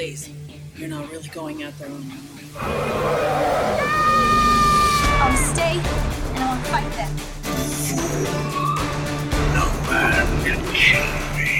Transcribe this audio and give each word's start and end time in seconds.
Please, 0.00 0.24
you're 0.76 0.88
not 0.88 1.10
really 1.10 1.28
going 1.28 1.62
out 1.62 1.78
there 1.78 1.88
alone. 1.88 2.10
I'll 5.20 5.36
stay 5.36 5.76
and 5.76 6.38
I'll 6.38 6.56
fight 6.72 6.90
them. 6.96 7.12
No 9.52 9.66
man 9.90 10.26
can 10.42 10.60
kill 10.72 11.10
me. 11.36 11.52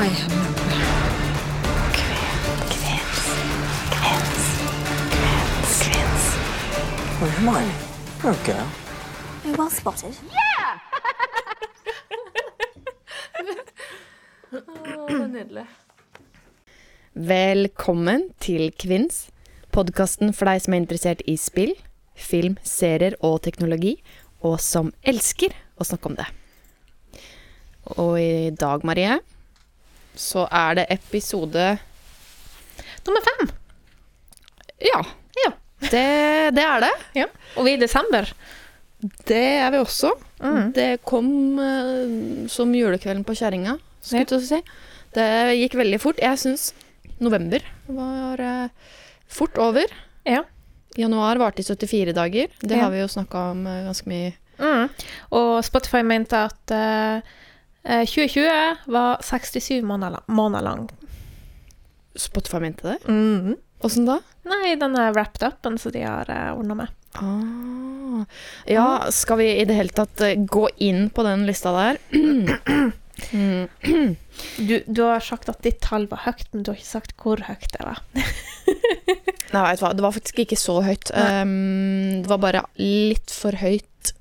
I 0.00 0.06
am 0.18 0.30
nowhere. 0.42 0.92
Where 7.20 7.34
am 7.36 7.48
I? 7.48 7.50
You're 8.20 8.32
a 8.32 8.34
girl. 8.44 8.68
Oh, 9.44 9.54
well 9.56 9.70
spotted. 9.70 10.16
Yeah! 10.32 10.80
Nydelig. 14.50 15.68
Velkommen 17.12 18.30
til 18.40 18.70
Kvinns, 18.80 19.26
podkasten 19.68 20.30
for 20.32 20.48
deg 20.48 20.62
som 20.64 20.72
er 20.72 20.78
interessert 20.80 21.20
i 21.28 21.34
spill, 21.36 21.74
film, 22.16 22.54
serier 22.64 23.18
og 23.20 23.42
teknologi, 23.44 23.98
og 24.40 24.54
som 24.64 24.88
elsker 25.04 25.52
å 25.76 25.84
snakke 25.84 26.08
om 26.08 26.14
det. 26.16 26.24
Og 28.00 28.16
i 28.16 28.48
dag, 28.56 28.86
Marie, 28.88 29.18
så 30.16 30.46
er 30.48 30.78
det 30.80 30.86
episode 30.94 31.66
Nummer 33.04 33.26
fem. 33.26 33.50
Ja. 34.80 35.02
Ja. 35.36 35.50
Det, 35.82 36.08
det 36.56 36.64
er 36.64 36.80
det. 36.86 36.92
ja. 37.20 37.26
Og 37.58 37.66
vi 37.66 37.74
er 37.74 37.76
i 37.76 37.82
desember. 37.82 38.30
Det 39.28 39.42
er 39.58 39.68
vi 39.74 39.82
også. 39.82 40.14
Mm. 40.40 40.72
Det 40.72 40.88
kom 41.04 41.28
eh, 41.60 42.48
som 42.48 42.72
julekvelden 42.72 43.26
på 43.28 43.36
kjerringa, 43.36 43.76
skulle 44.00 44.24
jeg 44.24 44.32
ja. 44.32 44.40
si. 44.48 44.62
Det 45.12 45.28
gikk 45.58 45.76
veldig 45.82 46.00
fort. 46.00 46.22
Jeg 46.22 46.40
syns 46.40 46.70
november 47.22 47.62
var 47.86 48.40
uh, 48.40 48.68
fort 49.28 49.58
over. 49.58 49.86
Ja. 50.28 50.42
Januar 50.98 51.38
varte 51.40 51.62
i 51.62 51.64
74 51.64 52.12
dager. 52.12 52.48
Det 52.60 52.76
Ja. 52.76 52.84
har 52.84 52.90
vi 52.92 53.00
jo 53.00 53.08
snakka 53.08 53.50
om 53.52 53.66
uh, 53.66 53.84
ganske 53.88 54.08
mye. 54.12 54.32
Mm. 54.62 54.88
Og 55.32 55.64
Spotify 55.64 56.02
mente 56.06 56.38
at 56.38 56.70
eh, 56.70 57.22
eh, 57.82 58.04
2020 58.06 58.92
var 58.92 59.22
67 59.24 59.80
måneder, 59.82 60.10
lang. 60.18 60.26
måneder 60.28 60.62
lang. 60.62 60.84
Spotify 62.14 62.60
mente 62.60 62.82
det. 62.92 62.98
Mm. 63.08 63.56
Åssen 63.82 64.06
da? 64.06 64.20
Nei, 64.46 64.76
den 64.78 64.94
er 65.00 65.12
wrapped 65.16 65.42
upen 65.42 65.78
som 65.80 65.90
de 65.96 66.04
har 66.06 66.28
uh, 66.30 66.52
ordna 66.58 66.76
med. 66.78 66.92
Ah. 67.18 68.22
Ja, 68.70 68.84
skal 69.10 69.40
vi 69.40 69.48
i 69.60 69.64
det 69.68 69.74
hele 69.74 69.92
tatt 69.96 70.20
gå 70.48 70.68
inn 70.84 71.08
på 71.10 71.24
den 71.26 71.42
lista 71.48 71.72
der? 71.74 71.98
mm. 73.30 74.16
Du, 74.56 74.74
du 74.86 75.02
har 75.04 75.22
sagt 75.24 75.50
at 75.52 75.62
ditt 75.64 75.80
tall 75.84 76.08
var 76.10 76.24
høyt, 76.26 76.46
men 76.52 76.64
du 76.64 76.72
har 76.72 76.80
ikke 76.80 76.88
sagt 76.88 77.14
hvor 77.20 77.42
høyt 77.46 77.68
det 77.74 77.84
var. 77.84 78.02
Nei, 79.52 79.62
vet 79.66 79.80
du 79.80 79.84
hva, 79.84 79.92
det 79.96 80.04
var 80.04 80.14
faktisk 80.16 80.42
ikke 80.44 80.58
så 80.60 80.78
høyt. 80.84 81.12
Um, 81.14 82.22
det 82.24 82.30
var 82.32 82.40
bare 82.42 82.64
litt 82.80 83.32
for 83.34 83.56
høyt. 83.60 84.14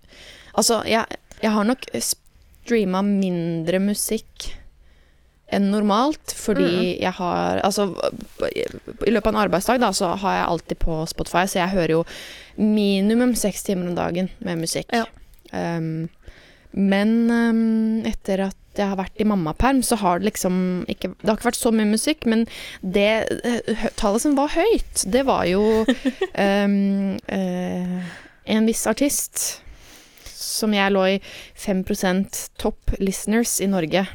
Altså, 0.51 0.81
jeg, 0.89 1.19
jeg 1.41 1.53
har 1.55 1.67
nok 1.67 1.87
streama 2.03 3.03
mindre 3.05 3.79
musikk 3.83 4.51
enn 5.51 5.67
normalt, 5.71 6.31
fordi 6.35 6.95
jeg 7.01 7.11
har 7.17 7.59
Altså, 7.65 7.89
i 8.47 9.11
løpet 9.11 9.27
av 9.27 9.33
en 9.33 9.41
arbeidsdag, 9.43 9.81
da, 9.83 9.91
så 9.95 10.13
har 10.21 10.37
jeg 10.37 10.47
alltid 10.47 10.79
på 10.83 11.01
Spotify, 11.11 11.43
så 11.47 11.59
jeg 11.59 11.75
hører 11.75 11.95
jo 11.97 12.05
minimum 12.55 13.35
seks 13.35 13.63
timer 13.67 13.91
om 13.91 13.97
dagen 13.97 14.31
med 14.39 14.63
musikk. 14.63 14.91
Ja. 14.95 15.05
Um, 15.51 16.07
men 16.71 17.15
um, 17.27 18.05
etter 18.07 18.45
at 18.47 18.60
jeg 18.79 18.87
har 18.87 18.99
vært 18.99 19.19
i 19.19 19.27
mammaperm, 19.27 19.81
så 19.83 19.97
har 19.99 20.19
det 20.19 20.29
liksom 20.29 20.55
ikke 20.91 21.11
Det 21.19 21.27
har 21.27 21.37
ikke 21.37 21.49
vært 21.49 21.59
så 21.59 21.71
mye 21.75 21.89
musikk, 21.89 22.27
men 22.29 22.45
det 22.81 23.09
eh, 23.43 23.87
tallet 23.99 24.23
som 24.23 24.37
var 24.37 24.53
høyt, 24.55 25.03
det 25.11 25.25
var 25.27 25.43
jo 25.49 25.63
um, 25.83 27.17
uh, 27.37 28.13
en 28.55 28.69
viss 28.69 28.85
artist 28.87 29.61
som 30.31 30.73
jeg 30.75 30.93
lå 30.93 31.03
i 31.15 31.19
5% 31.59 32.41
topp 32.61 32.95
listeners 32.99 33.59
i 33.63 33.69
Norge. 33.71 34.05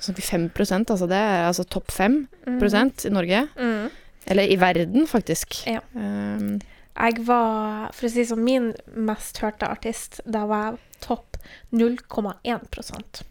Sånn 0.00 0.16
5% 0.16 0.92
altså 0.94 1.08
det 1.10 1.18
er 1.20 1.46
altså 1.48 1.66
topp 1.68 1.92
5% 1.92 3.06
i 3.08 3.12
Norge. 3.12 3.46
Mm. 3.60 3.90
Eller 4.30 4.52
i 4.52 4.58
verden, 4.60 5.06
faktisk. 5.08 5.62
Ja. 5.68 5.80
Um, 5.94 6.60
Jeg 6.96 7.24
var, 7.26 7.90
for 7.96 8.06
å 8.06 8.10
si 8.12 8.24
sånn, 8.28 8.42
min 8.44 8.70
mest 8.94 9.38
hørte 9.40 9.68
artist, 9.70 10.20
da 10.26 10.42
var 10.50 10.72
jeg 10.72 10.80
topp 11.06 11.36
0,1% 11.72 13.22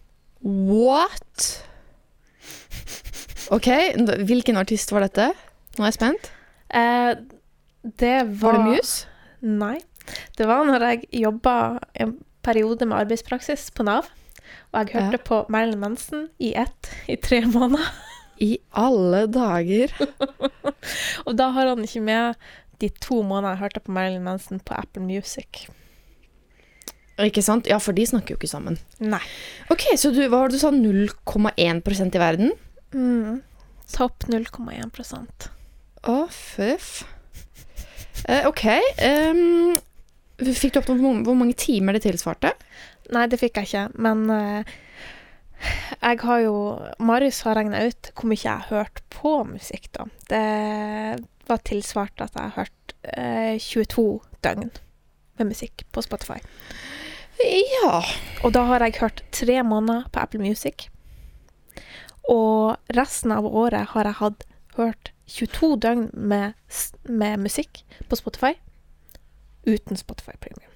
what? 0.41 1.47
OK, 3.51 3.67
hvilken 4.29 4.57
artist 4.61 4.91
var 4.93 5.03
dette? 5.07 5.31
Nå 5.77 5.83
er 5.83 5.89
jeg 5.91 5.97
spent. 5.99 6.29
eh, 6.69 7.15
Det 7.83 8.15
var 8.39 8.53
Var 8.53 8.57
det 8.57 8.65
Muse? 8.77 9.05
Nei. 9.41 9.79
Det 10.37 10.47
var 10.49 10.65
når 10.67 10.85
jeg 10.89 11.09
jobba 11.23 11.79
en 11.95 12.15
periode 12.43 12.85
med 12.87 12.97
arbeidspraksis 12.97 13.69
på 13.75 13.83
Nav, 13.87 14.07
og 14.73 14.79
jeg 14.87 14.95
hørte 14.95 15.19
Ja. 15.19 15.23
på 15.25 15.45
Marilyn 15.49 15.79
Manson 15.79 16.29
i 16.39 16.53
ett 16.55 16.89
i 17.07 17.15
tre 17.15 17.41
måneder. 17.45 17.85
I 18.41 18.57
alle 18.73 19.25
dager. 19.27 19.91
Og 21.27 21.35
da 21.35 21.49
har 21.51 21.67
han 21.67 21.83
ikke 21.83 22.01
med 22.01 22.35
de 22.79 22.89
to 23.03 23.21
månedene 23.23 23.55
jeg 23.55 23.61
hørte 23.65 23.83
på 23.85 23.93
Marilyn 23.95 24.23
Manson 24.25 24.61
på 24.63 24.75
Apple 24.77 25.03
Music. 25.03 25.65
Ikke 27.19 27.43
sant? 27.43 27.67
Ja, 27.67 27.77
for 27.83 27.95
de 27.95 28.05
snakker 28.07 28.33
jo 28.35 28.39
ikke 28.39 28.47
sammen. 28.51 28.77
Nei. 29.03 29.19
OK, 29.73 29.89
så 29.99 30.13
du, 30.15 30.21
hva 30.29 30.45
var 30.45 30.51
det 30.51 30.59
du 30.59 30.63
sa? 30.63 30.71
0,1% 30.71 32.15
i 32.15 32.21
verden? 32.21 32.53
Mm. 32.95 33.41
Topp 33.91 34.23
0,1 34.31 35.49
Å, 36.07 36.15
føff. 36.31 36.91
Eh, 38.29 38.45
OK. 38.47 38.63
Um, 39.03 39.75
fikk 40.39 40.75
du 40.77 40.79
opp 40.79 40.87
hvor 40.93 41.35
mange- 41.35 41.57
timer 41.59 41.97
det 41.97 42.05
tilsvarte? 42.07 42.53
Nei, 43.11 43.25
det 43.27 43.39
fikk 43.41 43.57
jeg 43.59 43.67
ikke, 43.67 43.83
men 43.99 44.29
eh, 44.31 44.63
jeg 45.59 46.19
har 46.23 46.43
jo 46.43 46.55
Marius 47.03 47.41
har 47.47 47.57
regna 47.59 47.81
ut 47.89 48.11
hvor 48.13 48.29
mye 48.31 48.41
jeg 48.41 48.53
har 48.53 48.69
hørt 48.69 49.01
på 49.13 49.33
musikk, 49.49 49.89
da. 49.95 50.05
Det 50.29 51.25
var 51.49 51.65
tilsvart 51.67 52.21
at 52.23 52.35
jeg 52.37 52.51
har 52.51 52.55
hørt 52.63 52.95
eh, 53.03 53.57
22 53.59 54.07
døgn 54.45 54.71
med 55.39 55.51
musikk 55.51 55.85
på 55.91 56.03
Spotify. 56.05 56.39
Ja. 57.39 58.01
Og 58.43 58.53
da 58.55 58.65
har 58.67 58.83
jeg 58.83 58.99
hørt 58.99 59.23
tre 59.31 59.61
måneder 59.63 60.07
på 60.11 60.19
Apple 60.19 60.41
Music. 60.43 60.89
Og 62.29 62.77
resten 62.95 63.31
av 63.31 63.47
året 63.47 63.93
har 63.95 64.05
jeg 64.05 64.19
hatt 64.19 64.45
hørt 64.77 65.11
22 65.29 65.75
døgn 65.83 66.09
med, 66.13 66.53
med 67.03 67.37
musikk 67.37 67.83
på 68.09 68.19
Spotify 68.19 68.53
uten 69.65 69.97
Spotify 69.97 70.35
Premium. 70.41 70.71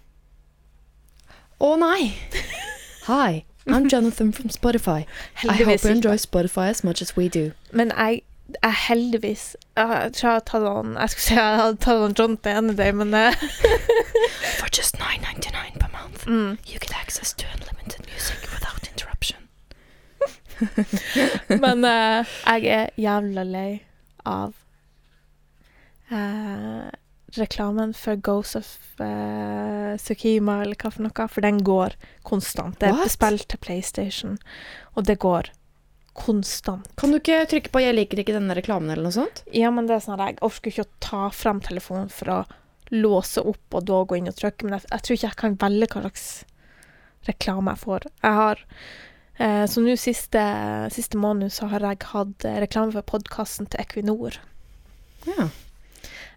Å 1.63 1.75
nei! 1.79 2.11
Hi, 3.09 3.43
I'm 3.67 3.89
Jonathan 3.89 4.31
from 4.31 4.49
Spotify. 4.49 5.05
I 5.47 5.55
hope 5.55 5.83
you 5.83 5.91
enjoy 5.91 6.17
Spotify 6.17 6.69
as 6.69 6.83
much 6.83 7.01
as 7.01 7.17
we 7.17 7.29
do. 7.29 7.51
Men 7.71 7.91
jeg 7.97 8.21
er 8.63 8.87
heldigvis 8.87 9.57
Jeg 9.77 10.11
tror 10.13 10.29
jeg 10.29 10.41
hadde 10.51 10.73
han 10.75 10.95
Jeg 10.99 11.09
skulle 11.09 11.23
si 11.23 11.33
jeg 11.33 11.57
hadde 11.57 11.77
tatt 11.77 12.01
han 12.01 12.15
John 12.19 12.37
til 12.37 12.57
ene 12.57 12.75
dag, 12.77 12.95
men 12.95 13.13
eh, 13.13 13.33
For 14.59 14.67
just 14.77 14.97
9.99 14.97 15.79
per 15.79 15.89
month, 15.93 16.27
mm. 16.27 16.57
you 16.67 16.79
get 16.79 16.93
access 17.01 17.33
to 17.33 17.45
unlimited 17.55 18.05
music 18.11 18.41
without 18.53 18.87
interruption. 18.91 19.39
Men 21.63 21.85
uh, 21.85 22.25
jeg 22.45 22.65
er 22.65 22.89
jævla 22.97 23.43
lei 23.43 23.81
av 24.25 24.53
eh, 26.11 26.89
reklamen 27.39 27.93
for 27.97 28.15
Ghost 28.15 28.55
of 28.59 28.69
uh, 28.99 29.95
Tsukima, 29.97 30.61
eller 30.63 30.77
hva 30.77 30.91
for 30.93 31.05
noe, 31.05 31.27
for 31.31 31.45
den 31.45 31.59
går 31.65 31.97
konstant. 32.27 32.79
Det 32.81 32.91
er 32.91 33.11
spill 33.11 33.39
til 33.41 33.61
PlayStation, 33.63 34.39
og 34.93 35.07
det 35.09 35.19
går 35.23 35.51
konstant. 36.13 36.89
Kan 36.99 37.13
du 37.13 37.17
ikke 37.17 37.45
trykke 37.49 37.71
på 37.73 37.81
'jeg 37.81 37.95
liker 37.95 38.19
ikke 38.21 38.37
denne 38.37 38.53
reklamen' 38.55 38.91
eller 38.91 39.09
noe 39.09 39.17
sånt? 39.17 39.43
Ja, 39.51 39.71
men 39.71 39.87
det 39.87 39.95
er 39.95 40.05
sånn 40.05 40.19
at 40.19 40.27
jeg 40.27 40.43
orker 40.45 40.71
ikke 40.71 40.85
å 40.85 40.93
ta 40.99 41.29
fram 41.29 41.59
telefonen 41.59 42.09
for 42.09 42.29
å 42.29 42.39
låse 42.93 43.41
opp 43.41 43.73
og 43.73 43.85
da 43.89 44.03
gå 44.05 44.17
inn 44.19 44.29
og 44.29 44.37
trykke, 44.37 44.63
men 44.63 44.77
jeg, 44.77 44.85
jeg 44.91 45.01
tror 45.01 45.17
ikke 45.17 45.27
jeg 45.27 45.41
kan 45.41 45.57
velge 45.57 45.89
hva 45.89 46.03
slags 46.05 46.45
reklame 47.25 47.73
jeg 47.73 47.83
får. 47.83 48.07
Jeg 48.21 48.37
har 48.39 48.63
eh, 49.39 49.65
Så 49.65 49.81
nå 49.81 49.95
siste, 49.97 50.43
siste 50.93 51.17
måned 51.17 51.53
så 51.55 51.69
har 51.71 51.85
jeg 51.87 52.03
hatt 52.11 52.45
eh, 52.45 52.59
reklame 52.61 52.93
for 52.93 53.01
podkasten 53.01 53.69
til 53.69 53.81
Equinor 53.81 54.37
Ja. 55.25 55.49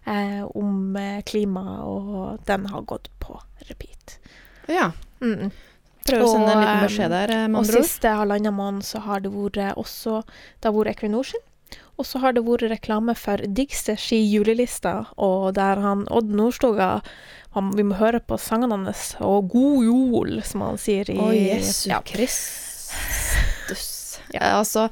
Eh, 0.07 0.43
om 0.55 0.95
eh, 0.95 1.21
klima, 1.27 1.83
og 1.85 2.39
den 2.47 2.65
har 2.71 2.81
gått 2.89 3.09
på 3.19 3.39
repeat. 3.69 4.19
ja. 4.67 4.91
Mm. 5.21 5.49
Prøver 6.07 6.23
å 6.23 6.27
sende 6.31 6.51
en 6.53 6.59
liten 6.61 6.77
eh, 6.77 6.83
beskjed 6.85 7.11
der, 7.11 7.31
med 7.49 7.57
Og 7.57 7.63
andre 7.65 7.79
ord. 7.81 7.83
siste 7.83 8.11
halvannen 8.15 8.53
måned 8.55 8.85
så 8.87 9.01
har 9.03 9.19
det 9.25 9.31
vært 9.33 9.57
også 9.75 10.21
Det 10.23 10.69
har 10.69 10.75
vært 10.77 10.91
Equinor 10.93 11.25
sin. 11.27 11.41
Og 11.97 12.05
så 12.07 12.21
har 12.23 12.31
det 12.37 12.43
vært 12.45 12.69
reklame 12.71 13.15
for 13.17 13.41
Digsters 13.57 14.05
i 14.15 14.21
julelista, 14.21 15.07
og 15.17 15.55
der 15.57 15.81
han 15.83 16.05
Odd 16.13 16.29
Nordstoga 16.31 17.01
han, 17.57 17.73
Vi 17.75 17.83
må 17.83 17.97
høre 17.99 18.21
på 18.21 18.37
sangene 18.39 18.77
hans, 18.77 19.15
og 19.19 19.49
God 19.51 19.83
jul', 19.83 20.43
som 20.45 20.61
han 20.61 20.77
sier 20.77 21.09
i 21.11 21.17
Å, 21.17 21.31
Jesu 21.33 21.89
ja. 21.89 21.99
Kristus. 22.05 23.97
Ja, 24.35 24.59
altså 24.59 24.89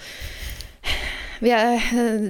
er, 1.43 1.85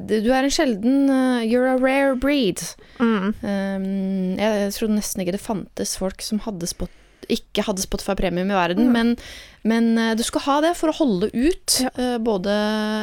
du 0.07 0.30
er 0.31 0.46
en 0.46 0.54
sjelden 0.54 1.10
eh, 1.12 1.48
You're 1.48 1.69
a 1.74 1.78
rare 1.80 2.16
breed. 2.19 2.62
Mm. 3.00 3.34
Um, 3.42 3.90
jeg 4.40 4.75
trodde 4.78 4.98
nesten 4.98 5.24
ikke 5.24 5.36
det 5.38 5.44
fantes 5.44 5.96
folk 6.00 6.24
som 6.25 6.42
hadde 6.46 6.69
spot, 6.69 6.94
ikke 7.31 7.66
hadde 7.68 7.84
Spotify 7.84 8.16
Premium 8.19 8.52
i 8.54 8.57
verden, 8.57 8.90
Mm. 8.90 8.94
men, 8.94 9.18
men 9.63 9.98
eh, 9.98 10.13
du 10.16 10.24
skal 10.24 10.46
ha 10.48 10.62
det 10.68 10.75
for 10.80 10.92
å 10.92 10.98
holde 11.00 11.31
ut. 11.34 11.81
Ja. 11.81 11.92
Uh, 11.98 12.18
både 12.24 12.54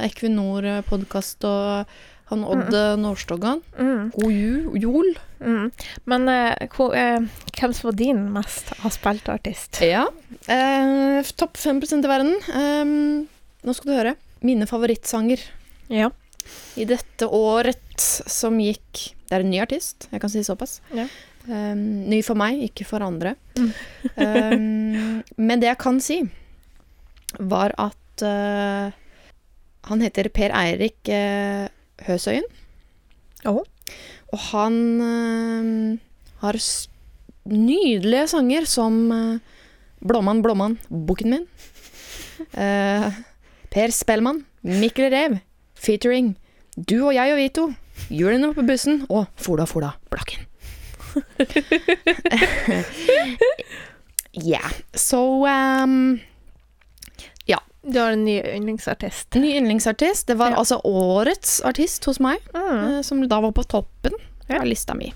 Equinor 0.08 0.68
podkast 0.88 1.44
og 1.48 1.86
han 2.32 2.44
Odd 2.48 2.72
mm. 2.72 3.00
Nordstogan. 3.02 3.60
Mm. 3.76 4.10
God 4.14 4.32
jul. 4.32 4.78
jul. 4.80 5.10
Mm. 5.42 5.70
Men 6.08 6.28
uh, 6.30 6.54
hvor, 6.72 6.94
uh, 6.96 7.48
hvem 7.58 7.74
som 7.76 7.90
var 7.90 7.98
din 7.98 8.22
mest 8.32 8.72
avspilte 8.80 9.34
artist? 9.34 9.82
Ja. 9.84 10.06
Eh, 10.48 11.32
Topp 11.36 11.60
5 11.60 11.82
i 11.82 12.08
verden. 12.08 12.36
Um, 12.56 13.26
nå 13.62 13.74
skal 13.76 13.90
du 13.90 13.98
høre. 13.98 14.14
Mine 14.42 14.66
favorittsanger 14.66 15.44
Ja. 15.92 16.08
i 16.80 16.86
dette 16.88 17.26
året 17.28 18.00
som 18.00 18.56
gikk 18.58 19.12
Det 19.28 19.36
er 19.36 19.44
en 19.44 19.52
ny 19.52 19.60
artist, 19.62 20.08
jeg 20.10 20.20
kan 20.20 20.32
si 20.32 20.42
såpass. 20.44 20.80
Ja. 20.96 21.06
Um, 21.48 22.08
ny 22.10 22.20
for 22.22 22.38
meg, 22.38 22.60
ikke 22.68 22.84
for 22.86 23.02
andre. 23.02 23.34
Um, 23.58 25.22
men 25.48 25.62
det 25.62 25.70
jeg 25.70 25.80
kan 25.80 25.98
si, 26.04 26.18
var 27.40 27.72
at 27.80 28.24
uh, 28.26 28.92
han 29.88 30.04
heter 30.04 30.30
Per 30.34 30.54
Eirik 30.54 31.10
uh, 31.10 31.66
Høsøyen. 32.06 32.46
Å. 33.48 33.56
Og 33.56 34.44
han 34.52 34.76
uh, 35.02 35.96
har 36.44 36.58
nydelige 37.50 38.28
sanger 38.30 38.68
som 38.70 39.00
uh, 39.10 39.58
Blåmann, 40.02 40.42
blåmann, 40.42 40.78
boken 40.90 41.36
min. 41.36 41.44
Per 43.72 43.92
Spellmann, 43.94 44.40
Mikkel 44.66 45.12
Rev, 45.14 45.36
featuring 45.82 46.34
Du 46.76 47.02
og 47.08 47.14
jeg 47.14 47.32
og 47.34 47.38
vi 47.40 47.48
to, 47.52 47.66
Hjulene 48.08 48.54
på 48.56 48.62
bussen 48.66 49.02
og 49.10 49.26
Fola 49.36 49.64
Fola 49.68 49.90
Blakken. 50.10 50.46
Ja, 54.32 54.60
så 54.94 55.18
um, 55.84 56.20
Du 57.82 57.98
har 57.98 58.12
en 58.14 58.22
ny 58.24 58.36
yndlingsartist. 58.46 59.34
Ny 59.34 59.56
yndlingsartist. 59.58 60.28
Det 60.30 60.36
var 60.38 60.52
Ja. 60.54 60.58
altså 60.62 60.76
årets 60.86 61.56
artist 61.66 62.04
hos 62.06 62.20
meg, 62.20 62.38
Mm. 62.54 62.78
eh, 62.98 63.02
som 63.02 63.28
da 63.28 63.40
var 63.40 63.50
på 63.52 63.64
toppen 63.66 64.12
Ja. 64.48 64.60
av 64.60 64.66
lista 64.66 64.94
mi. 64.94 65.12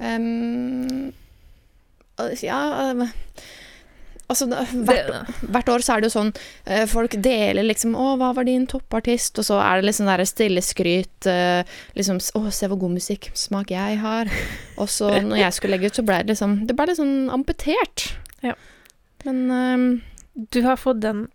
Um, 0.00 1.12
ja 2.42 2.90
eh, 2.90 3.08
Altså, 4.30 4.46
hvert, 4.86 5.30
hvert 5.42 5.70
år 5.72 5.82
så 5.82 5.94
er 5.96 6.02
det 6.02 6.10
jo 6.10 6.14
sånn 6.14 6.30
eh, 6.64 6.84
Folk 6.90 7.16
deler 7.22 7.66
liksom 7.66 7.96
'Å, 7.98 8.12
hva 8.20 8.30
var 8.36 8.46
din 8.46 8.66
toppartist?' 8.70 9.40
Og 9.42 9.46
så 9.48 9.58
er 9.58 9.80
det 9.80 9.88
liksom 9.88 10.06
der 10.10 10.22
stille 10.28 10.62
skryt 10.62 11.26
eh, 11.30 11.64
Liksom 11.98 12.20
'Å, 12.22 12.44
se 12.54 12.68
hvor 12.70 12.78
god 12.80 12.94
musikksmak 12.98 13.72
jeg 13.74 13.98
har'. 14.02 14.30
Og 14.78 14.88
så 14.88 15.10
når 15.28 15.42
jeg 15.42 15.56
skulle 15.58 15.76
legge 15.76 15.90
ut, 15.90 15.98
så 15.98 16.06
ble 16.06 16.20
det 16.22 16.34
liksom 16.36 16.54
Det 16.68 16.76
ble 16.78 16.86
litt 16.92 17.00
sånn 17.02 17.28
amputert. 17.34 18.06
Ja. 18.46 18.54
Men 19.26 19.42
ehm, 19.50 19.88
Du 20.34 20.62
har 20.62 20.78
fått 20.80 21.02
den 21.02 21.26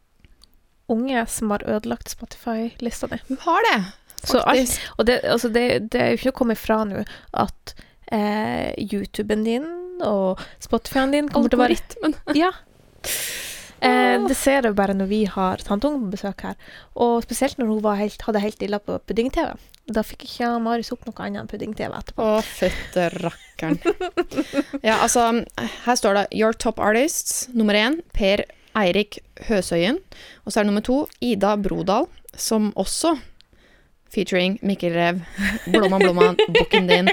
unge 0.90 1.26
som 1.28 1.52
har 1.52 1.64
ødelagt 1.66 2.10
Spotify-lista 2.14 3.08
di. 3.12 3.18
hun 3.28 3.38
har 3.42 3.62
det, 3.72 3.80
Så 4.24 4.38
alt, 4.38 4.46
faktisk. 4.46 4.82
og 4.98 5.06
det, 5.10 5.20
altså 5.24 5.50
det, 5.50 5.64
det 5.92 6.02
er 6.02 6.12
jo 6.14 6.20
ikke 6.20 6.34
å 6.34 6.38
komme 6.40 6.54
ifra 6.54 6.84
nå 6.86 7.04
at 7.34 7.74
eh, 8.14 8.72
YouTuben 8.78 9.44
din 9.44 9.66
og 10.06 10.40
Spotify-en 10.62 11.12
din 11.16 11.30
kommer 11.30 11.50
til 11.50 11.60
å 11.60 11.64
være 11.64 11.78
Algoritmen. 11.78 12.16
Ja. 12.38 12.52
Eh, 13.86 14.18
det 14.28 14.36
ser 14.40 14.66
jeg 14.66 14.76
bare 14.78 14.96
når 14.98 15.10
vi 15.12 15.22
har 15.30 15.62
tanteungen 15.66 16.08
på 16.08 16.16
besøk 16.16 16.46
her. 16.48 16.56
Og 16.96 17.24
spesielt 17.26 17.60
når 17.60 17.72
hun 17.72 17.88
helt, 18.00 18.22
hadde 18.28 18.44
helt 18.44 18.64
illa 18.66 18.80
på 18.80 18.98
pudding-TV. 19.06 19.54
Da 19.94 20.02
fikk 20.02 20.26
ikke 20.26 20.50
Marius 20.64 20.90
opp 20.96 21.04
noe 21.06 21.22
annet 21.22 21.44
enn 21.44 21.50
pudding-TV 21.52 21.94
etterpå. 21.94 22.26
Å, 22.26 22.42
fytte 22.42 23.10
rakkeren. 23.20 23.78
ja, 24.88 24.98
altså, 24.98 25.28
her 25.86 26.00
står 26.00 26.18
det 26.18 26.26
Your 26.34 26.58
top 26.58 26.80
artists. 26.82 27.46
Nummer 27.54 27.78
én, 27.78 28.00
Per 28.18 28.46
Eirik 28.76 29.20
Høsøyen. 29.48 30.00
Og 30.44 30.52
så 30.52 30.60
er 30.60 30.66
det 30.66 30.72
nummer 30.72 30.86
to, 30.86 31.04
Ida 31.24 31.54
Brodal, 31.62 32.10
som 32.34 32.72
også 32.80 33.14
featuring 34.16 34.58
Mikkel 34.66 34.96
Rev, 34.96 35.22
Blomman 35.70 36.02
Blomman, 36.02 36.40
Bukken 36.56 36.90
din. 36.90 37.12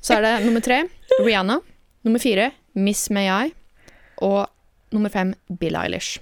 Så 0.00 0.18
er 0.18 0.22
det 0.22 0.32
nummer 0.46 0.62
tre, 0.62 0.84
Rihanna. 1.18 1.58
Nummer 2.06 2.22
fire, 2.22 2.52
Miss 2.78 3.08
May 3.10 3.26
I. 3.26 3.50
Og 4.22 4.46
nummer 4.94 5.12
fem, 5.12 5.34
Bill 5.60 5.76
Eilish. 5.76 6.18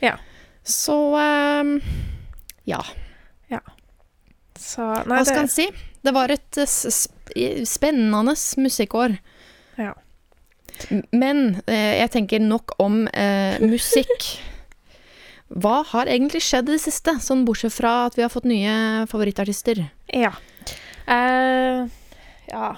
Ja. 0.00 0.16
Så 0.62 0.96
um, 1.16 1.78
ja. 2.68 2.82
Så 4.58 4.82
nei, 5.06 5.20
Hva 5.20 5.24
skal 5.26 5.44
en 5.44 5.48
det, 5.48 5.54
si? 5.54 5.68
Det 6.02 6.12
var 6.16 6.32
et 6.34 6.58
eh, 6.58 6.66
sp- 6.66 7.64
spennende 7.68 8.34
musikkår. 8.58 9.16
Ja. 9.78 9.92
Men 11.14 11.60
eh, 11.66 11.98
jeg 12.02 12.12
tenker 12.16 12.42
nok 12.42 12.74
om 12.82 13.04
eh, 13.08 13.58
musikk. 13.62 14.28
Hva 15.62 15.78
har 15.94 16.10
egentlig 16.10 16.42
skjedd 16.44 16.68
i 16.68 16.74
det 16.74 16.82
siste, 16.82 17.14
sånn 17.24 17.46
bortsett 17.48 17.72
fra 17.72 18.08
at 18.08 18.18
vi 18.18 18.24
har 18.26 18.32
fått 18.32 18.48
nye 18.50 19.06
favorittartister? 19.08 19.80
Ja. 20.12 20.34
Uh, 21.08 21.86
ja. 22.50 22.74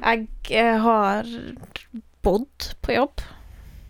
Jeg 0.00 0.26
eh, 0.52 0.76
har 0.84 1.30
bodd 2.26 2.72
på 2.84 2.98
jobb. 2.98 3.24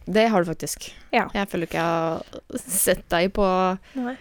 Det 0.05 0.27
har 0.33 0.43
du 0.43 0.51
faktisk. 0.51 0.91
Ja. 1.15 1.27
Jeg 1.35 1.49
føler 1.51 1.69
ikke 1.69 1.83
jeg 1.83 1.91
har 1.91 2.63
sett 2.65 3.05
deg 3.13 3.33
på 3.37 3.47
Nei. 4.01 4.17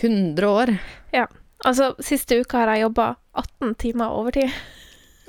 100 0.00 0.48
år. 0.48 0.74
Ja. 1.14 1.26
Altså, 1.64 1.92
siste 2.04 2.40
uka 2.40 2.62
har 2.62 2.74
jeg 2.74 2.86
jobba 2.86 3.14
18 3.36 3.74
timer 3.80 4.14
overtid. 4.16 4.52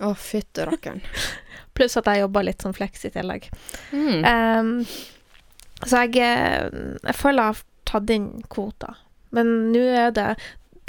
Å, 0.02 0.14
fytte 0.18 0.66
rakkeren. 0.70 1.02
Pluss 1.76 1.98
at 2.00 2.08
jeg 2.10 2.24
jobba 2.24 2.44
litt 2.46 2.64
sånn 2.64 2.76
fleks 2.76 3.06
i 3.08 3.12
tillegg. 3.14 3.48
Mm. 3.92 4.24
Um, 4.26 4.72
så 5.86 6.06
jeg, 6.06 6.18
eh, 6.22 6.68
jeg 7.04 7.18
føler 7.18 7.42
jeg 7.42 7.54
har 7.54 7.64
tatt 7.92 8.14
inn 8.14 8.28
kvota. 8.52 8.96
Men 9.36 9.72
nå 9.72 9.82
er 9.96 10.12
det 10.16 10.34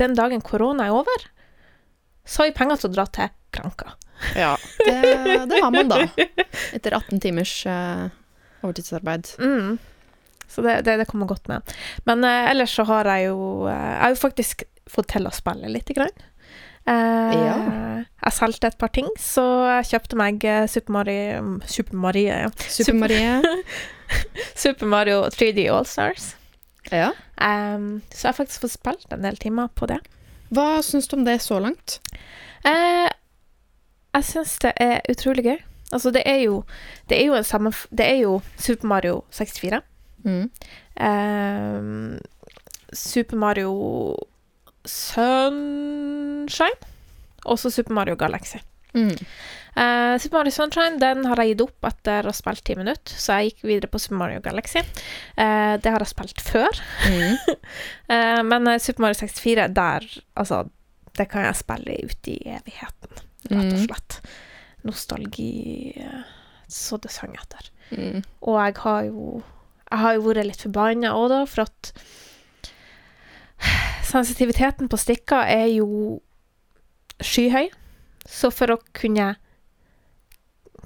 Den 0.01 0.17
dagen 0.19 0.41
korona 0.43 0.89
er 0.89 0.97
over, 0.97 1.27
så 2.25 2.43
har 2.43 2.49
jeg 2.49 2.57
penger 2.57 2.81
til 2.81 2.91
å 2.91 2.95
dra 2.97 3.05
til 3.13 3.29
Kranka. 3.53 3.93
Ja, 4.39 4.55
det, 4.79 4.95
det 5.51 5.59
har 5.61 5.71
man 5.75 5.91
da. 5.91 5.99
Etter 6.77 6.97
18 6.97 7.21
timers 7.23 7.53
eh, 7.69 8.09
overtidsarbeid. 8.65 9.31
Mm. 9.39 9.79
Så 10.53 10.63
det, 10.65 10.83
det, 10.85 10.99
det 11.01 11.07
kommer 11.09 11.27
godt 11.31 11.49
med. 11.49 11.63
Men 12.09 12.25
eh, 12.29 12.51
ellers 12.51 12.75
så 12.77 12.85
har 12.85 13.09
jeg 13.09 13.31
jo 13.31 13.39
eh, 13.71 13.73
Jeg 13.95 14.03
har 14.03 14.13
jo 14.15 14.21
faktisk 14.21 14.65
fått 14.91 15.09
til 15.15 15.27
å 15.29 15.33
spille 15.33 15.71
lite 15.73 15.95
grann. 15.97 16.13
Eh, 16.85 17.39
Ja. 17.39 17.57
Jeg 18.23 18.33
solgte 18.37 18.69
et 18.71 18.77
par 18.79 18.91
ting, 18.95 19.09
så 19.19 19.43
jeg 19.79 19.89
kjøpte 19.95 20.19
meg 20.19 20.45
eh, 20.47 20.67
Super 20.71 20.93
Mario 20.95 21.59
Super 21.67 21.97
Mario, 21.99 22.29
ja. 22.47 22.51
Super 22.69 22.99
Marie. 23.01 23.41
Super 24.63 24.87
Mario 24.87 25.25
3D 25.33 25.65
Allstars. 25.73 26.35
Ja. 26.93 27.13
Um, 27.43 28.03
så 28.13 28.27
jeg 28.27 28.31
har 28.33 28.37
faktisk 28.39 28.61
fått 28.67 28.75
spilt 28.77 29.15
en 29.15 29.25
del 29.25 29.39
timer 29.41 29.71
på 29.75 29.89
det. 29.91 29.99
Hva 30.53 30.83
syns 30.85 31.09
du 31.09 31.17
om 31.17 31.25
det 31.27 31.39
så 31.43 31.59
langt? 31.65 32.01
Eh, 32.69 33.09
jeg 34.13 34.27
syns 34.29 34.59
det 34.63 34.75
er 34.83 35.01
utrolig 35.11 35.47
gøy. 35.49 35.61
Altså, 35.93 36.11
det 36.11 36.23
er 36.27 36.43
jo 36.47 36.65
Det 37.09 37.21
er 37.21 37.27
jo 37.27 37.35
en 37.39 37.45
sammenf... 37.45 37.87
Det 37.91 38.07
er 38.07 38.23
jo 38.23 38.41
Super 38.57 38.89
Mario 38.89 39.23
64. 39.31 39.81
Mm. 40.25 40.51
Um, 41.01 42.19
Super 42.93 43.37
Mario 43.37 43.73
Sunshine. 44.85 46.79
Og 47.45 47.59
så 47.59 47.71
Super 47.71 47.95
Mario 47.95 48.17
Galaxy. 48.17 48.57
Mm. 48.95 49.17
Uh, 49.73 50.19
Super 50.21 50.37
Mario 50.37 50.53
Sunshine 50.53 51.01
den 51.01 51.25
har 51.25 51.41
jeg 51.41 51.55
gitt 51.55 51.65
opp 51.65 51.89
etter 51.89 52.27
å 52.27 52.33
ha 52.33 52.37
spilt 52.37 52.61
ti 52.67 52.75
minutter, 52.77 53.15
så 53.17 53.39
jeg 53.41 53.53
gikk 53.53 53.65
videre 53.71 53.89
på 53.89 54.01
Super 54.03 54.21
Mario 54.21 54.43
Galaxy. 54.45 54.83
Uh, 55.39 55.79
det 55.81 55.95
har 55.95 56.05
jeg 56.05 56.13
spilt 56.13 56.45
før. 56.45 56.83
Mm. 57.09 57.57
uh, 58.13 58.43
men 58.51 58.69
eh, 58.75 58.81
Super 58.83 59.07
Mario 59.07 59.21
64, 59.23 59.69
der 59.73 60.09
Altså, 60.37 60.65
det 61.17 61.29
kan 61.33 61.49
jeg 61.49 61.61
spille 61.61 61.99
ut 62.05 62.33
i 62.33 62.39
evigheten, 62.59 63.23
rett 63.51 63.73
og 63.73 63.79
Mm. 63.83 63.87
Nostalgi 64.87 65.93
eh, 66.01 66.23
så 66.73 66.99
det 67.03 67.13
sang 67.13 67.35
etter. 67.37 67.69
Mm. 67.93 68.23
Og 68.41 68.59
jeg 68.59 68.77
har 68.85 69.03
jo 69.09 69.43
Jeg 69.93 70.01
har 70.01 70.15
jo 70.17 70.23
vært 70.25 70.47
litt 70.49 70.63
forbanna 70.65 71.11
òg, 71.13 71.27
da, 71.29 71.43
for 71.45 71.67
at 71.69 71.91
sensitiviteten 74.09 74.89
på 74.89 74.97
stikker 74.97 75.45
er 75.45 75.67
jo 75.69 76.17
skyhøy. 77.21 77.69
Så 78.25 78.49
for 78.55 78.73
å 78.73 78.79
kunne 78.97 79.35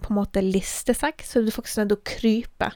på 0.02 0.10
en 0.10 0.18
måte 0.18 0.42
liste 0.42 0.94
seg, 0.96 1.22
så 1.22 1.38
er 1.38 1.46
du 1.46 1.54
faktisk 1.54 1.78
nødt 1.78 1.92
til 1.92 2.00
å 2.00 2.08
krype. 2.10 2.72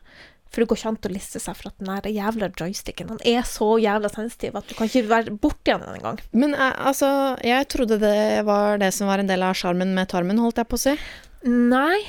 For 0.51 0.61
det 0.65 0.69
går 0.71 0.81
ikke 0.81 0.89
an 0.91 0.97
å 1.07 1.13
liste 1.15 1.39
seg 1.39 1.55
for 1.55 1.71
at 1.71 1.77
den 1.79 1.87
der 1.93 2.09
jævla 2.11 2.49
joysticken 2.59 3.09
Han 3.13 3.21
er 3.25 3.45
så 3.47 3.69
jævla 3.79 4.09
sensitiv 4.11 4.57
at 4.59 4.67
du 4.67 4.75
kan 4.75 4.89
ikke 4.91 5.05
være 5.09 5.35
borti 5.39 5.71
den 5.71 5.85
engang. 5.95 6.19
Men 6.35 6.55
eh, 6.59 6.73
altså, 6.91 7.11
jeg 7.47 7.69
trodde 7.71 8.01
det 8.03 8.45
var 8.49 8.81
det 8.83 8.89
som 8.97 9.07
var 9.07 9.23
en 9.23 9.31
del 9.31 9.45
av 9.47 9.55
sjarmen 9.55 9.95
med 9.95 10.11
tarmen, 10.11 10.41
holdt 10.43 10.59
jeg 10.59 10.67
på 10.73 10.79
å 10.81 10.83
si. 10.89 10.97
Nei. 11.47 12.01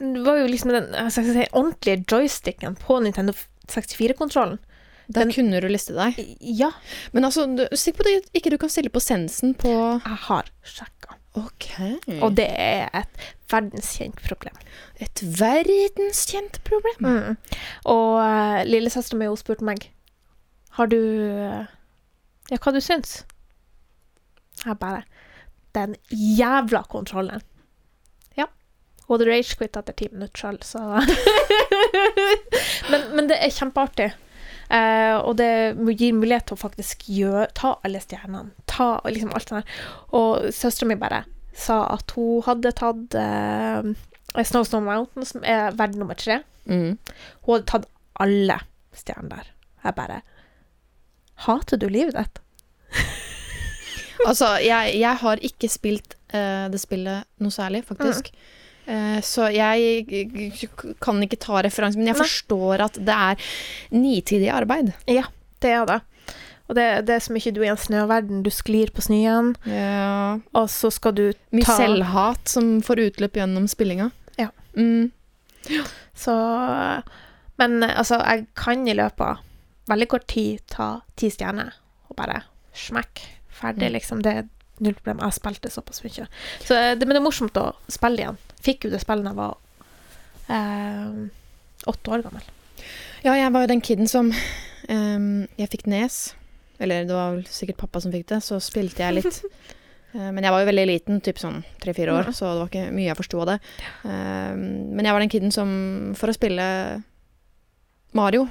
Det 0.00 0.24
var 0.26 0.38
jo 0.42 0.50
liksom 0.50 0.70
den 0.74 0.90
skal 1.10 1.30
si, 1.30 1.46
ordentlige 1.52 2.02
joysticken 2.10 2.74
på 2.78 2.98
Nintendo 3.06 3.34
64-kontrollen. 3.70 4.58
Der 5.10 5.24
Den- 5.24 5.32
kunne 5.34 5.60
du 5.60 5.66
liste 5.68 5.94
deg. 5.94 6.18
Ja, 6.40 6.70
Men 7.12 7.24
altså, 7.24 7.46
du, 7.56 7.64
sikker 7.74 8.02
på 8.04 8.16
at 8.18 8.28
ikke 8.34 8.50
du 8.50 8.58
kan 8.58 8.70
stille 8.70 8.90
på 8.90 9.00
sensen 9.02 9.54
på 9.58 9.70
jeg 9.70 10.18
har 10.26 10.50
sjekka. 10.62 11.16
Ok. 11.38 11.68
Og 12.22 12.36
det 12.36 12.48
er 12.50 12.88
et 12.96 13.26
verdenskjent 13.50 14.18
problem. 14.24 14.54
Et 14.98 15.22
verdenskjent 15.22 16.58
problem. 16.66 17.06
Mm. 17.06 17.36
Og 17.84 18.18
uh, 18.18 18.62
lillesøstera 18.66 19.20
mi 19.20 19.28
spurte 19.38 19.66
meg 19.66 19.90
Har 20.78 20.90
du 20.90 20.98
uh, 20.98 21.70
Ja, 22.50 22.58
hva 22.58 22.74
du 22.74 22.80
syns? 22.82 23.22
Jeg 24.64 24.78
bare 24.80 25.04
Den 25.74 25.94
jævla 26.10 26.82
kontrollen. 26.90 27.44
Ja. 28.36 28.48
Hun 29.06 29.14
hadde 29.14 29.30
ragequit 29.30 29.78
etter 29.78 29.94
ti 29.94 30.10
minutter 30.10 30.42
sjøl, 30.42 30.58
så 30.66 30.82
men, 32.90 33.06
men 33.14 33.30
det 33.30 33.38
er 33.38 33.54
kjempeartig. 33.54 34.10
Uh, 34.70 35.18
og 35.26 35.38
det 35.38 35.78
gir 35.98 36.14
mulighet 36.14 36.50
til 36.50 36.58
å 36.58 36.64
faktisk 36.64 37.06
gjøre, 37.10 37.46
ta 37.54 37.76
alle 37.86 38.02
stjernene. 38.02 38.50
Ta 38.70 39.00
liksom 39.08 39.32
alt 39.34 39.50
sånt 39.50 39.64
der. 39.64 39.84
Og 40.16 40.48
søstera 40.54 40.88
mi 40.90 40.98
bare 41.00 41.24
sa 41.60 41.82
at 41.92 42.14
hun 42.16 42.42
hadde 42.46 42.72
tatt 42.78 43.16
uh, 43.18 44.42
Snow 44.46 44.64
Snow 44.64 44.84
Mountain, 44.84 45.26
som 45.26 45.42
er 45.44 45.74
verden 45.76 46.00
nummer 46.02 46.18
tre. 46.18 46.40
Mm. 46.70 46.94
Hun 47.46 47.54
hadde 47.56 47.66
tatt 47.70 47.88
alle 48.20 48.60
stjernene 48.96 49.40
der. 49.40 49.50
Jeg 49.84 49.96
bare 49.96 50.20
Hater 51.40 51.80
du 51.80 51.88
livet 51.88 52.16
ditt? 52.18 52.40
Altså, 54.20 54.58
jeg, 54.60 54.98
jeg 55.00 55.16
har 55.22 55.40
ikke 55.48 55.68
spilt 55.72 56.12
uh, 56.34 56.66
det 56.68 56.76
spillet 56.82 57.24
noe 57.40 57.54
særlig, 57.54 57.86
faktisk. 57.88 58.26
Mm. 58.90 59.20
så 59.24 59.46
jeg 59.48 60.04
kan 61.00 61.20
ikke 61.24 61.38
ta 61.40 61.60
referanse, 61.62 61.96
men 61.96 62.10
jeg 62.10 62.18
forstår 62.18 62.82
at 62.84 62.98
det 63.00 63.14
er 63.14 63.52
nitidig 63.94 64.50
arbeid. 64.52 64.90
Ja, 65.08 65.24
Det 65.62 65.70
er 65.72 65.86
det. 65.88 65.98
Og 66.70 66.76
det, 66.78 66.84
det 67.08 67.16
er 67.16 67.22
så 67.24 67.32
mye 67.34 67.50
du 67.52 67.60
er 67.64 67.66
i 67.66 67.72
en 67.72 67.80
snøverden. 67.82 68.42
Du 68.46 68.50
sklir 68.54 68.92
på 68.94 69.02
snøen, 69.02 69.56
Ja. 69.66 70.38
og 70.54 70.68
så 70.70 70.90
skal 70.94 71.12
du 71.18 71.24
ta 71.32 71.56
Mye 71.58 71.66
selvhat 71.66 72.48
som 72.52 72.76
får 72.86 73.02
utløp 73.08 73.34
gjennom 73.40 73.66
spillinga. 73.68 74.10
Ja. 74.38 74.52
Mm. 74.78 75.10
Så 76.14 76.32
Men 77.58 77.82
altså, 77.82 78.20
jeg 78.24 78.46
kan 78.56 78.86
i 78.88 78.94
løpet 78.96 79.20
av 79.20 79.42
veldig 79.90 80.06
kort 80.08 80.26
tid 80.30 80.62
ta 80.70 81.00
ti 81.18 81.28
stjerner 81.34 81.74
og 82.08 82.16
bare 82.16 82.42
smekk. 82.72 83.20
Ferdig, 83.50 83.88
Mm. 83.90 83.92
liksom. 83.98 84.22
Det 84.22 84.32
er 84.36 84.46
null 84.80 84.94
problem. 84.94 85.18
Jeg 85.26 85.32
spilte 85.36 85.68
såpass 85.70 86.00
mye. 86.04 86.26
Så, 86.64 86.74
eh, 86.74 86.94
det, 86.94 87.06
men 87.06 87.16
det 87.16 87.20
er 87.20 87.26
morsomt 87.26 87.52
å 87.60 87.74
spille 87.88 88.16
igjen. 88.22 88.38
Fikk 88.62 88.84
jo 88.84 88.90
det 88.90 89.00
spillet 89.02 89.24
da 89.24 89.30
jeg 89.30 89.36
var 89.36 89.56
eh, 90.48 91.28
åtte 91.86 92.10
år 92.14 92.22
gammel. 92.24 92.42
Ja, 93.24 93.34
jeg 93.36 93.52
var 93.52 93.60
jo 93.66 93.66
den 93.74 93.82
kiden 93.84 94.08
som 94.08 94.32
um, 94.88 95.46
Jeg 95.58 95.68
fikk 95.70 95.86
nes. 95.86 96.34
Eller 96.80 97.04
det 97.04 97.12
var 97.14 97.34
vel 97.36 97.44
sikkert 97.44 97.76
pappa 97.76 98.00
som 98.00 98.12
fikk 98.12 98.26
det, 98.32 98.40
så 98.42 98.58
spilte 98.60 99.04
jeg 99.04 99.20
litt. 99.22 99.42
Eh, 100.12 100.32
men 100.34 100.42
jeg 100.42 100.50
var 100.50 100.64
jo 100.64 100.66
veldig 100.66 100.84
liten, 100.88 101.20
typ 101.22 101.38
sånn 101.38 101.60
tre-fire 101.78 102.10
år, 102.10 102.24
Ja. 102.26 102.32
så 102.34 102.48
det 102.50 102.58
var 102.58 102.66
ikke 102.72 102.92
mye 102.96 103.06
jeg 103.12 103.16
forsto 103.20 103.38
av 103.42 103.46
det. 103.46 103.58
Ehm, 104.10 104.90
men 104.96 105.04
jeg 105.06 105.12
var 105.14 105.20
den 105.22 105.30
kiden 105.30 105.52
som 105.54 106.14
For 106.18 106.26
å 106.26 106.34
spille 106.34 106.64
Mario 108.12 108.48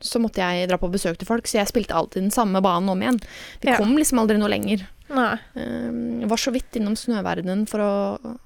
så 0.00 0.16
måtte 0.18 0.40
jeg 0.40 0.66
dra 0.70 0.78
på 0.80 0.88
besøk 0.88 1.18
til 1.18 1.26
folk, 1.28 1.44
så 1.44 1.58
jeg 1.60 1.68
spilte 1.68 1.92
alltid 1.92 2.22
den 2.22 2.30
samme 2.32 2.62
banen 2.64 2.88
om 2.88 3.02
igjen. 3.02 3.20
Vi 3.60 3.68
Ja. 3.68 3.76
kom 3.76 3.92
liksom 3.98 4.18
aldri 4.18 4.38
noe 4.38 4.48
lenger. 4.48 4.86
Nei. 5.10 5.36
Jeg 5.54 6.28
var 6.30 6.36
så 6.38 6.52
vidt 6.56 6.72
innom 6.80 6.96
snøverdenen 6.96 7.68
for 7.68 7.80
å 7.84 8.38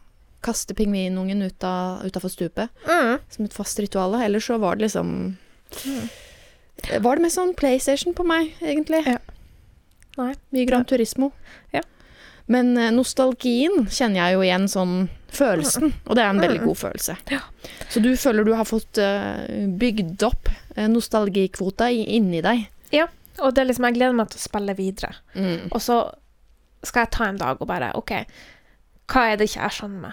kaste 0.43 0.75
pingvinungen 0.75 1.43
ut 1.47 1.61
utafor 1.61 2.29
stupet 2.29 2.71
Mm. 2.89 3.21
som 3.31 3.45
et 3.45 3.53
fast 3.55 3.79
ritual. 3.79 4.15
Ellers 4.19 4.47
så 4.49 4.59
var 4.59 4.75
det 4.75 4.91
liksom 4.91 5.37
Var 7.03 7.17
det 7.17 7.23
mest 7.23 7.39
sånn 7.39 7.55
PlayStation 7.59 8.15
på 8.17 8.25
meg, 8.27 8.55
egentlig. 8.61 9.03
Ja. 9.07 9.19
Nei. 10.19 10.33
Mye 10.53 10.67
Gran 10.69 10.85
Turismo. 10.89 11.31
Ja. 11.73 11.81
Men 12.51 12.73
eh, 12.77 12.91
nostalgien 12.93 13.87
kjenner 13.89 14.19
jeg 14.27 14.35
jo 14.35 14.43
igjen 14.45 14.67
sånn 14.69 14.97
følelsen, 15.33 15.93
og 16.05 16.17
det 16.19 16.25
er 16.25 16.33
en 16.35 16.41
veldig 16.43 16.59
Mm. 16.61 16.67
god 16.67 16.77
følelse. 16.81 17.15
Ja. 17.31 17.39
Så 17.89 18.03
du 18.05 18.11
føler 18.21 18.45
du 18.45 18.53
har 18.59 18.67
fått 18.69 18.99
eh, 19.01 19.69
bygd 19.81 20.23
opp 20.27 20.51
uh, 20.77 20.89
nostalgikvota 20.91 21.89
inni 21.93 22.43
deg? 22.45 22.67
Ja, 22.93 23.07
Og 23.41 23.55
det 23.55 23.63
er 23.63 23.71
liksom, 23.71 23.87
jeg 23.89 23.95
gleder 23.97 24.13
meg 24.19 24.29
til 24.29 24.37
å 24.37 24.43
spille 24.43 24.75
videre. 24.77 25.15
Mm. 25.35 25.71
Og 25.73 25.81
så 25.81 25.95
skal 26.85 27.07
jeg 27.07 27.11
ta 27.15 27.25
en 27.31 27.39
dag 27.41 27.57
og 27.63 27.67
bare 27.71 27.93
OK, 27.97 28.13
hva 29.09 29.23
er 29.33 29.37
det 29.41 29.47
ikke 29.49 29.63
jeg 29.63 29.77
skjønner 29.79 30.01
med 30.03 30.13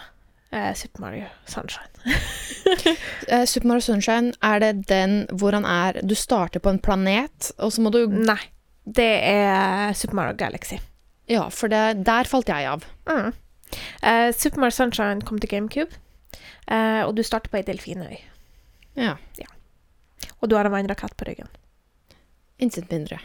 eh, 0.51 0.73
Super 0.73 1.01
Mario 1.01 1.25
Sunshine? 1.45 1.89
Eh, 3.27 3.45
Super 3.45 3.67
Mario 3.67 3.81
Sunshine, 3.81 4.33
er 4.41 4.59
det 4.59 4.87
den 4.89 5.27
hvor 5.33 5.53
han 5.53 5.65
er 5.65 5.99
Du 6.05 6.15
starter 6.15 6.59
på 6.59 6.69
en 6.69 6.79
planet, 6.79 7.51
og 7.57 7.73
så 7.73 7.81
må 7.81 7.91
du 7.93 8.05
Nei. 8.09 8.39
Det 8.85 9.09
er 9.25 9.93
Super 9.93 10.15
Mario 10.15 10.37
Galaxy. 10.37 10.79
Ja, 11.29 11.47
for 11.53 11.69
det, 11.69 12.05
der 12.05 12.29
falt 12.29 12.49
jeg 12.49 12.65
av. 12.65 12.85
Mm. 13.09 13.33
Eh, 14.01 14.29
Super 14.33 14.61
Mario 14.63 14.77
Sunshine 14.77 15.25
kom 15.25 15.39
til 15.39 15.49
GameCube, 15.49 15.97
eh, 16.67 17.01
og 17.05 17.15
du 17.17 17.23
starter 17.23 17.53
på 17.53 17.61
ei 17.61 17.65
delfinøy. 17.67 18.17
Ja. 18.97 19.15
Og 20.39 20.49
du 20.49 20.57
har 20.57 20.65
en 20.65 20.73
vannrakett 20.73 21.17
på 21.17 21.29
ryggen. 21.29 21.49
Intet 22.57 22.89
mindre. 22.91 23.19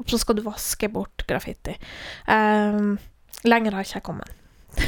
Og 0.00 0.08
så 0.08 0.20
skal 0.20 0.38
du 0.38 0.44
vaske 0.46 0.88
bort 0.92 1.26
graffiti. 1.28 1.76
Um, 2.24 2.96
lenger 3.44 3.76
har 3.76 3.84
ikke 3.84 3.98
jeg 3.98 4.06
kommet. 4.06 4.36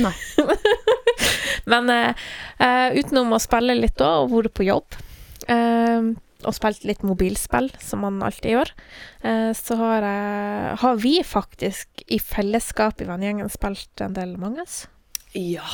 Nei. 0.03 0.13
Men 1.71 1.91
eh, 1.91 2.15
eh, 2.59 2.99
utenom 2.99 3.33
å 3.37 3.41
spille 3.43 3.75
litt 3.79 3.97
da, 4.01 4.19
og 4.23 4.33
vært 4.33 4.55
på 4.59 4.67
jobb, 4.67 4.97
eh, 5.51 6.13
og 6.43 6.57
spilt 6.57 6.83
litt 6.89 7.05
mobilspill, 7.07 7.69
som 7.83 8.03
man 8.03 8.17
alltid 8.27 8.57
gjør, 8.57 8.73
eh, 9.23 9.51
så 9.55 9.77
har, 9.79 10.03
jeg, 10.09 10.79
har 10.83 10.97
vi 11.05 11.13
faktisk 11.27 12.03
i 12.11 12.19
fellesskap 12.19 13.03
i 13.05 13.07
vennegjengen 13.07 13.53
spilt 13.53 14.03
en 14.03 14.17
del 14.17 14.35
Manges. 14.43 14.87
Ja. 15.39 15.67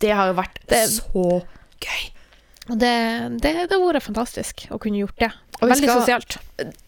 Det 0.00 0.12
har 0.14 0.30
jo 0.30 0.36
vært 0.38 0.60
Det- 0.68 0.84
så 1.00 1.24
gøy. 1.82 2.04
Og 2.66 2.78
det, 2.82 2.92
det, 3.42 3.50
det 3.70 3.76
har 3.76 3.82
vært 3.82 4.02
fantastisk 4.02 4.64
å 4.74 4.78
kunne 4.82 4.98
gjort 4.98 5.18
det. 5.22 5.28
Veldig 5.60 5.86
skal- 5.86 6.00
sosialt. 6.02 6.36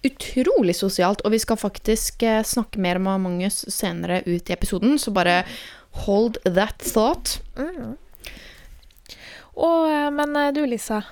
Utrolig 0.06 0.74
sosialt, 0.76 1.22
og 1.24 1.32
vi 1.34 1.38
skal 1.42 1.56
faktisk 1.60 2.22
eh, 2.26 2.40
snakke 2.46 2.78
mer 2.82 2.98
om 2.98 3.06
Amangus 3.12 3.60
senere 3.72 4.20
ut 4.26 4.50
i 4.50 4.54
episoden, 4.56 4.96
så 4.98 5.10
bare 5.14 5.40
hold 5.90 6.38
that 6.44 6.78
thought. 6.78 7.40
Mm. 7.56 7.96
Og, 9.58 9.88
eh, 9.90 10.10
men 10.14 10.36
eh, 10.36 10.52
du, 10.54 10.62
Lisa, 10.66 11.02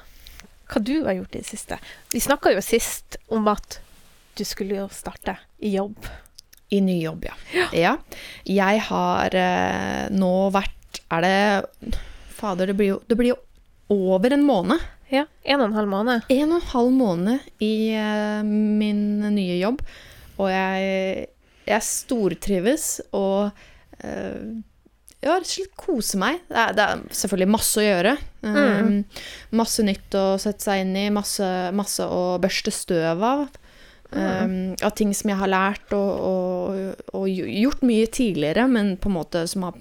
hva 0.71 0.83
du 0.83 0.95
har 1.07 1.19
gjort 1.19 1.35
i 1.35 1.43
det 1.43 1.49
siste? 1.49 1.79
Vi 2.13 2.23
snakka 2.23 2.55
jo 2.55 2.63
sist 2.65 3.19
om 3.33 3.49
at 3.51 3.81
du 4.37 4.45
skulle 4.45 4.79
jo 4.83 4.89
starte 4.93 5.39
i 5.59 5.75
jobb. 5.77 6.07
I 6.69 6.81
ny 6.83 6.99
jobb, 7.03 7.29
ja. 7.29 7.67
ja. 7.73 7.93
Jeg 8.45 8.83
har 8.89 9.35
eh, 9.39 10.09
nå 10.11 10.33
vært 10.51 10.99
Er 11.15 11.23
det 11.23 11.93
Fader, 12.35 12.73
det 12.73 12.75
blir 12.75 12.89
jo, 12.97 12.97
det 13.07 13.17
blir 13.19 13.31
jo 13.31 13.39
over 13.95 14.35
en 14.35 14.43
måned. 14.43 14.83
Ja, 15.09 15.23
En 15.47 15.61
og 15.61 15.69
en 15.69 15.77
halv 15.77 15.89
måned. 15.93 16.27
En 16.35 16.51
og 16.51 16.59
en 16.59 16.69
halv 16.73 16.91
måned 16.91 17.63
i 17.63 17.95
eh, 17.95 18.43
min 18.43 19.23
nye 19.37 19.61
jobb, 19.61 19.85
og 20.37 20.51
jeg, 20.51 21.29
jeg 21.69 21.87
stortrives 21.87 22.89
og 23.15 23.55
ja, 24.05 25.37
rett 25.37 25.47
og 25.47 25.51
slett 25.51 25.77
kose 25.81 26.19
meg. 26.21 26.43
Det 26.51 26.59
er, 26.61 26.75
det 26.77 26.87
er 26.87 27.05
selvfølgelig 27.21 27.53
masse 27.55 27.81
å 27.81 27.87
gjøre. 27.87 28.17
Um, 28.47 28.99
Masse 29.59 29.85
nytt 29.87 30.15
å 30.19 30.27
sette 30.43 30.67
seg 30.67 30.85
inn 30.85 30.93
i, 31.01 31.07
masse, 31.15 31.47
masse 31.75 32.05
å 32.05 32.37
børste 32.43 32.75
støv 32.75 33.25
av. 33.27 33.47
Um, 34.13 34.77
av 34.87 34.93
ting 34.95 35.11
som 35.17 35.33
jeg 35.33 35.41
har 35.41 35.51
lært 35.51 35.91
og, 35.97 36.13
og, 36.29 37.01
og 37.19 37.27
gjort 37.27 37.83
mye 37.85 38.07
tidligere, 38.07 38.69
men 38.71 38.95
på 39.03 39.11
en 39.11 39.17
måte 39.17 39.43
som 39.51 39.67
har 39.67 39.81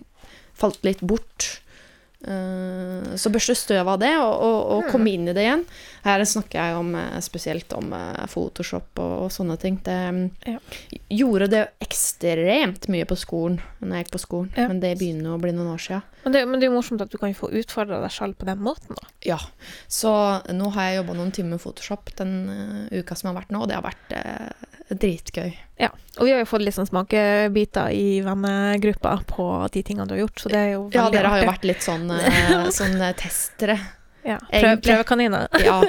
falt 0.57 0.81
litt 0.88 1.03
bort. 1.05 1.51
Uh, 2.25 3.13
så 3.19 3.29
børste 3.29 3.53
støv 3.60 3.91
av 3.91 4.01
det, 4.01 4.15
og, 4.17 4.34
og, 4.34 4.60
og 4.79 4.89
komme 4.89 5.13
inn 5.13 5.29
i 5.29 5.36
det 5.36 5.45
igjen. 5.45 5.67
Her 6.06 6.22
snakker 6.30 6.60
jeg 6.62 6.76
om, 6.78 6.92
eh, 6.96 7.20
spesielt 7.26 7.74
om 7.74 7.92
eh, 7.98 8.26
Photoshop 8.30 9.00
og, 9.02 9.14
og 9.26 9.32
sånne 9.34 9.56
ting. 9.58 9.80
Det 9.84 9.96
um, 10.14 10.20
Ja. 10.46 10.60
gjorde 11.10 11.48
det 11.50 11.64
ekstremt 11.82 12.86
mye 12.94 13.08
på 13.10 13.18
skolen 13.18 13.58
når 13.82 13.96
jeg 13.98 14.06
gikk 14.06 14.12
på 14.14 14.22
skolen, 14.22 14.52
Ja. 14.58 14.68
men 14.70 14.80
det 14.84 14.92
begynner 15.00 15.34
å 15.34 15.40
bli 15.42 15.52
noen 15.56 15.72
år 15.74 15.82
siden. 15.82 16.04
Men 16.26 16.34
det, 16.34 16.44
men 16.50 16.60
det 16.62 16.68
er 16.68 16.72
jo 16.72 16.78
morsomt 16.78 17.02
at 17.02 17.10
du 17.14 17.18
kan 17.22 17.34
få 17.38 17.50
utfordra 17.58 18.00
deg 18.02 18.14
selv 18.14 18.38
på 18.38 18.46
den 18.46 18.62
måten. 18.66 18.94
da. 18.98 19.10
Ja, 19.26 19.40
så 19.90 20.14
nå 20.54 20.70
har 20.78 20.88
jeg 20.92 21.00
jobba 21.02 21.18
noen 21.18 21.34
timer 21.34 21.56
med 21.58 21.62
Photoshop 21.66 22.14
den 22.22 22.32
uh, 22.50 23.00
uka 23.02 23.18
som 23.18 23.30
har 23.34 23.42
vært 23.42 23.54
nå, 23.54 23.62
og 23.66 23.70
det 23.70 23.78
har 23.78 23.86
vært 23.86 24.16
uh, 24.16 24.72
dritgøy. 24.94 25.52
Ja. 25.82 25.90
Og 26.20 26.26
vi 26.30 26.32
har 26.34 26.42
jo 26.46 26.50
fått 26.54 26.66
litt 26.66 26.78
sånn 26.78 26.90
smakebiter 26.90 27.90
i 27.98 28.22
vennegruppa 28.26 29.18
på 29.30 29.50
de 29.74 29.82
tingene 29.86 30.06
du 30.10 30.14
har 30.20 30.24
gjort, 30.28 30.40
så 30.46 30.54
det 30.54 30.62
er 30.62 30.72
jo 30.78 30.86
veldig 30.88 31.02
Ja, 31.02 31.10
dere 31.14 31.34
har 31.34 31.42
jo 31.44 31.50
vært 31.50 31.66
litt 31.74 31.82
sånn, 31.86 32.10
sånn 32.80 33.02
testere. 33.18 33.80
Ja. 34.25 34.39
Prøv, 34.50 34.82
prøv 34.86 35.05
kanina. 35.08 35.46
Ja. 35.67 35.79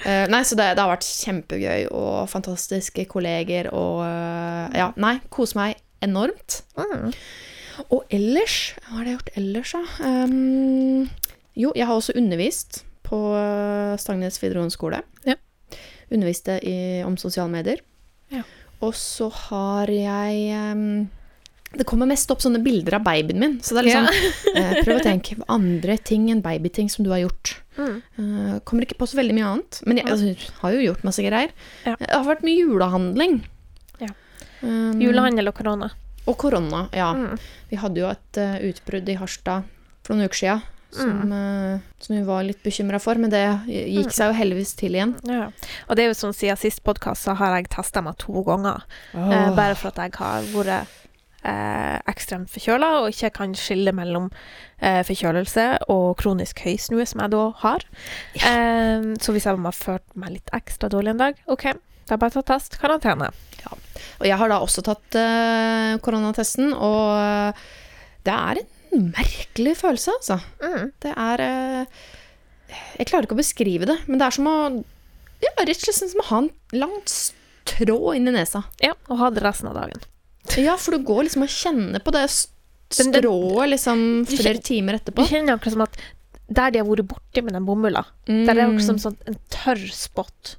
Uh, 0.00 0.24
nei, 0.32 0.42
så 0.48 0.56
det, 0.56 0.72
det 0.76 0.82
har 0.82 0.92
vært 0.94 1.06
kjempegøy 1.06 1.88
og 1.92 2.28
fantastiske 2.32 3.04
kolleger 3.10 3.68
og 3.74 4.02
uh, 4.04 4.66
Ja, 4.76 4.90
nei, 5.00 5.18
kose 5.32 5.58
meg 5.60 5.80
enormt. 6.04 6.62
Mm. 6.80 7.10
Og 7.88 8.04
ellers 8.12 8.74
Hva 8.80 8.98
har 8.98 9.08
jeg 9.08 9.18
gjort 9.18 9.34
ellers, 9.40 9.74
da? 9.76 9.82
Um, 10.04 11.10
jo, 11.56 11.72
jeg 11.76 11.86
har 11.88 11.96
også 11.96 12.16
undervist 12.16 12.84
på 13.10 13.18
eh, 13.34 13.96
Stangnes 13.98 14.38
videregående 14.42 14.74
skole. 14.74 15.02
Ja. 15.26 15.34
underviste 16.10 16.58
i, 16.66 17.02
om 17.06 17.16
sosiale 17.18 17.50
medier. 17.50 17.82
Ja. 18.30 18.42
Og 18.80 18.94
så 18.98 19.28
har 19.28 19.90
jeg 19.92 20.38
ehm, 20.54 21.10
Det 21.72 21.84
kommer 21.86 22.08
mest 22.10 22.30
opp 22.34 22.40
sånne 22.42 22.58
bilder 22.64 22.96
av 22.98 23.04
babyen 23.06 23.38
min. 23.38 23.52
Så 23.62 23.76
det 23.76 23.82
er 23.84 23.86
liksom 23.88 24.56
eh, 24.58 24.72
Prøv 24.84 24.96
å 24.98 25.04
tenke 25.04 25.36
på 25.40 25.46
andre 25.54 25.94
ting 26.02 26.24
enn 26.32 26.40
babyting 26.42 26.88
som 26.90 27.04
du 27.06 27.10
har 27.14 27.20
gjort. 27.22 27.52
Mm. 27.78 28.00
Eh, 28.18 28.56
kommer 28.66 28.82
ikke 28.88 28.98
på 28.98 29.06
så 29.06 29.20
veldig 29.20 29.36
mye 29.38 29.46
annet. 29.52 29.78
Men 29.86 30.00
jeg 30.02 30.10
altså, 30.10 30.34
har 30.64 30.74
jo 30.74 30.82
gjort 30.88 31.04
masse 31.06 31.22
greier. 31.22 31.54
Ja. 31.86 31.94
Det 32.00 32.10
har 32.10 32.26
vært 32.26 32.42
mye 32.46 32.58
julehandling. 32.64 33.38
Ja. 34.02 34.10
Um, 34.64 34.98
Julehandel 35.00 35.48
og 35.52 35.54
korona. 35.56 35.92
og 36.26 36.36
korona, 36.42 36.82
ja. 36.92 37.12
Mm. 37.16 37.38
Vi 37.70 37.78
hadde 37.80 38.02
jo 38.02 38.10
et 38.10 38.38
uh, 38.42 38.58
utbrudd 38.68 39.08
i 39.08 39.16
Harstad 39.22 39.64
for 40.04 40.14
noen 40.18 40.26
uker 40.28 40.42
siden. 40.42 40.66
Som, 40.90 41.10
Mm. 41.22 41.30
uh, 41.30 41.78
som 42.02 42.16
vi 42.16 42.22
var 42.26 42.42
litt 42.42 42.64
bekymra 42.66 42.98
for, 42.98 43.14
men 43.14 43.30
det 43.30 43.44
gikk 43.70 44.10
seg 44.10 44.32
jo 44.32 44.34
heldigvis 44.40 44.72
til 44.74 44.96
igjen. 44.98 45.12
Ja. 45.30 45.44
Og 45.86 45.94
det 45.94 46.02
er 46.02 46.08
jo 46.10 46.16
sånn 46.18 46.34
siden 46.34 46.58
sist 46.58 46.82
podkast, 46.82 47.28
så 47.28 47.36
har 47.38 47.54
jeg 47.60 47.68
testa 47.70 48.02
meg 48.02 48.16
to 48.18 48.42
ganger. 48.42 48.82
Eh, 49.14 49.52
bare 49.54 49.76
for 49.78 49.92
at 49.94 50.00
jeg 50.02 50.16
har 50.18 50.42
vært 50.50 50.96
ekstremt 51.42 52.50
forkjøla 52.52 52.88
og 53.00 53.10
ikke 53.14 53.30
kan 53.38 53.54
skille 53.56 53.94
mellom 53.96 54.28
eh, 54.78 55.00
forkjølelse 55.08 55.66
og 55.92 56.18
kronisk 56.20 56.60
høysnue, 56.66 57.06
som 57.08 57.22
jeg 57.24 57.32
da 57.32 57.44
har. 57.62 57.86
Eh, 58.36 59.12
så 59.20 59.32
hvis 59.32 59.48
jeg 59.48 59.56
har 59.56 59.76
følt 59.76 60.18
meg 60.20 60.36
litt 60.36 60.52
ekstra 60.56 60.90
dårlig 60.92 61.14
en 61.14 61.24
dag, 61.24 61.40
OK, 61.50 61.70
da 62.10 62.18
bare 62.20 62.34
ta 62.34 62.44
test. 62.54 62.76
Karantene. 62.80 63.30
Og 64.20 64.26
jeg 64.28 64.36
har 64.36 64.52
da 64.52 64.60
også 64.60 64.84
tatt 64.84 65.16
eh, 65.18 65.96
koronatesten, 66.04 66.72
og 66.74 67.16
eh, 67.16 67.66
det 68.26 68.36
er 68.36 68.62
en 68.62 69.10
merkelig 69.14 69.76
følelse, 69.80 70.16
altså. 70.18 70.40
Mm. 70.60 70.90
Det 71.02 71.12
er 71.14 71.44
eh, 71.44 72.00
Jeg 72.98 73.08
klarer 73.10 73.28
ikke 73.28 73.38
å 73.38 73.42
beskrive 73.42 73.88
det, 73.88 73.98
men 74.08 74.20
det 74.20 74.28
er 74.28 74.36
som 74.36 74.50
å 74.50 74.56
Ja, 75.40 75.52
rett 75.56 75.78
og 75.78 75.86
slett 75.86 76.12
som 76.12 76.24
å 76.24 76.28
ha 76.28 76.40
en 76.44 76.50
langt 76.76 77.12
strå 77.14 78.14
inn 78.16 78.28
i 78.28 78.34
nesa. 78.34 78.66
Ja, 78.82 78.92
og 79.08 79.22
ha 79.22 79.30
det 79.32 79.44
resten 79.44 79.70
av 79.70 79.78
dagen. 79.78 80.02
Ja, 80.58 80.76
for 80.80 80.96
du 80.96 81.04
går 81.04 81.26
liksom 81.28 81.42
og 81.46 81.48
kjenner 81.52 82.02
på 82.02 82.12
det 82.16 82.24
strået 82.30 83.68
liksom 83.70 84.00
flere 84.26 84.58
timer 84.64 84.98
etterpå. 84.98 85.22
Du 85.26 85.30
kjenner 85.34 85.54
akkurat 85.58 85.72
som 85.76 85.84
at 85.86 86.00
der 86.50 86.72
de 86.74 86.80
har 86.82 86.88
vært 86.88 87.06
borti 87.06 87.42
med 87.46 87.54
den 87.54 87.66
bomulla, 87.68 88.04
Mm. 88.26 88.44
der 88.46 88.50
er 88.50 88.54
det 88.58 88.64
akkurat 88.66 88.86
som 88.88 88.98
sånn 88.98 89.16
en 89.26 89.36
tørr 89.50 89.84
spott 89.94 90.56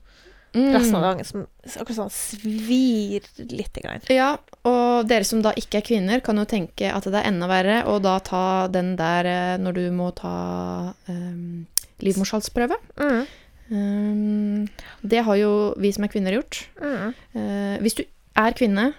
Mm. 0.54 0.74
resten 0.76 0.96
av 0.96 1.02
dagen, 1.02 1.26
som 1.26 1.48
akkurat 1.66 1.96
sånn 1.96 2.12
svir 2.12 3.22
lite 3.40 3.82
grann. 3.82 4.02
Ja, 4.10 4.38
og 4.66 5.08
dere 5.08 5.24
som 5.24 5.42
da 5.42 5.52
ikke 5.54 5.78
er 5.80 5.82
kvinner, 5.88 6.20
kan 6.24 6.36
jo 6.38 6.44
tenke 6.46 6.92
at 6.94 7.04
det 7.04 7.14
er 7.16 7.28
enda 7.28 7.48
verre 7.48 7.84
å 7.88 8.02
da 8.02 8.20
ta 8.20 8.68
den 8.68 8.96
der 8.98 9.26
eh, 9.26 9.58
når 9.58 9.74
du 9.74 9.92
må 9.92 10.14
ta 10.16 10.94
um, 11.08 11.66
livmorshalsprøve. 12.00 12.76
Mm. 12.98 13.28
Um, 13.72 14.68
det 15.08 15.24
har 15.24 15.36
jo 15.40 15.52
vi 15.80 15.92
som 15.92 16.04
er 16.04 16.12
kvinner 16.12 16.36
gjort. 16.36 16.66
Mm. 16.82 17.14
Uh, 17.36 17.78
hvis 17.84 17.96
du 17.96 18.04
er 18.36 18.52
kvinne 18.58 18.94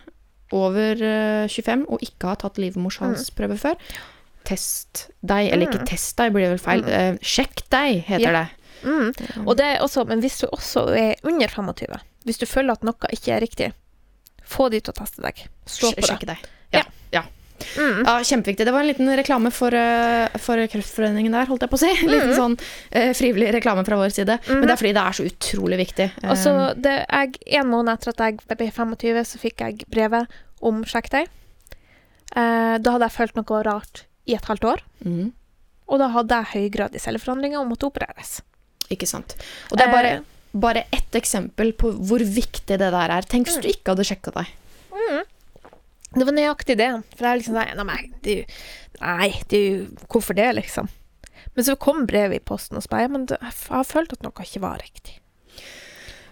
over 0.52 1.02
eh, 1.02 1.48
25 1.48 1.86
og 1.88 2.02
ikke 2.04 2.28
har 2.32 2.36
tatt 2.42 2.58
livmorhalsprøve 2.62 3.58
før, 3.58 3.76
test 4.44 5.06
deg. 5.24 5.52
Eller 5.52 5.66
ikke 5.68 5.80
Mm. 5.82 5.86
test 5.88 6.16
deg, 6.18 6.32
blir 6.34 6.46
det 6.48 6.50
vel 6.56 6.58
feil. 6.66 6.84
Eh, 6.88 7.16
sjekk 7.22 7.62
deg, 7.70 8.02
heter 8.06 8.32
Ja. 8.32 8.32
det. 8.42 8.48
Mm. 8.84 9.46
Og 9.46 9.56
det 9.56 9.64
er 9.64 9.78
også, 9.84 10.04
men 10.06 10.20
hvis 10.20 10.40
du 10.40 10.46
også 10.48 10.88
er 10.96 11.14
under 11.22 11.46
25, 11.48 12.00
hvis 12.26 12.38
du 12.38 12.46
føler 12.46 12.72
at 12.72 12.82
noe 12.82 12.94
ikke 13.12 13.32
er 13.36 13.40
riktig, 13.40 13.72
få 14.44 14.68
de 14.70 14.80
til 14.80 14.92
å 14.92 14.98
teste 14.98 15.22
deg. 15.22 15.46
Stå 15.66 15.92
på 15.94 16.18
det. 16.18 16.26
Deg. 16.26 16.38
Mm. 17.76 18.02
Ja, 18.06 18.14
kjempeviktig. 18.28 18.64
Det 18.68 18.72
var 18.74 18.80
en 18.84 18.90
liten 18.90 19.10
reklame 19.18 19.50
for, 19.54 19.74
eh, 19.74 20.28
for 20.42 20.60
Kreftforeningen 20.72 21.32
der, 21.36 21.46
holdt 21.50 21.62
jeg 21.66 21.72
på 21.72 21.78
å 21.78 21.82
si. 21.82 21.90
En 22.02 22.12
liten 22.12 22.34
sånn 22.36 22.56
eh, 22.90 23.12
frivillig 23.16 23.52
reklame 23.56 23.84
fra 23.88 23.96
vår 24.00 24.14
side. 24.16 24.38
Men 24.48 24.66
det 24.66 24.74
er 24.76 24.80
fordi 24.80 24.94
det 24.96 25.04
er 25.06 25.18
så 25.18 25.26
utrolig 25.28 25.78
viktig. 25.82 26.08
Altså, 26.22 26.54
det, 26.76 26.96
jeg, 27.08 27.38
En 27.62 27.70
måned 27.72 27.94
etter 27.94 28.12
at 28.14 28.24
jeg 28.26 28.40
ble 28.56 28.70
25, 28.70 29.22
så 29.32 29.42
fikk 29.42 29.64
jeg 29.66 29.86
brevet 29.92 30.40
om 30.62 30.82
sjekk 30.88 31.10
deg. 31.14 31.30
Eh, 32.36 32.76
da 32.80 32.94
hadde 32.96 33.08
jeg 33.10 33.16
følt 33.18 33.38
noe 33.38 33.62
rart 33.66 34.04
i 34.30 34.36
et 34.38 34.46
halvt 34.48 34.64
år. 34.64 34.82
mhm, 35.04 35.32
Og 35.92 35.98
da 36.00 36.06
hadde 36.14 36.36
jeg 36.38 36.52
høygradig 36.70 37.00
celleforandringer 37.02 37.60
og 37.60 37.68
måtte 37.68 37.88
opereres. 37.90 38.38
Ikke 38.92 39.06
sant. 39.08 39.34
Og 39.70 39.76
det 39.76 39.86
er 39.86 39.92
bare, 39.92 40.12
Eh, 40.16 40.20
bare 40.54 40.84
ett 40.92 41.12
eksempel 41.16 41.72
på 41.72 41.90
hvor 41.92 42.20
viktig 42.20 42.78
det 42.78 42.78
der 42.92 43.10
er. 43.10 43.22
Tenk 43.22 43.46
hvis 43.48 43.60
du 43.60 43.68
ikke 43.68 43.92
hadde 43.94 44.04
sjekka 44.04 44.32
deg. 44.32 44.46
Det 46.12 46.26
var 46.28 46.36
nøyaktig 46.36 46.76
det. 46.80 46.90
For 47.16 47.28
jeg 47.28 47.42
liksom 47.42 47.56
sånn 47.56 47.88
Nei, 47.88 48.00
det, 48.24 48.36
er 49.00 49.22
nei 49.22 49.30
er 49.32 50.04
Hvorfor 50.12 50.36
det, 50.38 50.50
liksom? 50.60 50.90
Men 51.54 51.66
så 51.66 51.76
kom 51.76 52.06
brevet 52.08 52.40
i 52.40 52.44
posten, 52.44 52.78
og 52.78 52.84
så 52.84 52.92
bare 52.92 53.10
men 53.12 53.26
jeg 53.28 53.54
har 53.68 53.84
følt 53.84 54.14
at 54.14 54.22
noe 54.24 54.44
ikke 54.44 54.62
var 54.62 54.80
riktig. 54.80 55.18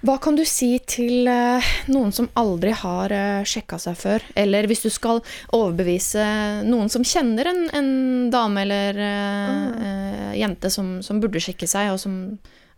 Hva 0.00 0.14
kan 0.22 0.36
du 0.38 0.46
si 0.48 0.70
til 0.88 1.28
eh, 1.28 1.66
noen 1.92 2.12
som 2.16 2.30
aldri 2.40 2.70
har 2.72 3.12
uh, 3.12 3.42
sjekka 3.44 3.76
seg 3.82 3.98
før? 4.00 4.24
Eller 4.38 4.64
hvis 4.70 4.80
du 4.86 4.88
skal 4.88 5.20
overbevise 5.52 6.24
noen 6.64 6.88
som 6.92 7.04
kjenner 7.04 7.50
en, 7.50 7.66
en 7.76 7.90
dame 8.32 8.64
eller 8.64 8.96
mm. 8.96 9.74
eh, 9.90 10.30
jente 10.40 10.72
som, 10.72 10.98
som 11.04 11.20
burde 11.20 11.42
sjekke 11.44 11.68
seg, 11.68 11.92
og 11.92 12.00
som 12.00 12.16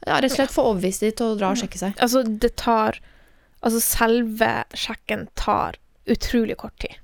ja, 0.02 0.16
rett 0.18 0.32
og 0.32 0.40
slett 0.40 0.56
får 0.56 0.70
overbevist 0.72 1.06
dem 1.06 1.14
til 1.20 1.30
å 1.30 1.38
dra 1.38 1.52
og 1.54 1.62
sjekke 1.62 1.82
seg. 1.84 1.94
Altså, 2.02 2.26
det 2.26 2.54
tar 2.60 2.98
Altså, 3.62 3.78
selve 3.78 4.48
sjekken 4.74 5.28
tar 5.38 5.76
utrolig 6.10 6.56
kort 6.60 6.76
tid. 6.82 6.96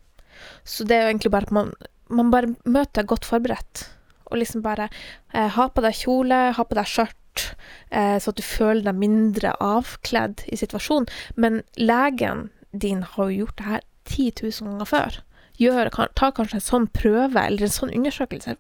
Så 0.65 0.87
det 0.87 0.97
er 0.97 1.07
jo 1.07 1.13
egentlig 1.13 1.33
bare 1.35 1.49
at 1.49 1.55
man, 1.55 1.73
man 2.09 2.33
bare 2.35 2.55
møter 2.65 3.07
godt 3.09 3.29
forberedt. 3.29 3.87
Og 4.29 4.41
liksom 4.43 4.63
bare 4.65 4.89
eh, 5.33 5.49
ha 5.55 5.69
på 5.73 5.85
deg 5.85 5.97
kjole, 5.97 6.41
ha 6.57 6.65
på 6.65 6.77
deg 6.77 6.89
skjørt, 6.89 7.47
eh, 7.91 8.19
så 8.21 8.33
at 8.33 8.39
du 8.39 8.45
føler 8.45 8.85
deg 8.85 9.01
mindre 9.01 9.55
avkledd 9.65 10.45
i 10.53 10.59
situasjonen. 10.61 11.09
Men 11.37 11.63
legen 11.81 12.49
din 12.73 13.03
har 13.03 13.31
jo 13.31 13.45
gjort 13.45 13.59
det 13.61 13.69
her 13.71 13.87
10 14.09 14.33
000 14.43 14.73
ganger 14.73 14.89
før. 14.89 15.21
Gjør, 15.59 15.91
ta 16.15 16.31
kanskje 16.31 16.61
en 16.61 16.69
sånn 16.69 16.89
prøve 16.95 17.41
eller 17.43 17.67
en 17.67 17.73
sånn 17.75 17.95
undersøkelse 17.95 18.55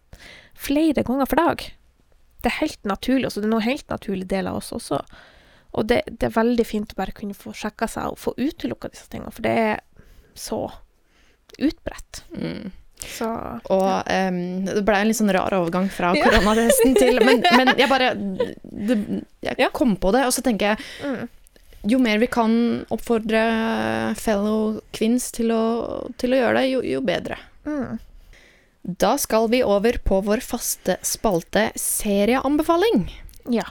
flere 0.59 1.05
ganger 1.07 1.29
for 1.31 1.38
dag. 1.38 1.66
Det 2.42 2.51
er 2.51 2.61
helt 2.62 2.88
naturlig, 2.88 3.29
også. 3.29 3.42
det 3.42 3.48
er 3.48 3.55
noe 3.55 3.66
helt 3.66 3.90
naturlig 3.90 4.27
del 4.31 4.48
av 4.51 4.59
oss 4.59 4.72
også. 4.74 4.98
Og 5.79 5.87
det, 5.90 6.01
det 6.09 6.31
er 6.31 6.35
veldig 6.35 6.64
fint 6.66 6.94
å 6.94 6.98
bare 6.98 7.14
kunne 7.14 7.37
få 7.37 7.53
sjekka 7.55 7.87
seg 7.90 8.12
og 8.12 8.18
få 8.18 8.33
utelukka 8.38 8.90
disse 8.90 9.11
tingene, 9.12 9.35
for 9.35 9.44
det 9.44 9.55
er 9.62 9.81
så 10.40 10.62
utbredt. 11.59 12.22
Mm. 12.37 12.70
Så 12.98 13.29
Og 13.70 14.11
em, 14.11 14.64
det 14.66 14.83
ble 14.87 14.96
en 14.98 15.07
litt 15.07 15.18
sånn 15.18 15.31
rar 15.35 15.55
overgang 15.55 15.87
fra 15.92 16.11
koronatesten 16.24 16.96
til 16.98 17.20
Men, 17.22 17.44
men 17.55 17.70
jeg 17.79 17.87
bare 17.90 18.11
det, 18.18 18.96
Jeg 19.44 19.70
kom 19.77 19.94
på 20.01 20.11
det, 20.16 20.24
og 20.27 20.35
så 20.35 20.42
tenker 20.42 20.72
jeg 20.72 20.81
mm. 21.07 21.29
jo 21.94 22.01
mer 22.03 22.18
vi 22.18 22.31
kan 22.31 22.53
oppfordre 22.94 23.44
fellow 24.18 24.81
kvinns 24.96 25.31
til 25.37 25.55
å, 25.55 25.62
til 26.18 26.35
å 26.35 26.42
gjøre 26.42 26.59
det, 26.59 26.66
jo, 26.72 26.83
jo 26.96 27.05
bedre. 27.07 27.38
Mm. 27.68 27.98
Da 28.98 29.14
skal 29.20 29.48
vi 29.53 29.62
over 29.62 30.01
på 30.03 30.20
vår 30.24 30.42
faste 30.42 30.96
spalte 31.07 31.68
serieanbefaling. 31.79 33.07
Ja. 33.53 33.66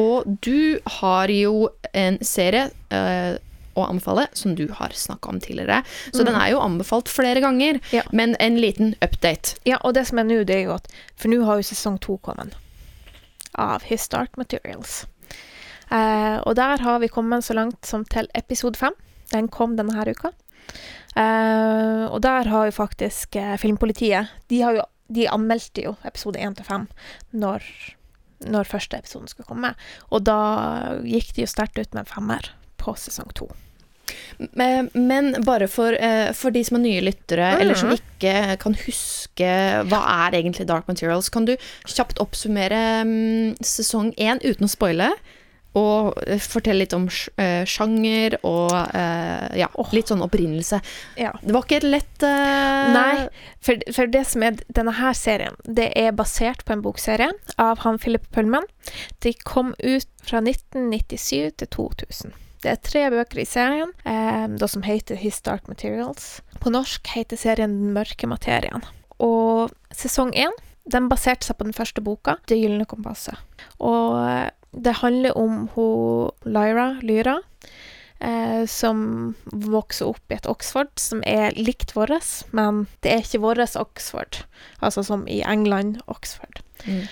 Og 0.00 0.26
du 0.44 0.80
har 0.98 1.30
jo 1.32 1.68
en 1.92 2.18
serie 2.24 2.70
eh, 2.90 3.38
å 3.76 3.86
anbefale 3.88 4.26
som 4.36 4.54
du 4.54 4.66
har 4.72 4.88
snakka 4.94 5.28
om 5.30 5.40
tidligere. 5.40 5.82
Så 6.12 6.24
den 6.24 6.34
er 6.34 6.50
jo 6.52 6.60
anbefalt 6.60 7.08
flere 7.08 7.40
ganger, 7.40 7.80
Ja. 7.92 8.02
men 8.12 8.34
en 8.40 8.56
liten 8.60 8.94
update. 9.00 9.56
ja, 9.64 9.78
og 9.84 9.94
det 9.94 10.06
som 10.06 10.18
er 10.18 10.24
nå, 10.24 10.44
det 10.44 10.56
er 10.56 10.64
jo 10.64 10.74
at 10.74 10.88
For 11.16 11.28
nå 11.28 11.44
har 11.44 11.56
jo 11.56 11.62
sesong 11.62 11.98
to 12.00 12.18
kommet 12.18 12.54
av 13.54 13.82
His 13.82 14.08
Dark 14.08 14.36
Materials. 14.36 15.06
Eh, 15.90 16.38
og 16.46 16.54
der 16.56 16.78
har 16.80 16.98
vi 17.00 17.08
kommet 17.08 17.44
så 17.44 17.54
langt 17.54 17.84
som 17.86 18.04
til 18.04 18.26
episode 18.34 18.76
fem. 18.76 18.92
Den 19.30 19.48
kom 19.48 19.76
denne 19.76 19.94
her 19.94 20.08
uka. 20.08 20.30
Eh, 21.16 22.04
og 22.08 22.22
der 22.22 22.48
har 22.48 22.64
jo 22.66 22.72
faktisk 22.72 23.36
eh, 23.36 23.56
Filmpolitiet 23.60 24.28
De, 24.48 24.60
har 24.62 24.72
jo, 24.78 24.82
de 25.12 25.26
anmeldte 25.28 25.82
jo 25.84 25.96
episode 26.08 26.38
én 26.40 26.54
til 26.56 26.64
fem 26.64 26.86
når 27.32 27.60
første 28.66 28.96
episoden 28.98 29.28
skulle 29.28 29.46
komme. 29.46 29.74
Og 30.10 30.24
da 30.24 30.98
gikk 31.04 31.34
de 31.36 31.44
jo 31.44 31.50
sterkt 31.50 31.78
ut 31.78 31.92
med 31.94 32.06
en 32.06 32.10
femmer 32.14 32.48
på 32.82 32.96
sesong 32.98 33.30
to. 33.38 33.48
Men, 34.58 34.90
men 34.94 35.32
bare 35.46 35.68
for, 35.70 35.94
eh, 35.94 36.32
for 36.36 36.52
de 36.52 36.62
som 36.66 36.78
er 36.78 36.84
nye 36.86 37.04
lyttere, 37.04 37.52
eller 37.60 37.78
som 37.78 37.92
Mhm. 37.92 38.00
ikke 38.00 38.58
kan 38.60 38.74
huske 38.74 39.50
hva 39.88 40.00
er 40.26 40.38
egentlig 40.40 40.66
Dark 40.66 40.88
Materials, 40.88 41.28
kan 41.32 41.44
du 41.46 41.56
kjapt 41.86 42.18
oppsummere 42.20 43.04
mm, 43.06 43.54
sesong 43.62 44.12
én 44.18 44.42
uten 44.42 44.66
å 44.66 44.72
spoile? 44.72 45.12
Og 45.78 46.18
eh, 46.26 46.36
fortelle 46.42 46.82
litt 46.82 46.92
om 46.92 47.06
eh, 47.38 47.62
sjanger 47.64 48.36
og 48.44 48.74
ja, 49.56 49.70
litt 49.92 50.10
sånn 50.12 50.20
opprinnelse. 50.26 50.82
Ja. 51.16 51.32
Det 51.40 51.54
var 51.54 51.64
ikke 51.64 51.80
et 51.80 51.88
lett 51.88 52.26
uh... 52.26 52.92
Nei, 52.92 53.28
for, 53.64 53.80
for 53.94 54.06
det 54.12 54.26
som 54.28 54.42
er 54.42 54.60
denne 54.68 54.92
her 54.98 55.16
serien, 55.16 55.56
det 55.64 55.92
er 55.96 56.12
basert 56.12 56.66
på 56.66 56.74
en 56.76 56.84
bokserie 56.84 57.30
av 57.56 57.86
han 57.86 57.98
Philip 58.02 58.28
Pullman. 58.34 58.68
De 59.24 59.32
kom 59.48 59.72
ut 59.78 60.08
fra 60.26 60.42
1997 60.44 61.56
til 61.62 61.68
2000. 61.78 62.32
Det 62.62 62.70
er 62.70 62.82
tre 62.82 63.04
bøker 63.10 63.42
i 63.42 63.46
serien, 63.48 63.90
eh, 64.06 64.46
da 64.46 64.68
som 64.70 64.84
heter 64.86 65.18
His 65.18 65.40
Dark 65.42 65.66
Materials. 65.70 66.40
På 66.62 66.70
norsk 66.70 67.06
heter 67.16 67.40
serien 67.40 67.74
Den 67.80 67.94
mørke 67.96 68.28
materien. 68.30 68.84
Og 69.22 69.72
sesong 69.94 70.32
én, 70.38 70.54
den 70.86 71.08
baserte 71.10 71.46
seg 71.46 71.58
på 71.58 71.66
den 71.66 71.76
første 71.76 72.02
boka, 72.02 72.36
Det 72.46 72.58
gylne 72.58 72.86
kompasset. 72.86 73.38
Og 73.78 74.18
eh, 74.22 74.50
det 74.72 75.00
handler 75.02 75.36
om 75.36 75.68
hun 75.74 76.30
Lyra, 76.48 76.98
Lyra 77.02 77.40
eh, 78.22 78.64
som 78.66 79.34
vokser 79.44 80.08
opp 80.08 80.32
i 80.32 80.38
et 80.38 80.48
Oxford 80.48 80.92
som 81.00 81.22
er 81.28 81.52
likt 81.58 81.94
vårt, 81.96 82.46
men 82.56 82.86
det 83.02 83.12
er 83.12 83.24
ikke 83.24 83.42
vårt 83.44 83.76
Oxford. 83.76 84.44
Altså 84.80 85.04
som 85.06 85.26
i 85.28 85.42
England, 85.42 86.00
Oxford. 86.06 86.62
Mm. 86.86 87.04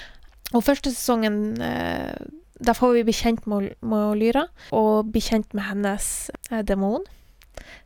Og 0.55 0.65
første 0.67 0.93
sesongen 0.95 1.61
eh, 1.63 2.17
Der 2.61 2.77
får 2.77 2.93
vi 2.99 3.05
bli 3.09 3.15
kjent 3.17 3.47
med, 3.49 3.71
med 3.81 4.19
Lyra, 4.21 4.45
og 4.77 5.13
bli 5.13 5.23
kjent 5.25 5.55
med 5.57 5.65
hennes 5.65 6.31
eh, 6.51 6.61
demon, 6.67 7.07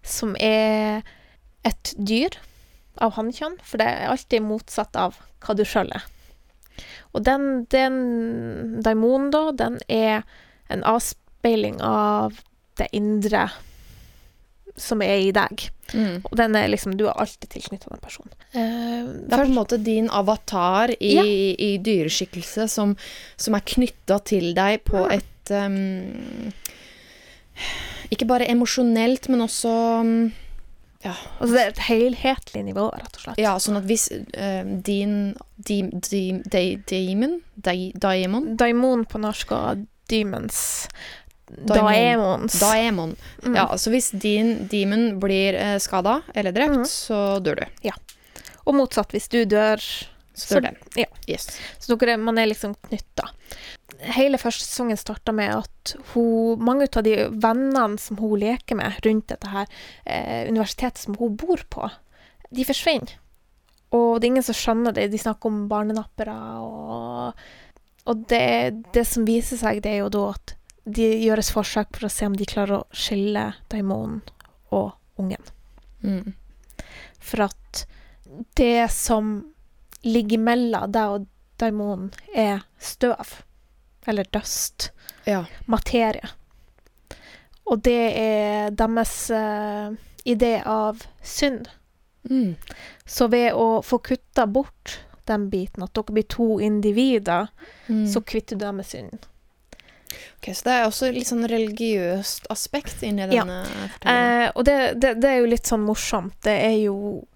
som 0.03 0.35
er 0.43 1.05
et 1.65 1.95
dyr 1.95 2.35
av 3.03 3.15
hannkjønn, 3.17 3.57
for 3.63 3.81
det 3.81 3.87
er 3.87 4.11
alltid 4.11 4.43
motsatt 4.45 4.99
av 4.99 5.19
hva 5.45 5.57
du 5.57 5.65
sjøl 5.67 5.93
er. 5.95 6.07
Og 7.15 7.23
den, 7.27 7.65
den 7.71 8.81
daimonen, 8.83 9.31
da, 9.31 9.47
den 9.55 9.79
er 9.87 10.25
en 10.73 10.83
avspeiling 10.89 11.79
av 11.85 12.41
det 12.79 12.89
indre 12.97 13.49
som 14.77 15.03
er 15.03 15.21
i 15.29 15.31
deg. 15.35 15.69
Mm. 15.93 16.23
Og 16.25 16.37
den 16.37 16.57
er 16.57 16.69
liksom 16.73 16.97
Du 16.99 17.05
er 17.07 17.13
alltid 17.21 17.49
tilknytta 17.53 17.91
den 17.93 18.01
personen. 18.03 18.33
Uh, 18.55 19.13
Det 19.29 19.33
er 19.37 19.43
på 19.45 19.49
en 19.51 19.55
måte 19.55 19.79
din 19.85 20.09
avatar 20.11 20.91
i, 20.99 21.15
Ja. 21.15 21.23
i 21.25 21.77
dyreskikkelse 21.79 22.69
som, 22.69 22.97
som 23.37 23.55
er 23.55 23.61
knytta 23.61 24.19
til 24.25 24.55
deg 24.55 24.83
på 24.89 25.05
Ja. 25.05 25.19
et 25.21 25.51
um, 25.51 26.53
Ikke 28.11 28.27
bare 28.27 28.49
emosjonelt, 28.51 29.29
men 29.29 29.41
også 29.45 29.71
um, 30.01 30.33
ja, 31.05 31.13
altså 31.39 31.53
det 31.53 31.61
er 31.63 31.69
et 31.75 31.83
helhetlig 31.85 32.63
nivå, 32.65 32.87
rett 32.97 33.17
og 33.19 33.21
slett. 33.21 33.39
ja, 33.39 33.53
sånn 33.61 33.77
at 33.77 33.85
hvis 33.85 34.07
uh, 34.11 34.65
din 34.87 35.35
di, 35.57 35.83
di, 35.93 36.23
di, 36.51 36.63
Daemon 36.89 38.55
Daimon 38.57 39.05
på 39.05 39.21
norsk 39.21 39.53
og 39.53 39.85
demons. 40.11 40.89
Daemons. 41.47 42.61
Daemon. 42.61 43.17
Mm. 43.45 43.57
Ja, 43.57 43.67
så 43.79 43.91
hvis 43.93 44.11
din 44.11 44.67
demon 44.71 45.21
blir 45.21 45.55
eh, 45.55 45.77
skada 45.83 46.21
eller 46.35 46.53
drept, 46.57 46.81
mm. 46.83 46.89
så 46.89 47.21
dør 47.45 47.63
du. 47.63 47.91
Og 48.65 48.77
motsatt, 48.79 49.13
hvis 49.13 49.29
du 49.29 49.43
dør, 49.45 49.81
Så 50.35 50.57
dør 50.57 50.71
den. 50.71 50.79
ja. 50.97 51.07
Yes. 51.29 51.51
Så 51.79 51.97
dere, 52.01 52.17
man 52.17 52.39
er 52.41 52.49
liksom 52.49 52.75
knytta. 52.89 53.29
Hele 54.17 54.41
første 54.41 54.65
sesongen 54.65 54.99
starta 54.99 55.33
med 55.37 55.53
at 55.55 55.95
hun, 56.15 56.59
mange 56.65 56.89
av 56.89 57.05
de 57.05 57.29
vennene 57.31 58.01
som 58.01 58.19
hun 58.19 58.41
leker 58.41 58.81
med 58.81 58.97
rundt 59.05 59.29
dette 59.29 59.53
her 59.53 59.69
eh, 60.05 60.49
universitetet 60.49 61.05
som 61.05 61.15
hun 61.21 61.37
bor 61.37 61.61
på, 61.71 61.91
de 62.51 62.65
forsvinner. 62.65 63.19
Og 63.95 64.19
det 64.19 64.27
er 64.27 64.33
ingen 64.33 64.47
som 64.49 64.57
skjønner 64.59 64.97
det. 64.97 65.11
De 65.13 65.21
snakker 65.21 65.53
om 65.53 65.69
barnenappere 65.71 66.35
og 66.65 67.45
Og 68.05 68.27
det, 68.29 68.85
det 68.93 69.07
som 69.09 69.25
viser 69.25 69.57
seg, 69.57 69.79
det 69.81 69.93
er 69.95 70.03
jo 70.03 70.11
da 70.13 70.25
at 70.35 70.57
de 70.85 71.07
gjøres 71.25 71.51
forsøk 71.55 71.97
for 71.97 72.07
å 72.09 72.13
se 72.13 72.27
om 72.29 72.37
de 72.37 72.47
klarer 72.49 72.83
å 72.83 72.87
skille 72.93 73.47
daimonen 73.73 74.21
og 74.75 74.93
ungen. 75.21 75.43
Mm. 76.05 76.35
For 77.25 77.47
at 77.47 77.85
det 78.59 78.91
som 78.93 79.37
ligger 80.05 80.43
mellom 80.45 80.93
deg 80.93 81.15
og 81.17 81.27
daimonen, 81.63 82.11
er 82.35 82.67
støv. 82.79 83.39
Eller 84.07 84.27
dust. 84.35 84.91
Ja. 85.25 85.45
Materie. 85.71 86.29
Og 87.65 87.81
det 87.87 88.01
er 88.21 88.75
deres 88.77 89.15
uh, 89.33 89.95
idé 90.29 90.59
av 90.69 91.01
synd. 91.25 91.71
Mm. 92.29 92.57
Så 93.07 93.31
ved 93.33 93.55
å 93.57 93.81
få 93.85 93.99
kutta 94.05 94.45
bort 94.47 94.99
den 95.25 95.47
biten, 95.49 95.87
at 95.87 95.95
dere 95.97 96.13
blir 96.19 96.29
to 96.29 96.59
individer, 96.61 97.49
Mm. 97.87 98.07
så 98.09 98.21
kvitter 98.25 98.57
du 98.57 98.65
deg 98.65 98.75
med 98.75 98.87
synden. 98.89 99.19
Ok, 100.39 100.49
så 100.55 100.65
det 100.69 100.73
er 100.73 100.85
også 100.89 101.11
litt 101.15 101.27
sånn 101.31 101.47
religiøst 101.51 102.47
aspekt 102.53 103.03
inni 103.03 103.23
Ja. 103.33 103.45
denne 103.45 103.61
fortellingen. 103.65 104.43
Eh, 104.45 104.53
og 104.55 104.65
det, 104.65 104.79
det, 105.01 105.15
det 105.23 105.31
er 105.31 105.39
jo 105.43 105.47
litt 105.53 105.67
sånn 105.71 105.85
morsomt. 105.87 106.37
Det 106.45 106.57
er 106.71 106.77
jo 106.85 107.27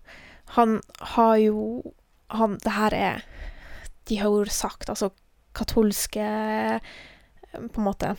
Han 0.57 0.81
har 1.14 1.37
jo 1.37 1.93
han, 2.31 2.59
Det 2.64 2.73
her 2.73 2.95
er 2.95 3.23
De 4.09 4.17
har 4.17 4.29
jo 4.33 4.45
sagt, 4.49 4.88
altså 4.88 5.11
katolske 5.55 6.81
på 7.53 7.81
en 7.81 7.85
måte 7.85 8.14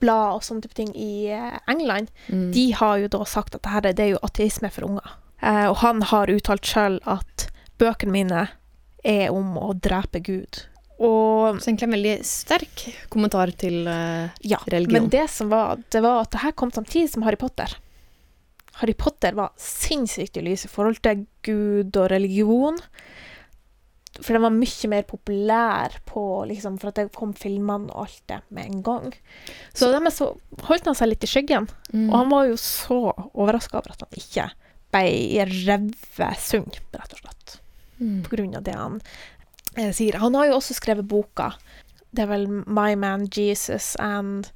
blad 0.00 0.34
og 0.38 0.42
sånne 0.42 0.62
type 0.64 0.74
ting 0.74 0.90
i 0.96 1.28
eh, 1.32 1.58
England, 1.70 2.10
Mm. 2.28 2.52
de 2.52 2.70
har 2.72 2.98
jo 2.98 3.08
da 3.08 3.24
sagt 3.24 3.54
at 3.54 3.62
det 3.62 3.70
her 3.72 3.86
er, 3.86 3.92
det 3.92 4.04
er 4.04 4.10
jo 4.16 4.18
ateisme 4.26 4.70
for 4.70 4.84
unger. 4.88 5.10
Eh, 5.42 5.66
og 5.70 5.76
han 5.84 6.02
har 6.02 6.26
uttalt 6.32 6.66
sjøl 6.66 6.98
at 7.06 7.46
bøkene 7.78 8.10
mine 8.12 8.48
er 9.04 9.30
om 9.30 9.54
å 9.56 9.72
drepe 9.78 10.20
Gud. 10.20 10.64
Og 10.98 11.60
Så 11.62 11.70
egentlig 11.70 11.86
en 11.86 11.94
veldig 11.94 12.14
sterk 12.26 12.84
kommentar 13.12 13.52
til 13.54 13.86
uh, 13.86 14.30
ja, 14.42 14.58
religion. 14.66 15.04
men 15.04 15.12
det 15.12 15.28
som 15.30 15.52
var, 15.52 15.78
det 15.94 16.02
var 16.02 16.24
at 16.24 16.32
det 16.34 16.42
her 16.42 16.56
kom 16.58 16.72
samtidig 16.74 17.12
som 17.12 17.22
Harry 17.26 17.38
Potter. 17.38 17.76
Harry 18.80 18.94
Potter 18.98 19.34
var 19.38 19.54
sinnssykt 19.58 20.38
i 20.38 20.44
lys 20.46 20.66
i 20.66 20.70
forhold 20.70 21.00
til 21.02 21.24
Gud 21.46 21.96
og 21.98 22.10
religion. 22.10 22.78
For 24.18 24.34
den 24.34 24.42
var 24.42 24.54
mye 24.54 24.90
mer 24.90 25.04
populær 25.06 25.94
på 26.08 26.22
liksom, 26.50 26.78
For 26.82 26.90
at 26.90 26.98
det 26.98 27.14
kom 27.14 27.34
filmene 27.38 27.92
og 27.92 28.08
alt 28.08 28.22
det 28.30 28.40
med 28.54 28.66
en 28.66 28.82
gang. 28.86 29.12
Så 29.70 29.92
dermed 29.92 30.14
så 30.14 30.32
holdt 30.66 30.90
han 30.90 30.98
seg 30.98 31.12
litt 31.12 31.26
i 31.26 31.30
skyggen. 31.30 31.68
Mm. 31.92 32.08
Og 32.08 32.16
han 32.16 32.32
var 32.34 32.50
jo 32.50 32.58
så 32.58 33.00
overraska 33.30 33.78
over 33.78 33.94
at 33.94 34.02
han 34.06 34.18
ikke 34.18 34.48
ble 34.94 35.46
revet 35.66 36.42
sund, 36.42 36.78
rett 36.96 37.14
og 37.14 37.22
slett. 37.22 37.58
Mm. 37.98 38.22
På 38.26 38.34
grunn 38.34 38.54
av 38.58 38.66
det 38.66 38.74
han 38.78 38.98
sier. 39.96 40.18
Han 40.22 40.36
har 40.38 40.50
jo 40.50 40.58
også 40.58 40.76
skrevet 40.78 41.08
boka. 41.08 41.52
Det 42.10 42.24
er 42.24 42.30
vel 42.30 42.48
My 42.66 42.94
Man 42.98 43.28
Jesus 43.34 43.94
and 44.02 44.50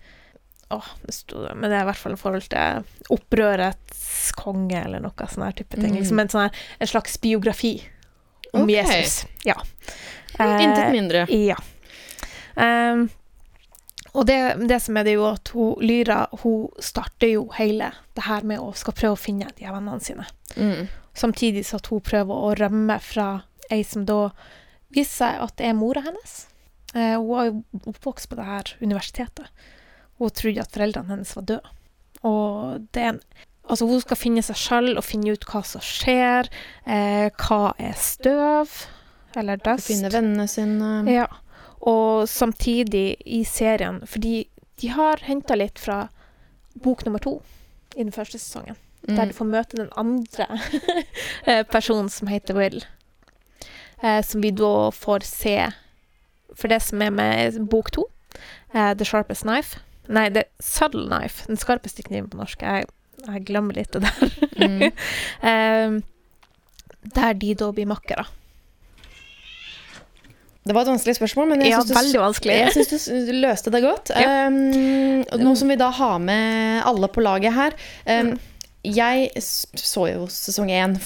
Åh, 0.72 0.87
det 1.02 1.12
sto 1.12 1.42
det, 1.42 1.50
men 1.52 1.68
det 1.68 1.76
er 1.76 1.82
i 1.85 1.88
hvert 1.90 2.00
fall 2.00 2.14
i 2.14 2.16
forhold 2.16 2.46
til 2.48 3.11
opprørets 3.12 4.30
konge, 4.40 4.78
eller 4.80 5.02
noe 5.04 5.26
sånn 5.28 5.44
her 5.44 5.56
type 5.58 5.76
ting. 5.76 5.90
Mm. 5.92 5.98
Liksom 6.00 6.22
en, 6.22 6.30
sånn 6.32 6.46
her, 6.46 6.62
en 6.80 6.88
slags 6.88 7.18
biografi 7.20 7.74
om 8.54 8.64
okay. 8.64 8.78
Jesus. 8.78 9.26
Ja. 9.44 9.58
Intet 10.40 10.87
Eh, 10.87 10.94
mindre. 10.94 11.26
ja. 11.28 11.58
Um, 12.56 13.11
og 14.12 14.26
det, 14.28 14.38
det 14.68 14.80
som 14.85 14.96
er 14.96 15.06
det 15.08 15.14
jo 15.16 15.24
at 15.24 15.52
hun, 15.56 15.76
Lyra 15.80 16.26
hun 16.42 16.66
starter 16.80 17.30
jo 17.32 17.46
hele 17.56 17.88
det 18.16 18.26
her 18.26 18.44
med 18.44 18.61
å 18.61 18.72
skal 18.76 18.96
prøve 18.96 19.16
å 19.16 19.20
finne 19.20 19.48
de 19.56 19.64
vennene 19.68 20.04
sine. 20.04 20.26
Mm. 20.56 20.90
Samtidig 21.16 21.64
så 21.68 21.80
at 21.80 21.88
hun 21.92 22.02
prøver 22.04 22.44
å 22.48 22.52
rømme 22.61 22.98
fra 23.00 23.28
ei 23.72 23.80
som 23.88 24.04
da 24.08 24.30
viser 24.94 25.14
seg 25.22 25.42
at 25.46 25.55
det 25.59 25.66
er 25.70 25.78
mora 25.78 26.02
hennes. 26.05 26.35
Eh, 26.94 27.14
hun 27.16 27.28
var 27.31 27.46
jo 27.48 27.62
oppvokst 27.92 28.28
på 28.28 28.37
det 28.38 28.44
her 28.48 28.72
universitetet. 28.83 29.48
Hun 30.20 30.31
trodde 30.31 30.61
at 30.61 30.74
foreldrene 30.74 31.09
hennes 31.14 31.33
var 31.37 31.46
døde. 31.48 31.72
Og 32.22 32.85
det 32.92 33.02
er 33.07 33.14
en 33.16 33.22
Altså, 33.70 33.87
hun 33.87 34.00
skal 34.02 34.18
finne 34.18 34.42
seg 34.42 34.57
sjøl 34.59 34.96
og 34.98 35.05
finne 35.07 35.33
ut 35.37 35.44
hva 35.46 35.61
som 35.64 35.81
skjer. 35.87 36.48
Eh, 36.85 37.28
hva 37.38 37.61
er 37.78 37.92
støv? 37.94 38.72
Eller 39.38 39.61
dust? 39.62 39.87
Finne 39.87 40.11
vennene 40.11 40.48
sine. 40.50 40.88
Ja. 41.09 41.28
Og 41.87 42.26
samtidig 42.28 43.14
i 43.22 43.44
serien, 43.46 44.00
fordi 44.05 44.48
de 44.83 44.90
har 44.90 45.22
henta 45.28 45.55
litt 45.57 45.78
fra 45.78 46.09
bok 46.83 47.05
nummer 47.07 47.22
to 47.22 47.37
i 47.94 48.02
den 48.02 48.11
første 48.12 48.42
sesongen, 48.42 48.74
der 49.07 49.22
Mm. 49.22 49.31
du 49.31 49.35
får 49.38 49.50
møte 49.55 49.76
den 49.78 49.90
andre 49.96 50.46
eh, 51.46 51.62
personen 51.62 52.11
som 52.11 52.28
heter 52.28 52.55
Will. 52.59 52.83
Eh, 54.02 54.20
som 54.26 54.42
vi 54.42 54.50
da 54.50 54.90
får 54.90 55.22
se 55.22 55.56
For 56.58 56.68
det 56.68 56.80
som 56.82 57.02
er 57.04 57.12
med 57.14 57.58
bok 57.70 57.92
to, 57.94 58.08
eh, 58.74 58.92
The 58.98 59.06
Sharpest 59.06 59.46
Knife 59.46 59.78
Nei, 60.12 60.26
The 60.34 60.42
Subtle 60.58 61.06
Knife. 61.06 61.46
Den 61.46 61.56
skarpeste 61.56 62.02
kniven 62.02 62.26
på 62.28 62.36
norsk. 62.40 62.62
Jeg, 62.66 62.88
jeg 63.22 63.44
glemmer 63.46 63.76
litt 63.78 63.94
det 63.94 64.02
der. 64.02 64.32
Mm. 64.58 64.82
eh, 65.50 65.94
der 67.14 67.36
de 67.38 67.52
da 67.54 67.68
blir 67.72 67.86
makkere. 67.86 68.26
Det 70.62 70.74
var 70.74 70.84
et 70.84 70.92
vanskelig 70.92 71.16
spørsmål, 71.18 71.48
men 71.50 71.64
jeg 71.64 71.72
Ja, 71.72 71.80
syns 71.82 73.08
du, 73.08 73.14
du 73.26 73.32
løste 73.42 73.72
det 73.74 73.80
godt. 73.82 74.12
Ja. 74.14 74.46
Um, 74.46 75.24
nå 75.42 75.54
som 75.58 75.72
vi 75.72 75.78
da 75.78 75.88
har 75.90 76.20
med 76.22 76.84
alle 76.86 77.08
på 77.10 77.24
laget 77.24 77.54
her 77.56 77.74
um, 78.06 78.32
Mm. 78.32 78.38
Jeg 78.85 79.31
så 79.38 80.09
jo 80.11 80.25
sesong 80.27 80.71
én, 80.75 80.97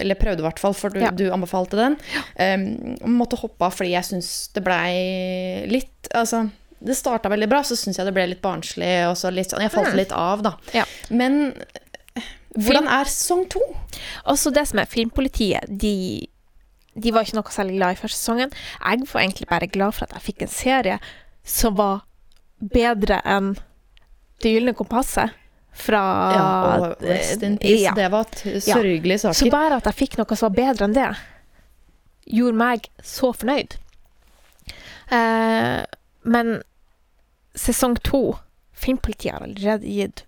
eller 0.00 0.14
prøvde 0.16 0.40
i 0.40 0.46
hvert 0.46 0.58
fall, 0.62 0.72
for 0.72 0.88
du, 0.88 1.00
Ja. 1.00 1.10
du 1.10 1.26
anbefalte 1.30 1.76
den. 1.76 1.96
Um, 2.40 2.96
måtte 3.18 3.36
hoppe 3.36 3.66
av 3.66 3.74
fordi 3.76 3.90
jeg 3.92 4.04
syns 4.08 4.30
det 4.54 4.62
blei 4.64 5.66
litt 5.68 6.08
Altså, 6.14 6.50
det 6.84 6.96
starta 6.96 7.28
veldig 7.32 7.48
bra, 7.48 7.60
så 7.64 7.76
syns 7.76 7.96
jeg 7.98 8.06
det 8.06 8.14
ble 8.14 8.26
litt 8.28 8.42
barnslig. 8.44 9.08
Og 9.10 9.16
så 9.16 9.30
litt 9.32 9.50
sånn, 9.50 9.60
jeg 9.64 9.72
falt 9.72 9.92
Mm. 9.92 9.96
litt 9.96 10.12
av, 10.12 10.42
da. 10.42 10.54
Ja. 10.72 10.84
Men 11.10 11.54
hvordan 12.56 12.86
er 12.88 13.04
sesong 13.04 13.48
to? 13.50 13.60
Også 14.30 14.52
det 14.54 14.66
som 14.68 14.78
er 14.78 14.86
Filmpolitiet, 14.86 15.64
de, 15.68 16.28
de 16.96 17.10
var 17.10 17.24
ikke 17.24 17.34
noe 17.40 17.50
særlig 17.50 17.76
glad 17.80 17.96
i 17.96 18.00
første 18.00 18.16
sesongen. 18.20 18.52
Jeg 18.84 19.06
var 19.12 19.20
egentlig 19.22 19.48
bare 19.48 19.66
glad 19.66 19.94
for 19.96 20.04
at 20.04 20.12
jeg 20.16 20.22
fikk 20.34 20.42
en 20.46 20.52
serie 20.54 20.98
som 21.44 21.74
var 21.76 22.02
bedre 22.60 23.20
enn 23.26 23.56
Det 24.42 24.52
gylne 24.54 24.74
kompasset 24.76 25.32
fra 25.74 26.00
Ja, 26.34 26.94
Rest 27.02 27.42
in 27.42 27.56
Peace. 27.58 27.82
Ja. 27.82 27.94
Det 27.98 28.08
var 28.12 28.24
sørgelige 28.30 28.62
sørgelige 28.62 29.18
Så 29.24 29.32
saker. 29.34 29.50
bare 29.50 29.76
at 29.80 29.84
jeg 29.90 29.94
fikk 30.00 30.18
noe 30.20 30.36
som 30.38 30.48
var 30.52 30.56
bedre 30.60 30.84
enn 30.88 30.94
det, 30.96 31.08
gjorde 32.30 32.56
meg 32.60 32.86
så 33.02 33.32
fornøyd. 33.34 33.74
Eh, 35.12 35.82
men 36.24 36.54
sesong 37.54 37.98
to 38.02 38.22
Filmpolitiet 38.74 39.32
har 39.36 39.44
allerede 39.46 39.86
gitt 39.86 40.24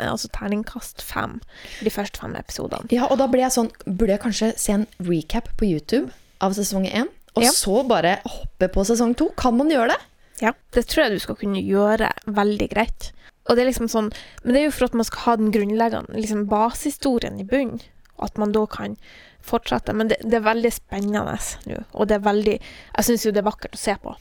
altså 0.00 0.28
terningkast 0.32 1.02
fem 1.04 1.38
de 1.84 1.90
første 1.92 2.20
fem 2.20 2.34
episodene. 2.38 2.88
Ja, 2.92 3.06
og 3.10 3.18
da 3.20 3.26
ble 3.28 3.42
jeg 3.44 3.52
sånn 3.54 3.70
Burde 3.84 4.14
jeg 4.14 4.22
kanskje 4.22 4.50
se 4.60 4.72
en 4.72 4.86
recap 5.04 5.50
på 5.60 5.68
YouTube 5.68 6.10
av 6.44 6.54
sesong 6.56 6.86
én? 6.88 7.08
Og 7.36 7.42
Ja. 7.44 7.50
så 7.52 7.82
bare 7.86 8.18
hoppe 8.24 8.68
på 8.72 8.84
sesong 8.88 9.14
to? 9.16 9.28
Kan 9.36 9.56
man 9.58 9.68
gjøre 9.68 9.88
det? 9.92 9.98
Ja, 10.40 10.52
det 10.72 10.86
tror 10.88 11.04
jeg 11.04 11.12
du 11.12 11.18
skal 11.20 11.36
kunne 11.36 11.60
gjøre 11.62 12.10
veldig 12.26 12.68
greit. 12.72 13.12
Og 13.46 13.56
det 13.56 13.62
er 13.62 13.68
liksom 13.70 13.88
sånn, 13.88 14.10
Men 14.42 14.54
det 14.54 14.60
er 14.60 14.64
jo 14.66 14.74
for 14.74 14.88
at 14.88 14.96
man 14.98 15.06
skal 15.06 15.20
ha 15.26 15.36
den 15.36 15.52
grunnleggende 15.54 16.18
liksom 16.18 16.46
basehistorien 16.50 17.38
i 17.40 17.44
bunnen. 17.46 17.80
At 18.18 18.38
man 18.40 18.52
da 18.52 18.64
kan 18.66 18.96
fortsette. 19.44 19.92
Men 19.94 20.08
det, 20.08 20.16
det 20.24 20.38
er 20.40 20.46
veldig 20.46 20.72
spennende 20.72 21.36
nå. 21.66 21.82
Og 21.94 22.08
det 22.08 22.16
er 22.18 22.24
veldig 22.24 22.56
Jeg 22.56 23.04
syns 23.06 23.26
jo 23.26 23.32
det 23.34 23.42
er 23.44 23.50
vakkert 23.50 23.76
å 23.76 23.80
se 23.80 23.94
på, 24.02 24.14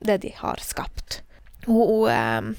det 0.00 0.20
de 0.22 0.32
har 0.38 0.62
skapt. 0.62 1.20
Hun 1.66 2.08
eh, 2.10 2.52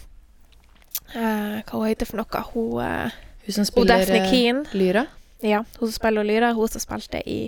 eh, 1.16 1.58
Hva 1.64 1.80
hun 1.80 1.88
heter 1.90 2.10
for 2.10 2.22
noe? 2.22 2.44
Hun, 2.54 2.78
eh, 2.84 3.18
Hun 3.48 3.58
som 3.58 3.68
spiller 3.68 4.06
hun 4.30 4.64
eh, 4.66 4.76
Lyra. 4.78 5.08
Ja, 5.44 5.64
hun 5.80 5.88
som 5.88 5.96
spiller 5.98 6.24
Lyra. 6.28 6.54
Hun 6.56 6.70
som 6.72 6.84
spilte 6.84 7.24
i 7.28 7.40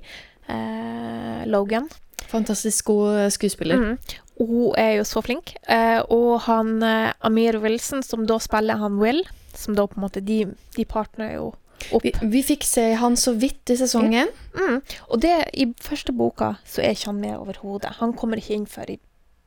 eh, 0.47 1.45
Logan. 1.47 1.87
Fantastisk 2.31 2.85
god 2.89 3.31
skuespiller. 3.35 3.77
Mhm. 3.77 4.23
Og 4.39 4.47
Hun 4.49 4.71
er 4.79 4.97
jo 4.97 5.05
så 5.07 5.23
flink. 5.23 5.55
Eh, 5.71 6.01
og 6.11 6.41
han 6.47 6.81
eh, 6.83 7.13
Amir 7.25 7.59
Wilson, 7.63 8.03
som 8.03 8.25
da 8.27 8.39
spiller 8.43 8.81
han 8.81 8.99
Will, 8.99 9.23
som 9.55 9.77
da 9.77 9.87
på 9.87 9.99
en 9.99 10.07
måte 10.07 10.23
De, 10.23 10.43
de 10.75 10.85
partner 10.85 11.37
jo 11.37 11.53
opp. 11.91 12.03
Vi, 12.03 12.11
vi 12.31 12.41
fikk 12.43 12.65
se 12.67 12.89
han 12.99 13.17
så 13.19 13.35
vidt 13.39 13.71
i 13.71 13.77
sesongen. 13.79 14.31
Mm. 14.57 14.79
Og 15.09 15.21
det, 15.23 15.33
i 15.53 15.69
første 15.83 16.15
boka 16.15 16.55
så 16.67 16.83
er 16.83 16.95
ikke 16.95 17.11
han 17.11 17.21
med 17.23 17.37
overhodet. 17.37 17.97
Han 18.01 18.15
kommer 18.17 18.41
ikke 18.41 18.57
inn 18.57 18.69
før 18.69 18.95
i 18.95 18.99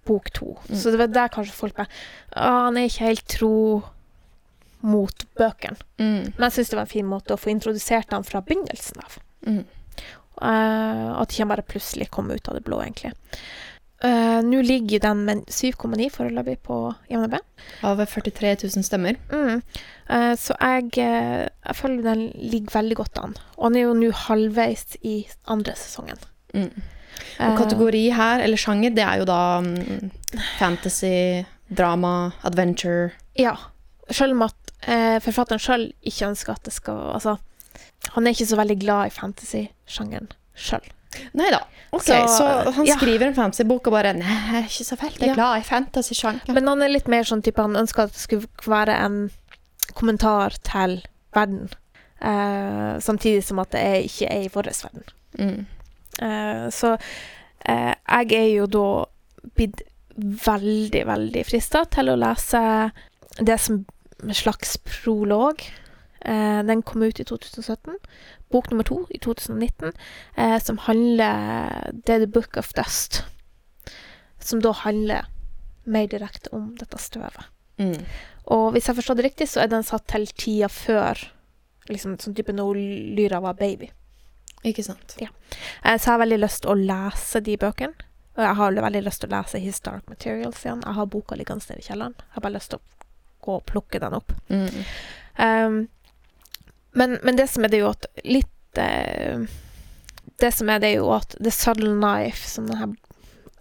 bok 0.09 0.31
to. 0.33 0.55
Så 0.73 0.93
det 0.93 1.01
var 1.03 1.13
der 1.13 1.33
kanskje 1.33 1.57
folk 1.57 1.77
bare 1.77 1.91
«Å, 2.33 2.69
Han 2.69 2.79
er 2.81 2.89
ikke 2.89 3.09
helt 3.11 3.27
tro 3.29 3.55
mot 4.81 5.25
bøkene. 5.37 5.77
Mm. 5.99 6.33
Men 6.37 6.47
jeg 6.47 6.59
syns 6.59 6.71
det 6.71 6.79
var 6.79 6.87
en 6.87 6.93
fin 6.95 7.09
måte 7.09 7.35
å 7.35 7.41
få 7.41 7.51
introdusert 7.53 8.15
han 8.15 8.27
fra 8.27 8.41
begynnelsen 8.47 9.03
av. 9.03 9.19
Mm. 9.49 9.65
Uh, 10.39 11.19
at 11.19 11.33
ikke 11.33 11.43
han 11.43 11.51
bare 11.51 11.67
plutselig 11.67 12.07
kom 12.15 12.31
ut 12.31 12.49
av 12.49 12.57
det 12.57 12.65
blå, 12.67 12.79
egentlig. 12.85 13.11
Eh, 14.05 14.41
Nå 14.47 14.61
ligger 14.63 15.01
den 15.03 15.25
med 15.27 15.49
7,9 15.51 16.07
foreløpig 16.15 16.59
på 16.63 16.77
IMDb. 17.11 17.41
Av 17.83 17.99
43 17.99 18.53
000 18.63 18.85
stemmer. 18.87 19.19
Mm. 19.33 19.63
Uh, 20.09 20.35
så 20.39 20.55
jeg, 20.55 20.93
uh, 21.03 21.49
jeg 21.49 21.77
føler 21.77 22.05
den 22.07 22.23
ligger 22.39 22.77
veldig 22.79 22.99
godt 23.01 23.19
an. 23.23 23.35
Og 23.57 23.67
han 23.67 23.79
er 23.79 23.87
jo 23.89 23.97
nå 23.99 24.13
halvveis 24.15 24.95
i 25.03 25.17
andre 25.51 25.75
sesongen. 25.79 26.21
Mm. 26.55 26.71
Og 27.43 27.59
kategori 27.59 28.05
her, 28.15 28.45
eller 28.45 28.61
sjanger, 28.61 28.95
det 28.95 29.03
er 29.03 29.19
jo 29.21 29.27
da 29.27 29.41
um, 29.59 30.13
fantasy, 30.61 31.43
drama, 31.67 32.31
adventure. 32.47 33.11
Ja. 33.39 33.57
Selv 34.11 34.39
om 34.39 34.47
at 34.47 34.55
forfatteren 35.25 35.61
sjøl 35.61 35.89
ikke 36.07 36.29
ønsker 36.31 36.55
at 36.55 36.63
det 36.65 36.73
skal 36.73 37.01
Altså, 37.17 37.35
han 38.15 38.27
er 38.27 38.37
ikke 38.37 38.47
så 38.47 38.57
veldig 38.61 38.77
glad 38.79 39.11
i 39.11 39.15
fantasy-sjangeren 39.17 40.31
sjøl. 40.55 40.87
Nei 41.39 41.51
da. 41.55 41.63
Okay, 41.91 42.27
så, 42.29 42.37
Så, 42.37 42.71
han 42.77 42.87
ja. 42.87 42.97
skriver 42.99 43.31
en 43.31 43.35
fantasybok 43.37 43.89
og 43.89 43.95
bare 43.95 44.13
Nei, 44.13 44.29
jeg 44.29 44.57
er 44.59 44.67
ikke 44.69 44.85
så 44.85 44.97
veldig 45.01 45.29
Ja. 45.31 45.35
glad 45.35 45.63
i 45.63 45.65
fantasy-sjanger. 45.65 46.53
Men 46.53 46.69
han 46.69 46.83
er 46.85 46.93
litt 46.93 47.09
mer 47.09 47.25
sånn 47.25 47.43
type 47.43 47.63
Han 47.65 47.79
ønsker 47.81 48.09
at 48.09 48.13
det 48.13 48.21
skulle 48.21 48.49
være 48.67 48.97
en 49.07 49.31
kommentar 49.97 50.59
til 50.69 50.99
verden. 51.35 51.71
Uh, 52.21 52.99
samtidig 53.01 53.45
som 53.47 53.61
at 53.63 53.73
det 53.73 53.81
er, 53.81 54.05
ikke 54.05 54.29
er 54.29 54.45
i 54.45 54.51
vår 54.53 54.69
verden. 54.83 55.05
Mm. 55.39 55.67
Uh, 56.21 56.67
så 56.75 56.97
uh, 56.99 57.95
jeg 57.95 58.33
er 58.37 58.49
jo 58.53 58.67
da 58.67 58.89
blitt 59.57 59.83
veldig, 60.19 61.05
veldig 61.07 61.45
frista 61.47 61.85
til 61.89 62.11
å 62.11 62.19
lese 62.19 62.61
det 63.39 63.59
som 63.63 63.85
en 64.25 64.35
slags 64.35 64.77
prolog. 64.83 65.63
Den 66.27 66.83
kom 66.83 67.05
ut 67.07 67.21
i 67.23 67.25
2017. 67.25 67.95
Bok 68.51 68.71
nummer 68.71 68.87
to 68.89 69.03
i 69.11 69.19
2019, 69.19 69.93
eh, 70.37 70.59
som 70.65 70.79
handler 70.87 71.93
Det 71.93 72.15
er 72.15 72.25
The 72.25 72.31
Book 72.33 72.57
of 72.57 72.73
Dust. 72.77 73.23
Som 74.39 74.63
da 74.65 74.73
handler 74.73 75.27
mer 75.85 76.07
direkte 76.07 76.53
om 76.53 76.75
dette 76.79 76.99
støvet. 76.99 77.49
Mm. 77.79 78.05
Og 78.55 78.73
hvis 78.73 78.89
jeg 78.89 78.97
forstår 78.99 79.19
det 79.19 79.25
riktig, 79.29 79.49
så 79.49 79.63
er 79.63 79.71
den 79.73 79.85
satt 79.87 80.07
til 80.11 80.27
tida 80.27 80.69
før 80.73 81.21
liksom 81.89 82.17
sånn 82.21 82.37
type 82.37 82.53
når 82.53 82.81
Lyra 83.17 83.41
var 83.45 83.57
baby. 83.59 83.91
Ikke 84.67 84.83
sant. 84.85 85.17
Eh, 85.21 85.29
Så 85.97 86.05
jeg 86.11 86.13
har 86.13 86.23
veldig 86.25 86.41
lyst 86.41 86.63
til 86.63 86.73
å 86.73 86.79
lese 86.81 87.41
de 87.45 87.57
bøkene. 87.57 87.95
Og 88.39 88.45
jeg 88.45 88.55
har 88.55 88.73
veldig 88.73 89.03
lyst 89.03 89.21
til 89.23 89.31
å 89.31 89.37
lese 89.37 89.59
His 89.59 89.81
Dark 89.81 90.09
Materials 90.09 90.65
igjen. 90.65 90.83
Jeg 90.85 90.95
har 90.95 91.07
boka 91.11 91.35
liggende 91.37 91.65
nede 91.69 91.83
i 91.83 91.87
kjelleren. 91.89 92.15
Jeg 92.19 92.35
har 92.37 92.45
bare 92.45 92.55
lyst 92.55 92.71
til 92.71 92.79
å 92.79 93.07
gå 93.43 93.57
og 93.57 93.65
plukke 93.67 93.99
den 94.03 94.15
opp. 94.15 94.33
Mm. 94.49 94.85
Um, 95.39 95.79
men, 96.93 97.19
men 97.23 97.37
det 97.37 97.49
som 97.49 97.65
er 97.65 97.73
det 97.73 97.83
jo 97.83 97.91
at 97.91 98.07
litt 98.25 98.79
eh, 98.81 99.45
Det 100.39 100.53
som 100.55 100.71
er 100.71 100.81
det 100.83 100.95
jo 100.95 101.11
at 101.13 101.37
The 101.43 101.51
Subtle 101.51 101.95
Knife, 101.97 102.49
som 102.49 102.69
denne 102.69 102.95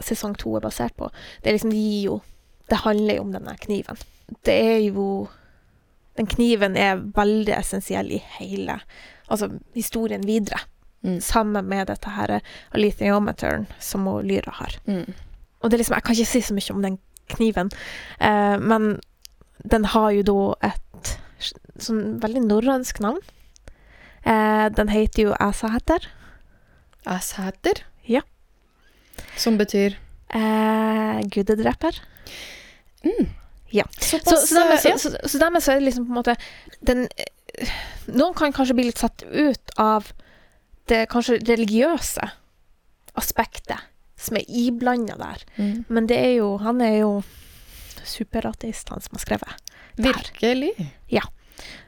sesong 0.03 0.35
to 0.37 0.55
er 0.57 0.61
basert 0.61 0.95
på, 0.97 1.09
det 1.41 1.49
er 1.49 1.57
liksom 1.57 1.73
det 1.73 1.81
gir 1.81 2.03
jo 2.05 2.21
Det 2.69 2.83
handler 2.83 3.15
jo 3.15 3.21
om 3.23 3.31
denne 3.31 3.55
kniven. 3.57 3.97
Det 4.43 4.53
er 4.53 4.79
jo 4.89 5.27
Den 6.17 6.27
kniven 6.27 6.77
er 6.77 6.99
veldig 7.15 7.53
essensiell 7.57 8.11
i 8.11 8.23
hele 8.39 8.79
Altså 9.27 9.49
historien 9.75 10.23
videre. 10.23 10.59
Mm. 11.03 11.19
Sammen 11.21 11.65
med 11.67 11.87
dette 11.87 12.09
her 12.09 12.39
alithiometeren 12.71 13.67
som 13.79 14.05
hun 14.07 14.25
Lyra 14.27 14.53
har. 14.61 14.77
Mm. 14.85 15.13
Og 15.59 15.69
det 15.69 15.75
er 15.75 15.81
liksom, 15.81 15.95
jeg 15.95 16.03
kan 16.03 16.15
ikke 16.15 16.31
si 16.31 16.41
så 16.41 16.55
mye 16.55 16.73
om 16.73 16.81
den 16.85 16.97
kniven, 17.27 17.71
eh, 18.19 18.57
men 18.59 18.99
den 19.63 19.85
har 19.85 20.11
jo 20.15 20.23
da 20.23 20.69
et 20.69 20.81
sånn 21.83 22.19
veldig 22.23 22.43
norrønsk 22.47 22.99
navn. 23.03 23.19
Eh, 24.27 24.67
den 24.75 24.89
heter 24.91 25.27
jo 25.29 25.35
Æsæter. 25.39 26.07
Æsæter? 27.07 27.83
Ja. 28.07 28.21
Som 29.37 29.57
betyr 29.57 29.95
Eh, 30.35 31.19
gudedreper. 31.31 32.01
mm. 33.03 33.29
Ja. 33.71 33.83
Såpass 33.99 34.29
Så, 34.29 34.47
så, 34.47 34.55
dermed, 34.55 34.79
så, 34.79 34.89
ja. 34.89 34.97
så, 34.97 35.09
så 35.27 35.39
dermed 35.39 35.63
så 35.63 35.71
er 35.71 35.79
det 35.79 35.85
liksom 35.85 36.05
på 36.07 36.11
en 36.11 36.17
måte 36.19 36.35
den, 36.87 37.07
Noen 38.07 38.33
kan 38.35 38.53
kanskje 38.55 38.75
bli 38.75 38.85
litt 38.89 38.99
satt 38.99 39.23
ut 39.23 39.71
av 39.79 40.11
det 40.87 41.05
kanskje 41.11 41.39
religiøse 41.47 42.27
aspektet 43.19 43.87
som 44.17 44.37
er 44.39 44.45
iblanda 44.47 45.15
der. 45.19 45.43
Mm. 45.57 45.85
Men 45.89 46.07
det 46.07 46.17
er 46.17 46.33
jo 46.37 46.57
Han 46.63 46.81
er 46.81 46.99
jo 47.01 47.23
superateist, 48.07 48.89
han 48.89 49.01
som 49.03 49.17
har 49.17 49.23
skrevet. 49.25 49.73
Der. 49.97 50.13
Virkelig. 50.13 50.71
Um, 50.79 50.87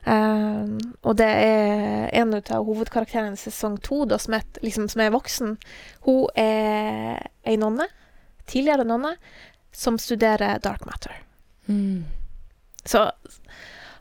og 0.09 1.15
det 1.19 1.27
er 1.29 2.09
en 2.21 2.33
av 2.39 2.65
hovedkarakterene 2.65 3.35
i 3.37 3.41
sesong 3.41 3.77
to, 3.85 4.03
da, 4.09 4.17
som, 4.21 4.33
er, 4.39 4.45
liksom, 4.65 4.87
som 4.89 5.03
er 5.03 5.11
voksen. 5.13 5.55
Hun 6.07 6.25
er 6.39 7.19
ei 7.45 7.57
nonne, 7.61 7.85
tidligere 8.49 8.87
nonne, 8.87 9.15
som 9.75 9.99
studerer 10.01 10.59
dark 10.63 10.85
matter. 10.89 11.13
Mm. 11.69 12.05
Så 12.89 13.05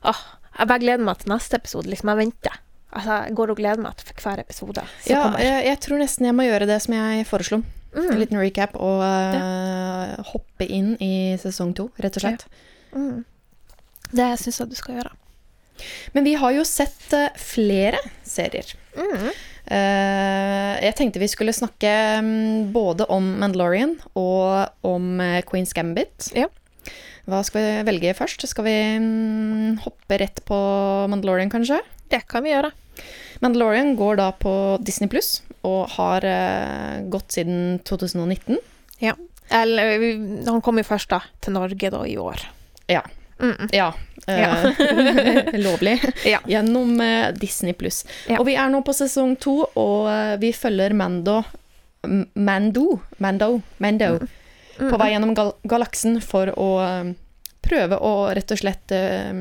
åh, 0.08 0.22
jeg 0.58 0.70
bare 0.70 0.82
gleder 0.82 1.04
meg 1.04 1.20
til 1.20 1.34
neste 1.34 1.58
episode. 1.60 1.90
Liksom, 1.92 2.08
jeg 2.14 2.22
venter. 2.24 2.56
Altså, 2.88 3.18
jeg 3.28 3.34
går 3.36 3.50
og 3.52 3.58
gleder 3.60 3.82
meg 3.84 3.98
til 4.00 4.14
hver 4.16 4.40
episode 4.40 4.80
Ja, 5.10 5.26
jeg, 5.36 5.64
jeg 5.66 5.78
tror 5.84 5.98
nesten 6.00 6.24
jeg 6.24 6.34
må 6.38 6.46
gjøre 6.48 6.64
det 6.70 6.78
som 6.86 6.94
jeg 6.96 7.26
foreslo. 7.28 7.60
En 7.62 8.04
Mm, 8.04 8.18
liten 8.20 8.36
recap 8.36 8.74
og 8.76 9.00
eh, 9.02 10.10
hoppe 10.28 10.66
inn 10.68 10.90
i 11.02 11.36
sesong 11.40 11.70
to, 11.76 11.86
rett 12.00 12.18
og 12.20 12.24
slett. 12.24 12.42
mm. 12.92 13.24
Det 14.12 14.26
syns 14.40 14.58
jeg 14.60 14.68
du 14.70 14.76
skal 14.76 14.98
gjøre. 14.98 15.12
Men 16.12 16.26
vi 16.26 16.34
har 16.38 16.54
jo 16.56 16.64
sett 16.66 17.12
eh, 17.16 17.34
flere 17.38 18.00
serier. 18.26 18.74
Mm. 18.98 19.28
Eh, 19.68 20.74
jeg 20.86 20.96
tenkte 20.98 21.22
vi 21.22 21.30
skulle 21.30 21.54
snakke 21.56 21.90
mm, 22.24 22.70
både 22.74 23.08
om 23.12 23.34
Mandalorian 23.42 23.96
og 24.18 24.86
om 24.86 25.20
eh, 25.24 25.42
Queen's 25.48 25.74
Gambit. 25.76 26.30
Ja. 26.36 26.48
Hva 27.28 27.42
skal 27.44 27.60
vi 27.60 27.86
velge 27.90 28.16
først? 28.16 28.46
Skal 28.48 28.66
vi 28.66 28.76
mm, 29.04 29.80
hoppe 29.84 30.20
rett 30.22 30.42
på 30.48 30.58
Mandalorian, 31.12 31.52
kanskje? 31.52 31.82
Det 32.08 32.24
kan 32.30 32.46
vi 32.46 32.54
gjøre. 32.54 32.72
Mandalorian 33.44 33.92
går 33.98 34.18
da 34.18 34.32
på 34.34 34.52
Disney 34.82 35.10
Pluss 35.12 35.42
og 35.66 35.90
har 35.98 36.24
gått 37.12 37.34
siden 37.36 37.78
2019. 37.86 38.56
Ja. 39.02 39.12
Eller, 39.54 40.00
han 40.48 40.62
kom 40.64 40.80
jo 40.80 40.86
først 40.86 41.12
da 41.12 41.20
til 41.44 41.54
Norge 41.56 41.92
da 41.92 42.02
i 42.08 42.16
år. 42.20 42.42
Ja. 42.90 43.04
Mm. 43.40 43.68
Ja. 43.72 43.92
eh, 44.26 45.52
lovlig. 45.66 46.00
Ja. 46.26 46.40
Gjennom 46.46 47.00
eh, 47.00 47.30
Disney 47.38 47.72
Pluss. 47.72 48.04
Ja. 48.28 48.38
Og 48.40 48.46
vi 48.48 48.56
er 48.58 48.68
nå 48.72 48.80
på 48.86 48.94
sesong 48.96 49.36
to, 49.40 49.60
og 49.78 50.08
eh, 50.10 50.34
vi 50.42 50.52
følger 50.52 50.94
Mando 50.98 51.40
Mando 52.34 53.00
Mando, 53.18 53.60
Mando 53.82 54.18
Mm. 54.78 54.92
på 54.92 54.98
vei 55.00 55.08
gjennom 55.10 55.32
gal 55.34 55.48
galaksen 55.66 56.20
for 56.22 56.52
å 56.54 56.66
prøve 57.66 57.96
å 57.98 58.10
rett 58.30 58.52
og 58.54 58.60
slett 58.60 58.92
uh, 58.94 59.40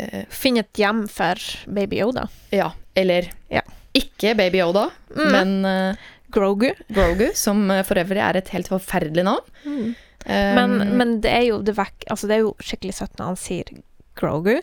uh, 0.00 0.24
Finne 0.34 0.64
et 0.64 0.80
hjem 0.82 1.04
for 1.06 1.38
Baby 1.70 2.00
Yoda. 2.00 2.24
Ja, 2.50 2.72
eller 2.98 3.28
Ja. 3.54 3.62
ikke 3.94 4.34
Baby 4.34 4.58
Yoda, 4.58 4.88
Mm. 5.14 5.30
men 5.30 5.54
uh, 5.64 5.94
Grogu. 6.34 6.72
Grogu, 6.90 7.28
som 7.38 7.68
for 7.86 8.02
øvrig 8.02 8.18
er 8.18 8.36
et 8.40 8.48
helt 8.50 8.66
forferdelig 8.66 9.22
navn. 9.30 9.94
Men, 10.24 10.78
Um, 10.80 10.92
men 10.96 11.10
det 11.20 11.32
er 11.36 11.42
jo 11.50 11.58
det 11.60 11.74
vekk 11.76 12.06
Altså, 12.08 12.28
det 12.30 12.38
er 12.38 12.46
jo 12.46 12.54
skikkelig 12.64 12.94
søtt 12.96 13.18
når 13.18 13.34
han 13.34 13.36
sier 13.36 13.72
Grogu, 14.16 14.54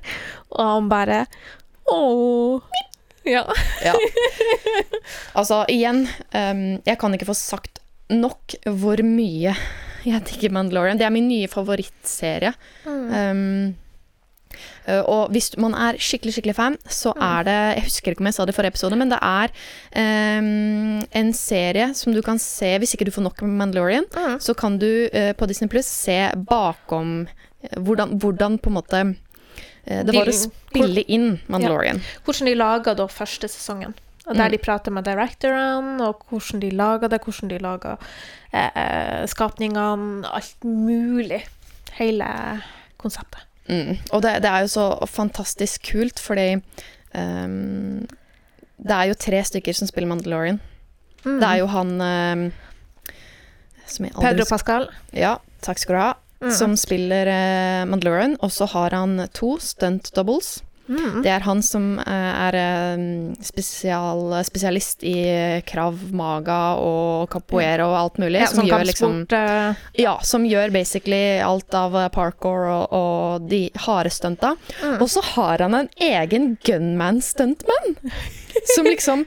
og 0.55 0.63
han 0.65 0.87
bare 0.89 1.19
Ååå. 1.91 2.61
Ja. 3.27 3.43
Ja. 3.85 3.93
Altså, 5.37 5.61
igjen, 5.69 6.07
um, 6.33 6.63
jeg 6.85 6.97
kan 6.99 7.13
ikke 7.13 7.29
få 7.29 7.35
sagt 7.37 7.81
nok 8.11 8.55
hvor 8.81 9.01
mye 9.05 9.53
jeg 10.01 10.25
digger 10.27 10.53
Mandalorian. 10.55 10.97
Det 10.97 11.05
er 11.05 11.13
min 11.13 11.27
nye 11.29 11.49
favorittserie. 11.51 12.53
Um, 12.85 13.05
eh, 13.13 13.73
og 15.05 15.29
hvis 15.31 15.51
man 15.61 15.75
er 15.77 15.97
skikkelig 16.01 16.33
skikkelig 16.33 16.55
fan, 16.57 16.77
så 16.89 17.13
er 17.21 17.43
det 17.45 17.57
Jeg 17.75 17.83
husker 17.85 18.11
ikke 18.11 18.23
om 18.23 18.29
jeg 18.31 18.33
sa 18.33 18.45
det 18.45 18.53
i 18.55 18.57
forrige 18.57 18.73
episode, 18.73 18.97
men 18.97 19.11
det 19.13 19.19
er 19.21 19.53
um, 20.41 21.03
en 21.21 21.33
serie 21.37 21.91
som 21.97 22.13
du 22.15 22.21
kan 22.25 22.39
se 22.41 22.71
hvis 22.81 22.95
ikke 22.95 23.05
du 23.05 23.13
får 23.13 23.27
nok 23.27 23.41
med 23.45 23.57
Mandalorian. 23.61 24.07
Mm. 24.15 24.39
Så 24.41 24.55
kan 24.57 24.79
du 24.81 25.07
uh, 25.13 25.31
på 25.37 25.45
Disney 25.49 25.69
Plus 25.69 25.85
se 25.85 26.17
bakom 26.49 27.27
eh, 27.61 27.77
hvordan, 27.77 28.17
hvordan 28.17 28.57
på 28.57 28.71
en 28.71 28.77
måte 28.79 29.01
eh, 29.85 30.01
det 30.07 30.15
var 30.15 30.29
å 30.29 30.37
spille 30.37 31.05
inn 31.07 31.35
Mandalorian. 31.51 32.01
Hvordan 32.25 32.49
de 32.49 32.55
laga 32.57 32.95
da 32.97 33.07
første 33.11 33.47
sesongen. 33.51 33.93
Og 34.27 34.35
der 34.37 34.47
Mm. 34.47 34.51
de 34.51 34.57
prater 34.57 34.91
med 34.93 35.03
directorene, 35.03 36.07
og 36.07 36.25
hvordan 36.29 36.61
de 36.61 36.69
laga 36.71 37.07
det, 37.09 37.21
hvordan 37.25 37.49
de 37.49 37.57
laga 37.57 37.95
eh, 38.53 38.69
eh, 38.75 39.27
skapningene, 39.27 40.25
alt 40.29 40.63
mulig. 40.63 41.41
Hele 41.97 42.27
konseptet. 43.01 43.41
Mm. 43.71 43.95
Og 44.11 44.23
det, 44.25 44.33
det 44.43 44.49
er 44.51 44.65
jo 44.65 44.71
så 44.73 44.87
fantastisk 45.07 45.85
kult, 45.93 46.19
fordi 46.19 46.57
um, 47.15 48.01
det 48.81 48.97
er 48.97 49.11
jo 49.11 49.19
tre 49.19 49.39
stykker 49.47 49.77
som 49.77 49.89
spiller 49.89 50.09
Mandalorian. 50.11 50.59
Det 51.23 51.45
er 51.45 51.61
jo 51.61 51.69
han 51.69 51.93
um, 52.01 52.43
aldri 53.85 54.11
Pedro 54.17 54.47
Pascal. 54.49 54.89
Ja, 55.13 55.35
takk 55.61 55.81
skal 55.81 55.95
du 55.95 56.01
ha. 56.01 56.11
Mm. 56.41 56.51
Som 56.57 56.75
spiller 56.79 57.29
uh, 57.29 57.87
Mandalorian. 57.89 58.35
Og 58.41 58.51
så 58.51 58.67
har 58.73 58.97
han 58.97 59.27
to 59.37 59.55
stunt 59.61 60.11
doubles. 60.17 60.59
Mm. 60.87 61.21
Det 61.23 61.31
er 61.31 61.45
han 61.45 61.61
som 61.63 61.85
eh, 61.99 62.31
er 62.47 62.57
eh, 62.59 63.03
spesial, 63.45 64.33
spesialist 64.47 65.05
i 65.07 65.15
krav 65.67 65.99
maga 66.15 66.59
og 66.81 67.29
capoeira 67.31 67.87
og 67.87 67.97
alt 67.99 68.19
mulig. 68.23 68.41
Ja, 68.41 68.49
som 68.51 68.61
som 68.61 68.69
gjør 68.69 68.87
liksom 68.89 69.17
eh, 69.37 69.83
Ja, 70.01 70.15
som 70.25 70.45
gjør 70.47 70.73
basically 70.73 71.39
alt 71.45 71.73
av 71.77 71.97
parkour 72.15 72.67
og, 72.67 72.97
og 72.97 73.49
de 73.51 73.63
harde 73.85 74.11
stunta. 74.13 74.55
Mm. 74.81 74.97
Og 74.99 75.07
så 75.11 75.23
har 75.33 75.65
han 75.65 75.77
en 75.77 75.91
egen 76.01 76.55
gunman-stuntman! 76.65 77.97
som 78.75 78.85
liksom 78.93 79.25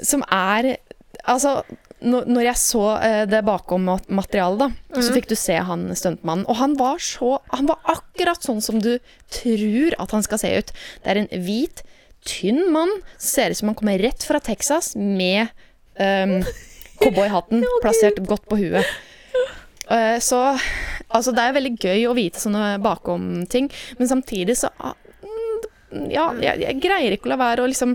Som 0.00 0.24
er 0.32 0.76
Altså, 1.24 1.62
når, 2.04 2.42
jeg 2.44 2.58
så 2.60 2.82
eh, 3.02 3.22
det 3.30 3.40
bakom 3.46 3.86
materialet, 4.12 4.58
da, 4.60 4.68
så 5.00 5.08
Mhm. 5.08 5.14
fikk 5.16 5.28
du 5.30 5.34
se 5.40 5.56
han 5.56 5.86
stuntmannen. 5.96 6.44
Og 6.48 6.56
han 6.60 6.76
var 6.76 6.98
så 7.02 7.38
Han 7.52 7.66
var 7.70 7.78
akkurat 7.88 8.42
sånn 8.44 8.60
som 8.62 8.78
du 8.80 8.98
tror 9.30 9.94
at 9.98 10.10
han 10.12 10.22
skal 10.22 10.38
se 10.38 10.52
ut. 10.58 10.72
Det 11.02 11.10
er 11.14 11.22
en 11.22 11.28
hvit, 11.44 11.82
tynn 12.24 12.70
mann. 12.72 12.90
Ser 13.18 13.50
ut 13.50 13.56
som 13.56 13.68
han 13.68 13.74
kommer 13.76 13.98
rett 13.98 14.22
fra 14.24 14.40
Texas 14.40 14.94
med 14.96 15.48
um, 16.00 16.42
cowboyhatten 17.02 17.64
plassert 17.82 18.20
godt 18.26 18.46
på 18.48 18.56
huet. 18.62 18.84
Eh, 19.90 20.18
så 20.24 20.38
altså, 21.10 21.34
det 21.36 21.42
er 21.44 21.52
veldig 21.58 21.74
gøy 21.78 22.06
å 22.08 22.14
vite 22.16 22.40
sånne 22.40 22.78
bakom-ting, 22.80 23.70
men 23.98 24.08
samtidig 24.08 24.56
så 24.56 24.70
mm, 24.80 26.08
Ja, 26.10 26.32
jeg, 26.40 26.60
jeg 26.64 26.80
greier 26.82 27.12
ikke 27.14 27.28
å 27.28 27.34
la 27.34 27.36
være 27.42 27.62
å 27.64 27.68
liksom 27.68 27.92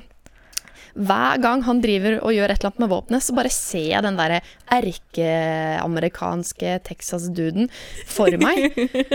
hver 0.94 1.42
gang 1.44 1.66
han 1.68 1.82
driver 1.84 2.14
og 2.22 2.36
gjør 2.36 2.54
et 2.54 2.60
eller 2.60 2.72
annet 2.72 2.84
med 2.86 2.94
våpenet, 2.94 3.26
så 3.26 3.32
bare 3.38 3.52
ser 3.54 3.90
jeg 3.92 4.06
den 4.06 4.20
derre 4.20 4.40
erkeamerikanske 4.80 6.70
Texas-duden 6.88 7.66
for 8.10 8.30
meg. 8.42 8.58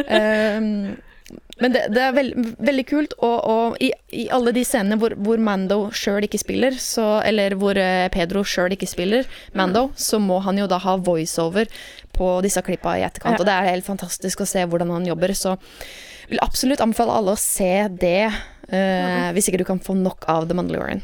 um, 0.04 0.94
men 1.62 1.74
det, 1.74 1.84
det 1.94 2.02
er 2.02 2.14
veld, 2.16 2.32
veldig 2.66 2.84
kult, 2.88 3.14
og, 3.22 3.37
og 3.48 3.82
i, 3.82 3.90
i 4.12 4.26
alle 4.34 4.52
de 4.54 4.64
scenene 4.66 4.98
hvor, 5.00 5.14
hvor 5.24 5.40
Mando 5.42 5.78
sjøl 5.94 6.26
ikke 6.26 6.40
spiller, 6.42 6.76
så, 6.80 7.20
eller 7.26 7.56
hvor 7.58 7.78
eh, 7.80 8.08
Pedro 8.14 8.44
sjøl 8.46 8.74
ikke 8.76 8.90
spiller 8.90 9.28
Mando, 9.56 9.88
så 9.96 10.20
må 10.22 10.40
han 10.44 10.58
jo 10.60 10.68
da 10.70 10.80
ha 10.82 10.96
voiceover 10.98 11.70
på 12.14 12.30
disse 12.44 12.62
klippa 12.64 12.96
i 12.98 13.06
etterkant. 13.06 13.38
Ja. 13.38 13.42
Og 13.42 13.48
det 13.48 13.54
er 13.54 13.70
helt 13.72 13.87
fantastisk 13.87 14.42
å 14.42 14.48
se 14.48 14.66
hvordan 14.66 14.92
han 14.94 15.06
jobber. 15.08 15.34
Så 15.38 15.56
vil 16.30 16.42
absolutt 16.44 16.82
anbefale 16.84 17.16
alle 17.18 17.34
å 17.34 17.40
se 17.40 17.72
det, 18.02 18.28
eh, 18.68 19.30
hvis 19.34 19.50
ikke 19.50 19.62
du 19.62 19.68
kan 19.68 19.82
få 19.82 19.96
nok 19.98 20.26
av 20.30 20.48
The 20.50 20.58
Mandalorian. 20.58 21.02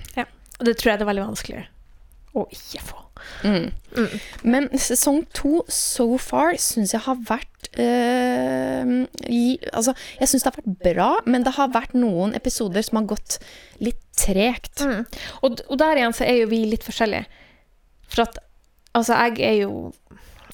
Og 0.60 0.66
det 0.68 0.76
tror 0.78 0.92
jeg 0.92 1.00
det 1.00 1.06
er 1.06 1.12
veldig 1.12 1.28
vanskelig 1.30 1.62
å 2.36 2.44
ikke 2.54 2.82
få. 2.84 2.98
Mm. 3.44 3.70
Men 4.48 4.68
sesong 4.80 5.24
to 5.36 5.60
so 5.72 6.14
far 6.20 6.54
syns 6.62 6.94
jeg 6.94 7.02
har 7.04 7.18
vært 7.28 7.68
øh, 7.82 8.92
i, 9.28 9.42
Altså, 9.76 9.94
jeg 10.20 10.30
syns 10.30 10.44
det 10.44 10.52
har 10.52 10.60
vært 10.60 10.78
bra, 10.84 11.10
men 11.26 11.44
det 11.44 11.56
har 11.58 11.72
vært 11.74 11.96
noen 11.98 12.34
episoder 12.38 12.84
som 12.86 13.00
har 13.00 13.10
gått 13.10 13.40
litt 13.82 14.00
tregt. 14.16 14.84
Mm. 14.86 15.04
Og, 15.42 15.64
og 15.66 15.80
der 15.82 16.00
igjen 16.00 16.16
så 16.16 16.26
er 16.28 16.42
jo 16.42 16.50
vi 16.52 16.62
litt 16.70 16.86
forskjellige. 16.86 17.26
For 18.10 18.26
at 18.28 18.40
altså, 18.96 19.18
jeg 19.26 19.42
er 19.50 19.58
jo 19.64 19.90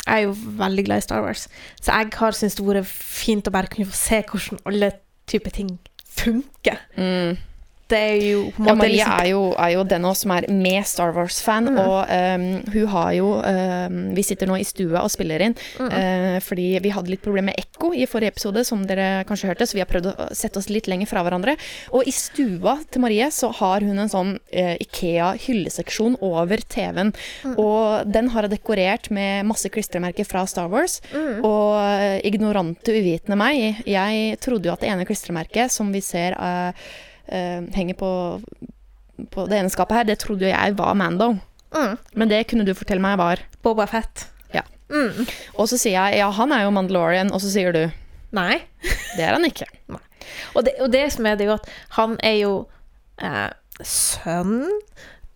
jeg 0.07 0.23
er 0.23 0.29
jo 0.29 0.35
veldig 0.61 0.85
glad 0.87 1.01
i 1.01 1.03
Star 1.03 1.23
Wars, 1.25 1.49
så 1.83 1.97
jeg 1.99 2.12
har 2.14 2.37
syntes 2.37 2.55
det 2.61 2.64
vært 2.66 2.87
fint 2.87 3.49
å 3.49 3.53
bare 3.55 3.71
kunne 3.73 3.88
få 3.90 3.97
se 3.99 4.21
hvordan 4.23 4.61
alle 4.69 4.92
typer 5.27 5.55
ting 5.57 5.73
funker. 6.07 6.79
Mm. 6.95 7.40
Det 7.88 7.99
er 7.99 8.16
jo 8.33 8.38
på 8.51 8.62
en 8.62 8.66
Ja, 8.66 8.72
måte 8.75 8.79
Marie 8.79 8.96
liksom- 8.96 9.20
er 9.20 9.27
jo, 9.31 9.55
er 9.57 9.70
jo 9.77 9.83
den 9.85 10.05
av 10.05 10.11
oss 10.11 10.18
som 10.25 10.31
er 10.33 10.44
med 10.51 10.85
Star 10.87 11.12
Wars-fan, 11.14 11.68
Mm. 11.68 11.79
og 11.79 12.11
um, 12.11 12.72
hun 12.72 12.87
har 12.88 13.12
jo 13.14 13.29
um, 13.44 14.14
Vi 14.14 14.22
sitter 14.22 14.46
nå 14.46 14.57
i 14.59 14.64
stua 14.64 15.03
og 15.05 15.11
spiller 15.11 15.40
inn, 15.40 15.55
Mm. 15.79 15.87
uh, 15.92 16.40
fordi 16.40 16.81
vi 16.83 16.90
hadde 16.90 17.09
litt 17.11 17.22
problemer 17.22 17.46
med 17.55 17.57
ekko 17.62 17.92
i 17.94 18.07
forrige 18.07 18.33
episode, 18.35 18.64
som 18.66 18.83
dere 18.87 19.25
kanskje 19.25 19.46
hørte, 19.55 19.62
så 19.68 19.75
vi 19.75 19.81
har 19.81 19.87
prøvd 19.87 20.16
å 20.16 20.35
sette 20.35 20.57
oss 20.59 20.68
litt 20.68 20.87
lenger 20.88 21.07
fra 21.07 21.22
hverandre. 21.22 21.57
Og 21.92 22.03
i 22.07 22.11
stua 22.11 22.79
til 22.90 23.01
Marie 23.03 23.27
så 23.31 23.53
har 23.55 23.81
hun 23.81 23.99
en 23.99 24.09
sånn 24.09 24.35
uh, 24.35 24.77
Ikea-hylleseksjon 24.83 26.16
over 26.22 26.57
TV-en, 26.68 27.12
Mm. 27.44 27.55
og 27.59 28.11
den 28.11 28.29
har 28.31 28.42
jeg 28.42 28.51
dekorert 28.59 29.11
med 29.11 29.46
masse 29.46 29.68
klistremerker 29.70 30.27
fra 30.27 30.44
Star 30.46 30.68
Wars. 30.68 31.01
Mm. 31.12 31.44
Og 31.44 32.01
eh, 32.01 32.20
ignorante, 32.25 32.88
uvitende 32.90 33.37
meg, 33.37 33.83
jeg 33.87 34.38
trodde 34.40 34.64
jo 34.66 34.72
at 34.72 34.81
det 34.81 34.90
ene 34.90 35.05
klistremerket 35.07 35.70
som 35.70 35.92
vi 35.92 36.01
ser 36.01 36.33
eh, 36.33 36.68
eh, 36.68 36.72
henger 37.27 37.97
på, 37.99 38.11
på 39.35 39.47
det 39.51 39.59
ene 39.59 39.73
skapet 39.73 39.99
her, 39.99 40.07
det 40.09 40.21
trodde 40.23 40.47
jo 40.47 40.53
jeg 40.53 40.77
var 40.79 40.95
Mando. 40.95 41.33
Mm. 41.75 41.97
Men 42.12 42.31
det 42.31 42.45
kunne 42.51 42.67
du 42.67 42.75
fortelle 42.77 43.03
meg 43.03 43.19
var. 43.21 43.43
Boba 43.65 43.87
Fett. 43.91 44.29
Ja. 44.55 44.62
Mm. 44.93 45.27
Og 45.57 45.69
så 45.71 45.79
sier 45.79 45.97
jeg 45.97 46.21
ja, 46.23 46.31
han 46.33 46.55
er 46.55 46.67
jo 46.67 46.75
Mandalorian, 46.75 47.33
og 47.35 47.43
så 47.43 47.53
sier 47.53 47.75
du 47.75 47.85
Nei. 48.37 48.61
det 49.17 49.25
er 49.25 49.37
han 49.37 49.47
ikke. 49.49 49.69
Og 50.59 50.65
det, 50.67 50.73
og 50.83 50.91
det 50.91 51.05
som 51.15 51.27
er 51.29 51.37
det 51.39 51.47
jo 51.47 51.53
at 51.55 51.69
han 51.95 52.17
er 52.25 52.33
jo 52.41 52.53
eh, 53.23 53.53
sønn 53.79 54.65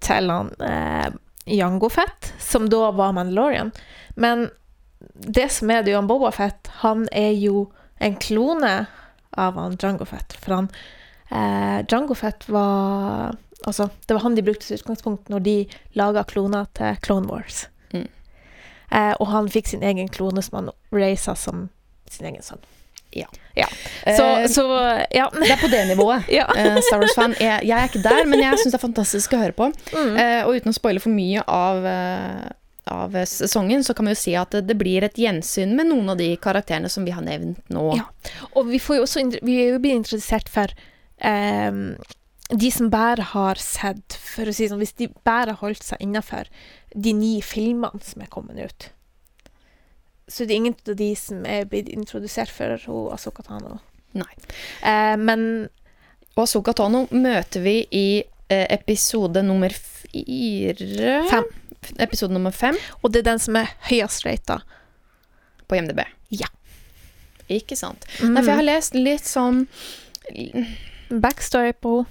til 0.03 0.33
han 0.33 0.49
eh, 0.67 1.13
Jango 1.47 1.87
Fett, 1.93 2.33
som 2.43 2.67
da 2.73 2.89
var 2.97 3.15
Mandalorian. 3.15 3.71
Men 4.19 4.49
det 4.99 5.47
som 5.55 5.71
er 5.71 5.85
det 5.85 5.95
jo 5.95 6.01
han 6.01 6.09
Boba 6.11 6.33
Fett, 6.35 6.73
han 6.83 7.07
er 7.15 7.31
jo 7.39 7.69
en 8.03 8.19
klone 8.19 8.73
av 9.39 9.61
han 9.61 9.79
Jango 9.79 10.09
Fett. 10.11 10.35
For 10.43 10.57
han 10.57 10.73
eh, 11.31 11.79
Jango 11.91 12.15
Fett 12.19 12.49
var 12.49 13.37
Altså, 13.69 13.91
det 14.09 14.15
var 14.17 14.23
han 14.25 14.35
de 14.35 14.43
brukte 14.43 14.65
som 14.65 14.79
utgangspunkt 14.79 15.29
når 15.29 15.43
de 15.45 15.55
laga 15.93 16.23
kloner 16.25 16.65
til 16.73 16.95
Clone 17.05 17.29
Wars. 17.29 17.67
Mm. 17.93 18.07
Eh, 18.89 19.15
og 19.21 19.27
han 19.29 19.51
fikk 19.53 19.69
sin 19.69 19.85
egen 19.85 20.09
klone 20.09 20.41
som 20.41 20.57
han 20.57 20.71
raisa 20.97 21.35
som 21.37 21.67
sin 22.09 22.31
egen 22.31 22.41
sønn. 22.41 22.63
Ja. 23.11 23.27
ja. 23.55 23.67
Så, 24.17 24.23
Eh, 24.23 24.47
så 24.49 24.63
ja. 25.11 25.31
Det 25.35 25.51
er 25.51 25.61
på 25.61 25.69
det 25.69 25.85
nivået. 25.89 26.25
ja. 26.29 26.47
Eh, 26.57 26.79
Star 26.83 26.99
Wars-fan. 26.99 27.35
Jeg, 27.41 27.67
jeg 27.67 27.77
er 27.79 27.89
ikke 27.89 28.03
der, 28.03 28.25
men 28.25 28.41
jeg 28.41 28.59
syns 28.59 28.73
det 28.73 28.79
er 28.79 28.87
fantastisk 28.87 29.35
å 29.35 29.43
høre 29.43 29.57
på. 29.57 29.71
Mm. 29.93 30.17
Eh, 30.17 30.41
og 30.47 30.57
uten 30.57 30.73
å 30.73 30.77
spoile 30.77 31.03
for 31.03 31.15
mye 31.15 31.43
av, 31.47 31.87
eh, 31.87 32.47
av 32.91 33.19
sesongen, 33.27 33.85
så 33.85 33.95
kan 33.95 34.07
vi 34.09 34.15
jo 34.15 34.21
si 34.23 34.37
at 34.39 34.55
det, 34.55 34.77
blir 34.79 35.05
et 35.07 35.19
gjensyn 35.19 35.75
med 35.77 35.91
noen 35.91 36.15
av 36.15 36.21
de 36.23 36.33
karakterene 36.41 36.91
som 36.91 37.05
vi 37.05 37.15
har 37.15 37.27
nevnt 37.27 37.61
nå. 37.69 37.91
Ja. 37.99 38.09
Og 38.55 38.71
vi, 38.71 38.81
får 38.83 39.01
jo 39.01 39.09
også, 39.09 39.27
vi 39.43 39.59
er 39.65 39.75
jo 39.75 39.83
blitt 39.83 40.01
interessert 40.01 40.49
for 40.49 40.73
ehm, 41.21 41.97
de 42.51 42.71
som 42.75 42.91
bare 42.91 43.23
har 43.31 43.55
sett 43.63 44.17
For 44.19 44.49
å 44.51 44.55
si 44.55 44.67
sånn, 44.67 44.81
hvis 44.83 44.97
de 44.99 45.07
bare 45.27 45.55
har 45.55 45.61
holdt 45.61 45.85
seg 45.87 46.01
innafor 46.03 46.49
de 46.95 47.13
ni 47.15 47.37
filmene 47.47 48.01
som 48.03 48.23
er 48.25 48.31
kommet 48.33 48.59
ut, 48.59 48.89
så 50.27 50.45
det 50.47 50.55
er 50.55 50.61
ingen 50.61 50.75
av 50.89 50.97
de 50.99 51.11
som 51.19 51.45
er 51.47 51.69
blitt 51.71 51.89
introdusert 51.91 52.51
for 52.51 52.75
hun 52.87 53.43
Tano. 53.47 53.79
Nei. 54.19 54.31
Eh, 54.83 55.17
men 55.19 55.69
Og 56.37 56.43
Asoka 56.45 56.73
Tano 56.75 57.05
møter 57.11 57.63
vi 57.63 57.77
i 57.91 58.23
eh, 58.49 58.67
episode 58.71 59.43
nummer 59.43 59.71
fire 59.71 61.17
Fem. 61.31 61.47
Episode 61.99 62.35
nummer 62.35 62.53
fem 62.53 62.77
Og 63.03 63.13
det 63.13 63.23
er 63.23 63.31
den 63.31 63.39
som 63.43 63.57
er 63.57 63.71
høyest 63.89 64.27
rata. 64.27 64.61
på 65.71 65.77
IMDb. 65.79 66.01
Ja. 66.35 66.49
Ikke 67.49 67.77
sant. 67.79 68.05
Nei, 68.23 68.43
for 68.43 68.51
jeg 68.51 68.59
har 68.59 68.67
lest 68.67 68.95
litt 68.95 69.27
sånn 69.27 69.69
Backstory 71.11 71.73
på 71.83 72.07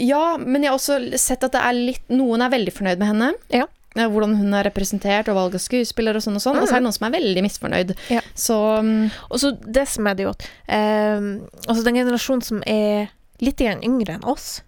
Ja, 0.00 0.36
men 0.38 0.62
jeg 0.62 0.70
har 0.70 0.78
også 0.78 1.18
sett 1.18 1.42
at 1.44 1.52
det 1.52 1.60
er 1.60 1.72
litt 1.76 2.08
Noen 2.08 2.40
er 2.46 2.48
veldig 2.54 2.72
fornøyd 2.72 2.98
med 3.02 3.08
henne. 3.10 3.32
Ja. 3.52 3.66
eh, 3.96 4.06
hvordan 4.08 4.36
hun 4.38 4.54
er 4.54 4.64
representert, 4.64 5.28
og 5.28 5.36
valg 5.36 5.54
av 5.58 5.60
skuespiller 5.60 6.16
og 6.16 6.22
sånn 6.22 6.38
og 6.38 6.44
sånn. 6.44 6.60
Og 6.62 6.68
så 6.68 6.76
er 6.76 6.80
det 6.80 6.86
noen 6.86 6.96
som 6.96 7.06
er 7.08 7.16
veldig 7.18 7.42
misfornøyd. 7.44 7.92
Ja. 8.14 8.20
Så 8.34 8.56
mm, 8.84 9.10
Og 9.30 9.38
så 9.42 9.50
det 9.66 9.88
som 9.88 10.06
er 10.06 10.14
det 10.14 10.24
jo 10.28 10.32
eh, 10.68 11.20
Altså, 11.66 11.82
den 11.84 11.98
generasjonen 12.00 12.42
som 12.46 12.62
er 12.66 13.10
litt 13.40 13.60
yngre 13.60 14.16
enn 14.16 14.24
oss, 14.26 14.62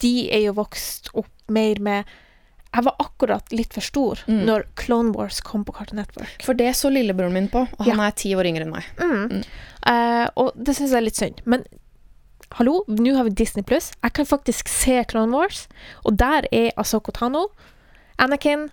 de 0.00 0.28
er 0.30 0.44
jo 0.46 0.52
vokst 0.56 1.10
opp 1.14 1.28
mer 1.50 1.80
med 1.82 2.04
Jeg 2.74 2.84
var 2.84 2.94
akkurat 3.02 3.50
litt 3.52 3.72
for 3.74 3.80
stor 3.82 4.20
Mm. 4.28 4.44
når 4.46 4.64
Clone 4.76 5.12
Wars 5.16 5.40
kom 5.40 5.64
på 5.64 5.72
Cartoon 5.74 5.96
Network. 5.98 6.42
For 6.44 6.54
det 6.54 6.74
så 6.76 6.90
lillebroren 6.92 7.32
min 7.32 7.48
på, 7.48 7.62
og 7.66 7.84
han 7.86 7.96
Ja. 7.98 8.06
er 8.06 8.10
ti 8.12 8.34
år 8.36 8.44
yngre 8.46 8.62
enn 8.66 8.70
meg. 8.70 8.84
Mm. 9.00 9.42
Eh, 9.88 10.28
og 10.36 10.52
det 10.54 10.76
syns 10.76 10.90
jeg 10.92 10.98
er 11.00 11.06
litt 11.08 11.16
synd. 11.16 11.40
Men 11.46 11.64
hallo, 12.56 12.84
nå 12.88 13.14
har 13.16 13.24
vi 13.28 13.30
Disney 13.30 13.64
Pluss. 13.66 13.92
Jeg 14.02 14.12
kan 14.16 14.26
faktisk 14.26 14.68
se 14.68 15.02
Clone 15.10 15.34
Wars, 15.36 15.66
og 16.04 16.16
der 16.18 16.48
er 16.52 16.70
Asoko 16.80 17.12
Tano, 17.12 17.48
Anakin 18.18 18.68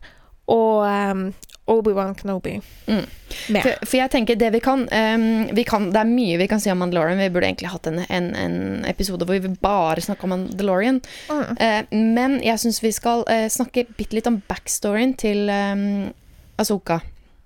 og 0.48 0.86
um, 0.86 1.34
Obi-Wan 1.68 2.14
Kenobi 2.16 2.60
Mm. 2.88 3.06
med. 3.50 3.62
For, 3.62 3.86
for 3.86 3.98
jeg 3.98 4.12
tenker 4.14 4.36
det 4.38 4.52
vi 4.54 4.60
kan, 4.62 4.84
um, 4.86 5.56
vi 5.58 5.64
kan 5.66 5.88
Det 5.92 5.98
er 5.98 6.06
mye 6.06 6.38
vi 6.38 6.48
kan 6.48 6.60
si 6.62 6.70
om 6.70 6.78
Mandalorian. 6.78 7.18
Vi 7.18 7.30
burde 7.34 7.48
egentlig 7.50 7.72
hatt 7.72 7.88
en, 7.90 8.04
en, 8.10 8.28
en 8.36 8.86
episode 8.86 9.26
hvor 9.26 9.40
vi 9.42 9.50
bare 9.62 10.02
snakker 10.02 10.24
om 10.24 10.36
Mandalorian. 10.36 11.02
Mm. 11.30 11.58
Uh, 11.58 11.98
men 12.16 12.38
jeg 12.46 12.62
syns 12.62 12.84
vi 12.84 12.92
skal 12.94 13.26
uh, 13.26 13.48
snakke 13.50 13.88
bitte 13.98 14.14
litt 14.18 14.30
om 14.30 14.38
backstoryen 14.48 15.16
til 15.18 15.50
um, 15.50 16.14
Asoka. 16.62 17.00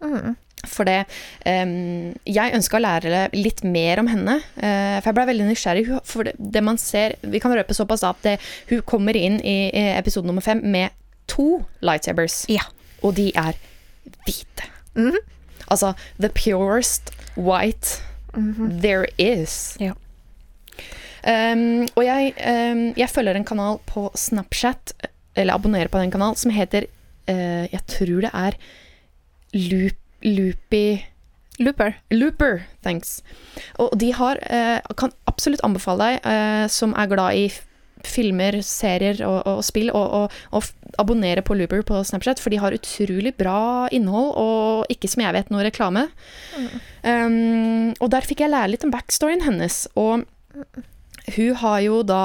Mm. 0.03 0.35
For 0.67 0.87
det 0.87 1.05
um, 1.47 2.11
Jeg 2.27 2.55
ønska 2.57 2.79
å 2.79 2.83
lære 2.83 3.21
litt 3.37 3.63
mer 3.63 4.01
om 4.01 4.09
henne. 4.11 4.39
Uh, 4.57 4.97
for 4.99 5.11
jeg 5.11 5.17
ble 5.19 5.27
veldig 5.31 5.47
nysgjerrig. 5.49 5.85
For 6.07 6.27
det, 6.27 6.35
det 6.39 6.63
man 6.65 6.79
ser 6.81 7.15
Vi 7.21 7.41
kan 7.43 7.53
røpe 7.55 7.77
såpass 7.77 8.03
at 8.07 8.19
det, 8.25 8.37
hun 8.71 8.83
kommer 8.89 9.17
inn 9.17 9.39
i, 9.39 9.57
i 9.69 9.85
episode 9.95 10.27
nummer 10.27 10.43
fem 10.45 10.61
med 10.63 10.95
to 11.29 11.61
lightsabers. 11.85 12.43
Ja. 12.51 12.67
Og 13.05 13.15
de 13.19 13.29
er 13.37 13.59
hvite. 14.25 14.69
Mhm. 14.97 15.19
Altså 15.69 15.93
the 16.17 16.31
purest 16.33 17.11
white 17.37 18.01
there 18.33 19.07
is. 19.17 19.77
Ja. 19.79 19.93
Um, 21.19 21.87
og 21.95 22.05
jeg, 22.05 22.33
um, 22.39 22.93
jeg 22.97 23.09
følger 23.11 23.35
en 23.35 23.45
kanal 23.45 23.79
på 23.85 24.07
Snapchat, 24.15 24.93
eller 25.35 25.53
abonnerer 25.53 25.91
på 25.91 25.99
den 25.99 26.11
kanal, 26.11 26.37
som 26.39 26.51
heter 26.51 26.87
uh, 27.29 27.65
Jeg 27.67 27.81
tror 27.87 28.21
det 28.23 28.31
er 28.33 28.59
Loop, 29.53 29.97
Loopy 30.25 30.99
Looper. 31.59 31.97
Looper, 32.11 32.61
thanks. 32.83 33.19
Og 33.83 33.91
de 33.99 34.13
har 34.15 34.39
eh, 34.47 34.79
Kan 34.99 35.11
absolutt 35.27 35.63
anbefale 35.67 36.05
deg, 36.05 36.29
eh, 36.31 36.67
som 36.71 36.95
er 36.95 37.09
glad 37.11 37.35
i 37.35 37.49
filmer, 38.07 38.61
serier 38.63 39.19
og, 39.27 39.41
og 39.43 39.63
spill, 39.67 39.89
og, 39.91 40.13
og, 40.15 40.37
og 40.55 40.93
abonnere 41.01 41.43
på 41.43 41.57
Looper 41.59 41.83
på 41.83 41.99
Snapchat, 42.07 42.39
for 42.39 42.53
de 42.53 42.61
har 42.61 42.75
utrolig 42.75 43.33
bra 43.35 43.89
innhold, 43.91 44.31
og 44.39 44.93
ikke 44.93 45.09
som 45.11 45.25
jeg 45.25 45.35
vet 45.35 45.51
noe 45.51 45.65
reklame. 45.67 46.05
Um, 47.03 47.91
og 47.99 48.07
der 48.13 48.27
fikk 48.27 48.45
jeg 48.45 48.53
lære 48.53 48.71
litt 48.71 48.87
om 48.87 48.93
backstoryen 48.95 49.43
hennes, 49.43 49.81
og 49.99 50.23
hun 51.35 51.59
har 51.59 51.81
jo 51.83 51.99
da, 52.07 52.23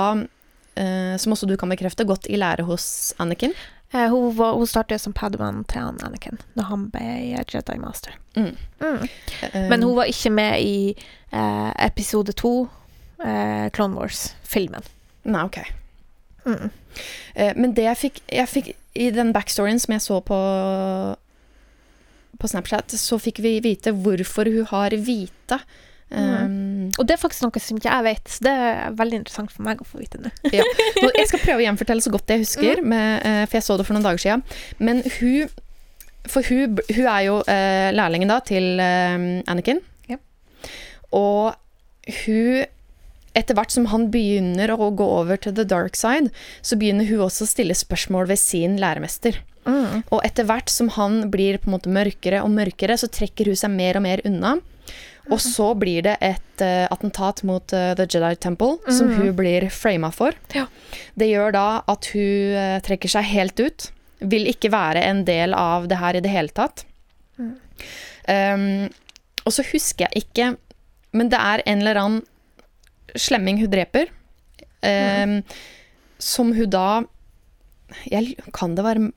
eh, 0.79 1.17
som 1.19 1.35
også 1.35 1.51
du 1.51 1.57
kan 1.59 1.75
bekrefte, 1.75 2.07
gått 2.07 2.31
i 2.31 2.39
lære 2.39 2.67
hos 2.71 2.87
Anakin. 3.19 3.55
Eh, 3.95 4.09
hun, 4.11 4.33
var- 4.37 4.55
hun 4.59 4.67
startet 4.67 5.01
som 5.01 5.13
padawan 5.15 5.63
til 5.71 5.81
han 5.85 5.99
Anakin 6.03 6.39
når 6.59 6.65
han 6.71 6.89
ble 6.91 7.45
Jedi 7.47 7.77
Master. 7.79 8.17
Mm. 8.37 8.57
Mm. 8.81 9.09
Eh, 9.53 9.69
Men 9.71 9.83
hun 9.87 9.95
var 9.97 10.11
ikke 10.11 10.33
med 10.35 10.61
i 10.61 10.97
eh, 11.33 11.71
episode 11.87 12.33
to, 12.35 12.69
eh, 13.25 13.69
Clone 13.71 13.95
Wars-filmen. 13.95 14.83
Nei, 15.25 15.45
ok. 15.47 15.61
Mm. 16.45 16.71
Eh, 17.35 17.53
men 17.57 17.73
det 17.75 17.85
jeg 17.87 17.97
fikk, 17.97 18.19
jeg 18.29 18.49
fikk 18.51 18.75
I 18.95 19.07
den 19.11 19.33
backstoryen 19.33 19.81
som 19.81 19.93
jeg 19.97 20.03
så 20.05 20.19
på 20.23 20.37
På 22.39 22.49
Snapchat, 22.51 22.91
så 22.99 23.17
fikk 23.23 23.39
vi 23.43 23.61
vite 23.63 23.93
hvorfor 23.95 24.45
hun 24.51 24.67
har 24.67 24.91
hvite. 24.91 25.61
Um, 26.15 26.93
Og 26.99 27.09
det 27.09 27.17
er 27.17 27.21
faktisk 27.21 27.45
noe 27.45 27.63
som 27.63 27.79
ikke 27.81 27.91
jeg 27.91 28.07
vet, 28.07 28.31
så 28.31 28.47
det 28.47 28.55
er 28.55 28.97
veldig 28.99 29.21
interessant 29.23 29.53
for 29.55 29.67
meg 29.67 29.83
å 29.83 29.87
få 29.89 30.01
vite 30.03 30.21
nå. 30.23 30.31
ja. 30.57 30.67
Jeg 31.03 31.31
skal 31.31 31.43
prøve 31.43 31.63
å 31.63 31.67
gjenfortelle 31.67 32.05
så 32.05 32.13
godt 32.15 32.35
jeg 32.35 32.45
husker, 32.45 32.83
med, 32.87 33.25
eh, 33.27 33.43
for 33.49 33.59
jeg 33.59 33.67
så 33.67 33.79
det 33.79 33.89
for 33.89 33.97
noen 33.97 34.07
dager 34.07 34.25
siden. 34.25 34.45
Men 34.79 35.03
hun 35.19 35.61
For 36.25 36.41
hun, 36.49 36.79
hun 36.89 37.07
er 37.11 37.25
jo 37.27 37.41
uh, 37.45 37.91
lærlingen 37.93 38.31
da 38.33 38.39
til 38.41 38.81
uh, 38.81 39.43
Anakin. 39.53 39.83
Ja. 40.09 40.17
Og 41.13 41.53
hun 42.25 42.65
etter 43.35 43.57
hvert 43.59 43.75
som 43.75 43.89
han 43.91 44.07
begynner 44.15 44.71
å 44.73 44.93
gå 44.95 45.05
over 45.05 45.37
til 45.37 45.53
the 45.57 45.67
dark 45.67 45.99
side, 45.99 46.31
så 46.63 46.79
begynner 46.79 47.05
hun 47.09 47.27
også 47.27 47.45
å 47.45 47.51
stille 47.51 47.77
spørsmål 47.77 48.31
ved 48.31 48.41
sin 48.41 48.79
læremester. 48.81 49.41
Mm. 49.67 50.05
Og 50.13 50.21
etter 50.27 50.47
hvert 50.47 50.71
som 50.71 50.91
han 50.95 51.25
blir 51.33 51.59
på 51.59 51.69
en 51.69 51.75
måte 51.77 51.93
mørkere 51.93 52.45
og 52.45 52.53
mørkere, 52.55 52.97
så 53.01 53.11
trekker 53.11 53.51
hun 53.51 53.59
seg 53.59 53.75
mer 53.75 53.99
og 53.99 54.05
mer 54.07 54.23
unna. 54.29 54.55
Og 55.33 55.41
så 55.41 55.71
blir 55.79 56.05
det 56.05 56.19
et 56.25 56.63
uh, 56.63 56.85
attentat 56.93 57.43
mot 57.49 57.73
uh, 57.73 57.93
The 57.97 58.05
Jedi 58.05 58.35
Temple, 58.37 58.77
som 58.93 59.13
hun 59.17 59.31
blir 59.37 59.69
frama 59.73 60.11
for. 60.13 60.37
Ja. 60.53 60.67
Det 61.17 61.31
gjør 61.31 61.55
da 61.57 61.69
at 61.91 62.11
hun 62.13 62.57
uh, 62.59 62.81
trekker 62.85 63.13
seg 63.15 63.31
helt 63.31 63.63
ut. 63.63 63.89
Vil 64.21 64.49
ikke 64.51 64.73
være 64.75 65.05
en 65.05 65.25
del 65.29 65.57
av 65.57 65.89
det 65.89 66.01
her 66.01 66.19
i 66.19 66.23
det 66.25 66.33
hele 66.33 66.53
tatt. 66.55 66.85
Um, 68.29 68.93
og 69.45 69.53
så 69.53 69.65
husker 69.69 70.07
jeg 70.07 70.23
ikke 70.23 70.45
Men 71.13 71.29
det 71.29 71.37
er 71.37 71.61
en 71.69 71.83
eller 71.83 71.99
annen 72.01 72.23
slemming 73.21 73.59
hun 73.61 73.69
dreper. 73.73 74.09
Um, 74.81 75.43
Som 76.23 76.55
hun 76.57 76.71
da 76.73 77.03
jeg, 78.09 78.39
Kan 78.57 78.79
det 78.79 78.87
være 78.87 79.11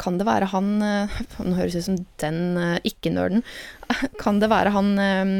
Kan 0.00 0.18
det 0.20 0.26
være 0.28 0.50
han 0.52 0.74
eh, 0.84 1.16
Nå 1.40 1.56
høres 1.56 1.76
det 1.76 1.84
ut 1.84 1.88
som 1.88 1.98
den 2.22 2.40
eh, 2.60 2.76
ikke-nerden. 2.90 3.44
Kan 4.22 4.42
det 4.42 4.50
være 4.52 4.74
han 4.74 4.92
eh, 5.00 5.34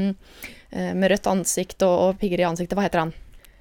med 0.97 1.13
rødt 1.13 1.29
ansikt 1.31 1.85
og, 1.87 1.95
og 1.95 2.21
pigger 2.21 2.43
i 2.43 2.49
ansiktet? 2.49 2.77
Hva 2.77 2.87
heter 2.89 3.05
han? 3.05 3.15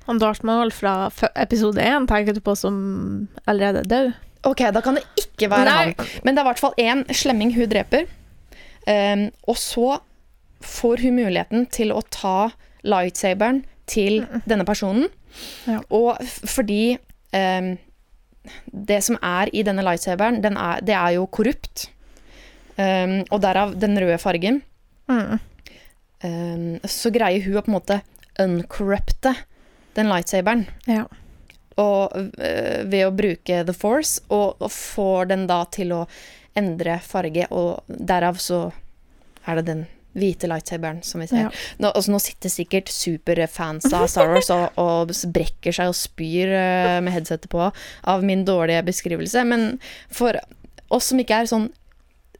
Han 0.06 0.20
Darth 0.22 0.46
fra 0.76 1.10
episode 1.41 1.82
én 1.82 2.06
tenker 2.10 2.36
du 2.36 2.41
på 2.43 2.54
som 2.58 2.76
allerede 3.46 3.82
er 3.82 3.89
død? 3.89 4.12
Ok, 4.46 4.62
da 4.70 4.82
kan 4.86 5.00
det 5.00 5.06
ikke 5.18 5.50
være 5.50 5.66
Nei. 5.66 5.86
han. 5.98 6.10
Men 6.24 6.36
det 6.36 6.41
er 6.41 6.46
i 6.46 6.50
hvert 6.52 6.62
fall 6.62 6.76
én 6.78 7.02
slemming 7.10 7.54
hun 7.56 7.70
dreper. 7.72 8.06
Um, 8.86 9.32
og 9.50 9.58
så 9.58 9.88
får 10.62 11.02
hun 11.02 11.18
muligheten 11.18 11.66
til 11.74 11.93
å 11.93 12.04
ta 12.14 12.52
lightsaberen 12.86 13.64
til 13.89 14.22
denne 14.46 14.66
personen. 14.68 15.10
Ja. 15.66 15.80
Og 15.89 16.22
fordi 16.46 17.00
um, 17.34 17.74
det 18.66 19.02
som 19.06 19.18
er 19.22 19.52
i 19.56 19.64
denne 19.66 19.84
lightsaberen, 19.86 20.41
den 20.43 20.58
er, 20.60 20.82
det 20.86 20.96
er 20.98 21.18
jo 21.18 21.28
korrupt. 21.28 21.89
Um, 22.76 23.22
og 23.32 23.39
derav 23.43 23.76
den 23.80 23.96
røde 24.02 24.18
fargen. 24.20 24.62
Mm. 25.08 25.38
Um, 26.26 26.66
så 26.84 27.12
greier 27.14 27.43
hun 27.46 27.60
å 27.60 27.64
på 27.64 27.72
en 27.72 27.78
måte 27.78 28.00
uncorrupte 28.41 29.36
den 29.96 30.12
lightsaberen. 30.12 30.66
Ja. 30.91 31.06
Og 31.80 32.16
uh, 32.16 32.82
ved 32.88 33.06
å 33.08 33.14
bruke 33.16 33.64
The 33.68 33.76
Force, 33.76 34.24
og, 34.28 34.60
og 34.60 34.72
får 34.72 35.32
den 35.32 35.48
da 35.52 35.64
til 35.72 35.96
å 35.96 36.04
endre 36.56 37.00
farge, 37.04 37.48
og 37.52 37.84
derav 37.88 38.39
så 38.39 38.68
er 39.46 39.60
det 39.60 39.68
den 39.70 39.86
hvite 40.16 40.47
lightsaberen 40.47 41.01
som 41.03 41.20
vi 41.24 41.28
ser. 41.28 41.45
Ja. 41.45 41.49
Nå, 41.84 41.89
altså, 41.91 42.13
nå 42.13 42.20
sitter 42.24 42.51
sikkert 42.51 42.91
superfans 42.93 43.88
av 43.91 44.05
Star 44.11 44.32
Wars 44.32 44.49
og, 44.55 44.78
og 44.86 45.11
brekker 45.36 45.76
seg 45.76 45.91
og 45.91 45.97
spyr 45.99 46.53
uh, 46.55 46.99
med 47.03 47.11
headsetet 47.16 47.49
på 47.51 47.66
av 47.68 48.24
min 48.26 48.45
dårlige 48.47 48.84
beskrivelse, 48.88 49.43
men 49.47 49.76
for 50.13 50.39
oss 50.93 51.11
som 51.11 51.20
ikke 51.20 51.41
er 51.43 51.51
sånn 51.51 51.70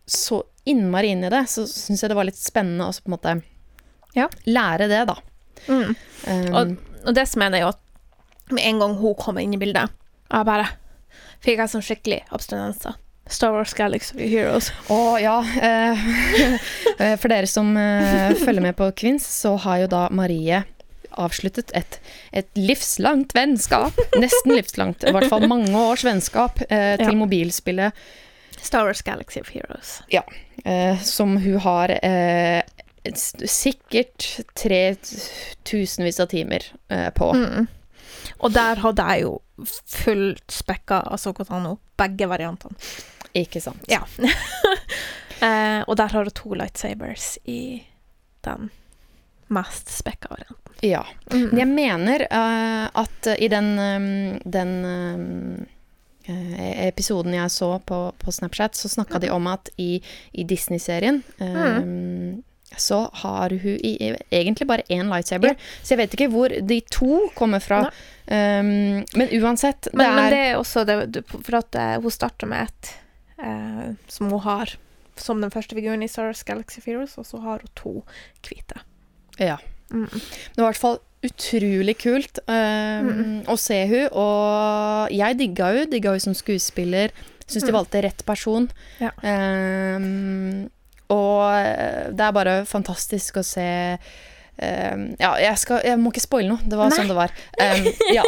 så 0.06 0.44
innmari 0.70 1.12
inn 1.14 1.24
i 1.26 1.32
det, 1.34 1.44
så 1.50 1.66
syns 1.70 2.04
jeg 2.04 2.12
det 2.12 2.18
var 2.18 2.28
litt 2.30 2.40
spennende 2.40 2.88
å 2.88 2.94
på 2.96 3.10
en 3.10 3.16
måte 3.18 3.36
Ja. 4.16 4.30
lære 4.46 4.88
det, 4.88 5.02
da. 5.10 5.16
Mm. 5.68 5.96
Um, 6.28 6.54
Og, 6.56 6.76
og 7.10 7.16
det 7.18 7.26
som 7.30 7.42
er 7.46 7.54
det 7.54 7.64
jo 7.64 7.72
at 7.74 7.82
med 8.54 8.62
en 8.70 8.80
gang 8.84 8.94
hun 9.02 9.16
kommer 9.18 9.42
inn 9.42 9.54
i 9.58 9.60
bildet, 9.62 9.90
jeg 10.30 10.46
bare 10.48 10.68
fikk 11.46 11.60
jeg 11.62 11.72
sånn 11.74 11.86
skikkelig 11.86 12.22
abstinenser. 12.34 12.96
Star 13.28 13.52
Wars 13.56 13.74
Galaxy 13.74 14.14
of 14.16 14.22
Heroes. 14.22 14.70
Å 14.94 15.18
ja. 15.22 15.40
eh, 15.42 16.06
eh, 17.00 17.16
for 17.18 17.32
dere 17.32 17.50
som 17.50 17.72
eh, 17.78 18.36
følger 18.38 18.62
med 18.62 18.78
på 18.78 18.92
Kvinns, 18.98 19.26
så 19.42 19.56
har 19.66 19.84
jo 19.86 19.88
da 19.92 20.06
Marie 20.14 20.64
avsluttet 21.16 21.72
et, 21.74 21.98
et 22.36 22.50
livslangt 22.60 23.34
vennskap. 23.36 23.98
Nesten 24.20 24.54
livslangt. 24.56 25.06
I 25.08 25.14
hvert 25.16 25.30
fall 25.32 25.48
mange 25.50 25.72
års 25.80 26.04
vennskap 26.06 26.62
eh, 26.70 26.96
til 27.00 27.14
Ja. 27.14 27.18
mobilspillet 27.18 28.06
Star 28.62 28.86
Wars 28.88 29.02
Galaxy 29.06 29.40
of 29.42 29.50
Heroes. 29.54 30.02
eh, 30.64 31.00
som 31.02 31.38
hun 31.38 31.60
har 31.60 31.90
eh, 32.02 32.62
sikkert 33.46 34.28
tre 34.58 34.96
tusenvis 35.64 36.20
av 36.20 36.30
timer 36.32 36.66
eh, 36.90 37.10
på. 37.16 37.32
Mm. 37.36 37.68
Og 38.44 38.52
der 38.54 38.82
hadde 38.82 39.06
jeg 39.12 39.26
jo 39.26 39.36
fullt 39.88 40.52
spekka 40.52 41.04
av 41.12 41.22
Sokotano, 41.22 41.78
begge 41.98 42.28
variantene. 42.28 42.76
Ikke 43.36 43.62
sant? 43.62 43.84
Ja. 43.92 44.02
eh, 45.46 45.82
og 45.84 45.98
der 46.00 46.14
har 46.14 46.24
hun 46.24 46.36
to 46.36 46.56
lightsabers 46.56 47.36
i 47.44 47.84
den 48.48 48.70
mest 49.48 49.92
spekka 49.92 50.32
varianten. 50.32 50.62
Ja. 50.82 51.06
Mm. 51.32 51.58
jeg 51.58 51.68
mener 51.68 52.26
uh, 52.32 52.88
at 53.04 53.30
i 53.40 53.48
den, 53.48 53.70
um, 53.80 54.40
den 54.52 54.74
um, 54.86 55.66
episoden 56.88 57.36
jeg 57.36 57.52
så 57.52 57.76
på, 57.86 58.00
på 58.18 58.32
Snapchat, 58.32 58.76
så 58.76 58.90
snakka 58.90 59.22
de 59.22 59.30
om 59.34 59.48
at 59.48 59.70
i, 59.78 60.00
i 60.34 60.44
Disney-serien 60.44 61.22
eh, 61.38 62.42
så 62.78 62.98
har 63.22 63.54
hun 63.54 63.78
i, 63.78 64.16
egentlig 64.34 64.68
bare 64.68 64.84
én 64.90 65.08
lightsaber. 65.12 65.54
Så 65.84 65.94
jeg 65.94 66.00
vet 66.02 66.16
ikke 66.18 66.32
hvor 66.34 66.50
de 66.50 66.80
to 66.92 67.20
kommer 67.38 67.62
fra. 67.64 67.86
Um, 68.26 69.06
men 69.14 69.30
uansett, 69.38 69.88
Men, 69.94 70.02
det 70.02 70.08
er 70.08 70.16
men 70.16 70.34
det 70.34 70.40
er 70.42 70.58
også 70.58 70.84
det, 70.84 71.22
For 71.30 71.60
at 71.62 71.78
hun 72.02 72.12
starter 72.12 72.50
med 72.50 72.66
et 72.66 72.96
eh, 73.46 73.94
som 74.12 74.32
hun 74.34 74.42
har 74.46 74.76
som 75.16 75.40
den 75.40 75.52
første 75.54 75.78
figuren 75.78 76.04
i 76.04 76.10
Star 76.12 76.28
Wars 76.28 76.42
Galaxy 76.44 76.82
Fearers, 76.84 77.14
og 77.22 77.24
så 77.30 77.40
har 77.40 77.62
hun 77.64 77.72
to 77.80 77.94
hvite. 78.44 78.82
Ja. 79.40 79.56
Mm. 79.94 80.10
Det 80.12 80.58
var 80.60 80.66
i 80.66 80.72
hvert 80.74 80.82
fall 80.82 80.98
utrolig 81.26 81.96
kult 82.02 82.40
um, 82.52 83.40
å 83.50 83.56
se 83.58 83.78
hun, 83.90 84.10
og 84.12 85.14
jeg 85.16 85.38
digga 85.40 85.72
hun, 85.78 85.88
digga 85.94 86.12
hun 86.18 86.20
som 86.28 86.36
skuespiller. 86.38 87.14
Syns 87.48 87.64
de 87.64 87.72
Mm. 87.72 87.78
valgte 87.78 88.02
rett 88.04 88.26
person. 88.26 88.68
Ja. 89.00 89.12
Um, 89.24 90.70
og 91.14 92.12
det 92.18 92.26
er 92.28 92.34
bare 92.36 92.56
fantastisk 92.66 93.38
å 93.38 93.46
se 93.46 93.98
um, 94.58 95.08
Ja, 95.20 95.32
jeg, 95.42 95.58
skal, 95.62 95.82
jeg 95.86 96.00
må 96.02 96.14
ikke 96.14 96.24
spoile 96.26 96.52
noe. 96.54 96.64
Det 96.64 96.80
var 96.80 96.92
Nei. 96.92 97.00
sånn 97.00 97.12
det 97.12 97.18
var. 97.18 97.34
Um, 97.60 97.90
ja. 98.16 98.24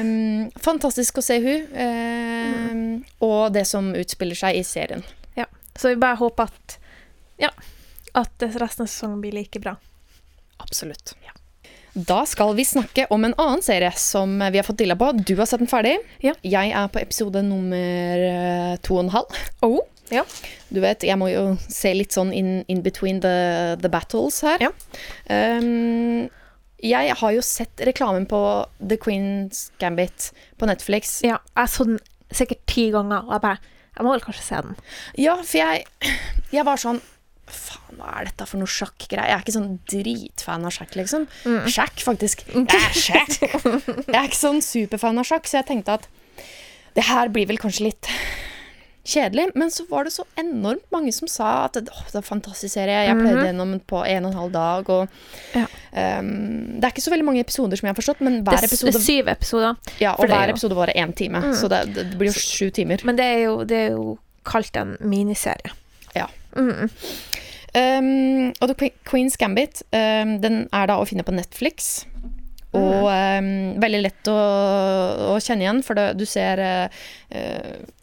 um, 0.00 0.50
fantastisk 0.68 1.20
å 1.20 1.24
se 1.24 1.38
hun, 1.44 2.98
og 3.24 3.54
det 3.54 3.66
som 3.68 3.94
utspiller 3.96 4.38
seg 4.38 4.60
i 4.60 4.66
serien. 4.66 5.06
Så 5.76 5.88
vi 5.88 5.96
bare 5.96 6.16
håper 6.16 6.42
at 6.42 6.78
Ja, 7.36 7.50
at 8.16 8.42
resten 8.42 8.86
av 8.86 8.88
sesongen 8.88 9.20
blir 9.20 9.34
like 9.36 9.60
bra. 9.60 9.76
Absolutt. 10.56 11.12
Da 11.96 12.26
skal 12.28 12.52
vi 12.58 12.64
snakke 12.68 13.06
om 13.10 13.24
en 13.24 13.34
annen 13.40 13.62
serie 13.64 13.88
som 13.96 14.34
vi 14.52 14.58
har 14.58 14.64
fått 14.66 14.82
dilla 14.82 14.96
på. 15.00 15.14
Du 15.16 15.32
har 15.38 15.48
sett 15.48 15.62
den 15.62 15.70
ferdig. 15.70 15.94
Ja. 16.20 16.34
Jeg 16.44 16.74
er 16.76 16.90
på 16.92 17.00
episode 17.00 17.40
nummer 17.40 18.24
eh, 18.26 18.74
to 18.84 18.98
og 18.98 19.06
en 19.06 19.14
halv. 19.14 19.38
Oh, 19.64 19.78
ja. 20.12 20.26
Du 20.68 20.82
vet, 20.84 21.06
jeg 21.08 21.16
må 21.16 21.30
jo 21.32 21.54
se 21.72 21.94
litt 21.96 22.12
sånn 22.12 22.34
in, 22.36 22.50
in 22.68 22.82
between 22.84 23.22
the, 23.24 23.78
the 23.80 23.88
battles 23.88 24.42
her. 24.44 24.60
Ja. 24.60 24.74
Um, 25.32 26.28
jeg 26.84 27.16
har 27.16 27.32
jo 27.32 27.40
sett 27.40 27.80
reklamen 27.88 28.28
på 28.28 28.42
The 28.76 29.00
Queen's 29.00 29.70
Gambit 29.80 30.30
på 30.60 30.68
Netflix. 30.68 31.22
ja. 31.24 31.40
Jeg 31.56 31.72
så 31.72 31.88
den 31.88 31.98
sikkert 32.28 32.60
ti 32.68 32.90
ganger, 32.92 33.24
og 33.24 33.38
jeg 33.38 33.44
bare 33.46 33.74
Jeg 33.96 34.04
må 34.04 34.12
vel 34.12 34.20
kanskje 34.20 34.42
se 34.44 34.58
den. 34.60 34.74
Ja, 35.16 35.38
for 35.40 35.56
jeg, 35.56 35.86
jeg 36.52 36.68
var 36.68 36.76
sånn 36.76 37.00
Faen, 37.46 37.96
hva 38.00 38.12
er 38.20 38.24
dette 38.30 38.46
for 38.50 38.58
noe 38.58 38.66
sjakkgreier? 38.66 39.28
Jeg 39.30 39.36
er 39.38 39.44
ikke 39.44 39.54
sånn 39.54 39.78
dritfan 39.88 40.64
av 40.66 40.72
sjakk, 40.74 40.96
liksom. 40.98 41.28
Sjakk, 41.70 42.00
faktisk. 42.02 42.42
Jeg 42.54 42.66
er 42.74 42.96
sjakk! 42.98 43.36
Jeg 43.38 44.16
er 44.18 44.26
ikke 44.26 44.40
sånn 44.40 44.58
superfan 44.66 45.18
av 45.22 45.28
sjakk, 45.28 45.46
så 45.46 45.60
jeg 45.60 45.68
tenkte 45.70 45.94
at 46.00 46.08
det 46.96 47.04
her 47.06 47.28
blir 47.30 47.46
vel 47.46 47.58
kanskje 47.62 47.84
litt 47.90 48.08
kjedelig. 49.06 49.52
Men 49.54 49.70
så 49.70 49.84
var 49.86 50.04
det 50.08 50.12
så 50.16 50.24
enormt 50.40 50.86
mange 50.90 51.12
som 51.14 51.28
sa 51.30 51.50
at 51.68 51.76
det 51.78 51.92
er 51.92 52.18
en 52.18 52.26
fantastisk 52.26 52.72
serie. 52.74 53.04
Jeg 53.06 53.14
pløyde 53.20 53.44
gjennom 53.46 53.76
den 53.76 53.82
på 53.86 54.00
en 54.02 54.26
og 54.26 54.32
en 54.32 54.38
halv 54.40 54.52
dag. 54.56 54.90
Og, 54.90 55.08
Ja. 55.54 55.66
um, 56.18 56.80
det 56.80 56.84
er 56.88 56.90
ikke 56.96 57.04
så 57.06 57.12
veldig 57.14 57.28
mange 57.30 57.44
episoder 57.46 57.78
som 57.78 57.86
jeg 57.86 57.94
har 57.94 58.00
forstått, 58.02 58.20
men 58.26 58.40
Det 58.42 58.50
hver 58.50 58.58
er 58.64 58.66
s- 58.66 58.72
episode, 58.72 59.02
syv 59.06 59.28
episoder. 59.30 59.76
ja, 60.02 60.14
og 60.18 60.24
er 60.26 60.32
hver 60.34 60.46
jo- 60.48 60.54
episode 60.56 60.74
varer 60.82 60.96
én 60.98 61.14
time. 61.14 61.42
Så 61.54 61.68
det, 61.70 61.94
det 61.94 62.18
blir 62.18 62.32
jo 62.32 62.40
sju 62.40 62.70
timer. 62.74 63.04
Men 63.06 63.16
det 63.16 63.24
er 63.24 63.42
jo, 63.46 63.62
det 63.64 63.76
er 63.86 63.90
jo 63.94 64.18
kalt 64.44 64.74
en 64.76 64.96
miniserie. 65.00 65.70
Mm. 66.56 66.90
Um, 67.76 68.52
og 68.62 68.70
The 68.70 68.90
Queen's 69.04 69.36
Gambit 69.36 69.82
um, 69.92 70.38
Den 70.40 70.62
er 70.72 70.88
da 70.88 70.96
å 70.96 71.06
finne 71.08 71.26
på 71.26 71.34
Netflix. 71.36 72.06
Og 72.76 73.08
um, 73.08 73.50
veldig 73.82 74.00
lett 74.02 74.30
å, 74.32 74.36
å 75.32 75.36
kjenne 75.42 75.66
igjen, 75.66 75.82
for 75.84 75.98
det, 75.98 76.10
du 76.20 76.24
ser 76.28 76.62
uh, 76.62 77.04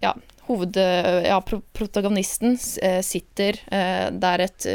Ja, 0.04 0.14
hoved... 0.50 0.78
Ja, 0.78 1.40
protagonisten 1.74 2.58
uh, 2.58 3.00
sitter 3.06 3.58
uh, 3.70 4.10
Det 4.14 4.34
er 4.36 4.46
et 4.48 4.70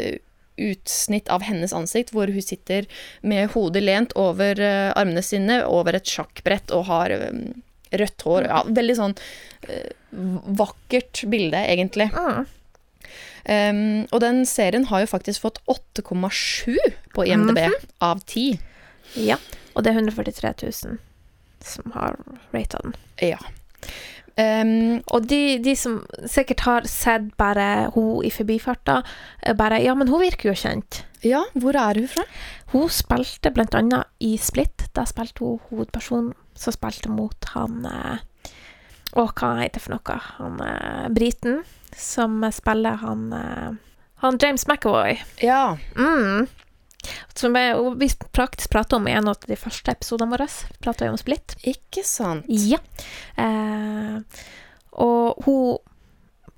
utsnitt 0.59 1.29
av 1.31 1.45
hennes 1.47 1.70
ansikt 1.76 2.11
hvor 2.11 2.31
hun 2.35 2.43
sitter 2.43 2.89
med 3.22 3.53
hodet 3.53 3.85
lent 3.85 4.14
over 4.18 4.59
armene 4.59 5.22
sine 5.22 5.61
over 5.70 5.95
et 5.95 6.11
sjakkbrett 6.11 6.74
og 6.74 6.89
har 6.89 7.14
rødt 7.95 8.24
hår. 8.26 8.49
Ja, 8.51 8.64
veldig 8.66 8.97
sånn 8.99 9.14
vakkert 10.59 11.22
bilde, 11.31 11.62
egentlig. 11.62 12.09
Mm. 12.11 12.51
Um, 13.47 14.07
og 14.12 14.20
den 14.24 14.43
serien 14.49 14.89
har 14.91 15.05
jo 15.05 15.11
faktisk 15.12 15.45
fått 15.45 15.61
8,7 15.70 16.76
på 17.14 17.26
IMDb 17.28 17.61
av 18.05 18.20
10. 18.26 18.59
Ja. 19.20 19.36
Og 19.74 19.84
det 19.84 19.93
er 19.93 20.01
143 20.03 20.55
000 20.62 20.99
som 21.64 21.93
har 21.95 22.16
rata 22.55 22.78
den. 22.84 22.95
Ja. 23.22 23.39
Um, 24.39 25.01
Og 25.11 25.24
de, 25.26 25.59
de 25.59 25.72
som 25.74 25.97
sikkert 26.30 26.61
har 26.62 26.84
sett 26.86 27.32
bare 27.41 27.89
hun 27.97 28.22
i 28.24 28.30
forbifarta, 28.30 29.01
bare 29.59 29.80
Ja, 29.82 29.95
men 29.99 30.09
hun 30.09 30.20
virker 30.22 30.53
jo 30.53 30.55
kjent. 30.55 31.03
ja, 31.26 31.41
hvor 31.59 31.74
er 31.74 31.99
hun 31.99 32.07
fra? 32.09 32.22
Hun 32.70 32.89
spilte 32.89 33.51
blant 33.51 33.74
annet 33.74 34.07
i 34.20 34.36
Split. 34.39 34.86
Da 34.95 35.03
spilte 35.05 35.43
hun 35.43 35.59
hovedpersonen 35.70 36.34
som 36.55 36.72
spilte 36.74 37.11
mot 37.11 37.51
han 37.55 37.84
eh, 37.86 38.18
Å, 39.18 39.24
hva 39.32 39.51
heter 39.59 39.78
det 39.78 39.82
for 39.82 39.95
noe? 39.97 40.20
Han 40.39 40.61
eh, 40.62 41.09
briten 41.14 41.62
som 41.99 42.40
spiller 42.55 43.01
han 43.03 43.32
eh, 43.32 43.68
Han 44.22 44.38
James 44.42 44.66
McAvoy. 44.66 45.20
Ja. 45.44 45.78
Mm. 45.96 46.46
Som 47.34 47.55
jeg, 47.55 47.76
vi 48.01 48.09
praktisk 48.34 48.70
prata 48.70 48.96
om 48.96 49.07
i 49.09 49.14
en 49.14 49.28
av 49.30 49.38
de 49.46 49.57
første 49.57 49.94
episodene 49.94 50.34
våre. 50.34 50.49
Vi 50.49 50.80
prata 50.82 51.07
jo 51.07 51.14
om 51.14 51.20
Split. 51.20 51.55
Ikke 51.62 52.03
sant? 52.07 52.49
Ja. 52.51 52.80
Eh, 53.38 54.18
og 54.99 55.44
hun 55.46 55.78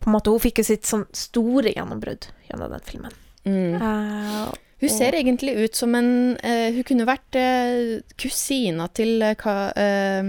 på 0.01 0.09
en 0.09 0.16
måte, 0.16 0.32
hun 0.32 0.41
fikk 0.41 0.62
jo 0.62 0.64
sitt 0.70 0.88
sånn 0.88 1.05
store 1.12 1.74
gjennombrudd 1.74 2.30
gjennom 2.49 2.72
den 2.72 2.84
filmen. 2.88 3.16
Mm. 3.45 3.74
Eh, 3.76 4.53
Hun 4.80 4.93
ser 4.93 5.16
egentlig 5.16 5.55
ut 5.57 5.76
som 5.76 5.95
en 5.97 6.36
eh, 6.45 6.74
Hun 6.74 6.84
kunne 6.84 7.07
vært 7.09 7.36
uh, 7.41 8.03
kusina 8.20 8.84
til 8.93 9.22
eh, 9.24 9.32
Ka, 9.41 9.72
eh, 9.72 10.28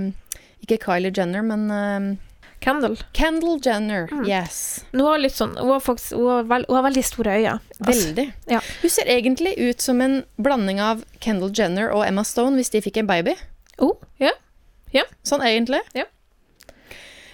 Ikke 0.63 0.77
Kylie 0.79 1.11
Jenner, 1.15 1.43
men 1.43 2.17
Kendall. 2.61 2.95
Kendall 3.17 3.59
Jenner. 3.65 4.07
Mm. 4.11 4.25
Yes. 4.29 4.85
Hun 4.91 5.01
har 5.07 5.23
sånn 5.33 5.55
Hun 5.57 5.71
har, 5.73 5.79
faktisk, 5.81 6.13
hun 6.13 6.27
har, 6.29 6.43
veld, 6.49 6.67
hun 6.69 6.77
har 6.77 6.85
veldig 6.85 7.03
store 7.07 7.35
øyne. 7.39 7.55
Altså, 7.79 7.91
Veldig. 8.05 8.25
ja. 8.53 8.59
Hun 8.83 8.93
ser 8.93 9.09
egentlig 9.09 9.55
ut 9.57 9.81
som 9.81 10.01
en 10.05 10.19
blanding 10.37 10.81
av 10.83 11.01
Kendall 11.19 11.53
Jenner 11.57 11.89
og 11.89 12.05
Emma 12.05 12.23
Stone 12.27 12.59
hvis 12.59 12.69
de 12.73 12.83
fikk 12.85 13.01
en 13.01 13.09
baby. 13.09 13.33
oh, 13.81 13.97
ja. 14.21 14.33
Sånn 15.25 15.41
egentlig. 15.47 15.79
Ja. 15.97 16.05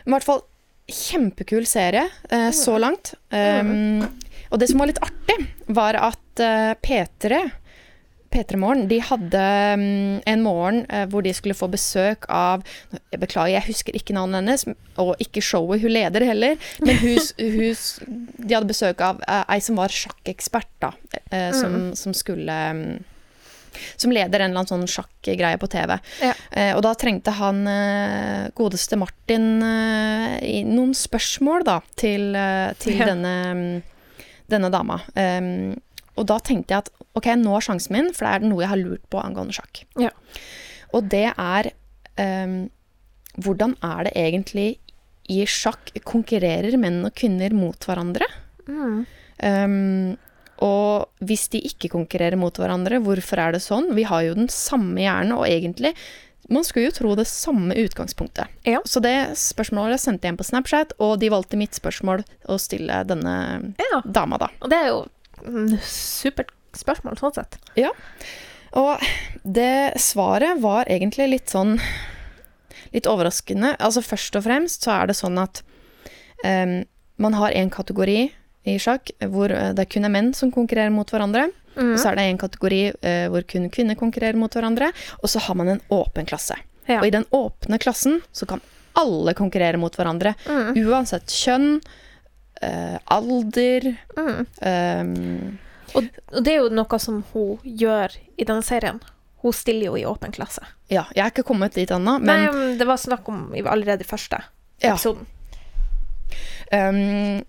I 0.07 0.11
hvert 0.13 0.23
fall 0.23 0.43
kjempekul 0.88 1.65
serie 1.67 2.05
eh, 2.32 2.49
så 2.55 2.78
langt. 2.80 3.15
Um, 3.34 4.05
og 4.53 4.61
det 4.61 4.69
som 4.71 4.80
var 4.80 4.88
litt 4.91 5.01
artig, 5.03 5.39
var 5.67 5.97
at 5.99 6.39
eh, 6.43 6.71
P3 6.80 7.41
P3 8.38 8.57
Morgen 8.61 8.85
de 8.91 8.99
hadde 9.01 9.43
mm, 9.81 10.21
en 10.29 10.43
morgen 10.45 10.83
eh, 10.93 11.07
hvor 11.09 11.25
de 11.25 11.33
skulle 11.33 11.57
få 11.57 11.69
besøk 11.73 12.27
av 12.29 12.61
Jeg 12.93 13.21
beklager, 13.23 13.55
jeg 13.55 13.65
husker 13.71 13.97
ikke 13.97 14.13
navnet 14.13 14.43
hennes, 14.43 14.65
og 15.01 15.15
ikke 15.23 15.41
showet 15.41 15.81
hun 15.81 15.93
leder 15.95 16.25
heller. 16.27 16.57
Men 16.85 16.99
hus, 17.01 17.31
hus, 17.57 17.83
de 18.05 18.53
hadde 18.53 18.69
besøk 18.69 19.01
av 19.01 19.21
eh, 19.25 19.43
ei 19.55 19.61
som 19.65 19.79
var 19.79 19.93
sjakkekspert, 19.93 20.69
da. 20.83 20.91
eh, 21.31 21.49
som, 21.57 21.77
som 21.97 22.13
skulle 22.17 22.57
mm, 22.77 22.85
Som 23.97 24.13
leder 24.13 24.41
en 24.41 24.51
eller 24.51 24.63
annen 24.63 24.69
sånn 24.69 24.88
sjakkgreie 24.89 25.57
på 25.61 25.69
TV. 25.73 25.97
Ja. 26.23 26.31
Eh, 26.51 26.71
og 26.77 26.81
da 26.85 26.93
trengte 26.97 27.33
han 27.38 27.63
eh, 27.69 28.47
godeste 28.57 28.97
Martin 29.01 29.49
eh, 29.65 30.63
noen 30.69 30.93
spørsmål 30.97 31.65
da, 31.67 31.79
til, 31.97 32.31
til 32.81 33.01
Ja. 33.01 33.09
denne, 33.11 33.35
mm, 33.53 33.83
denne 34.49 34.71
dama. 34.73 35.01
Um, 35.13 35.75
og 36.18 36.28
da 36.30 36.39
tenkte 36.43 36.74
jeg 36.74 36.86
at 36.86 36.91
ok, 37.18 37.30
nå 37.39 37.53
er 37.57 37.65
sjansen 37.68 37.95
min, 37.95 38.09
for 38.15 38.28
det 38.28 38.34
er 38.34 38.49
noe 38.49 38.63
jeg 38.63 38.72
har 38.74 38.82
lurt 38.82 39.05
på 39.13 39.22
angående 39.22 39.55
sjakk. 39.57 39.84
Ja. 40.01 40.11
Og 40.95 41.09
det 41.11 41.30
er 41.34 41.72
um, 42.18 42.59
Hvordan 43.38 43.76
er 43.86 44.07
det 44.07 44.15
egentlig 44.18 44.70
i 45.30 45.43
sjakk 45.45 45.91
konkurrerer 46.07 46.74
menn 46.82 47.03
og 47.05 47.13
kvinner 47.20 47.53
mot 47.53 47.84
hverandre? 47.86 48.26
Mm. 48.65 49.03
Um, 49.45 50.15
og 50.65 51.11
hvis 51.22 51.45
de 51.53 51.61
ikke 51.70 51.91
konkurrerer 51.93 52.39
mot 52.39 52.55
hverandre, 52.57 52.97
hvorfor 53.05 53.43
er 53.43 53.53
det 53.53 53.61
sånn? 53.61 53.91
Vi 53.93 54.07
har 54.09 54.24
jo 54.26 54.38
den 54.39 54.49
samme 54.49 55.03
hjerne, 55.03 55.38
og 55.38 55.45
egentlig 55.49 55.93
Man 56.47 56.63
skulle 56.63 56.86
jo 56.86 56.93
tro 56.95 57.09
det 57.20 57.26
samme 57.28 57.76
utgangspunktet. 57.76 58.47
Ja. 58.63 58.80
Så 58.88 59.01
det 59.03 59.36
spørsmålet 59.36 59.99
sendte 59.99 60.30
jeg 60.30 60.32
inn 60.32 60.38
på 60.39 60.45
Snapchat, 60.47 60.93
og 61.03 61.18
de 61.20 61.28
valgte 61.34 61.59
mitt 61.59 61.76
spørsmål 61.76 62.24
å 62.47 62.55
stille 62.55 63.01
denne 63.03 63.34
ja. 63.76 63.99
dama, 64.05 64.39
da. 64.39 64.47
Og 64.63 64.72
det 64.72 64.80
er 64.80 64.88
jo 64.93 65.01
supert 65.83 66.53
spørsmål, 66.77 67.17
sånn 67.19 67.35
sett. 67.38 67.57
Ja. 67.79 67.91
Og 68.77 69.01
det 69.43 69.97
svaret 70.01 70.61
var 70.61 70.89
egentlig 70.91 71.31
litt 71.31 71.53
sånn 71.53 71.77
Litt 72.93 73.07
overraskende. 73.09 73.73
Altså 73.83 73.99
Først 73.99 74.38
og 74.39 74.45
fremst 74.45 74.85
så 74.85 74.93
er 74.93 75.09
det 75.09 75.17
sånn 75.17 75.35
at 75.41 75.59
um, 76.39 76.77
man 77.19 77.35
har 77.35 77.51
en 77.51 77.67
kategori 77.73 78.29
i 78.67 78.75
sjakk 78.79 79.11
hvor 79.27 79.51
det 79.51 79.73
det 79.75 79.89
kun 79.91 80.07
er 80.07 80.13
menn 80.13 80.29
som 80.38 80.53
konkurrerer 80.55 80.93
mot 80.95 81.11
hverandre. 81.11 81.49
Mm. 81.75 81.91
Og 81.91 81.99
så 81.99 82.13
er 82.13 82.15
det 82.15 82.25
en 82.29 82.39
kategori 82.39 82.79
uh, 82.95 83.25
hvor 83.33 83.43
kun 83.51 83.67
kvinner 83.75 83.99
konkurrerer 83.99 84.39
mot 84.39 84.55
hverandre. 84.55 84.93
Og 85.19 85.27
så 85.33 85.43
har 85.43 85.59
man 85.59 85.73
en 85.73 85.83
åpen 85.93 86.29
klasse. 86.29 86.55
Ja. 86.88 87.01
Og 87.01 87.09
i 87.09 87.13
den 87.17 87.27
åpne 87.35 87.79
klassen 87.83 88.21
så 88.31 88.47
kan 88.47 88.63
alle 88.97 89.35
konkurrere 89.38 89.77
mot 89.81 89.93
hverandre. 89.93 90.33
Uansett 90.47 91.33
kjønn, 91.33 91.81
eh, 92.62 92.97
alder 93.05 93.91
Mm. 94.18 94.45
Um, 94.62 95.60
Og, 95.95 96.03
og 96.34 96.43
det 96.43 96.51
er 96.53 96.58
jo 96.66 96.70
noe 96.76 96.99
som 96.99 97.22
hun 97.34 97.60
gjør 97.64 98.12
i 98.38 98.43
denne 98.43 98.64
serien. 98.66 98.99
Hun 99.41 99.53
stiller 99.53 99.88
jo 99.88 99.95
i 99.95 100.03
åpen 100.05 100.34
klasse. 100.36 100.62
Ja, 100.91 101.05
jeg 101.16 101.24
er 101.24 101.32
ikke 101.32 101.45
kommet 101.47 101.74
dit 101.78 101.89
ennå, 101.93 102.18
men 102.20 102.26
Nei, 102.28 102.51
men 102.51 102.78
det 102.78 102.88
var 102.89 102.97
snakk 102.99 103.28
om 103.32 103.53
allerede 103.55 104.03
i 104.03 104.10
første 104.10 104.41
Ja. 104.84 104.93
episoden. 104.95 105.26
ehm, 106.72 107.43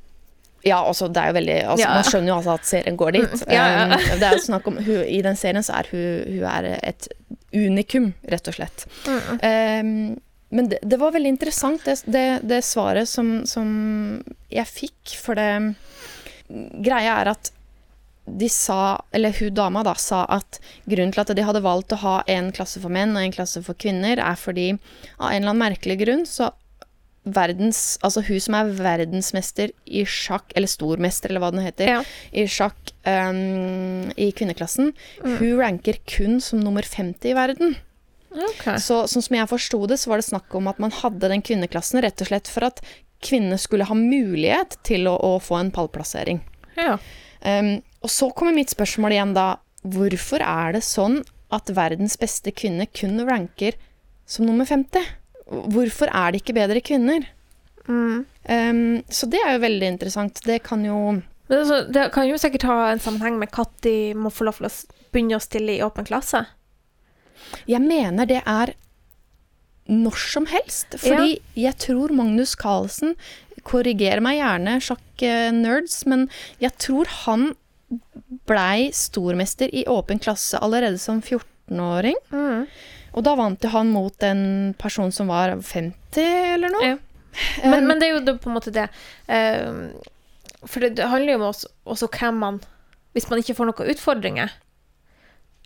ja, 0.65 0.79
altså, 0.85 1.09
det 1.09 1.17
er 1.23 1.27
jo 1.33 1.37
veldig 1.39 1.57
altså, 1.65 1.83
Ja. 1.87 1.95
Man 1.95 2.05
skjønner 2.05 2.29
jo 2.33 2.37
altså 2.37 2.55
at 2.55 2.67
serien 2.67 2.97
går 2.97 3.11
dit. 3.17 3.33
Mm, 3.33 3.53
ja, 3.53 3.67
ja. 3.67 3.83
Um, 3.85 4.19
det 4.21 4.23
er 4.29 4.33
jo 4.37 4.45
snakk 4.45 4.67
om 4.71 4.77
hun, 4.85 5.03
I 5.07 5.21
den 5.23 5.37
serien 5.37 5.63
så 5.67 5.73
er 5.81 5.91
hun, 5.91 6.39
hun 6.39 6.45
er 6.51 6.79
et 6.83 7.09
unikum, 7.55 8.13
rett 8.31 8.49
og 8.49 8.55
slett. 8.55 8.87
Mm. 9.07 9.39
Ehm, 9.43 10.17
men 10.51 10.69
det, 10.71 10.79
det 10.83 10.97
var 11.01 11.13
veldig 11.13 11.29
interessant, 11.35 11.85
det, 11.85 11.99
det, 12.09 12.27
det 12.49 12.63
svaret 12.65 13.09
som, 13.09 13.43
som 13.47 13.69
jeg 14.53 14.67
fikk, 14.71 15.17
for 15.21 15.37
det 15.39 15.51
Greia 16.49 17.19
er 17.21 17.35
at 17.35 17.51
de 18.29 18.49
sa, 18.53 19.01
eller 19.13 19.33
hun 19.41 19.55
dama 19.57 19.83
da, 19.85 19.95
sa 19.97 20.23
at 20.33 20.59
grunnen 20.89 21.13
til 21.15 21.23
at 21.25 21.33
de 21.37 21.45
hadde 21.45 21.63
valgt 21.65 21.93
å 21.97 22.01
ha 22.03 22.15
en 22.29 22.51
klasse 22.53 22.81
for 22.81 22.93
menn 22.93 23.15
og 23.17 23.25
en 23.25 23.33
klasse 23.35 23.61
for 23.65 23.77
kvinner, 23.81 24.21
er 24.21 24.37
fordi 24.41 24.71
av 24.75 25.31
en 25.31 25.43
eller 25.43 25.53
annen 25.53 25.63
merkelig 25.65 25.99
grunn 26.05 26.25
så 26.29 26.51
verdens 27.29 27.99
Altså 28.07 28.23
hun 28.25 28.39
som 28.41 28.55
er 28.57 28.71
verdensmester 28.79 29.73
i 29.85 30.05
sjakk, 30.09 30.53
eller 30.57 30.71
stormester, 30.71 31.29
eller 31.29 31.43
hva 31.45 31.51
den 31.53 31.65
heter, 31.67 31.91
Ja. 31.91 31.99
i 32.33 32.47
sjakk 32.49 32.93
um, 33.05 34.09
i 34.17 34.31
kvinneklassen, 34.33 34.95
hun 35.25 35.59
ranker 35.61 35.99
kun 36.09 36.39
som 36.41 36.63
nummer 36.65 36.87
50 36.87 37.29
i 37.29 37.37
verden. 37.37 37.77
Ok. 38.39 38.67
Så 38.83 39.03
sånn 39.11 39.25
som 39.25 39.37
jeg 39.39 39.51
forsto 39.51 39.81
det, 39.91 39.99
så 40.01 40.13
var 40.13 40.21
det 40.21 40.29
snakk 40.29 40.55
om 40.55 40.71
at 40.71 40.81
man 40.83 40.95
hadde 40.95 41.31
den 41.33 41.43
kvinneklassen 41.45 42.03
rett 42.05 42.23
og 42.23 42.31
slett 42.31 42.51
for 42.51 42.69
at 42.69 42.83
kvinnene 43.25 43.59
skulle 43.59 43.89
ha 43.89 43.97
mulighet 43.99 44.79
til 44.87 45.09
å, 45.11 45.17
å 45.17 45.39
få 45.43 45.59
en 45.59 45.73
pallplassering. 45.75 46.43
Ja. 46.79 46.99
Um, 47.43 47.79
og 48.05 48.13
så 48.15 48.31
kommer 48.35 48.55
mitt 48.55 48.71
spørsmål 48.75 49.17
igjen 49.17 49.35
da. 49.37 49.49
Hvorfor 49.89 50.43
er 50.43 50.75
det 50.77 50.85
sånn 50.87 51.23
at 51.55 51.71
verdens 51.75 52.19
beste 52.21 52.53
kvinne 52.55 52.87
kun 52.91 53.19
ranker 53.27 53.79
som 54.29 54.47
nummer 54.47 54.69
50? 54.69 55.07
Hvorfor 55.49 56.13
er 56.13 56.33
det 56.33 56.43
ikke 56.43 56.57
bedre 56.59 56.83
kvinner? 56.85 57.27
Mm. 57.89 58.27
Um, 58.45 59.01
så 59.09 59.27
det 59.31 59.41
er 59.43 59.57
jo 59.57 59.65
veldig 59.65 59.91
interessant. 59.95 60.43
Det 60.45 60.61
kan 60.67 60.85
jo 60.85 60.99
altså, 61.49 61.81
det 61.89 62.11
kan 62.15 62.29
jo 62.29 62.39
sikkert 62.41 62.69
ha 62.69 62.79
en 62.93 63.03
sammenheng 63.03 63.39
med 63.41 63.55
når 63.57 63.73
de 63.87 63.97
må 64.19 64.33
få 64.35 64.47
lov 64.49 64.61
til 64.61 64.69
å 64.69 64.75
begynne 65.15 65.39
å 65.39 65.43
stille 65.43 65.79
i 65.79 65.83
åpen 65.85 66.07
klasse. 66.09 66.45
Jeg 67.71 67.85
mener 67.85 68.29
det 68.29 68.43
er 68.45 68.75
når 69.89 70.21
som 70.21 70.49
helst. 70.51 70.99
Fordi 71.01 71.39
jeg 71.57 71.77
tror 71.81 72.13
Magnus 72.17 72.55
Carlsen 72.59 73.17
Korriger 73.69 74.23
meg 74.25 74.39
gjerne, 74.39 74.77
sjakk-nerds, 74.85 76.03
men 76.09 76.29
jeg 76.63 76.73
tror 76.81 77.11
han 77.25 77.51
blei 78.49 78.91
stormester 78.97 79.73
i 79.75 79.85
åpen 79.89 80.21
klasse 80.23 80.61
allerede 80.61 81.01
som 81.01 81.21
14-åring. 81.21 82.17
Mm. 82.33 82.69
Og 83.17 83.25
da 83.25 83.35
vant 83.39 83.65
jo 83.65 83.73
han 83.73 83.91
mot 83.93 84.25
en 84.25 84.75
person 84.79 85.13
som 85.13 85.33
var 85.33 85.57
50 85.57 86.55
eller 86.55 86.73
noe. 86.73 86.93
Ja. 86.95 86.97
Men, 87.65 87.87
men 87.87 88.01
det 88.01 88.09
er 88.09 88.17
jo 88.17 88.39
på 88.41 88.51
en 88.51 88.57
måte 88.57 88.73
det. 88.75 88.89
eh, 89.31 89.69
for 90.65 90.83
det, 90.83 90.97
det 90.99 91.07
handler 91.09 91.35
jo 91.35 91.39
om 91.39 91.49
også, 91.53 91.69
også 91.87 92.09
hvem 92.11 92.41
man 92.43 92.57
Hvis 93.15 93.29
man 93.31 93.39
ikke 93.39 93.55
får 93.55 93.69
noen 93.69 93.93
utfordringer, 93.93 94.53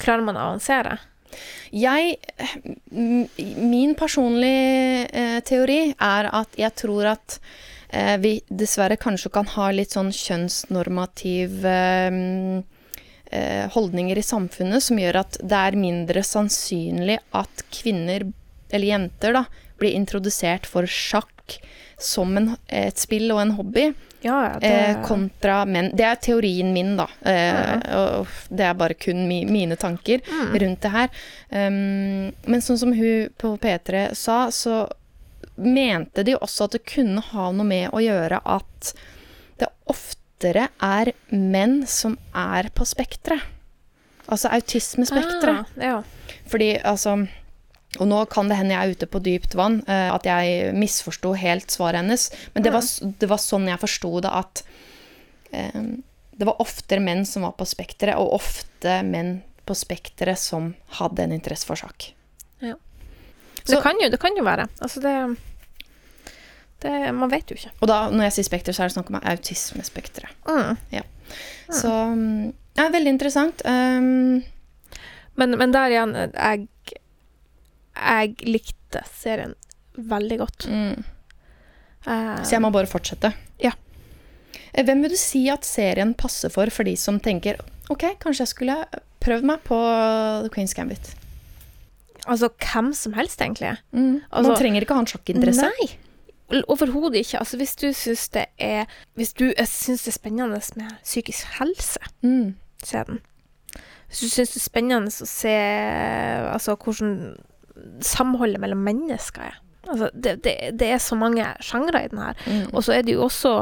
klarer 0.00 0.24
man 0.24 0.38
å 0.38 0.44
avansere? 0.50 0.98
Jeg 1.72 2.18
Min 2.93 3.95
personlige 3.99 5.07
eh, 5.09 5.39
teori 5.47 5.80
er 5.93 6.28
at 6.33 6.59
jeg 6.61 6.74
tror 6.76 7.12
at 7.14 7.39
eh, 7.89 8.16
vi 8.20 8.35
dessverre 8.49 8.99
kanskje 9.01 9.33
kan 9.33 9.49
ha 9.55 9.70
litt 9.72 9.95
sånn 9.97 10.12
kjønnsnormativ 10.12 11.64
eh, 11.68 12.20
eh, 13.33 13.64
holdninger 13.72 14.20
i 14.20 14.26
samfunnet 14.26 14.85
som 14.85 15.01
gjør 15.01 15.22
at 15.24 15.41
det 15.41 15.64
er 15.68 15.80
mindre 15.80 16.24
sannsynlig 16.26 17.18
at 17.37 17.66
kvinner, 17.72 18.28
eller 18.70 18.91
jenter, 18.93 19.37
da, 19.41 19.47
blir 19.80 19.97
introdusert 19.97 20.68
for 20.68 20.87
sjakk 20.87 21.59
som 22.03 22.37
en, 22.39 22.55
et 22.68 22.99
spill 23.01 23.30
og 23.33 23.43
en 23.43 23.57
hobby, 23.59 23.91
Ja. 24.22 24.56
Det, 24.60 24.68
eh, 24.70 25.02
kontra 25.06 25.64
menn. 25.66 25.90
Det 25.96 26.04
er 26.06 26.18
teorien 26.22 26.72
min, 26.72 26.94
da. 26.96 27.08
Eh, 27.26 27.96
og 27.98 28.26
det 28.48 28.66
er 28.68 28.78
bare 28.78 28.94
kun 28.94 29.24
mi, 29.28 29.42
mine 29.44 29.76
tanker 29.76 30.22
rundt 30.52 30.82
det 30.84 30.92
her. 30.92 31.08
Um, 31.50 32.30
men 32.46 32.62
sånn 32.62 32.78
som 32.78 32.94
hun 32.96 33.32
på 33.38 33.56
P3 33.62 34.12
sa, 34.18 34.44
så 34.54 34.84
mente 35.56 36.24
de 36.24 36.36
også 36.38 36.68
at 36.68 36.78
det 36.78 36.84
kunne 36.88 37.22
ha 37.32 37.50
noe 37.52 37.66
med 37.66 37.90
å 37.92 38.00
gjøre 38.02 38.40
at 38.44 38.92
det 39.60 39.68
oftere 39.90 40.68
er 40.82 41.12
menn 41.34 41.82
som 41.90 42.16
er 42.34 42.70
på 42.74 42.86
spekteret. 42.88 43.42
Altså 44.30 44.48
autismespekteret. 44.54 45.66
Ah, 45.76 45.82
ja. 45.82 46.02
Fordi 46.48 46.76
altså 46.78 47.24
Og 48.01 48.09
nå 48.09 48.22
kan 48.32 48.49
det 48.49 48.57
hende 48.57 48.72
jeg 48.72 48.82
er 48.88 48.95
ute 48.97 49.07
på 49.12 49.20
dypt 49.20 49.55
vann, 49.59 49.82
eh, 49.86 50.09
at 50.14 50.24
jeg 50.24 50.72
misforsto 50.74 51.34
helt 51.36 51.68
svaret 51.74 52.01
hennes. 52.01 52.30
Men 52.55 52.64
det 52.64 52.72
var, 52.72 52.86
det 53.20 53.28
var 53.28 53.40
sånn 53.43 53.68
jeg 53.68 53.80
forsto 53.82 54.14
det, 54.24 54.30
at 54.32 54.62
eh, 55.53 55.82
det 56.32 56.49
var 56.49 56.62
oftere 56.64 57.05
menn 57.05 57.26
som 57.28 57.45
var 57.45 57.53
på 57.59 57.66
spekteret, 57.68 58.16
og 58.16 58.32
ofte 58.38 59.03
menn 59.05 59.43
på 59.68 59.76
spekteret 59.76 60.40
som 60.40 60.72
hadde 60.99 61.22
en 61.26 61.34
interesse 61.36 61.68
for 61.68 61.76
sak. 61.76 62.14
Det, 62.61 62.74
Så- 63.76 63.82
kan 63.84 64.01
jo, 64.01 64.09
det 64.11 64.18
kan 64.18 64.34
jo 64.36 64.43
være. 64.43 64.64
Altså, 64.82 65.01
det, 65.05 65.36
det 66.82 67.12
Man 67.14 67.30
vet 67.30 67.47
jo 67.53 67.55
ikke. 67.55 67.70
Og 67.80 67.86
da, 67.88 68.09
når 68.11 68.24
jeg 68.30 68.32
sier 68.38 68.49
spekter, 68.49 68.74
så 68.74 68.82
er 68.82 68.88
det 68.90 68.97
snakk 68.97 69.12
om 69.12 69.20
autismespekteret. 69.20 70.32
Mm. 70.49 71.05
Så 71.70 71.93
mm, 71.93 72.49
ja, 72.80 72.88
veldig 72.90 73.12
interessant. 73.14 73.62
Um, 73.68 74.43
Men, 75.36 75.55
men 75.57 75.72
der 75.72 75.88
igjen, 75.95 76.11
jeg 76.34 76.66
Jeg 77.97 78.36
likte 78.49 79.03
serien 79.12 79.55
veldig 79.99 80.38
godt. 80.38 80.66
mm. 80.68 81.05
Uh, 82.07 82.43
Så 82.43 82.57
jeg 82.57 82.61
må 82.64 82.70
bare 82.74 82.86
fortsette. 82.90 83.32
Ja. 83.62 83.70
Eh, 84.74 84.82
Hvem 84.84 85.03
vil 85.05 85.11
du 85.14 85.16
si 85.20 85.45
at 85.53 85.64
serien 85.64 86.14
passer 86.18 86.51
for 86.51 86.66
for 86.74 86.82
de 86.88 86.97
som 86.99 87.20
tenker 87.20 87.61
OK, 87.90 88.03
kanskje 88.18 88.40
jeg 88.43 88.49
skulle 88.49 88.76
prøvd 89.22 89.45
meg 89.47 89.62
på 89.64 89.76
The 90.43 90.51
Queen's 90.51 90.74
Gambit? 90.74 91.14
altså, 92.26 92.49
hvem 92.59 92.93
som 92.95 93.12
helst, 93.14 93.40
egentlig. 93.40 93.76
Man 93.93 94.20
Altså- 94.30 94.57
trenger 94.59 94.80
ikke 94.82 94.95
ha 94.95 95.01
en 95.01 95.07
sjakkinteresse. 95.07 95.62
Nei. 95.62 96.62
Overhodet 96.68 97.22
ikke. 97.24 97.38
Altså, 97.38 97.57
hvis 97.57 97.74
du 97.76 97.86
syns 97.93 98.28
det 98.30 98.47
er 98.59 98.86
Hvis 99.16 99.32
du 99.34 99.53
eh, 99.57 99.64
syns 99.66 100.03
det 100.05 100.09
er 100.14 100.18
spennende 100.18 100.61
med 100.76 100.93
psykisk 101.03 101.47
helse, 101.59 101.99
Mm. 102.22 102.55
se 102.82 103.05
den. 103.05 103.20
Hvis 104.09 104.20
du 104.20 104.26
syns 104.28 104.53
det 104.53 104.57
er 104.57 104.68
spennende 104.70 105.09
å 105.09 105.26
se 105.26 105.49
altså, 106.53 106.76
hvordan 106.76 107.36
samholdet 108.05 108.62
mellom 108.62 108.83
mennesker 108.87 109.51
er. 109.51 109.59
Altså, 109.89 110.11
det, 110.14 110.37
det, 110.45 110.55
det 110.78 110.93
er 110.95 111.01
så 111.03 111.16
mange 111.18 111.47
sjangre 111.64 112.05
i 112.05 112.11
den 112.12 112.20
her. 112.22 112.39
Mm. 112.47 112.68
Og 112.72 112.85
så 112.87 112.95
er 112.97 113.03
det 113.07 113.16
jo 113.16 113.24
også 113.26 113.55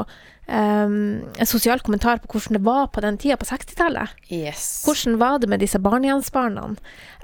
um, 0.51 1.23
en 1.39 1.49
sosial 1.49 1.81
kommentar 1.81 2.21
på 2.21 2.29
hvordan 2.35 2.59
det 2.59 2.63
var 2.65 2.91
på 2.93 3.01
den 3.01 3.17
tida, 3.21 3.37
på 3.41 3.47
60-tallet. 3.49 4.13
Yes. 4.29 4.83
Hvordan 4.85 5.17
var 5.21 5.39
det 5.41 5.49
med 5.49 5.63
disse 5.63 5.81
barnehjemsbarna? 5.81 6.67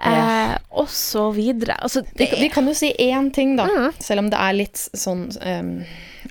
Ja. 0.02 0.16
Eh, 0.16 0.56
og 0.72 0.90
så 0.90 1.30
videre. 1.36 1.78
Altså, 1.82 2.04
Vi, 2.18 2.30
vi 2.40 2.50
kan 2.54 2.68
jo 2.68 2.74
si 2.78 2.94
én 3.00 3.32
ting, 3.34 3.56
da. 3.58 3.68
Mm. 3.70 3.94
Selv 4.00 4.26
om 4.26 4.32
det 4.34 4.42
er 4.42 4.58
litt 4.58 4.82
sånn 4.98 5.28
um, 5.46 5.72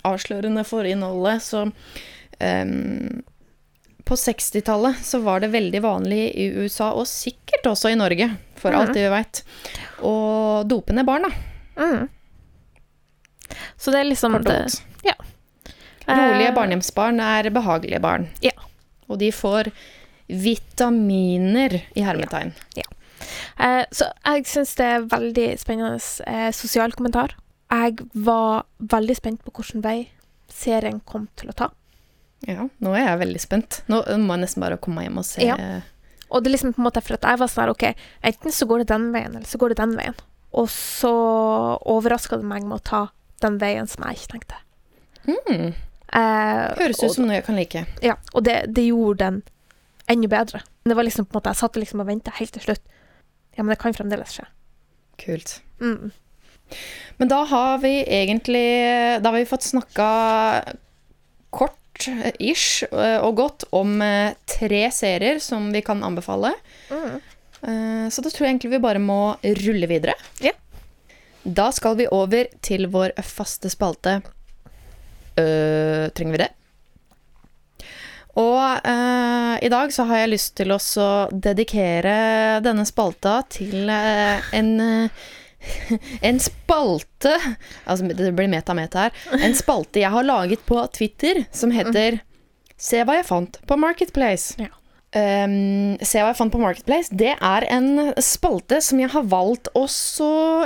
avslørende 0.06 0.66
for 0.66 0.88
innholdet, 0.88 1.42
så 1.46 1.68
um, 1.68 3.22
På 4.06 4.14
60-tallet 4.14 5.00
så 5.02 5.18
var 5.24 5.42
det 5.42 5.50
veldig 5.54 5.80
vanlig 5.82 6.20
i 6.38 6.46
USA, 6.62 6.92
og 6.94 7.08
sikkert 7.10 7.66
også 7.72 7.90
i 7.90 7.98
Norge, 7.98 8.28
for 8.58 8.76
alt 8.76 8.92
det 8.94 9.02
vi 9.02 9.10
veit, 9.10 9.42
å 10.06 10.12
dope 10.68 10.94
ned 10.94 11.08
barna. 11.08 11.32
mm. 11.76 12.04
Så 13.78 13.92
det 13.94 14.00
er 14.00 14.08
liksom 14.08 14.34
det, 14.42 14.58
ja. 15.06 15.14
Rolige 16.06 16.48
Eh, 16.48 16.54
barnehjemsbarn 16.54 17.20
er 17.22 17.50
behagelige 17.50 18.00
barn. 18.02 18.28
Ja. 18.42 18.54
Og 19.08 19.18
de 19.18 19.30
får 19.34 19.70
vitaminer 20.26 21.80
i 21.94 22.02
hermetegn. 22.02 22.52
Eh, 23.58 23.84
så 23.92 24.10
jeg 24.24 24.46
syns 24.50 24.74
det 24.78 24.86
er 24.86 25.08
veldig 25.10 25.48
spennende 25.60 25.98
eh, 26.26 26.50
sosial 26.54 26.92
kommentar. 26.92 27.36
Jeg 27.70 28.06
var 28.14 28.66
veldig 28.78 29.16
spent 29.18 29.42
på 29.44 29.54
hvilken 29.54 29.82
vei 29.82 30.10
serien 30.52 31.00
kom 31.06 31.28
til 31.38 31.50
å 31.50 31.56
ta. 31.56 31.70
Ja, 32.46 32.68
nå 32.82 32.94
er 32.94 33.04
jeg 33.08 33.20
veldig 33.24 33.42
spent. 33.42 33.80
Nå 33.90 34.00
må 34.22 34.36
jeg 34.36 34.44
nesten 34.44 34.62
bare 34.62 34.78
komme 34.82 35.02
hjem 35.02 35.18
og 35.22 35.26
se. 35.26 35.42
Ja. 35.46 35.56
Og 36.30 36.42
det 36.42 36.50
er 36.50 36.56
liksom 36.56 36.74
på 36.74 36.82
en 36.82 36.86
måte 36.88 37.02
for 37.04 37.18
at 37.18 37.26
jeg 37.26 37.40
var 37.40 37.50
sånn 37.50 37.64
her, 37.64 37.72
OK, 37.74 37.84
enten 38.30 38.54
så 38.54 38.66
går 38.70 38.82
det 38.82 38.88
den 38.92 39.10
veien, 39.14 39.34
eller 39.34 39.48
så 39.50 39.58
går 39.62 39.74
det 39.74 39.80
den 39.82 39.94
veien. 39.98 40.16
Og 40.56 40.70
så 40.72 41.12
overraska 41.86 42.38
det 42.40 42.48
meg 42.48 42.64
med 42.66 42.78
å 42.78 42.86
ta 42.86 43.02
den 43.44 43.58
veien 43.62 43.90
som 43.90 44.06
jeg 44.06 44.18
ikke 44.20 44.32
tenkte. 44.34 44.60
Mm. 45.26 45.74
Eh, 46.16 46.62
Høres 46.78 47.02
ut 47.02 47.14
som 47.14 47.26
noe 47.26 47.38
jeg 47.38 47.46
kan 47.46 47.58
like. 47.58 47.84
Ja, 48.04 48.16
og 48.32 48.46
det, 48.46 48.60
det 48.74 48.86
gjorde 48.88 49.26
den 49.26 49.40
enda 50.10 50.30
bedre. 50.30 50.62
Det 50.86 50.94
var 50.94 51.06
liksom 51.06 51.26
på 51.26 51.34
en 51.34 51.40
måte, 51.40 51.52
Jeg 51.52 51.60
satt 51.62 51.78
liksom 51.80 52.02
og 52.02 52.08
venta 52.10 52.34
helt 52.38 52.54
til 52.54 52.62
slutt. 52.62 52.82
Ja, 53.56 53.64
men 53.64 53.72
det 53.74 53.80
kan 53.82 53.96
fremdeles 53.96 54.36
skje. 54.36 54.46
Kult. 55.20 55.58
Mm. 55.80 56.12
Men 57.16 57.30
da 57.30 57.44
har 57.46 57.78
vi 57.78 58.00
egentlig 58.02 59.22
Da 59.22 59.30
har 59.30 59.36
vi 59.36 59.46
fått 59.46 59.62
snakka 59.62 60.06
kort, 61.54 61.78
eh, 62.08 62.32
ish, 62.38 62.84
eh, 62.90 63.18
og 63.24 63.38
godt 63.40 63.66
om 63.76 63.96
eh, 64.04 64.36
tre 64.48 64.86
serier 64.94 65.40
som 65.42 65.70
vi 65.74 65.82
kan 65.86 66.04
anbefale. 66.06 66.54
Mm. 66.90 67.16
Så 68.12 68.22
da 68.22 68.30
tror 68.30 68.44
jeg 68.44 68.52
egentlig 68.52 68.76
vi 68.76 68.78
bare 68.84 69.00
må 69.02 69.34
rulle 69.42 69.88
videre. 69.90 70.12
Ja. 70.44 70.52
Da 71.42 71.70
skal 71.74 71.96
vi 71.98 72.04
over 72.12 72.46
til 72.62 72.86
vår 72.92 73.16
faste 73.26 73.70
spalte. 73.72 74.20
Øh, 75.40 76.06
trenger 76.14 76.36
vi 76.36 76.42
det? 76.44 76.50
Og 78.36 78.60
eh, 78.84 79.54
i 79.64 79.72
dag 79.72 79.92
så 79.96 80.04
har 80.06 80.22
jeg 80.22 80.34
lyst 80.34 80.54
til 80.60 80.74
å 80.76 81.10
dedikere 81.32 82.60
denne 82.64 82.84
spalta 82.88 83.40
til 83.50 83.88
eh, 83.88 84.52
en 84.56 84.72
en 86.28 86.40
spalte 86.42 87.34
Altså, 87.86 88.06
det 88.06 88.32
blir 88.36 88.50
meta-meta 88.50 89.06
her. 89.06 89.20
En 89.42 89.54
spalte 89.56 90.02
jeg 90.02 90.12
har 90.12 90.26
laget 90.26 90.64
på 90.68 90.80
Twitter 90.94 91.44
som 91.54 91.74
heter 91.74 92.20
Se 92.76 93.00
hva 93.08 93.16
jeg 93.16 93.24
fant 93.24 93.56
på 93.64 93.78
Marketplace. 93.80 94.58
Ja. 94.60 94.68
Um, 95.16 95.94
Se 96.04 96.20
hva 96.20 96.32
jeg 96.32 96.36
fant 96.36 96.52
på 96.52 96.60
Marketplace. 96.60 97.14
Det 97.14 97.32
er 97.34 97.66
en 97.72 98.10
spalte 98.20 98.82
som 98.84 99.00
jeg 99.00 99.08
har 99.14 99.24
valgt 99.30 99.70
å 99.78 99.86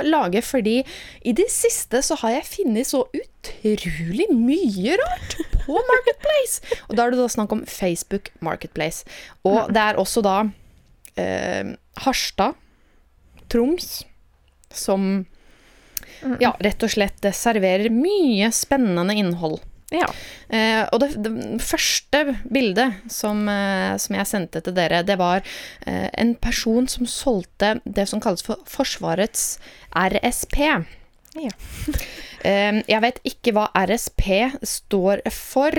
lage 0.03 0.41
fordi 0.43 0.81
i 1.23 1.33
det 1.37 1.47
siste 1.53 2.01
så 2.03 2.17
har 2.23 2.35
jeg 2.35 2.49
funnet 2.49 2.89
så 2.89 3.05
utrolig 3.15 4.27
mye 4.33 4.97
rart 4.99 5.37
på 5.61 5.83
Marketplace. 5.93 6.59
Og 6.89 6.97
da 6.97 7.05
er 7.05 7.15
det 7.15 7.21
da 7.21 7.29
snakk 7.31 7.55
om 7.55 7.63
Facebook 7.69 8.33
Marketplace. 8.43 9.07
Og 9.47 9.71
det 9.71 9.85
er 9.85 10.01
også 10.01 10.25
da 10.25 10.37
eh, 11.15 11.71
Harstad, 12.03 12.59
Troms, 13.51 14.01
som 14.77 15.25
ja, 16.39 16.53
rett 16.61 16.83
og 16.85 16.91
slett 16.93 17.25
serverer 17.33 17.89
mye 17.93 18.51
spennende 18.53 19.15
innhold. 19.17 19.59
Ja. 19.91 20.07
Eh, 20.47 20.85
og 20.93 21.01
det, 21.03 21.09
det 21.19 21.59
første 21.63 22.37
bildet 22.47 23.01
som, 23.11 23.43
eh, 23.51 23.97
som 23.99 24.15
jeg 24.15 24.29
sendte 24.29 24.61
til 24.63 24.75
dere, 24.77 25.01
det 25.03 25.17
var 25.19 25.43
eh, 25.43 26.07
en 26.21 26.31
person 26.39 26.87
som 26.87 27.09
solgte 27.09 27.73
det 27.83 28.07
som 28.07 28.21
kalles 28.23 28.45
for 28.45 28.61
Forsvarets 28.69 29.57
RSP. 29.91 30.59
Ja. 31.41 31.53
Eh, 32.41 32.79
jeg 32.89 33.01
vet 33.03 33.19
ikke 33.29 33.51
hva 33.53 33.67
RSP 33.77 34.23
står 34.65 35.19
for. 35.29 35.75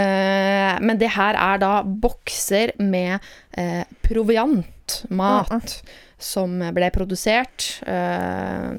eh, 0.00 0.78
men 0.80 0.96
det 0.96 1.10
her 1.12 1.36
er 1.36 1.60
da 1.60 1.72
bokser 1.84 2.72
med 2.80 3.18
eh, 3.60 3.82
proviant, 4.00 4.64
mat, 5.10 5.80
som 6.22 6.60
ble 6.74 6.88
produsert 6.94 7.68
eh, 7.88 8.78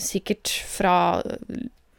sikkert 0.00 0.52
fra 0.70 0.96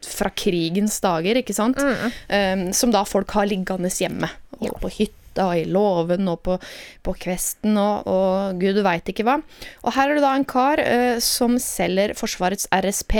fra 0.02 0.30
krigens 0.34 1.00
dager, 1.02 1.38
ikke 1.40 1.54
sant? 1.56 1.78
Um, 1.78 2.70
som 2.74 2.92
da 2.94 3.04
folk 3.08 3.30
har 3.36 3.48
liggende 3.50 3.90
hjemme. 3.92 4.30
Og 4.62 4.74
på 4.82 4.90
hytta, 4.98 5.46
og 5.46 5.58
i 5.58 5.64
låven, 5.64 6.28
og 6.28 6.42
på, 6.44 6.58
på 7.06 7.14
kvesten, 7.24 7.78
og, 7.80 8.08
og 8.10 8.60
gud 8.60 8.82
veit 8.84 9.08
ikke 9.08 9.26
hva. 9.26 9.38
Og 9.82 9.94
her 9.96 10.10
er 10.10 10.18
det 10.18 10.24
da 10.26 10.34
en 10.36 10.48
kar 10.48 10.82
eh, 10.82 11.16
som 11.24 11.56
selger 11.62 12.16
Forsvarets 12.18 12.68
RSP 12.74 13.16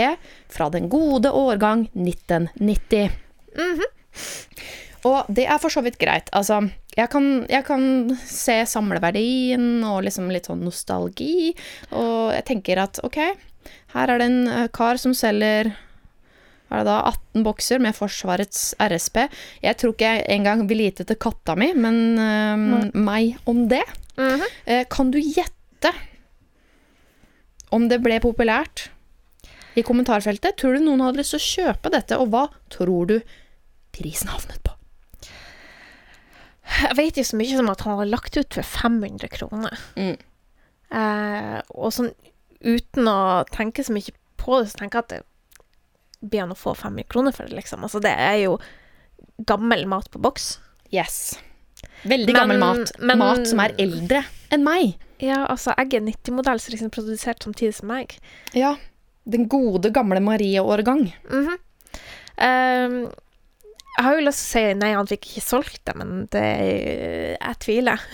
fra 0.53 0.69
den 0.73 0.89
gode 0.93 1.31
årgang 1.33 1.87
1990. 1.95 3.09
Og 5.09 5.27
det 5.27 5.47
er 5.49 5.59
for 5.59 5.73
så 5.73 5.83
vidt 5.83 5.99
greit. 5.99 6.29
Altså, 6.31 6.61
jeg 6.93 7.09
kan, 7.09 7.29
jeg 7.49 7.65
kan 7.65 7.85
se 8.21 8.59
samleverdien 8.69 9.81
og 9.87 10.03
liksom 10.05 10.29
litt 10.33 10.49
sånn 10.49 10.61
nostalgi, 10.65 11.53
og 11.95 12.33
jeg 12.35 12.45
tenker 12.49 12.83
at 12.83 13.01
ok, 13.05 13.19
her 13.95 14.13
er 14.13 14.21
det 14.21 14.27
en 14.29 14.51
eh, 14.51 14.69
kar 14.73 14.99
som 15.01 15.15
selger 15.17 15.73
hva 16.69 16.79
er 16.79 16.85
det 16.87 16.89
da, 16.89 16.99
18 17.11 17.43
bokser 17.45 17.81
med 17.83 17.93
Forsvarets 17.93 18.71
RSP. 18.81 19.19
Jeg 19.61 19.77
tror 19.77 19.93
ikke 19.93 20.09
jeg 20.09 20.23
engang 20.33 20.63
vil 20.69 20.81
gi 20.81 20.89
det 20.97 21.05
til 21.11 21.19
katta 21.21 21.53
mi, 21.59 21.69
men 21.77 21.99
eh, 22.17 22.89
meg 22.97 23.37
om 23.49 23.67
det. 23.69 23.83
Eh, 24.65 24.83
kan 24.89 25.13
du 25.13 25.19
gjette 25.21 25.93
om 27.73 27.87
det 27.89 28.01
ble 28.05 28.19
populært 28.23 28.87
i 29.77 29.85
kommentarfeltet? 29.85 30.57
Tror 30.57 30.77
du 30.77 30.85
noen 30.85 31.05
hadde 31.05 31.21
lyst 31.21 31.35
til 31.35 31.41
å 31.41 31.49
kjøpe 31.49 31.93
dette, 31.93 32.17
og 32.21 32.33
hva 32.33 32.47
tror 32.73 33.09
du 33.13 33.17
prisen 33.93 34.33
havnet 34.33 34.61
på? 34.65 34.72
Jeg 36.81 36.95
vet 36.97 37.17
jo 37.19 37.23
så 37.23 37.37
mye 37.39 37.57
som 37.57 37.69
at 37.69 37.81
han 37.85 37.97
har 37.99 38.09
lagt 38.09 38.37
ut 38.37 38.53
for 38.57 38.63
500 38.65 39.29
kroner. 39.33 39.77
Mm. 39.95 40.15
Eh, 40.93 41.59
og 41.73 41.93
sånn 41.95 42.11
uten 42.63 43.07
å 43.11 43.43
tenke 43.51 43.83
så 43.83 43.93
mye 43.95 44.13
på 44.39 44.59
det, 44.61 44.71
så 44.71 44.79
tenker 44.81 44.99
jeg 44.99 45.03
at 45.05 45.13
det 45.13 46.29
blir 46.29 46.45
han 46.45 46.53
å 46.55 46.57
få 46.57 46.73
500 46.79 47.07
kroner 47.11 47.35
for 47.35 47.47
det, 47.49 47.57
liksom. 47.59 47.83
Altså, 47.83 47.99
det 48.03 48.13
er 48.15 48.37
jo 48.45 48.57
gammel 49.49 49.85
mat 49.91 50.09
på 50.13 50.21
boks. 50.23 50.57
Yes. 50.93 51.35
Veldig 52.07 52.31
Men- 52.31 52.35
gammel 52.39 52.59
mat. 52.59 52.91
men- 52.99 53.17
mat 53.19 53.47
som 53.47 53.59
er 53.59 53.75
eldre 53.77 54.23
enn 54.51 54.63
meg. 54.63 54.95
Ja, 55.19 55.45
altså, 55.47 55.73
jeg 55.77 55.93
er 55.93 56.01
90-modell, 56.01 56.59
så 56.59 56.71
liksom 56.71 56.89
produsert 56.91 57.39
samtidig 57.43 57.75
som 57.75 57.87
meg. 57.87 58.17
Ja. 58.53 58.75
Den 59.27 59.47
gode, 59.47 59.91
gamle 59.91 60.19
Marie-årgang. 60.19 61.13
Mhm. 61.29 61.57
Ehm, 62.37 63.13
jeg 63.93 64.05
har 64.05 64.17
jo 64.17 64.25
lyst 64.25 64.41
til 64.41 64.47
å 64.47 64.51
si 64.53 64.79
nei, 64.79 64.93
han 64.97 65.09
fikk 65.09 65.29
ikke 65.29 65.45
solgt 65.45 65.81
det, 65.85 65.95
men 65.99 66.25
det 66.33 66.47
Jeg 67.37 67.59
tviler. 67.65 68.07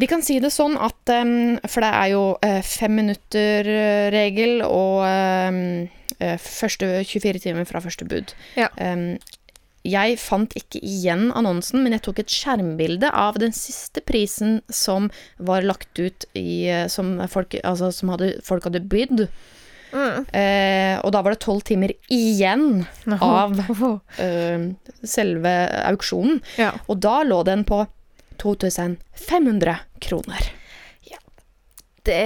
Vi 0.00 0.08
kan 0.10 0.24
si 0.26 0.40
det 0.42 0.50
sånn 0.50 0.74
at 0.82 1.12
For 1.70 1.84
det 1.84 1.90
er 1.90 2.08
jo 2.10 2.24
eh, 2.42 2.58
fem 2.66 2.96
minutter-regel 2.98 4.64
og 4.66 5.04
eh, 5.06 6.34
første 6.42 6.90
24 7.06 7.44
timer 7.46 7.68
fra 7.68 7.82
første 7.84 8.06
bud. 8.10 8.34
Ja. 8.58 8.72
Jeg 9.84 10.16
fant 10.16 10.54
ikke 10.56 10.80
igjen 10.80 11.26
annonsen, 11.36 11.82
men 11.84 11.92
jeg 11.92 12.06
tok 12.06 12.22
et 12.22 12.32
skjermbilde 12.32 13.10
av 13.12 13.36
den 13.40 13.52
siste 13.52 14.00
prisen 14.00 14.62
som 14.72 15.10
var 15.36 15.66
lagt 15.66 16.00
ut 16.00 16.24
i 16.32 16.64
eh, 16.72 16.86
Som 16.88 17.18
folk, 17.28 17.52
altså, 17.60 17.90
som 17.92 18.14
hadde, 18.14 18.38
folk 18.44 18.64
hadde 18.64 18.80
bydd. 18.80 19.26
Mm. 19.94 20.24
Eh, 20.34 20.96
og 21.00 21.12
da 21.14 21.22
var 21.22 21.34
det 21.34 21.42
tolv 21.44 21.62
timer 21.66 21.94
igjen 22.12 22.84
av 23.14 23.54
eh, 24.24 24.66
selve 25.06 25.54
auksjonen. 25.86 26.42
Ja. 26.58 26.72
Og 26.90 26.98
da 27.04 27.20
lå 27.26 27.40
den 27.46 27.64
på 27.68 27.84
2500 28.42 29.78
kroner. 30.02 30.52
Det, 32.04 32.16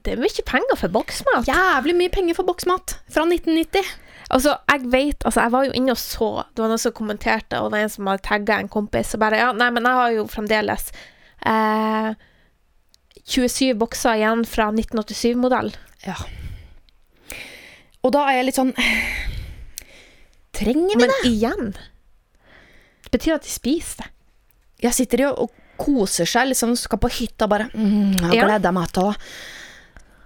det 0.00 0.14
er 0.14 0.20
mye 0.20 0.42
penger 0.48 0.78
for 0.80 0.92
boksmat. 0.94 1.44
Jævlig 1.44 1.92
mye 1.98 2.12
penger 2.12 2.38
for 2.38 2.48
boksmat 2.48 2.94
fra 3.12 3.26
1990. 3.26 3.90
Altså, 4.30 4.54
jeg 4.70 4.86
vet 4.92 5.26
Altså, 5.26 5.42
jeg 5.42 5.52
var 5.52 5.66
jo 5.66 5.74
inne 5.74 5.92
og 5.92 5.98
så 5.98 6.28
Det 6.54 6.62
var 6.62 6.70
noen 6.70 6.80
som 6.80 6.94
kommenterte, 6.96 7.58
og 7.58 7.68
det 7.68 7.76
var 7.76 7.84
en 7.84 7.92
som 7.92 8.08
hadde 8.08 8.24
tagga 8.24 8.60
en 8.62 8.70
kompis, 8.72 9.14
og 9.16 9.20
bare 9.24 9.40
Ja, 9.42 9.50
nei, 9.52 9.68
men 9.74 9.88
jeg 9.88 9.98
har 10.00 10.14
jo 10.14 10.26
fremdeles 10.30 10.88
eh, 11.44 12.12
27 13.30 13.74
bokser 13.78 14.16
igjen 14.18 14.46
fra 14.48 14.70
1987-modell. 14.72 15.68
Ja. 16.06 16.16
Og 18.02 18.12
da 18.14 18.24
er 18.30 18.38
jeg 18.40 18.46
litt 18.48 18.58
sånn 18.58 18.72
Trenger 20.60 20.94
vi 20.96 21.00
Men 21.00 21.12
det? 21.12 21.20
igjen 21.30 21.72
Det 23.04 23.12
betyr 23.14 23.36
at 23.38 23.46
de 23.46 23.52
spiser 23.52 24.04
det. 24.04 24.10
Jeg 24.86 24.96
sitter 24.96 25.24
jo 25.26 25.30
og 25.44 25.56
koser 25.80 26.28
seg, 26.28 26.50
liksom 26.50 26.74
skal 26.76 27.00
på 27.00 27.08
hytta 27.12 27.46
bare 27.48 27.70
mm, 27.72 28.30
Jeg 28.30 28.36
Ja. 28.38 28.46
gleder 28.48 28.72
meg 28.76 28.92
til 28.92 29.10
å 29.10 29.14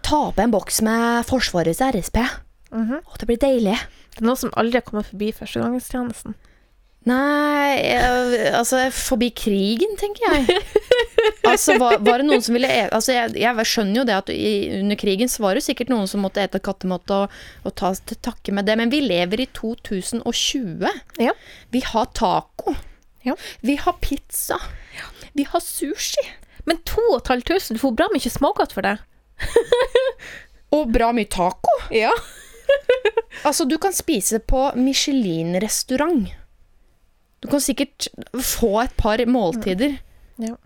ta 0.04 0.18
opp 0.28 0.38
en 0.42 0.50
boks 0.52 0.82
med 0.84 1.24
Forsvarets 1.26 1.80
RSP. 1.80 2.18
Mm 2.70 2.84
-hmm. 2.90 3.00
Og 3.06 3.18
det 3.18 3.26
blir 3.26 3.38
deilig. 3.38 3.78
Det 4.10 4.20
er 4.20 4.26
noe 4.26 4.36
som 4.36 4.50
aldri 4.56 4.76
har 4.76 4.82
kommet 4.82 5.06
forbi 5.06 5.32
førstegangstjenesten. 5.32 6.34
Nei, 7.04 7.84
jeg, 7.84 8.52
altså 8.56 8.86
forbi 8.96 9.28
krigen, 9.36 9.92
tenker 10.00 10.24
jeg. 10.24 10.60
altså, 11.50 11.76
var, 11.80 11.98
var 12.00 12.22
det 12.22 12.28
noen 12.30 12.44
som 12.44 12.56
ville 12.56 12.70
et, 12.70 12.88
altså, 12.96 13.12
jeg, 13.12 13.34
jeg 13.42 13.66
skjønner 13.68 13.98
jo 14.00 14.04
det 14.08 14.14
at 14.16 14.30
i, 14.32 14.52
under 14.78 14.96
krigen 15.00 15.28
så 15.28 15.44
var 15.44 15.58
det 15.58 15.66
sikkert 15.66 15.92
noen 15.92 16.08
som 16.08 16.24
måtte 16.24 16.40
ete 16.40 16.62
kattemat 16.64 17.12
og, 17.12 17.34
og 17.60 17.74
ta 17.76 17.92
til 18.08 18.20
takke 18.24 18.54
med 18.56 18.64
det, 18.68 18.78
men 18.80 18.92
vi 18.92 19.02
lever 19.04 19.44
i 19.44 19.48
2020. 19.52 20.88
Ja. 21.20 21.34
Vi 21.74 21.82
har 21.84 22.08
taco. 22.16 22.72
Ja. 23.24 23.36
Vi 23.60 23.76
har 23.80 23.98
pizza. 24.00 24.56
Vi 25.36 25.44
har 25.50 25.60
sushi. 25.60 26.24
Men 26.64 26.80
2500, 26.88 27.76
du 27.76 27.80
får 27.82 27.92
bra 27.98 28.08
mye 28.14 28.32
smågodt 28.32 28.72
for 28.72 28.86
det. 28.86 28.96
Og 30.74 30.88
bra 30.92 31.10
mye 31.12 31.28
taco. 31.28 31.76
Ja. 31.92 32.14
Altså, 33.44 33.68
du 33.68 33.76
kan 33.76 33.92
spise 33.92 34.40
på 34.40 34.70
Michelin-restaurant. 34.80 36.32
Du 37.44 37.50
kan 37.52 37.60
sikkert 37.60 38.08
få 38.40 38.78
et 38.80 38.94
par 38.96 39.20
måltider. 39.28 39.98
Ja. 40.40 40.56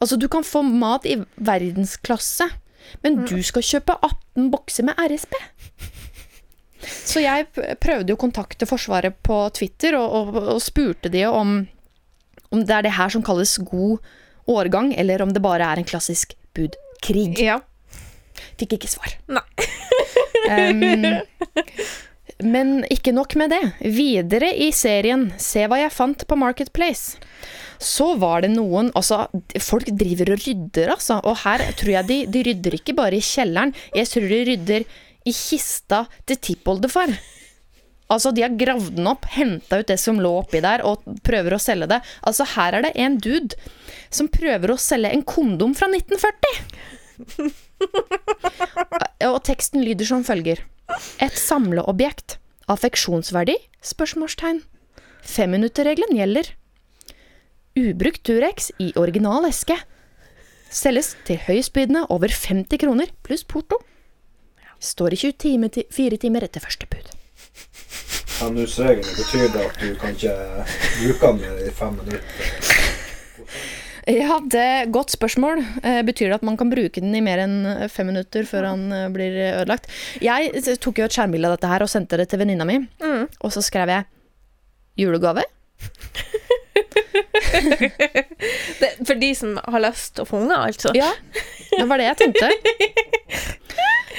Altså, 0.00 0.16
du 0.16 0.24
kan 0.32 0.44
få 0.44 0.62
mat 0.64 1.04
i 1.06 1.18
verdensklasse, 1.36 2.48
men 3.04 3.22
du 3.28 3.36
skal 3.44 3.64
kjøpe 3.64 3.96
18 4.00 4.48
bokser 4.52 4.88
med 4.88 4.96
RSP. 5.04 5.36
Så 6.84 7.20
jeg 7.24 7.46
prøvde 7.80 8.12
å 8.12 8.20
kontakte 8.20 8.68
Forsvaret 8.68 9.16
på 9.24 9.36
Twitter 9.56 9.96
og, 9.96 10.16
og, 10.34 10.40
og 10.56 10.60
spurte 10.64 11.12
de 11.12 11.22
om, 11.28 11.54
om 12.52 12.64
det 12.64 12.74
er 12.76 12.88
det 12.88 12.96
her 12.96 13.12
som 13.12 13.24
kalles 13.24 13.54
god 13.64 14.04
årgang, 14.50 14.92
eller 15.00 15.24
om 15.24 15.32
det 15.32 15.44
bare 15.44 15.64
er 15.72 15.80
en 15.80 15.88
klassisk 15.88 16.34
budkrig. 16.56 17.38
ja. 17.40 17.60
Fikk 18.58 18.76
ikke 18.76 18.90
svar. 18.90 19.12
Nei. 19.30 19.44
Em, 20.50 20.82
men 22.44 22.82
ikke 22.92 23.14
nok 23.16 23.36
med 23.40 23.52
det. 23.54 23.62
Videre 23.80 24.50
i 24.54 24.70
serien 24.74 25.26
Se 25.40 25.64
hva 25.70 25.80
jeg 25.80 25.94
fant 25.94 26.26
på 26.28 26.38
Marketplace. 26.38 27.18
Så 27.82 28.14
var 28.20 28.44
det 28.44 28.52
noen 28.54 28.90
Altså, 28.96 29.24
folk 29.60 29.90
driver 29.92 30.34
og 30.34 30.44
rydder, 30.46 30.92
altså. 30.94 31.20
Og 31.24 31.38
her 31.44 31.64
tror 31.78 31.94
jeg 31.98 32.10
de, 32.10 32.18
de 32.30 32.44
rydder 32.48 32.78
ikke 32.78 32.96
bare 32.96 33.18
i 33.18 33.24
kjelleren. 33.24 33.74
Jeg 33.96 34.10
tror 34.10 34.28
de 34.30 34.42
rydder 34.50 34.86
i 35.24 35.32
kista 35.32 36.04
til 36.28 36.40
tippoldefar. 36.50 37.14
Altså, 38.12 38.30
de 38.36 38.44
har 38.44 38.56
gravd 38.60 38.98
den 38.98 39.08
opp, 39.08 39.24
henta 39.32 39.80
ut 39.80 39.88
det 39.88 39.96
som 40.00 40.20
lå 40.20 40.30
oppi 40.42 40.60
der, 40.62 40.84
og 40.84 41.02
prøver 41.24 41.56
å 41.56 41.62
selge 41.62 41.88
det. 41.94 42.00
Altså, 42.28 42.46
her 42.54 42.76
er 42.76 42.86
det 42.86 42.92
en 43.00 43.16
dude 43.16 43.56
som 44.12 44.28
prøver 44.32 44.74
å 44.74 44.80
selge 44.80 45.10
en 45.14 45.24
kondom 45.26 45.72
fra 45.76 45.88
1940. 45.88 46.74
og 49.32 49.40
teksten 49.48 49.84
lyder 49.86 50.08
som 50.08 50.24
følger. 50.26 50.60
Et 51.22 51.34
samleobjekt. 51.38 52.38
Affeksjonsverdi? 52.70 53.56
Spørsmålstegn. 53.84 54.62
Femminutterregelen 55.24 56.16
gjelder. 56.16 56.50
Ubrukt 57.76 58.22
Turex 58.26 58.70
i 58.78 58.92
original 58.96 59.48
eske. 59.48 59.76
Selges 60.74 61.14
til 61.26 61.40
høystbydende 61.46 62.06
over 62.10 62.32
50 62.32 62.80
kroner 62.82 63.12
pluss 63.26 63.44
porto. 63.44 63.80
Står 64.80 65.14
i 65.14 65.20
24 65.20 66.18
timer 66.22 66.46
etter 66.46 66.64
første 66.64 66.86
bud. 66.90 67.12
Femminuttsregelen 68.34 69.14
betyr 69.18 69.46
det 69.54 69.66
at 69.68 69.78
du 69.80 69.94
kan 70.00 70.16
ikke 70.16 70.34
bruke 70.98 71.34
den 71.44 71.68
i 71.68 71.70
fem 71.70 72.00
minutter. 72.00 72.83
Ja, 74.04 74.36
det 74.52 74.60
er 74.60 74.90
godt 74.92 75.14
spørsmål. 75.14 75.62
Eh, 75.80 76.02
betyr 76.04 76.28
det 76.28 76.36
at 76.36 76.44
man 76.44 76.58
kan 76.60 76.68
bruke 76.68 77.00
den 77.00 77.14
i 77.16 77.22
mer 77.24 77.40
enn 77.40 77.88
fem 77.88 78.10
minutter 78.10 78.44
før 78.48 78.68
han 78.68 78.92
eh, 78.92 79.08
blir 79.12 79.32
ødelagt? 79.54 79.88
Jeg 80.20 80.50
eh, 80.52 80.76
tok 80.76 81.00
jo 81.00 81.06
et 81.06 81.16
skjermbilde 81.16 81.48
av 81.48 81.56
dette 81.56 81.70
her 81.70 81.84
og 81.86 81.88
sendte 81.92 82.18
det 82.20 82.28
til 82.28 82.42
venninna 82.42 82.66
mi. 82.68 82.82
Mm. 83.00 83.24
Og 83.40 83.54
så 83.54 83.64
skrev 83.64 83.92
jeg 83.94 84.04
'julegave'. 85.00 85.46
Det, 88.80 88.88
for 89.06 89.14
de 89.14 89.30
som 89.34 89.54
har 89.56 89.82
lyst 89.84 90.16
til 90.16 90.24
å 90.24 90.28
få 90.28 90.40
unger, 90.42 90.66
altså. 90.66 90.90
Ja, 90.96 91.10
det 91.70 91.84
var 91.88 92.00
det 92.00 92.08
jeg 92.08 92.16
tenkte. 92.18 92.48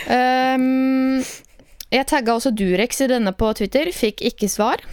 Um, 0.08 1.20
jeg 1.98 2.08
tagga 2.10 2.36
også 2.38 2.54
Durex 2.56 3.02
i 3.04 3.10
denne 3.12 3.36
på 3.36 3.52
Twitter, 3.60 3.92
fikk 3.96 4.24
ikke 4.32 4.50
svar. 4.52 4.84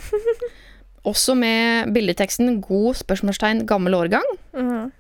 Også 1.09 1.35
med 1.35 1.93
bildeteksten 1.95 2.61
'god 2.63 2.95
spørsmålstegn 3.03 3.67
gammel 3.67 3.95
årgang'. 3.95 4.37
Mhm. 4.55 4.91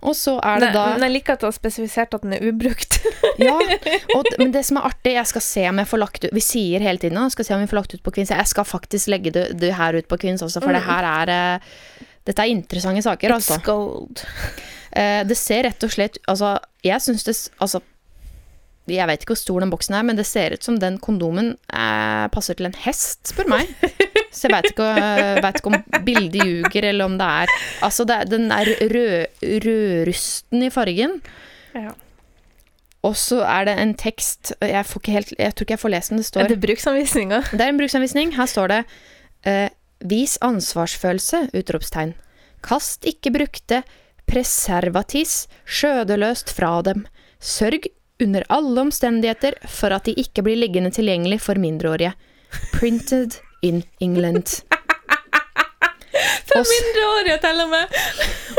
Og 0.00 0.16
så 0.16 0.38
er 0.40 0.62
det 0.62 0.70
ne, 0.70 0.76
da 0.76 0.84
Men 0.94 1.04
jeg 1.08 1.12
liker 1.18 1.36
at 1.36 1.42
du 1.42 1.46
har 1.46 1.52
spesifisert 1.52 2.14
at 2.16 2.22
den 2.24 2.32
er 2.32 2.44
ubrukt. 2.48 3.00
Ja, 3.40 3.56
og, 4.16 4.24
men 4.40 4.52
det 4.52 4.64
som 4.68 4.78
er 4.80 4.88
artig 4.90 5.12
Jeg 5.14 5.26
skal 5.26 5.44
se 5.44 5.68
om 5.68 5.78
jeg 5.80 5.88
får 5.90 6.00
lagt 6.00 6.24
ut 6.24 6.34
Vi 6.36 6.40
sier 6.44 6.80
hele 6.84 7.00
tiden 7.00 7.20
Jeg 7.20 7.34
skal 7.36 7.44
se 7.44 7.54
om 7.54 7.60
vi 7.60 7.68
får 7.70 7.80
lagt 7.80 7.94
ut 7.94 8.02
på 8.02 8.14
Kvinns 8.16 8.32
Jeg 8.32 8.48
skal 8.48 8.64
faktisk 8.64 9.08
legge 9.12 9.32
det, 9.32 9.46
det 9.60 9.74
her 9.76 9.96
ut 9.96 10.08
på 10.08 10.16
Kvinns 10.20 10.42
også 10.42 10.60
For 10.64 10.72
det 10.72 10.82
her 10.84 11.08
er 11.08 11.32
eh, 11.36 11.70
Dette 12.26 12.44
er 12.44 12.52
interessante 12.52 13.02
saker 13.04 13.32
altså. 13.32 13.56
It's 13.56 13.64
gold. 13.64 14.24
Eh, 14.92 15.22
det 15.28 15.36
ser 15.40 15.64
rett 15.68 15.84
og 15.84 15.92
slett 15.92 16.20
Altså, 16.28 16.58
jeg 16.84 17.00
syns 17.04 17.24
det 17.24 17.36
Altså 17.60 17.80
jeg 18.90 19.06
vet 19.10 19.22
ikke 19.22 19.34
hvor 19.34 19.40
stor 19.40 19.64
den 19.64 19.72
boksen 19.72 19.96
er, 19.98 20.04
men 20.06 20.18
det 20.18 20.26
ser 20.28 20.54
ut 20.56 20.66
som 20.66 20.78
den 20.82 20.98
kondomen 21.02 21.54
eh, 21.72 22.26
passer 22.34 22.58
til 22.58 22.68
en 22.68 22.76
hest, 22.84 23.22
spør 23.32 23.50
meg. 23.52 23.70
Så 24.34 24.46
jeg 24.46 24.54
vet 24.54 24.70
ikke, 24.70 24.90
eh, 25.00 25.48
ikke 25.50 25.72
om 25.72 26.04
bildet 26.06 26.44
ljuger, 26.46 26.86
eller 26.92 27.10
om 27.10 27.16
det 27.18 27.26
er 27.26 27.50
Altså, 27.86 28.06
det, 28.06 28.20
den 28.30 28.50
er 28.54 28.68
rød, 28.92 29.42
rødrusten 29.64 30.62
i 30.66 30.70
fargen. 30.70 31.18
Ja. 31.74 31.92
Og 33.06 33.16
så 33.16 33.40
er 33.48 33.64
det 33.64 33.74
en 33.80 33.94
tekst 33.96 34.52
Jeg, 34.60 34.84
får 34.84 35.00
ikke 35.00 35.12
helt, 35.14 35.30
jeg 35.38 35.54
tror 35.54 35.64
ikke 35.64 35.76
jeg 35.76 35.82
får 35.82 35.92
lest 35.94 36.12
den. 36.12 36.20
Det 36.20 36.26
står 36.28 36.42
Er 36.42 36.52
det 36.52 36.60
bruksanvisninga? 36.60 37.38
det 37.52 37.60
er 37.60 37.72
en 37.72 37.80
bruksanvisning. 37.80 38.34
Her 38.36 38.50
står 38.50 38.72
det 38.74 38.80
eh, 39.48 39.68
Vis 40.00 40.36
ansvarsfølelse! 40.44 41.48
Utropstegn. 41.56 42.14
Kast 42.64 43.04
ikke 43.08 43.32
brukte 43.34 43.82
preservatis 44.30 45.46
skjødeløst 45.68 46.52
fra 46.54 46.78
dem. 46.86 47.06
Sørg 47.40 47.88
under 48.20 48.44
alle 48.48 48.80
omstendigheter 48.80 49.56
for 49.68 49.94
at 49.96 50.08
de 50.08 50.14
ikke 50.20 50.44
blir 50.46 50.58
liggende 50.60 50.92
tilgjengelig 50.94 51.40
for 51.44 51.60
mindreårige. 51.60 52.12
Printed 52.74 53.38
in 53.62 53.82
England. 54.00 54.60
For 56.50 56.66
Mindreårige, 56.66 57.38
til 57.44 57.62
og 57.62 57.70
med! 57.70 57.96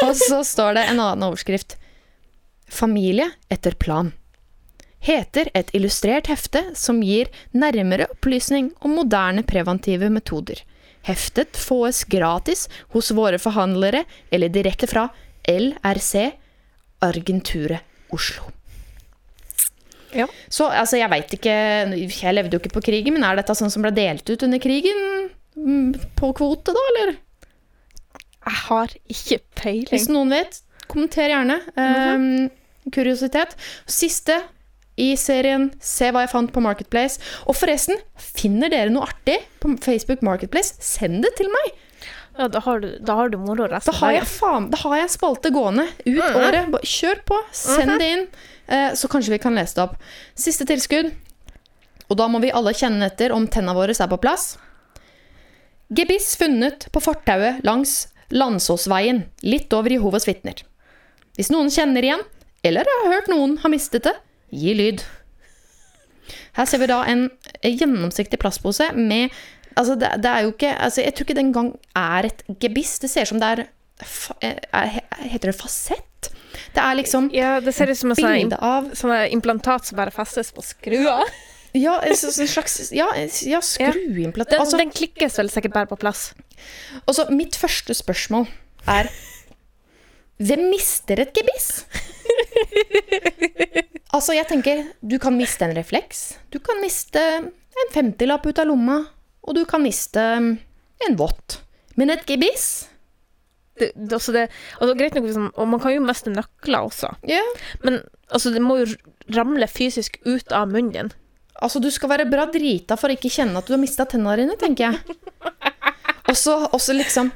og 0.05 0.15
så 0.17 0.41
står 0.47 0.77
det 0.77 0.87
en 0.89 1.01
annen 1.03 1.27
overskrift. 1.27 1.75
Familie 2.71 3.27
etter 3.51 3.75
plan. 3.75 4.13
Heter 5.01 5.49
et 5.57 5.71
illustrert 5.75 6.29
hefte 6.29 6.61
som 6.77 7.01
gir 7.03 7.31
nærmere 7.57 8.07
opplysning 8.13 8.69
om 8.85 8.95
moderne 9.01 9.43
preventive 9.43 10.11
metoder. 10.13 10.61
Heftet 11.03 11.57
fås 11.57 12.03
gratis 12.05 12.67
hos 12.93 13.09
våre 13.17 13.41
forhandlere 13.41 14.05
eller 14.29 14.53
direkte 14.53 14.87
fra 14.87 15.07
LRC 15.49 16.29
Argenture 17.01 17.81
Oslo. 18.13 18.60
Ja. 20.17 20.27
Så 20.51 20.67
altså, 20.67 20.97
jeg 20.99 21.09
veit 21.11 21.33
ikke 21.37 21.53
Jeg 21.95 22.35
levde 22.35 22.57
jo 22.57 22.61
ikke 22.61 22.73
på 22.75 22.83
krigen, 22.89 23.15
men 23.15 23.23
er 23.27 23.39
dette 23.39 23.55
sånn 23.57 23.71
som 23.73 23.85
ble 23.85 23.93
delt 23.95 24.27
ut 24.27 24.43
under 24.47 24.61
krigen? 24.61 25.29
Mm, 25.55 25.93
På 26.19 26.31
kvote, 26.35 26.73
da, 26.75 26.87
eller? 26.93 27.13
Jeg 28.41 28.57
har 28.65 28.95
ikke 29.11 29.37
peiling. 29.59 29.91
Hvis 29.91 30.09
noen 30.09 30.31
vet, 30.33 30.61
kommenter 30.89 31.29
gjerne. 31.29 31.59
Eh, 31.77 32.89
kuriositet. 32.91 33.53
Siste 33.85 34.39
i 35.01 35.13
serien 35.19 35.69
Se 35.81 36.09
hva 36.11 36.25
jeg 36.25 36.31
fant 36.33 36.51
på 36.53 36.63
Marketplace. 36.63 37.21
Og 37.47 37.57
forresten, 37.57 37.99
finner 38.17 38.71
dere 38.73 38.91
noe 38.93 39.07
artig 39.07 39.37
på 39.61 39.75
Facebook 39.83 40.23
Marketplace, 40.25 40.75
send 40.83 41.21
det 41.25 41.33
til 41.37 41.51
meg. 41.53 41.77
Ja, 42.37 42.47
da 42.47 42.59
har 42.63 42.79
du, 42.79 42.87
da 43.03 43.15
har 43.15 43.29
du 43.29 43.37
moro 43.37 43.67
resten 43.67 43.91
Da 43.91 43.97
har 43.99 44.13
jeg, 44.15 44.27
faen, 44.31 44.69
da 44.71 44.77
har 44.77 44.95
jeg 44.95 45.03
en 45.09 45.13
spalte 45.17 45.51
gående 45.51 45.83
ut 46.05 46.15
Mhm. 46.15 46.35
året. 46.39 46.71
Bare 46.71 46.81
Kjør 46.87 47.19
på, 47.27 47.39
send 47.51 47.99
det 47.99 48.07
inn, 48.13 48.27
eh, 48.67 48.91
så 48.95 49.07
kanskje 49.11 49.29
vi 49.35 49.37
kan 49.37 49.53
lese 49.55 49.75
det 49.75 49.83
opp. 49.83 49.95
Siste 50.35 50.65
tilskudd. 50.65 51.11
Og 52.09 52.17
da 52.17 52.27
må 52.27 52.41
vi 52.41 52.51
alle 52.51 52.73
kjenne 52.73 53.05
etter 53.05 53.31
om 53.31 53.47
tenna 53.47 53.73
våre 53.73 53.91
er 53.91 54.07
på 54.07 54.19
plass. 54.19 54.57
Gebiss 55.93 56.35
funnet 56.37 56.87
på 56.91 57.01
fortauet 57.03 57.63
langs 57.63 58.07
Landsåsveien, 58.31 59.25
litt 59.43 59.73
over 59.73 59.89
Jehovas 59.91 60.25
vitner. 60.25 60.55
Hvis 61.35 61.49
noen 61.51 61.67
kjenner 61.69 62.01
igjen, 62.01 62.21
eller 62.63 62.85
har 62.87 63.11
hørt 63.11 63.27
noen 63.27 63.57
har 63.59 63.69
mistet 63.69 64.03
det, 64.03 64.13
gi 64.53 64.73
lyd. 64.73 65.03
Her 66.53 66.65
ser 66.65 66.79
vi 66.79 66.87
da 66.87 67.01
en 67.03 67.29
gjennomsiktig 67.63 68.39
plastpose 68.39 68.93
med 68.95 69.31
Altså, 69.77 69.95
det, 69.95 70.09
det 70.23 70.31
er 70.31 70.41
jo 70.45 70.51
ikke 70.51 70.71
altså, 70.77 71.01
Jeg 71.05 71.13
tror 71.15 71.25
ikke 71.27 71.37
det 71.37 71.43
engang 71.45 71.69
er 71.95 72.27
et 72.27 72.41
gebiss. 72.59 72.97
Det 72.99 73.09
ser 73.11 73.23
ut 73.27 73.31
som 73.33 73.39
det 73.39 73.51
er, 73.53 73.61
fa- 74.03 74.35
er 74.43 74.97
Heter 75.31 75.51
det 75.51 75.55
fasett? 75.59 76.31
Det 76.75 76.83
er 76.83 76.97
liksom 76.99 77.29
Ja, 77.35 77.53
det 77.63 77.71
ser 77.75 77.91
ut 77.91 77.97
som 77.97 78.11
et 78.11 78.19
sånn 78.19 78.91
sånne 78.99 79.21
implantat 79.31 79.87
som 79.87 79.99
bare 80.01 80.11
festes 80.15 80.51
på 80.55 80.63
skruer. 80.65 81.23
Ja, 81.71 81.93
en 82.03 82.17
sånn 82.19 82.49
slags 82.51 82.89
Ja, 82.91 83.05
ja 83.47 83.61
skruimplantat. 83.63 84.57
Den, 84.57 84.59
Altså, 84.59 84.75
den 84.81 84.89
klikkes 84.91 85.37
vel 85.39 85.47
sikkert 85.53 85.71
bare 85.77 85.87
på 85.87 85.95
plass. 86.01 86.33
altså, 87.05 87.29
mitt 87.31 87.55
første 87.55 87.95
spørsmål 87.95 88.49
er 88.91 89.07
Hvem 90.41 90.65
mister 90.73 91.21
et 91.23 91.31
gebiss? 91.37 91.85
altså, 94.15 94.33
jeg 94.35 94.47
tenker 94.49 94.83
Du 95.01 95.17
kan 95.21 95.35
miste 95.37 95.65
en 95.67 95.75
refleks. 95.77 96.35
Du 96.51 96.59
kan 96.59 96.81
miste 96.83 97.21
en 97.21 97.49
femtilapp 97.95 98.45
ut 98.49 98.59
av 98.59 98.67
lomma. 98.67 98.99
Og 99.47 99.57
du 99.57 99.63
kan 99.69 99.83
miste 99.83 100.21
en 100.21 101.17
vott. 101.19 101.59
Men 101.99 102.13
et 102.13 102.25
gebiss? 102.29 102.87
Det, 103.79 103.91
det, 103.95 104.11
altså 104.13 104.33
det, 104.35 104.47
altså, 104.77 104.95
greit 104.99 105.15
nok, 105.17 105.25
liksom, 105.25 105.47
og 105.57 105.69
man 105.71 105.81
kan 105.81 105.95
jo 105.95 106.03
miste 106.05 106.33
nøkler 106.33 106.85
også. 106.85 107.13
yeah. 107.27 107.63
Men 107.85 108.01
altså, 108.29 108.51
det 108.53 108.61
må 108.61 108.77
jo 108.81 108.89
ramle 109.33 109.67
fysisk 109.71 110.19
ut 110.27 110.53
av 110.53 110.69
munnen 110.69 110.93
din. 110.93 111.13
Altså, 111.61 111.81
du 111.81 111.89
skal 111.93 112.11
være 112.13 112.29
bra 112.29 112.47
drita 112.51 112.97
for 112.99 113.09
å 113.09 113.17
ikke 113.17 113.31
kjenne 113.33 113.57
at 113.57 113.67
du 113.67 113.73
har 113.75 113.81
mista 113.81 114.05
tenna 114.09 114.35
dine, 114.39 114.57
tenker 114.59 114.91
jeg. 114.91 115.17
Og 116.31 116.37
så 116.79 116.95
liksom 116.95 117.31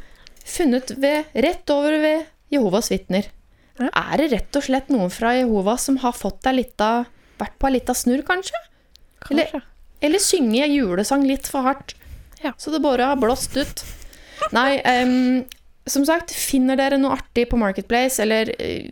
funnet 0.45 0.93
ved, 1.01 1.31
rett 1.33 1.69
over 1.73 1.97
ved 2.03 2.29
Jehovas 2.53 2.91
vitner. 2.93 3.27
Ja. 3.79 3.89
Er 3.91 4.21
det 4.21 4.31
rett 4.31 4.55
og 4.55 4.63
slett 4.63 4.91
noen 4.93 5.11
fra 5.11 5.33
Jehova 5.35 5.75
som 5.81 5.97
har 5.99 6.15
fått 6.15 6.45
deg 6.45 6.61
litt 6.61 6.81
av 6.83 7.09
Vært 7.35 7.57
på 7.59 7.67
ei 7.67 7.73
lita 7.75 7.91
snurr, 7.91 8.21
kanskje? 8.23 8.55
Kanskje. 9.25 9.43
eller 9.43 9.74
synge 10.21 10.67
julesang 10.69 11.25
litt 11.27 11.47
for 11.47 11.61
hardt, 11.61 11.95
Ja. 12.43 12.53
så 12.57 12.71
det 12.71 12.81
bare 12.81 13.05
har 13.05 13.15
blåst 13.15 13.55
ut. 13.57 13.83
Nei, 14.51 14.79
um, 15.03 15.45
som 15.87 16.05
sagt, 16.05 16.31
finner 16.31 16.75
dere 16.77 16.97
noe 16.97 17.15
artig 17.17 17.49
på 17.49 17.57
Marketplace, 17.57 18.21
eller 18.21 18.51
eh, 18.59 18.89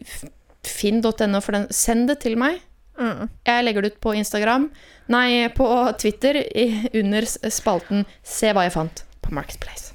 finn.no, 0.63 1.41
for 1.41 1.51
den, 1.51 1.67
send 1.69 2.07
det 2.09 2.19
til 2.21 2.37
meg. 2.37 2.61
Mm. 2.99 3.29
Jeg 3.45 3.63
legger 3.65 3.81
det 3.81 3.93
ut 3.93 4.01
på 4.01 4.13
Instagram. 4.15 4.69
Nei, 5.09 5.47
på 5.49 5.67
Twitter 5.99 6.37
i, 6.41 6.89
under 6.93 7.25
spalten 7.49 8.05
'Se 8.23 8.53
hva 8.53 8.63
jeg 8.67 8.73
fant' 8.73 9.03
på 9.21 9.33
Marketplace. 9.33 9.92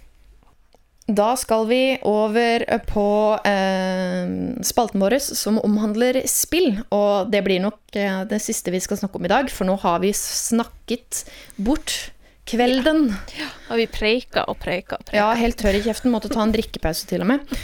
Da 1.08 1.30
skal 1.40 1.64
vi 1.70 1.82
over 2.04 2.64
på 2.84 3.06
eh, 3.48 4.28
spalten 4.60 5.00
vår 5.00 5.16
som 5.24 5.56
omhandler 5.64 6.20
spill. 6.28 6.82
Og 6.92 7.30
det 7.32 7.40
blir 7.46 7.62
nok 7.64 7.96
eh, 7.96 8.20
det 8.28 8.42
siste 8.44 8.72
vi 8.74 8.80
skal 8.84 9.00
snakke 9.00 9.16
om 9.16 9.24
i 9.24 9.30
dag, 9.32 9.48
for 9.48 9.64
nå 9.64 9.78
har 9.80 10.02
vi 10.04 10.10
snakket 10.12 11.22
bort 11.56 12.10
kvelden. 12.48 13.06
Ja, 13.38 13.48
Og 13.70 13.80
vi 13.80 13.86
preika 13.88 14.44
og 14.52 14.58
preika. 14.60 14.98
og 14.98 15.08
preika. 15.08 15.16
Ja, 15.16 15.30
helt 15.36 15.56
tørr 15.60 15.78
i 15.78 15.84
kjeften. 15.84 16.12
Måtte 16.12 16.28
ta 16.32 16.42
en 16.44 16.52
drikkepause 16.52 17.08
til 17.08 17.24
og 17.24 17.30
med. 17.32 17.54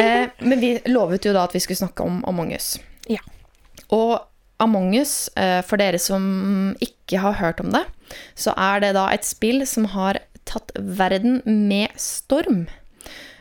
Eh, 0.00 0.30
men 0.48 0.62
vi 0.64 0.78
lovet 0.88 1.28
jo 1.28 1.34
da 1.36 1.44
at 1.44 1.56
vi 1.56 1.60
skulle 1.64 1.80
snakke 1.80 2.06
om 2.06 2.22
Among 2.28 2.54
us. 2.56 2.78
Ja. 3.10 3.20
Og 3.92 4.16
Among 4.64 4.94
us, 4.96 5.28
eh, 5.36 5.60
for 5.66 5.76
dere 5.80 6.00
som 6.00 6.72
ikke 6.80 7.20
har 7.20 7.36
hørt 7.36 7.60
om 7.60 7.68
det, 7.74 7.82
så 8.38 8.54
er 8.56 8.80
det 8.80 8.94
da 8.96 9.10
et 9.12 9.28
spill 9.28 9.66
som 9.68 9.90
har 9.92 10.22
tatt 10.48 10.72
verden 10.76 11.42
med 11.44 11.92
storm. 12.00 12.64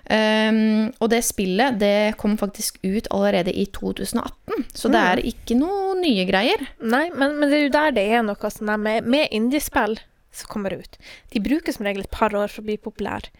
Um, 0.04 0.90
og 1.00 1.14
det 1.14 1.22
spillet 1.24 1.78
det 1.80 2.18
kom 2.20 2.34
faktisk 2.36 2.82
ut 2.84 3.08
allerede 3.08 3.54
i 3.56 3.64
2018, 3.72 4.66
så 4.76 4.92
det 4.92 5.00
er 5.00 5.22
ikke 5.30 5.56
noe 5.56 5.94
nye 6.02 6.26
greier. 6.28 6.66
Nei, 6.84 7.06
men, 7.16 7.38
men 7.40 7.48
det 7.48 7.60
er 7.60 7.64
jo 7.64 7.76
der 7.78 7.96
det 7.96 8.04
er 8.12 8.26
noe 8.28 8.52
sånn 8.52 8.74
med, 8.84 9.08
med 9.08 9.32
indiespill 9.32 9.96
som 10.34 10.50
kommer 10.52 10.76
ut. 10.76 10.98
De 11.32 11.40
bruker 11.44 11.76
som 11.76 11.88
regel 11.88 12.04
et 12.04 12.12
par 12.12 12.36
år 12.36 12.52
for 12.52 12.64
å 12.64 12.68
bli 12.68 12.76
populære. 12.82 13.32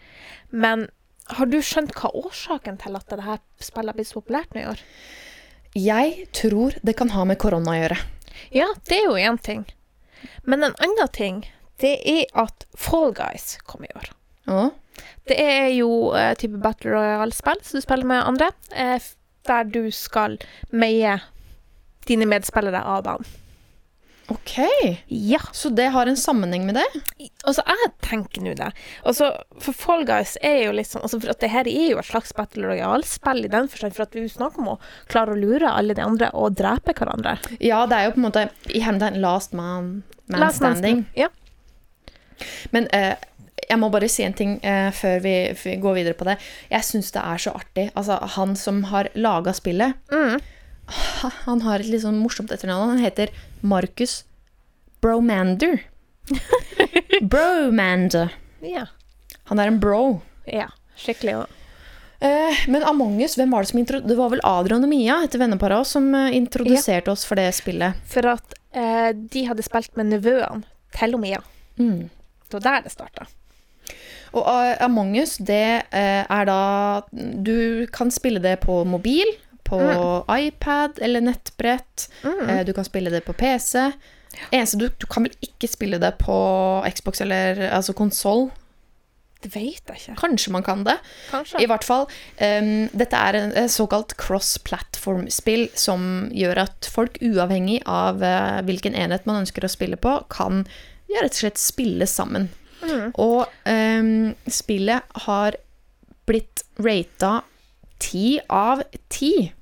Men 0.54 0.86
har 1.36 1.48
du 1.50 1.58
skjønt 1.64 1.92
hva 1.98 2.12
årsaken 2.16 2.78
til 2.80 2.96
at 2.96 3.12
dette 3.12 3.38
spillet 3.64 3.92
har 3.92 3.98
blitt 3.98 4.10
så 4.10 4.20
populært 4.20 4.54
nå 4.54 4.62
i 4.64 4.68
år? 4.72 4.82
Jeg 5.74 6.28
tror 6.36 6.76
det 6.86 6.94
kan 6.96 7.10
ha 7.12 7.24
med 7.26 7.40
korona 7.42 7.74
å 7.74 7.78
gjøre. 7.80 7.98
Ja, 8.54 8.68
det 8.88 9.00
er 9.00 9.08
jo 9.08 9.18
én 9.18 9.40
ting. 9.42 9.64
Men 10.46 10.62
en 10.64 10.76
annen 10.80 11.12
ting, 11.12 11.42
det 11.82 11.96
er 12.08 12.24
at 12.38 12.66
Fall 12.78 13.12
Guys 13.16 13.56
kom 13.66 13.84
i 13.84 13.92
år. 13.98 14.12
Å? 14.48 14.68
Det 15.28 15.36
er 15.40 15.68
jo 15.74 16.12
eh, 16.16 16.34
type 16.40 16.60
Battle 16.62 16.92
Royale-spill, 16.96 17.62
så 17.64 17.78
du 17.78 17.84
spiller 17.84 18.04
med 18.08 18.22
andre, 18.24 18.50
eh, 18.74 18.96
f- 19.00 19.14
der 19.48 19.64
du 19.68 19.90
skal 19.92 20.38
meie 20.72 21.18
dine 22.08 22.26
medspillere 22.28 22.80
av 22.84 23.02
banen. 23.06 23.24
Ok, 24.32 24.54
Ja. 25.08 25.38
så 25.52 25.68
det 25.68 25.90
har 25.92 26.06
en 26.08 26.16
sammenheng 26.16 26.62
med 26.64 26.78
det? 26.78 27.28
Altså, 27.44 27.60
jeg 27.68 27.90
tenker 28.00 28.40
nå 28.40 28.54
det. 28.56 28.70
Altså, 29.04 29.26
for 29.60 29.76
Fall 29.76 30.06
Guys 30.08 30.38
er 30.40 30.62
jo 30.64 30.72
litt 30.72 30.88
sånn 30.88 31.02
altså, 31.04 31.18
For 31.20 31.28
at 31.34 31.40
det 31.44 31.50
her 31.52 31.68
er 31.68 31.90
jo 31.90 31.98
et 32.00 32.08
slags 32.08 32.32
Battle 32.32 32.64
Royale-spill 32.70 33.44
i 33.44 33.50
den 33.52 33.68
forstand, 33.68 33.92
for 33.92 34.06
at 34.06 34.16
vi 34.16 34.24
snakker 34.32 34.64
om 34.64 34.70
å 34.72 34.78
klare 35.12 35.34
å 35.34 35.36
lure 35.36 35.68
alle 35.68 35.92
de 35.92 36.00
andre 36.00 36.30
og 36.32 36.56
drepe 36.56 36.94
hverandre. 36.96 37.36
Ja, 37.60 37.82
det 37.86 37.98
er 37.98 38.06
jo 38.08 38.14
på 38.16 38.22
en 38.22 38.28
måte 38.30 38.46
i 38.72 38.80
hermetegn 38.80 39.20
last 39.20 39.52
man, 39.52 39.92
man 40.26 40.40
Last 40.40 40.62
man 40.64 40.72
standing. 40.80 41.04
Ja. 41.20 41.28
Men 42.72 42.88
eh, 42.96 43.14
jeg 43.68 43.78
må 43.80 43.88
bare 43.90 44.08
si 44.10 44.22
en 44.26 44.34
ting 44.36 44.56
eh, 44.64 44.90
før, 44.92 45.20
vi, 45.24 45.34
før 45.56 45.70
vi 45.70 45.76
går 45.82 45.94
videre 46.00 46.14
på 46.18 46.26
det. 46.28 46.36
Jeg 46.70 46.84
syns 46.84 47.10
det 47.14 47.22
er 47.22 47.38
så 47.38 47.54
artig. 47.56 47.86
Altså, 47.96 48.18
han 48.36 48.54
som 48.56 48.82
har 48.90 49.08
laga 49.14 49.52
spillet, 49.56 49.94
Mm. 50.12 50.40
han 51.46 51.60
har 51.64 51.80
et 51.80 51.86
litt 51.88 52.02
sånn 52.02 52.18
morsomt 52.20 52.50
etternavn. 52.52 52.90
Han 52.96 53.04
heter 53.04 53.30
Marcus 53.62 54.24
Bromander. 55.00 55.80
Bromander. 57.20 58.32
Ja. 58.64 58.86
Han 59.50 59.60
er 59.60 59.66
en 59.72 59.80
bro. 59.80 60.22
ja. 60.46 60.68
Skikkelig. 60.96 61.34
og- 61.42 61.60
Eh, 62.20 62.54
men 62.68 62.82
Among 62.84 63.20
us, 63.20 63.34
hvem 63.36 63.50
var 63.50 63.62
det 63.62 63.68
som. 63.68 63.84
Det 63.84 64.16
var 64.16 64.30
vel 64.30 64.40
Adrian 64.44 64.82
og 64.84 64.88
Mia, 64.88 65.20
et 65.24 65.32
vennepar 65.32 65.72
av 65.72 65.80
oss, 65.80 65.90
som 65.90 66.06
introduserte 66.14 66.32
introduserte 66.32 67.08
oss 67.10 67.24
for 67.24 67.34
det 67.34 67.50
spillet. 67.52 67.94
For 68.06 68.24
at 68.26 68.54
eh, 68.72 69.12
de 69.12 69.42
hadde 69.44 69.62
spilt 69.62 69.94
med 69.98 70.06
nevøene 70.06 70.62
til 70.96 71.18
Mia. 71.18 71.42
Mm. 71.76 72.08
Det 72.48 72.52
var 72.54 72.60
der 72.60 72.80
det 72.86 72.92
starta. 72.92 73.26
Og 74.34 74.42
eh, 74.50 74.74
Among 74.84 75.14
us, 75.20 75.36
det 75.38 75.86
eh, 75.94 76.22
er 76.24 76.48
da 76.48 77.04
Du 77.12 77.86
kan 77.94 78.10
spille 78.14 78.42
det 78.42 78.58
på 78.64 78.82
mobil, 78.88 79.30
på 79.64 79.78
iPad 80.28 81.00
eller 81.02 81.24
nettbrett. 81.24 82.08
Eh, 82.24 82.60
du 82.66 82.74
kan 82.76 82.84
spille 82.84 83.10
det 83.10 83.24
på 83.24 83.32
PC. 83.32 83.88
Eneste 84.50 84.80
du, 84.80 84.88
du 84.98 85.06
kan 85.08 85.24
vel 85.24 85.34
ikke 85.46 85.70
spille 85.70 86.00
det 86.02 86.16
på 86.20 86.36
Xbox 86.90 87.22
eller 87.24 87.62
altså 87.70 87.94
konsoll. 87.96 88.50
Det 89.44 89.52
vet 89.52 89.84
jeg 89.84 90.00
ikke. 90.00 90.16
Kanskje 90.20 90.52
man 90.54 90.64
kan 90.64 90.84
det. 90.86 90.96
Kanskje. 91.30 91.60
I 91.60 91.68
hvert 91.68 91.84
fall. 91.84 92.06
Um, 92.40 92.88
dette 92.96 93.20
er 93.28 93.38
en 93.38 93.68
såkalt 93.68 94.16
cross-platform-spill 94.20 95.66
som 95.76 96.30
gjør 96.32 96.62
at 96.64 96.88
folk, 96.88 97.18
uavhengig 97.20 97.82
av 97.84 98.24
uh, 98.24 98.62
hvilken 98.64 98.96
enhet 98.96 99.28
man 99.28 99.42
ønsker 99.42 99.66
å 99.66 99.72
spille 99.72 100.00
på, 100.00 100.16
kan 100.32 100.64
ja, 101.12 101.20
rett 101.20 101.36
og 101.36 101.42
slett 101.42 101.60
spille 101.60 102.08
sammen. 102.08 102.48
Og 103.20 103.46
um, 103.66 104.34
spillet 104.50 105.02
har 105.26 105.56
blitt 106.28 106.62
rata 106.80 107.42
ti 108.02 108.38
av 108.48 108.82
ti 109.12 109.52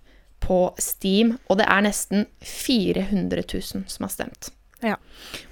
på 0.42 0.74
Steam, 0.82 1.36
og 1.48 1.58
det 1.60 1.66
er 1.70 1.84
nesten 1.86 2.24
400 2.42 3.44
000 3.46 3.84
som 3.90 4.06
har 4.06 4.10
stemt. 4.10 4.50
Ja. 4.82 4.96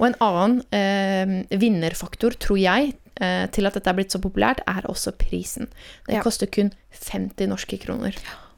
Og 0.00 0.08
en 0.08 0.16
annen 0.26 0.56
eh, 0.74 1.58
vinnerfaktor, 1.60 2.34
tror 2.42 2.58
jeg, 2.58 2.94
eh, 3.22 3.44
til 3.54 3.68
at 3.68 3.76
dette 3.78 3.90
er 3.92 3.98
blitt 4.00 4.10
så 4.10 4.18
populært, 4.22 4.64
er 4.66 4.88
også 4.90 5.12
prisen. 5.18 5.70
Det 6.08 6.16
Ja. 6.18 6.22
koster 6.26 6.50
kun 6.50 6.72
50 6.90 7.46
norske 7.46 7.78
kroner. 7.78 8.16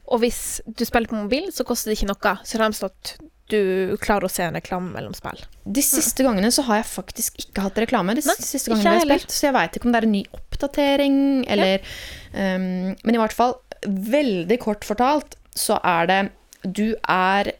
Og 0.09 0.19
hvis 0.23 0.61
du 0.65 0.83
spiller 0.85 1.07
på 1.07 1.21
mobil, 1.21 1.51
så 1.53 1.63
koster 1.63 1.91
det 1.91 1.99
ikke 2.01 2.09
noe, 2.09 2.37
så 2.43 2.57
har 2.57 2.69
de 2.73 2.85
at 2.85 3.13
du 3.51 3.95
klarer 4.01 4.27
å 4.27 4.31
se 4.31 4.45
en 4.45 4.55
reklame 4.55 4.93
mellom 4.93 5.15
spill. 5.17 5.41
De 5.63 5.83
siste 5.83 6.23
gangene 6.25 6.51
så 6.53 6.63
har 6.67 6.81
jeg 6.81 6.89
faktisk 6.89 7.41
ikke 7.43 7.65
hatt 7.65 7.81
reklame. 7.83 8.15
De 8.17 8.23
Nei, 8.25 8.35
siste 8.39 8.71
gangene 8.71 8.95
jeg 8.95 9.01
har 9.01 9.09
spilt, 9.09 9.35
så 9.35 9.47
jeg 9.49 9.55
veit 9.57 9.77
ikke 9.77 9.89
om 9.89 9.95
det 9.95 9.99
er 9.99 10.07
en 10.07 10.15
ny 10.15 10.23
oppdatering, 10.37 11.17
eller 11.55 11.97
um, 12.31 12.93
Men 12.95 13.17
i 13.17 13.21
hvert 13.21 13.35
fall, 13.35 13.57
veldig 13.83 14.59
kort 14.63 14.87
fortalt, 14.87 15.35
så 15.53 15.77
er 15.83 16.07
det 16.09 16.21
Du 16.63 16.95
er 17.03 17.51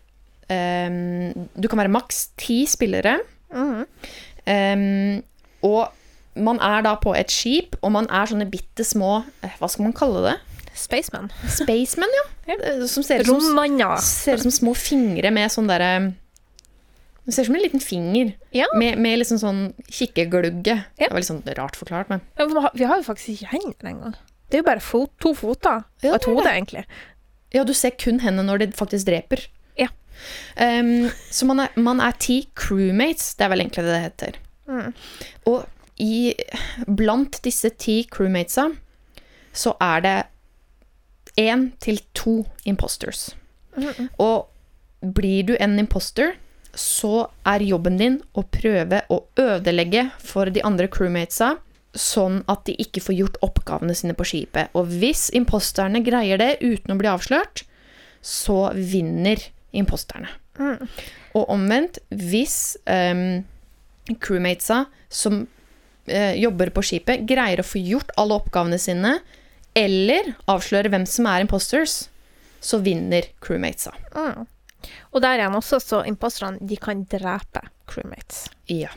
um, 0.47 1.49
Du 1.53 1.67
kan 1.67 1.84
være 1.84 1.93
maks 1.93 2.29
ti 2.39 2.63
spillere. 2.69 3.19
Um, 3.53 5.19
og 5.63 5.91
man 6.34 6.57
er 6.63 6.81
da 6.86 6.95
på 6.97 7.13
et 7.15 7.31
skip, 7.31 7.75
og 7.81 7.93
man 7.93 8.07
er 8.09 8.29
sånne 8.29 8.49
bitte 8.49 8.86
små 8.88 9.19
eh, 9.45 9.53
Hva 9.59 9.69
skal 9.69 9.86
man 9.86 9.95
kalle 9.95 10.23
det? 10.25 10.38
Spaceman. 10.76 11.32
Spaceman, 11.47 12.09
ja. 12.17 12.24
Ja. 12.53 12.55
Eh, 12.59 12.86
Som 12.91 13.03
ser 13.03 13.21
ut 13.21 13.28
som 13.28 13.99
Ser 14.03 14.38
som 14.41 14.51
små 14.51 14.74
fingre 14.76 15.32
med 15.32 15.51
sånn 15.53 15.67
derre 15.69 16.13
Det 17.26 17.32
ser 17.34 17.45
ut 17.45 17.47
som 17.51 17.55
en 17.55 17.61
liten 17.63 17.80
finger 17.84 18.34
Ja. 18.51 18.65
med, 18.76 18.97
med 18.99 19.19
liksom 19.21 19.39
sånn 19.39 19.61
kikkeglugge. 19.88 20.76
Ja. 20.99 21.07
Det 21.07 21.11
var 21.13 21.21
litt 21.24 21.30
sånn 21.30 21.43
rart 21.55 21.78
forklart, 21.80 22.09
men 22.09 22.21
vi 22.76 22.84
har- 22.84 22.97
jo 22.99 23.03
faktisk 23.07 23.30
ikke 23.38 23.51
hender 23.53 23.88
engang. 23.93 24.15
Det 24.49 24.57
er 24.59 24.63
jo 24.63 24.67
bare 24.67 24.80
fot, 24.84 25.11
to 25.24 25.34
foter 25.34 25.84
og 26.03 26.15
et 26.15 26.26
hode, 26.26 26.43
egentlig. 26.51 26.84
Ja, 27.53 27.63
du 27.63 27.74
ser 27.74 27.91
kun 27.91 28.19
hendene 28.19 28.43
når 28.45 28.59
de 28.59 28.67
faktisk 28.76 29.05
dreper. 29.07 29.47
Ja. 29.80 29.88
Um, 30.57 31.09
så 31.32 31.45
man 31.47 31.59
er, 31.61 31.69
man 31.78 32.01
er 32.01 32.11
ti 32.19 32.47
crewmates, 32.55 33.36
det 33.38 33.45
er 33.45 33.49
vel 33.49 33.61
egentlig 33.61 33.86
det 33.86 33.93
det 33.93 34.03
heter. 34.03 34.38
Mm. 34.67 34.93
Og 35.47 35.65
i, 35.99 36.34
blant 36.88 37.39
disse 37.45 37.69
ti 37.78 38.03
crewmatesa 38.11 38.67
så 39.53 39.76
er 39.80 40.01
det 40.01 40.15
én 41.39 41.71
til 41.84 42.01
to 42.17 42.43
imposters. 42.69 43.31
Og 44.21 44.49
blir 45.03 45.43
du 45.47 45.53
en 45.59 45.77
imposter, 45.79 46.36
så 46.73 47.27
er 47.45 47.65
jobben 47.65 47.99
din 47.99 48.17
å 48.34 48.45
prøve 48.49 49.03
å 49.13 49.19
ødelegge 49.39 50.07
for 50.21 50.49
de 50.49 50.63
andre 50.65 50.89
crewmatesa, 50.91 51.57
sånn 51.93 52.39
at 52.49 52.63
de 52.65 52.73
ikke 52.81 53.03
får 53.05 53.17
gjort 53.19 53.41
oppgavene 53.45 53.93
sine 53.97 54.15
på 54.17 54.25
skipet. 54.25 54.71
Og 54.73 54.89
hvis 54.89 55.27
imposterne 55.38 56.01
greier 56.05 56.41
det 56.41 56.55
uten 56.63 56.95
å 56.95 56.97
bli 56.97 57.11
avslørt, 57.11 57.65
så 58.23 58.71
vinner 58.73 59.41
imposterne. 59.77 60.31
Og 61.38 61.49
omvendt, 61.53 61.99
hvis 62.09 62.77
um, 62.89 63.43
crewmatesa 64.23 64.86
som 65.13 65.43
uh, 65.43 66.34
jobber 66.38 66.73
på 66.73 66.86
skipet, 66.86 67.27
greier 67.29 67.61
å 67.61 67.67
få 67.67 67.81
gjort 67.84 68.13
alle 68.17 68.39
oppgavene 68.41 68.81
sine, 68.81 69.17
eller 69.76 70.34
avsløre 70.51 70.89
hvem 70.93 71.05
som 71.09 71.26
er 71.30 71.45
imposters, 71.45 72.09
så 72.63 72.80
vinner 72.84 73.28
crewmatesa. 73.43 73.91
Mm. 74.15 74.45
Og 75.13 75.21
der 75.24 75.39
igjen 75.39 75.55
også, 75.55 75.80
så 75.80 76.03
imposterne 76.07 76.59
de 76.67 76.78
kan 76.78 77.05
drepe 77.11 77.63
crewmates. 77.88 78.45
Ja. 78.71 78.91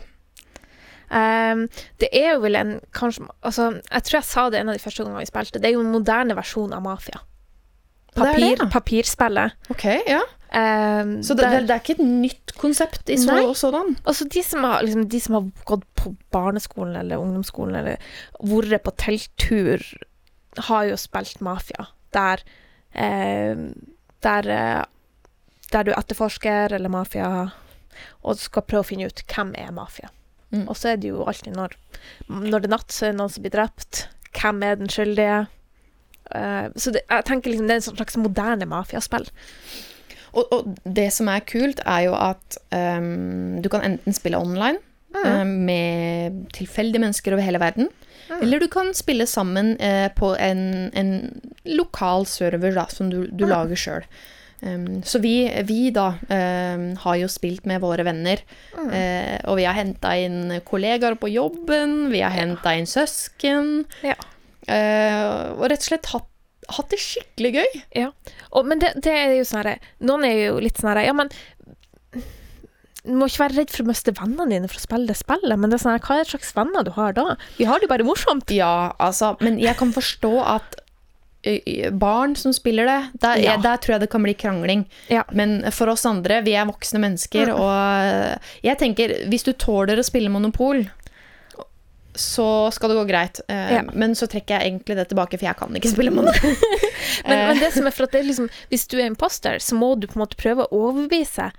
Um, 1.07 1.68
det 2.03 2.09
er 2.18 2.33
jo 2.35 2.41
vel 2.43 2.57
en 2.59 2.72
kanskje, 2.91 3.29
altså, 3.47 3.68
Jeg 3.93 4.03
tror 4.03 4.16
jeg 4.18 4.27
sa 4.27 4.49
det 4.51 4.59
en 4.59 4.72
av 4.72 4.74
de 4.74 4.83
første 4.83 5.05
gangene 5.05 5.22
vi 5.22 5.29
spilte. 5.31 5.61
Det 5.62 5.68
er 5.70 5.77
jo 5.77 5.85
en 5.85 5.93
moderne 5.95 6.35
versjon 6.35 6.74
av 6.74 6.83
Mafia. 6.83 7.20
Det 8.11 8.16
Papir, 8.24 8.41
det, 8.41 8.64
ja. 8.64 8.66
Papirspillet. 8.72 9.53
Ok, 9.70 9.85
ja. 10.09 10.22
Um, 10.57 11.22
Så 11.22 11.35
det, 11.35 11.45
der- 11.45 11.61
det, 11.61 11.68
det 11.68 11.74
er 11.74 11.81
ikke 11.83 11.97
et 12.01 12.07
nytt 12.07 12.53
konsept 12.57 13.11
i 13.11 13.16
så, 13.18 13.35
Nei. 13.35 13.55
sådan? 13.55 13.97
Altså 14.07 14.24
de 14.24 14.43
som, 14.43 14.64
har, 14.64 14.83
liksom, 14.83 15.09
de 15.09 15.20
som 15.20 15.35
har 15.35 15.49
gått 15.68 15.85
på 15.95 16.16
barneskolen 16.33 16.97
eller 16.97 17.18
ungdomsskolen 17.22 17.77
eller 17.77 17.97
vært 18.41 18.83
på 18.87 18.95
telttur, 18.97 19.83
har 20.68 20.88
jo 20.90 20.98
spilt 21.00 21.40
Mafia. 21.44 21.88
Der, 22.16 22.42
eh, 22.94 23.57
der, 24.22 24.48
eh, 24.48 24.84
der 25.72 25.82
du 25.84 25.92
etterforsker 25.92 26.72
eller 26.74 26.88
mafia 26.88 27.50
og 28.22 28.38
skal 28.38 28.62
prøve 28.62 28.84
å 28.84 28.86
finne 28.86 29.09
ut 29.11 29.22
hvem 29.28 29.52
er 29.59 29.72
mafia. 29.74 30.09
Mm. 30.50 30.68
Og 30.68 30.76
så 30.78 30.92
er 30.92 31.00
det 31.00 31.11
jo 31.11 31.24
alltid 31.26 31.57
når, 31.57 31.74
når 32.28 32.62
det 32.62 32.68
er 32.68 32.74
natt, 32.76 32.92
så 32.92 33.07
er 33.07 33.14
det 33.14 33.20
noen 33.20 33.34
som 33.34 33.44
blir 33.44 33.54
drept. 33.57 34.07
Hvem 34.36 34.62
er 34.62 34.80
den 34.80 34.92
skyldige? 34.92 35.38
Eh, 36.34 36.68
så 36.76 36.94
det, 36.94 37.04
jeg 37.11 37.28
tenker 37.28 37.52
liksom 37.52 37.68
det 37.68 37.76
er 37.76 37.82
en 37.82 37.86
sånn 37.88 37.98
slags 37.98 38.18
moderne 38.20 38.68
mafiaspill. 38.70 39.28
Og, 40.36 40.52
og 40.52 40.74
det 40.84 41.09
som 41.16 41.30
er 41.32 41.44
kult, 41.48 41.80
er 41.88 42.07
jo 42.09 42.16
at 42.18 42.59
um, 42.68 43.62
du 43.64 43.70
kan 43.72 43.84
enten 43.86 44.16
spille 44.16 44.38
online 44.38 44.82
med 45.46 46.42
tilfeldige 46.52 47.00
mennesker 47.00 47.32
over 47.32 47.44
hele 47.46 47.61
verden, 47.62 47.88
eller 48.42 48.61
du 48.61 48.68
kan 48.68 48.92
spille 48.94 49.26
sammen 49.26 49.76
eh, 49.80 50.09
på 50.14 50.32
en, 50.38 50.90
en 50.94 51.12
lokal 51.64 52.26
server 52.28 52.74
da, 52.76 52.86
som 52.92 53.11
du, 53.11 53.24
du 53.30 53.46
lager 53.46 53.78
sjøl. 53.78 54.09
så 55.04 55.20
vi, 55.20 55.34
vi 55.68 55.90
da 55.94 56.07
um, 56.16 56.86
har 57.02 57.16
jo 57.20 57.28
spilt 57.28 57.66
med 57.68 57.82
våre 57.84 58.07
venner, 58.07 58.40
eh, 58.88 59.36
og 59.44 59.59
vi 59.61 59.66
har 59.68 59.76
henta 59.76 60.14
inn 60.16 60.57
kollegaer 60.64 61.18
på 61.20 61.28
jobben, 61.28 62.09
vi 62.11 62.24
har 62.24 62.34
henta 62.34 62.74
inn 62.76 62.88
søsken, 62.90 63.84
Ja. 64.07 64.16
Uh, 64.66 65.54
og 65.61 65.68
rett 65.70 65.84
og 65.84 65.86
slett 65.86 66.09
hatt, 66.11 66.26
hatt 66.74 66.88
det 66.90 66.98
skikkelig 66.98 67.52
gøy. 67.54 67.76
Ja. 68.00 68.09
Og, 68.50 68.66
men 68.66 68.80
det, 68.82 68.96
det 69.04 69.12
er 69.14 69.34
jo 69.36 69.44
sånn 69.46 69.61
herre 69.61 69.76
Noen 70.02 70.24
er 70.26 70.40
jo 70.40 70.57
litt 70.64 70.80
sånn 70.80 70.90
herre 70.90 71.04
Ja, 71.07 71.14
men 71.14 71.30
du 73.07 73.12
må 73.16 73.28
ikke 73.30 73.44
være 73.44 73.57
redd 73.61 73.70
for 73.70 73.84
å 73.84 73.90
miste 73.90 74.12
vennene 74.18 74.48
dine 74.50 74.68
for 74.68 74.80
å 74.80 74.84
spille 74.86 75.07
det 75.07 75.16
spillet, 75.20 75.57
men 75.59 75.70
det 75.70 75.78
er 75.78 75.84
sånn 75.84 76.00
hva 76.02 76.18
er 76.20 76.28
slags 76.28 76.50
venner 76.57 76.82
du 76.84 76.90
har 76.96 77.12
da? 77.16 77.36
Vi 77.57 77.64
har 77.68 77.78
det 77.78 77.86
jo 77.86 77.92
bare 77.94 78.07
morsomt. 78.09 78.50
Ja, 78.50 78.92
altså, 78.98 79.36
men 79.40 79.59
jeg 79.62 79.76
kan 79.78 79.92
forstå 79.94 80.32
at 80.57 80.82
barn 81.94 82.32
som 82.34 82.50
spiller 82.57 82.88
det, 82.88 82.98
der, 83.22 83.36
Ja. 83.38 83.57
der 83.62 83.76
tror 83.78 83.94
jeg 83.94 84.00
det 84.02 84.11
kan 84.11 84.22
bli 84.26 84.34
krangling. 84.34 84.80
Ja. 85.09 85.22
Men 85.30 85.61
for 85.70 85.86
oss 85.92 86.02
andre, 86.04 86.40
vi 86.42 86.57
er 86.59 86.66
voksne 86.66 86.98
mennesker, 86.98 87.52
og 87.54 88.40
jeg 88.66 88.78
tenker, 88.80 89.14
hvis 89.30 89.44
du 89.46 89.52
tåler 89.54 89.96
å 89.96 90.02
spille 90.04 90.28
Monopol, 90.28 90.88
så 92.16 92.72
skal 92.72 92.88
det 92.90 92.96
gå 92.96 93.04
greit. 93.11 93.40
Uh, 93.50 93.72
Ja. 93.76 93.82
Men 93.92 94.14
så 94.16 94.26
trekker 94.26 94.57
jeg 94.59 94.72
egentlig 94.72 94.96
det 94.96 95.09
tilbake, 95.11 95.36
for 95.38 95.46
jeg 95.46 95.57
kan 95.61 95.68
ikke 95.76 95.92
spille 95.92 96.11
Monopol. 96.11 96.57
Men, 97.28 97.38
Eh. 97.38 97.46
men 97.52 97.59
det 97.61 97.72
som 97.72 97.86
er 97.86 97.94
for 97.94 98.04
at 98.09 98.12
det 98.12 98.20
er 98.20 98.26
liksom 98.28 98.48
Hvis 98.70 98.86
du 98.88 98.96
er 98.98 99.07
imposter, 99.07 99.57
så 99.62 99.76
må 99.78 99.94
du 100.00 100.07
på 100.09 100.16
en 100.18 100.24
måte 100.24 100.36
prøve 100.36 100.66
å 100.66 100.72
overbevise 100.90 101.50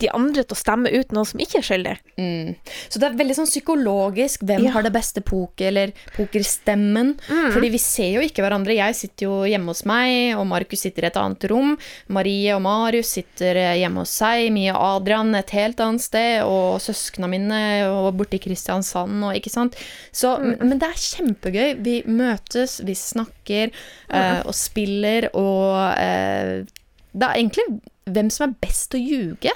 de 0.00 0.08
andre 0.16 0.42
til 0.44 0.56
å 0.56 0.58
stemme 0.60 0.90
ut 0.92 1.12
noen 1.12 1.28
som 1.28 1.40
ikke 1.42 1.58
er 1.60 1.66
skyldig. 1.66 1.94
Mm. 2.18 2.54
Så 2.88 3.00
det 3.02 3.08
er 3.10 3.18
veldig 3.20 3.36
sånn 3.38 3.48
psykologisk. 3.50 4.42
Hvem 4.48 4.64
Ja. 4.66 4.70
har 4.74 4.82
det 4.86 4.92
beste 4.94 5.20
poker, 5.24 5.68
eller 5.68 5.92
pokerstemmen? 6.16 7.14
Mm. 7.28 7.52
Fordi 7.52 7.70
vi 7.70 7.78
ser 7.78 8.10
jo 8.16 8.20
ikke 8.24 8.42
hverandre. 8.44 8.74
Jeg 8.76 8.94
sitter 8.98 9.26
jo 9.26 9.36
hjemme 9.48 9.72
hos 9.74 9.84
meg, 9.88 10.34
og 10.38 10.46
Markus 10.46 10.80
sitter 10.86 11.04
i 11.04 11.10
et 11.10 11.16
annet 11.20 11.44
rom. 11.50 11.76
Marie 12.08 12.54
og 12.54 12.62
Marius 12.62 13.12
sitter 13.16 13.56
eh, 13.56 13.76
hjemme 13.82 14.04
hos 14.04 14.10
seg. 14.20 14.50
Mie 14.52 14.72
og 14.74 15.02
Adrian 15.02 15.34
et 15.34 15.50
helt 15.50 15.80
annet 15.80 16.00
sted. 16.04 16.42
Og 16.44 16.80
søsknene 16.80 17.28
mine 17.30 17.60
og 17.90 18.14
borte 18.16 18.38
i 18.38 18.42
Kristiansand 18.42 19.22
og 19.24 19.34
ikke 19.38 19.50
sant. 19.52 19.76
Så, 20.12 20.36
Mm. 20.40 20.56
Men 20.68 20.78
det 20.78 20.88
er 20.88 20.94
kjempegøy. 20.94 21.82
Vi 21.84 22.02
møtes, 22.06 22.78
vi 22.86 22.94
snakker 22.94 23.70
eh, 24.10 24.40
og 24.46 24.54
spiller, 24.54 25.28
og 25.34 25.98
eh, 25.98 26.64
det 27.12 27.26
er 27.26 27.34
egentlig 27.36 27.80
hvem 28.06 28.30
som 28.30 28.48
er 28.48 28.54
best 28.62 28.90
til 28.92 29.00
å 29.00 29.08
ljuge. 29.10 29.52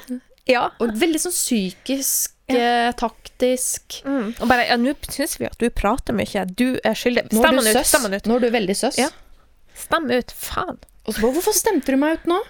Ja. 0.50 0.66
Og 0.82 0.92
veldig 1.00 1.20
sånn 1.22 1.32
psykisk, 1.34 2.34
ja. 2.52 2.92
taktisk. 3.00 4.00
Mm. 4.04 4.34
Og 4.40 4.48
bare 4.50 4.66
Ja, 4.68 4.76
nå 4.80 4.92
syns 5.08 5.38
vi 5.40 5.46
at 5.48 5.56
du 5.58 5.68
prater 5.72 6.16
mye. 6.16 6.44
Du 6.52 6.78
er 6.84 6.94
skyldig. 6.98 7.26
Stem 7.32 7.60
han 7.60 7.66
ut. 7.70 7.86
Stem 7.88 8.02
han 8.08 8.16
ut. 8.18 8.26
Nå 8.28 8.36
er 8.36 8.44
du 8.44 8.50
veldig 8.52 8.76
søs. 8.76 8.98
Ja. 9.00 9.08
Stem 9.74 10.10
ut. 10.12 10.34
Faen. 10.36 10.78
Og 11.04 11.14
så 11.14 11.20
bare, 11.20 11.34
hvorfor 11.36 11.56
stemte 11.56 11.92
du 11.92 12.00
meg 12.00 12.20
ut 12.20 12.28
nå? 12.30 12.40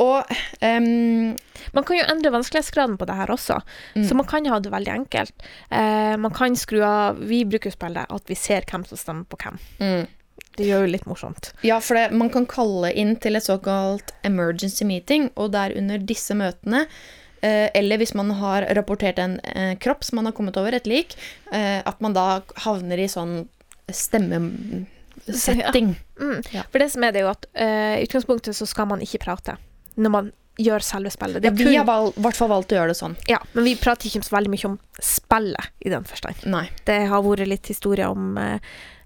Og 0.00 0.30
um, 0.64 1.34
Man 1.76 1.84
kan 1.84 1.98
jo 1.98 2.04
endre 2.08 2.30
vanskelighetsgraden 2.32 2.94
på 2.96 3.04
det 3.06 3.16
her 3.18 3.30
også, 3.34 3.58
Mm. 3.94 4.06
så 4.08 4.14
man 4.16 4.26
kan 4.26 4.46
ha 4.48 4.58
det 4.58 4.70
veldig 4.72 4.92
enkelt. 4.94 5.34
Uh, 5.70 6.16
man 6.16 6.32
kan 6.32 6.56
skru 6.56 6.80
av 6.86 7.18
Vi 7.20 7.42
bruker 7.44 7.68
jo 7.70 7.74
spillet 7.76 8.06
at 8.08 8.24
vi 8.30 8.34
ser 8.38 8.64
hvem 8.70 8.86
som 8.88 8.96
stemmer 8.98 9.26
på 9.28 9.36
hvem. 9.44 9.58
mm. 9.80 10.06
Det 10.56 10.66
gjør 10.66 10.82
jo 10.86 10.90
litt 10.92 11.04
morsomt. 11.06 11.52
Ja, 11.62 11.76
for 11.80 11.94
det, 11.94 12.10
man 12.12 12.28
kan 12.32 12.44
kalle 12.44 12.90
inn 12.98 13.14
til 13.22 13.36
et 13.38 13.44
såkalt 13.46 14.10
emergency 14.26 14.84
meeting, 14.84 15.30
og 15.36 15.52
det 15.52 15.60
er 15.60 15.76
under 15.78 15.98
disse 15.98 16.34
møtene 16.34 16.82
eh, 16.86 16.88
eller 17.42 17.98
hvis 18.00 18.12
man 18.14 18.30
har 18.40 18.66
rapportert 18.76 19.18
en 19.18 19.38
eh, 19.40 19.74
kropp 19.80 20.04
som 20.04 20.16
man 20.20 20.26
har 20.28 20.32
kommet 20.36 20.56
over, 20.60 20.72
et 20.76 20.86
lik, 20.86 21.16
eh, 21.52 21.80
at 21.84 22.00
man 22.04 22.12
da 22.16 22.40
havner 22.66 22.98
i 23.00 23.08
sånn 23.08 23.46
stemmesetting. 23.90 25.94
Mm. 26.20 26.42
Ja. 26.50 26.62
For 26.70 26.78
det 26.78 26.90
som 26.92 27.04
er 27.06 27.12
det 27.16 27.20
jo 27.24 27.30
at 27.32 27.46
eh, 27.54 27.98
i 28.00 28.04
utgangspunktet 28.06 28.56
så 28.56 28.66
skal 28.68 28.86
man 28.90 29.00
ikke 29.04 29.20
prate 29.24 29.56
når 30.00 30.10
man 30.14 30.30
gjør 30.60 30.80
selve 30.84 31.10
spillet. 31.12 31.40
Det 31.42 31.48
Ja, 31.48 31.52
vi 31.56 31.76
har 31.78 32.08
i 32.10 32.20
hvert 32.20 32.36
fall 32.36 32.50
valgt 32.52 32.72
å 32.74 32.76
gjøre 32.76 32.92
det 32.92 32.98
sånn. 32.98 33.14
ja, 33.30 33.38
men 33.54 33.64
vi 33.64 33.74
prater 33.80 34.06
ikke 34.10 34.22
så 34.26 34.34
veldig 34.36 34.50
mye 34.52 34.66
om 34.68 34.74
spillet 35.00 35.70
i 35.80 35.88
den 35.92 36.04
forstand. 36.04 36.36
Nei. 36.52 36.66
Det 36.84 36.98
har 37.08 37.22
vært 37.24 37.48
litt 37.48 37.66
historie 37.72 38.04
om 38.10 38.36
eh, 38.38 38.58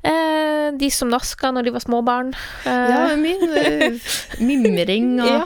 eh, 0.03 0.73
de 0.75 0.89
som 0.91 1.09
naska 1.13 1.53
når 1.55 1.63
de 1.69 1.75
var 1.77 1.85
småbarn. 1.85 2.35
Eh, 2.67 2.89
Ja, 2.91 3.17
min, 3.17 3.45
eh, 3.61 3.93
mimring 4.43 5.13
og 5.23 5.31
ja. 5.37 5.45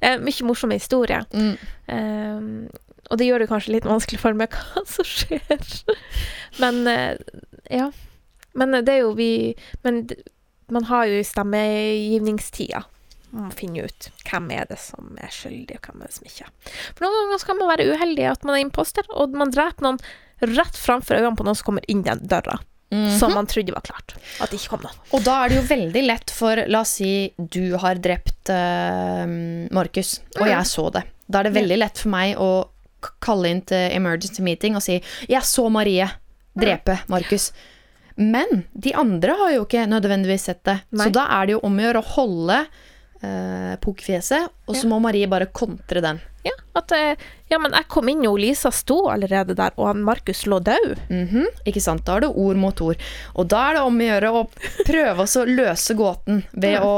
Eh, 0.00 0.18
mye 0.22 0.46
morsomme 0.46 0.78
historier. 0.78 1.24
Mm. 1.32 1.54
Eh, 1.94 2.82
og 3.08 3.18
det 3.20 3.28
gjør 3.28 3.42
det 3.42 3.48
kanskje 3.50 3.74
litt 3.76 3.88
vanskelig 3.88 4.20
for 4.22 4.36
meg 4.38 4.54
hva 4.56 4.84
som 4.88 5.06
skjer. 5.06 5.64
Men 6.62 6.84
eh, 6.90 7.16
ja. 7.72 7.90
Men 8.58 8.72
det 8.82 8.90
er 8.90 9.02
jo 9.04 9.10
vi 9.14 9.54
Men 9.84 10.06
man 10.72 10.86
har 10.88 11.06
jo 11.06 11.20
stemmegivningstida 11.24 12.82
man 13.30 13.50
finner 13.52 13.88
ut 13.88 14.08
hvem 14.28 14.48
er 14.56 14.68
det 14.70 14.78
som 14.80 15.16
er 15.20 15.32
skyldig, 15.32 15.78
og 15.78 15.88
hvem 15.88 16.02
er 16.02 16.10
det 16.10 16.16
som 16.16 16.28
ikke. 16.28 16.48
For 16.96 17.04
noen 17.04 17.18
ganger 17.18 17.44
kan 17.44 17.58
man 17.60 17.70
være 17.72 17.88
uheldig 17.92 18.26
at 18.30 18.46
man 18.48 18.56
er 18.56 18.64
imposter, 18.64 19.08
og 19.12 19.36
man 19.36 19.52
dreper 19.52 19.84
noen 19.84 20.00
rett 20.40 20.78
framfor 20.78 21.18
øynene 21.18 21.36
på 21.36 21.46
noen 21.46 21.58
som 21.58 21.68
kommer 21.68 21.88
inn 21.90 22.04
den 22.06 22.22
døra, 22.30 22.58
Mhm. 22.90 23.18
som 23.18 23.34
man 23.36 23.46
trodde 23.46 23.72
var 23.74 23.82
klart. 23.84 24.14
At 24.40 24.50
det 24.50 24.60
ikke 24.62 24.70
kom 24.76 24.86
noen. 24.86 24.96
Og 25.12 25.20
da 25.24 25.44
er 25.44 25.48
det 25.50 25.56
jo 25.58 25.66
veldig 25.68 26.02
lett 26.06 26.30
for 26.32 26.56
La 26.72 26.80
oss 26.80 26.94
si 26.96 27.10
du 27.36 27.76
har 27.76 28.00
drept 28.00 28.48
uh, 28.48 29.26
Markus, 29.76 30.20
og 30.40 30.46
jeg 30.48 30.64
så 30.70 30.86
det. 30.94 31.02
Da 31.28 31.40
er 31.42 31.50
det 31.50 31.52
veldig 31.58 31.78
lett 31.82 31.98
for 32.00 32.08
meg 32.14 32.38
å 32.40 32.48
kalle 33.20 33.50
inn 33.52 33.60
til 33.68 33.92
emergency 33.94 34.42
meeting 34.42 34.74
og 34.74 34.82
si 34.82 34.96
'Jeg 35.28 35.42
så 35.44 35.68
Marie 35.70 36.08
drepe 36.56 36.98
Markus'. 37.08 37.52
Men 38.16 38.64
de 38.74 38.94
andre 38.94 39.36
har 39.38 39.52
jo 39.52 39.64
ikke 39.66 39.84
nødvendigvis 39.86 40.48
sett 40.48 40.64
det. 40.64 40.80
Nei. 40.90 41.04
Så 41.06 41.12
da 41.12 41.28
er 41.38 41.46
det 41.46 41.52
jo 41.52 41.60
om 41.62 41.76
å 41.78 41.84
gjøre 41.84 42.02
å 42.02 42.08
holde 42.16 42.56
uh, 43.22 43.76
pokerfjeset, 43.84 44.48
og 44.66 44.74
så 44.74 44.84
Ja. 44.84 44.88
må 44.90 45.00
Marie 45.00 45.26
bare 45.28 45.46
kontre 45.46 46.00
den. 46.00 46.20
Ja, 46.48 46.54
at 46.80 46.94
eh, 46.96 47.26
Ja, 47.52 47.58
men 47.62 47.72
jeg 47.76 47.88
kom 47.92 48.08
inn, 48.12 48.26
og 48.28 48.38
Lisa 48.42 48.70
sto 48.74 49.02
allerede 49.12 49.54
der, 49.56 49.72
og 49.80 49.86
han 49.90 50.02
Markus 50.04 50.42
lå 50.48 50.58
død. 50.64 50.98
Mhm, 51.08 51.46
Ikke 51.68 51.80
sant? 51.84 52.04
Da 52.08 52.18
er 52.18 52.26
det 52.26 52.32
ord 52.34 52.60
mot 52.60 52.80
ord. 52.84 53.00
Og 53.36 53.48
da 53.48 53.66
er 53.70 53.78
det 53.78 53.84
om 53.88 54.00
å 54.00 54.08
gjøre 54.08 54.32
å 54.36 54.42
prøve 54.84 55.24
å 55.28 55.44
løse 55.48 55.96
gåten 55.98 56.42
ved 56.52 56.80
å 56.84 56.96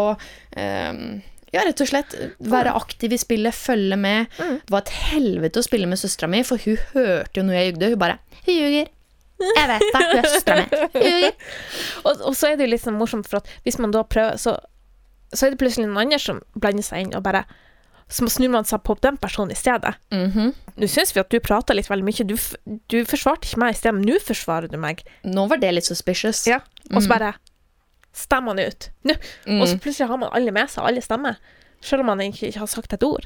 um 0.56 1.02
ja, 1.50 1.64
rett 1.66 1.80
og 1.82 1.88
slett 1.90 2.14
være 2.46 2.72
aktiv 2.78 3.10
i 3.14 3.18
spillet, 3.18 3.54
følge 3.56 3.96
med. 3.98 4.30
Mm. 4.38 4.60
Det 4.62 4.70
var 4.70 4.84
et 4.84 4.92
helvete 5.10 5.58
å 5.58 5.66
spille 5.66 5.88
med 5.90 5.98
søstera 5.98 6.30
mi, 6.30 6.44
for 6.46 6.62
hun 6.62 6.78
hørte 6.92 7.40
jo 7.40 7.46
når 7.46 7.56
jeg 7.56 7.70
jugde. 7.70 7.88
Hun 7.90 7.98
bare 7.98 8.18
'Hun 8.46 8.54
ljuger'. 8.54 8.92
Jeg 9.40 9.68
vet 9.68 9.80
det. 9.80 10.02
Hun 10.12 10.18
er 10.18 10.28
søstera 10.28 10.56
mi. 10.60 10.66
Hun 10.94 11.02
ljuger. 11.10 11.32
Og, 12.04 12.20
og 12.28 12.36
så 12.36 12.46
er 12.52 12.56
det 12.56 12.68
jo 12.68 12.70
litt 12.74 12.84
sånn 12.84 13.00
morsomt, 13.00 13.26
for 13.26 13.40
at 13.42 13.50
hvis 13.64 13.80
man 13.82 13.90
da 13.90 14.04
prøver, 14.06 14.38
så, 14.38 14.56
så 15.34 15.46
er 15.46 15.50
det 15.50 15.58
plutselig 15.58 15.88
noen 15.88 16.04
andre 16.04 16.20
som 16.22 16.40
blander 16.54 16.86
seg 16.86 17.02
inn, 17.06 17.14
og 17.18 17.24
bare 17.26 17.42
Så 18.10 18.26
snur 18.26 18.50
man 18.50 18.64
seg 18.66 18.82
på 18.82 18.96
den 19.00 19.16
personen 19.22 19.52
i 19.54 19.58
stedet. 19.58 19.94
Mhm. 20.10 20.48
Nå 20.80 20.86
syns 20.90 21.12
vi 21.14 21.20
at 21.22 21.30
du 21.30 21.38
prata 21.40 21.74
litt 21.76 21.86
veldig 21.90 22.04
mye. 22.08 22.24
Du, 22.26 22.34
du 22.90 23.04
forsvarte 23.06 23.46
ikke 23.46 23.60
meg 23.62 23.74
i 23.74 23.78
sted, 23.78 23.94
men 23.94 24.02
nå 24.08 24.16
forsvarer 24.24 24.66
du 24.72 24.76
meg. 24.82 25.04
Nå 25.24 25.44
var 25.48 25.60
det 25.62 25.70
litt 25.76 25.86
suspicious. 25.86 26.42
Ja. 26.50 26.58
Og 26.90 27.02
så 27.02 27.06
Mm. 27.06 27.12
bare 27.14 27.34
stemmer 28.12 28.56
han 28.56 28.58
ut. 28.66 28.88
Nå. 29.06 29.14
Mm. 29.46 29.60
Og 29.62 29.68
så 29.68 29.78
plutselig 29.78 30.08
har 30.08 30.18
man 30.18 30.30
alle 30.34 30.50
med 30.50 30.68
seg, 30.70 30.82
alle 30.84 31.00
stemmer. 31.04 31.36
Selv 31.80 32.00
om 32.02 32.06
man 32.10 32.18
ikke, 32.20 32.48
ikke 32.50 32.58
har 32.64 32.66
sagt 32.66 32.92
et 32.92 33.02
ord. 33.06 33.24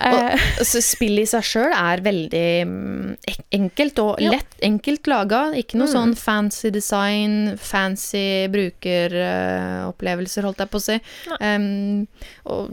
Eh, 0.00 0.38
Så 0.64 0.80
spillet 0.84 1.24
i 1.24 1.30
seg 1.30 1.42
sjøl 1.46 1.72
er 1.76 2.02
veldig 2.04 2.42
mm, 2.66 3.16
enkelt 3.56 3.98
og 4.02 4.20
lett 4.22 4.56
enkelt 4.62 5.06
laga. 5.10 5.40
Ikke 5.58 5.78
noe 5.80 5.88
Mm. 5.88 5.94
sånn 5.94 6.14
fancy 6.18 6.70
design, 6.74 7.56
fancy 7.58 8.46
brukeropplevelser, 8.52 10.42
holdt 10.46 10.62
jeg 10.62 10.70
på 10.72 10.80
å 10.80 10.84
si. 10.86 10.98
Um, 11.40 12.06
og 12.46 12.70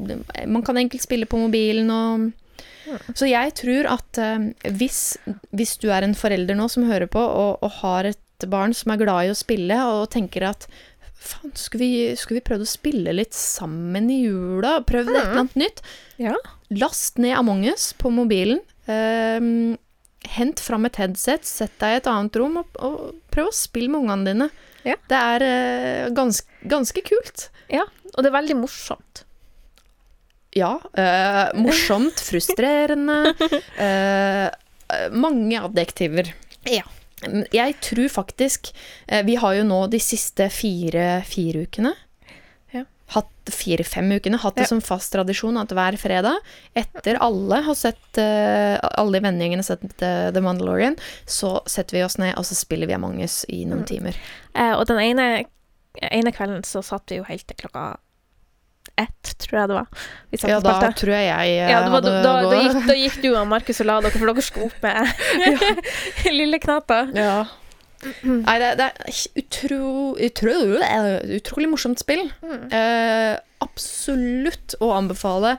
man 0.47 0.63
kan 0.65 0.77
enkelt 0.81 1.03
spille 1.05 1.25
på 1.29 1.39
mobilen 1.41 1.89
og 1.93 2.29
Så 3.13 3.27
jeg 3.29 3.53
tror 3.53 3.85
at 3.91 4.17
uh, 4.17 4.47
hvis, 4.73 5.17
hvis 5.53 5.75
du 5.77 5.89
er 5.93 6.01
en 6.07 6.15
forelder 6.17 6.55
nå 6.57 6.65
som 6.73 6.87
hører 6.89 7.05
på, 7.11 7.21
og, 7.21 7.59
og 7.61 7.71
har 7.83 8.07
et 8.09 8.47
barn 8.49 8.73
som 8.73 8.91
er 8.95 8.97
glad 9.03 9.27
i 9.27 9.33
å 9.33 9.37
spille, 9.37 9.77
og 9.85 10.09
tenker 10.15 10.47
at 10.49 10.65
Faen, 11.19 11.51
skulle 11.59 11.83
vi, 11.83 12.15
skulle 12.15 12.39
vi 12.39 12.45
prøvd 12.47 12.63
å 12.63 12.69
spille 12.69 13.11
litt 13.13 13.35
sammen 13.35 14.05
i 14.09 14.21
jula? 14.23 14.77
Prøvd 14.87 15.09
et 15.11 15.17
eller 15.19 15.41
annet 15.43 15.57
nytt? 15.59 15.81
ja. 16.17 16.37
Last 16.69 17.17
ned 17.17 17.37
Among 17.37 17.63
us 17.71 17.93
på 17.97 18.11
mobilen. 18.13 18.59
Ehm, 18.89 19.77
hent 20.29 20.59
fram 20.61 20.85
et 20.85 20.97
headset, 20.99 21.45
sett 21.47 21.73
deg 21.81 21.95
i 21.95 21.99
et 22.01 22.09
annet 22.11 22.35
rom, 22.37 22.59
og, 22.61 22.75
og 22.83 23.15
prøv 23.33 23.49
å 23.49 23.55
spille 23.55 23.89
med 23.89 24.03
ungene 24.03 24.27
dine. 24.33 24.49
Ja. 24.85 24.95
Det 25.09 25.17
er 25.17 25.45
eh, 25.47 26.09
gans, 26.15 26.43
ganske 26.69 27.03
kult. 27.07 27.49
ja. 27.71 27.85
Og 28.15 28.23
det 28.25 28.31
er 28.31 28.33
veldig 28.39 28.55
morsomt. 28.57 29.19
Ja. 30.57 30.71
eh, 30.97 31.51
morsomt, 31.61 32.19
frustrerende. 32.29 33.35
eh, 33.77 34.47
mange 35.13 35.59
adjektiver. 35.61 36.31
Ja. 36.65 36.83
Jeg 37.51 37.73
tror 37.83 38.07
faktisk 38.07 38.69
Vi 39.27 39.33
har 39.35 39.53
jo 39.57 39.63
nå 39.67 39.79
de 39.91 39.99
siste 39.99 40.45
fire, 40.55 41.19
fire 41.27 41.65
ukene 41.67 41.91
hatt 43.09 43.49
fire-fem 43.49 44.11
ukene, 44.19 44.37
hatt 44.37 44.55
det 44.59 44.67
Ja. 44.67 44.71
som 44.73 44.81
fast 44.85 45.11
tradisjon 45.15 45.57
at 45.57 45.69
hver 45.73 45.97
fredag, 45.97 46.35
etter 46.77 47.17
alle 47.19 47.61
har 47.65 47.75
sett 47.75 48.17
uh, 48.21 48.77
alle 49.01 49.17
i 49.17 49.23
vennegjengene 49.25 49.63
har 49.63 49.69
sett 49.71 50.03
uh, 50.05 50.29
The 50.35 50.41
Mandalorian, 50.45 50.97
så 51.25 51.59
setter 51.65 51.97
vi 51.97 52.03
oss 52.05 52.19
ned, 52.21 52.35
og 52.37 52.45
så 52.45 52.53
spiller 52.55 52.85
vi 52.87 52.93
Among 52.93 53.21
us 53.23 53.43
i 53.49 53.63
Mm. 53.65 53.69
noen 53.73 53.85
timer. 53.89 54.15
Eh, 54.53 54.73
og 54.77 54.85
den 54.87 54.99
ene, 54.99 55.45
ene 56.11 56.31
kvelden 56.31 56.61
så 56.63 56.83
satt 56.85 57.09
vi 57.09 57.17
jo 57.17 57.25
helt 57.25 57.47
til 57.49 57.57
klokka 57.63 57.97
ett, 58.99 59.33
tror 59.39 59.59
jeg 59.61 59.67
det 59.71 59.75
var. 59.79 59.87
Ja, 60.49 60.59
da 60.59 60.73
spilte. 60.75 60.99
tror 60.99 61.13
jeg 61.15 61.25
jeg 61.29 61.57
eh, 61.63 61.69
Ja, 61.71 61.79
det 61.85 61.91
var, 61.93 62.01
da, 62.03 62.11
hadde 62.11 62.23
da, 62.23 62.33
da, 62.33 62.49
gått. 62.49 62.63
gikk, 62.75 62.87
da 62.87 62.95
gikk 62.99 63.17
du 63.23 63.29
og 63.39 63.47
Markus 63.47 63.79
og 63.81 63.87
la 63.87 63.97
dere, 64.03 64.11
for 64.19 64.27
dere 64.33 64.43
skulle 64.43 64.65
opp 64.67 64.81
med 64.83 65.07
lille 66.39 66.59
knata. 66.59 66.97
Ja. 67.15 67.45
Nei, 68.23 68.55
det, 68.61 68.73
det 68.79 68.87
er 68.87 69.15
utro, 69.41 69.83
utro, 70.15 70.55
utrolig 71.39 71.69
morsomt 71.71 72.01
spill. 72.01 72.27
Eh, 72.71 73.33
absolutt 73.63 74.77
å 74.79 74.93
anbefale. 74.95 75.57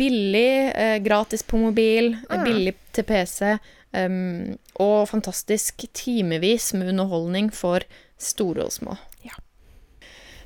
Billig, 0.00 0.72
eh, 0.74 0.96
gratis 1.04 1.44
på 1.46 1.60
mobil, 1.62 2.16
mm. 2.26 2.40
billig 2.46 2.74
til 2.96 3.06
PC. 3.06 3.54
Um, 3.90 4.54
og 4.78 5.08
fantastisk 5.10 5.82
timevis 5.98 6.68
med 6.78 6.92
underholdning 6.92 7.48
for 7.54 7.82
store 8.22 8.68
og 8.68 8.74
små. 8.74 8.94
Ja. 9.26 9.34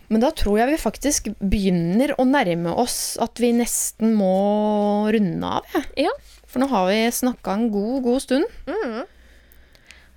Men 0.09 0.23
da 0.25 0.31
tror 0.37 0.63
jeg 0.63 0.73
vi 0.73 0.81
faktisk 0.81 1.29
begynner 1.41 2.15
å 2.17 2.25
nærme 2.29 2.73
oss 2.81 3.17
at 3.21 3.41
vi 3.43 3.53
nesten 3.57 4.15
må 4.17 5.09
runde 5.13 5.57
av. 5.61 5.77
Ja. 6.01 6.13
For 6.49 6.63
nå 6.63 6.71
har 6.71 6.89
vi 6.89 7.01
snakka 7.11 7.57
en 7.57 7.69
god, 7.75 7.97
god 8.05 8.25
stund. 8.25 8.59
Mm. 8.71 9.05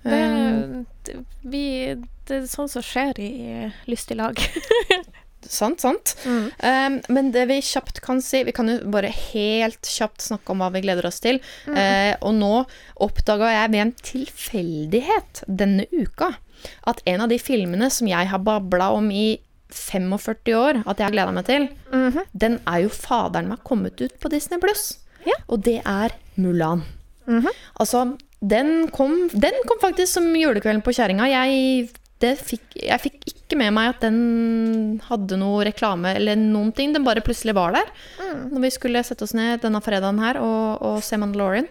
Det, 0.04 0.84
det, 1.04 1.14
vi, 1.42 1.62
det 2.28 2.36
er 2.42 2.46
sånn 2.50 2.68
som 2.70 2.82
skjer 2.84 3.18
i 3.20 3.30
lystig 3.90 4.16
lag. 4.20 4.38
Sant, 5.48 5.80
sant. 5.80 6.16
Mm. 6.26 6.48
Um, 6.60 6.96
men 7.14 7.28
det 7.32 7.44
vi 7.48 7.60
kjapt 7.62 8.00
kan 8.04 8.18
si 8.20 8.40
Vi 8.44 8.52
kan 8.52 8.68
jo 8.68 8.74
bare 8.90 9.08
helt 9.08 9.86
kjapt 9.86 10.20
snakke 10.26 10.50
om 10.52 10.60
hva 10.60 10.68
vi 10.74 10.82
gleder 10.84 11.06
oss 11.08 11.22
til. 11.24 11.38
Mm. 11.70 11.76
Uh, 11.78 12.14
og 12.26 12.34
nå 12.36 12.50
oppdaga 13.06 13.52
jeg 13.54 13.70
ved 13.72 13.84
en 13.84 13.92
tilfeldighet 14.02 15.44
denne 15.46 15.86
uka 15.94 16.34
at 16.90 17.00
en 17.06 17.22
av 17.22 17.30
de 17.30 17.38
filmene 17.38 17.86
som 17.94 18.10
jeg 18.10 18.28
har 18.32 18.42
babla 18.42 18.90
om 18.98 19.08
i 19.14 19.38
45 19.70 20.56
år 20.58 20.80
at 20.82 20.98
jeg 20.98 21.06
har 21.06 21.14
gleda 21.14 21.32
meg 21.36 21.46
til, 21.46 21.68
Mhm. 21.92 22.24
den 22.34 22.58
er 22.66 22.82
jo 22.82 22.88
faderen 22.90 23.48
meg 23.48 23.62
kommet 23.64 24.00
ut 24.02 24.18
på 24.18 24.28
Disney 24.32 24.58
Pluss. 24.58 24.98
Ja. 25.24 25.36
Og 25.48 25.62
det 25.62 25.82
er 25.86 26.10
Mulan. 26.36 26.82
-hmm. 27.28 27.46
Altså, 27.78 28.16
den 28.40 28.88
kom, 28.94 29.28
den 29.32 29.56
kom 29.66 29.80
faktisk 29.82 30.12
som 30.12 30.28
julekvelden 30.36 30.82
på 30.86 30.94
kjerringa. 30.94 31.26
Jeg, 31.30 31.88
jeg 32.22 33.00
fikk 33.02 33.30
ikke 33.32 33.58
med 33.58 33.74
meg 33.74 33.94
at 33.94 34.04
den 34.04 35.00
hadde 35.08 35.38
noe 35.40 35.64
reklame 35.66 36.14
eller 36.18 36.38
noen 36.38 36.70
ting. 36.76 36.94
Den 36.94 37.06
bare 37.06 37.24
plutselig 37.24 37.56
var 37.58 37.74
der. 37.74 37.90
Når 38.52 38.62
vi 38.66 38.74
skulle 38.74 39.02
sette 39.06 39.26
oss 39.26 39.34
ned 39.34 39.64
denne 39.64 39.82
fredagen 39.82 40.22
her 40.22 40.38
og, 40.42 40.84
og 40.84 41.02
se 41.06 41.18
Mandalorian. 41.18 41.66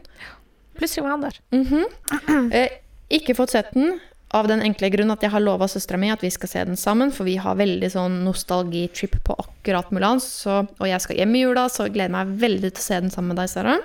Plutselig 0.78 1.06
var 1.08 1.16
han 1.16 1.26
der. 1.26 1.40
Mhm. 1.56 2.52
eh, 2.58 2.78
ikke 3.18 3.38
fått 3.38 3.56
sett 3.56 3.74
den. 3.76 4.00
Av 4.36 4.44
den 4.50 4.60
enkle 4.60 4.90
grunn 4.92 5.14
at 5.14 5.22
jeg 5.24 5.32
har 5.32 5.40
lova 5.40 5.70
søstera 5.72 5.96
mi 6.02 6.10
at 6.12 6.20
vi 6.20 6.28
skal 6.36 6.50
se 6.52 6.64
den 6.68 6.76
sammen, 6.76 7.14
for 7.16 7.24
vi 7.24 7.38
har 7.40 7.56
veldig 7.56 7.88
sånn 7.94 8.18
nostalgitrip 8.26 9.16
på 9.24 9.38
akkurat 9.40 9.94
Mulan. 9.96 10.20
Så, 10.20 10.66
og 10.68 10.90
jeg 10.90 11.00
skal 11.00 11.22
hjem 11.22 11.38
i 11.40 11.46
jula, 11.46 11.70
så 11.72 11.88
jeg 11.88 11.96
gleder 11.96 12.12
meg 12.18 12.34
veldig 12.42 12.74
til 12.74 12.84
å 12.84 12.88
se 12.90 13.00
den 13.06 13.14
sammen 13.14 13.32
med 13.32 13.40
deg, 13.40 13.54
Sara. 13.54 13.78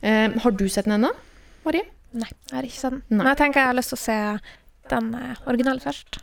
Eh, 0.00 0.32
har 0.40 0.56
du 0.56 0.64
sett 0.72 0.88
den 0.88 0.96
ennå, 0.96 1.12
Marie? 1.66 1.86
Nei, 2.12 2.28
jeg 2.50 2.56
har 2.56 2.66
ikke 2.68 2.80
sett 2.80 2.96
den. 2.96 3.04
Nei. 3.08 3.20
Men 3.22 3.30
jeg 3.32 3.40
tenker 3.40 3.62
jeg 3.62 3.70
har 3.70 3.78
lyst 3.78 3.94
til 3.94 3.98
å 3.98 4.02
se 4.02 4.18
den 4.92 5.14
eh, 5.16 5.46
originale 5.48 5.80
først. 5.80 6.18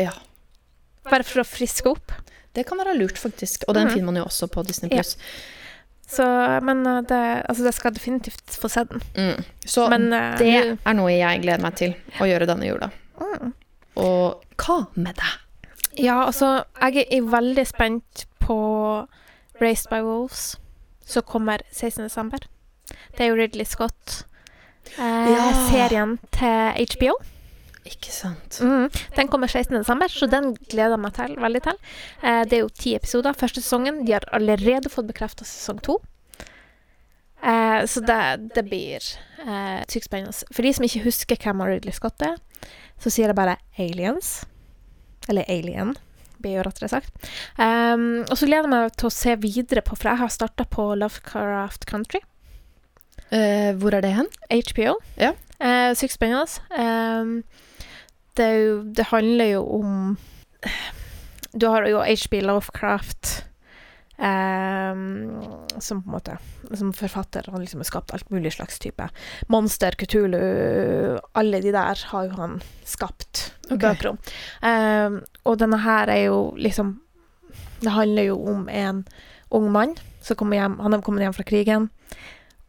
Ja. 0.00 0.12
Bare 1.08 1.24
for 1.26 1.42
å 1.42 1.46
friske 1.48 1.88
opp. 1.90 2.12
Det 2.52 2.66
kan 2.68 2.80
være 2.80 2.96
lurt, 2.98 3.18
faktisk. 3.18 3.64
Og 3.68 3.76
den 3.78 3.88
mm. 3.88 3.94
finner 3.94 4.10
man 4.10 4.20
jo 4.20 4.26
også 4.26 4.50
på 4.52 4.64
Disney 4.66 4.90
Ja. 4.92 5.00
Pluss. 5.00 5.16
Så, 6.10 6.24
men 6.66 6.82
eh, 6.86 7.02
det, 7.06 7.20
altså, 7.48 7.64
det 7.64 7.74
skal 7.76 7.94
definitivt 7.94 8.56
få 8.58 8.68
se 8.68 8.84
den. 8.90 9.02
Mm. 9.14 9.44
Så 9.64 9.86
Men 9.92 10.12
eh, 10.12 10.38
det 10.40 10.54
uh, 10.66 10.72
er 10.82 10.96
noe 10.98 11.12
jeg 11.14 11.44
gleder 11.44 11.62
meg 11.62 11.76
til 11.78 11.94
å 12.18 12.26
gjøre 12.26 12.48
denne 12.50 12.66
jula. 12.66 12.90
Mm. 13.20 13.52
Og 14.02 14.58
hva 14.58 14.80
med 14.96 15.14
deg? 15.20 15.36
Ja, 16.00 16.24
altså, 16.24 16.64
jeg 16.80 17.06
er 17.06 17.30
veldig 17.30 17.66
spent 17.68 18.24
på 18.42 18.58
Raised 19.60 19.90
by 19.92 20.00
Wolves, 20.02 20.56
som 21.06 21.22
kommer 21.26 21.62
16. 21.70 22.08
desember. 22.08 22.42
Det 23.14 23.24
er 23.24 23.30
jo 23.30 23.38
Ridley 23.38 23.68
Scott. 23.68 24.24
Serien 25.70 26.16
til 26.34 26.86
HBO. 26.90 27.12
Ikke 27.86 28.10
sant. 28.10 28.58
Mm. 28.58 28.88
Den 29.14 29.28
kommer 29.30 29.46
16. 29.46 29.76
desember, 29.76 30.10
så 30.10 30.26
den 30.26 30.52
gleder 30.66 30.96
jeg 30.96 31.02
meg 31.04 31.12
til, 31.14 31.34
veldig 31.38 31.60
til. 31.62 31.76
Eh, 32.26 32.40
det 32.50 32.56
er 32.56 32.62
jo 32.64 32.72
ti 32.74 32.94
episoder 32.98 33.36
første 33.38 33.62
sesongen. 33.62 34.00
De 34.06 34.16
har 34.16 34.26
allerede 34.34 34.90
fått 34.90 35.06
bekrefta 35.06 35.46
sesong 35.46 35.78
to. 35.86 36.00
Eh, 37.40 37.86
så 37.86 38.02
det, 38.02 38.20
det 38.56 38.64
blir 38.66 39.06
eh, 39.46 39.80
sykt 39.86 40.08
spennende. 40.08 40.34
For 40.50 40.66
de 40.66 40.72
som 40.74 40.86
ikke 40.88 41.04
husker 41.06 41.38
hvem 41.44 41.62
Ridley 41.62 41.94
Scott 41.94 42.26
er, 42.26 42.40
så 42.98 43.12
sier 43.12 43.30
jeg 43.30 43.38
bare 43.38 43.60
Aliens. 43.78 44.40
Eller 45.30 45.46
Alien, 45.48 45.94
blir 46.42 46.58
jo 46.58 46.64
rettere 46.66 46.90
sagt. 46.90 47.14
Um, 47.54 48.24
og 48.26 48.34
så 48.34 48.48
gleder 48.48 48.66
jeg 48.66 48.72
meg 48.74 48.98
til 48.98 49.06
å 49.06 49.14
se 49.14 49.38
videre 49.38 49.84
på, 49.86 49.94
for 49.94 50.10
jeg 50.10 50.22
har 50.24 50.34
starta 50.34 50.66
på 50.66 50.88
Lovecraft 50.98 51.86
Country. 51.86 52.24
Eh, 53.30 53.70
hvor 53.78 53.94
er 53.94 54.02
det 54.02 54.10
hen? 54.16 54.26
HBO. 54.50 54.96
Ja. 55.20 55.30
Eh, 55.60 55.92
Sykt 55.94 56.16
spennende. 56.16 56.46
Um, 56.72 57.42
det, 58.36 58.48
jo, 58.56 58.82
det 58.96 59.10
handler 59.10 59.44
jo 59.44 59.62
om 59.80 60.18
Du 61.52 61.66
har 61.66 61.86
jo 61.88 62.00
HB 62.00 62.40
Lovecraft 62.46 63.44
um, 64.20 65.42
som 65.78 66.02
på 66.02 66.08
en 66.08 66.14
måte 66.14 66.36
Som 66.74 66.92
forfatter. 66.92 67.48
Han 67.50 67.60
liksom 67.60 67.80
har 67.80 67.84
skapt 67.90 68.14
alt 68.14 68.30
mulig 68.30 68.52
slags 68.52 68.78
type 68.78 69.08
monster, 69.48 69.96
Kutulu 69.98 71.18
Alle 71.32 71.60
de 71.60 71.72
der 71.72 72.04
har 72.12 72.24
jo 72.24 72.30
han 72.38 72.60
skapt 72.84 73.52
okay. 73.70 73.78
bøker 73.78 74.12
om. 74.14 74.18
Um, 74.62 75.20
og 75.44 75.58
denne 75.58 75.82
her 75.82 76.08
er 76.08 76.24
jo 76.28 76.54
liksom 76.56 77.00
Det 77.80 77.92
handler 77.92 78.30
jo 78.30 78.40
om 78.46 78.68
en 78.68 79.04
ung 79.50 79.70
mann 79.72 79.96
som 80.22 80.36
kommer 80.36 80.56
hjem 80.56 80.78
Han 80.78 80.92
har 80.92 81.02
kommet 81.02 81.24
hjem 81.24 81.34
fra 81.34 81.44
krigen. 81.44 81.90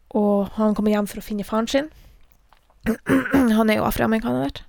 Og 0.09 0.49
han 0.57 0.76
kommer 0.76 0.91
hjem 0.91 1.07
for 1.07 1.22
å 1.22 1.23
finne 1.23 1.47
faren 1.47 1.68
sin. 1.68 1.91
Han 3.57 3.69
er 3.69 3.79
jo 3.79 3.87
afroamerikaner. 3.87 4.63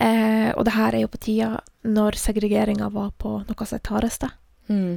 Eh, 0.00 0.50
og 0.56 0.64
det 0.66 0.74
her 0.74 0.94
er 0.94 1.04
jo 1.04 1.10
på 1.12 1.20
tida 1.22 1.50
når 1.86 2.18
segregeringa 2.18 2.88
var 2.92 3.12
på 3.20 3.36
noe 3.44 3.66
av 3.66 3.74
het 3.76 3.92
hardeste. 3.92 4.30
Mm. 4.68 4.96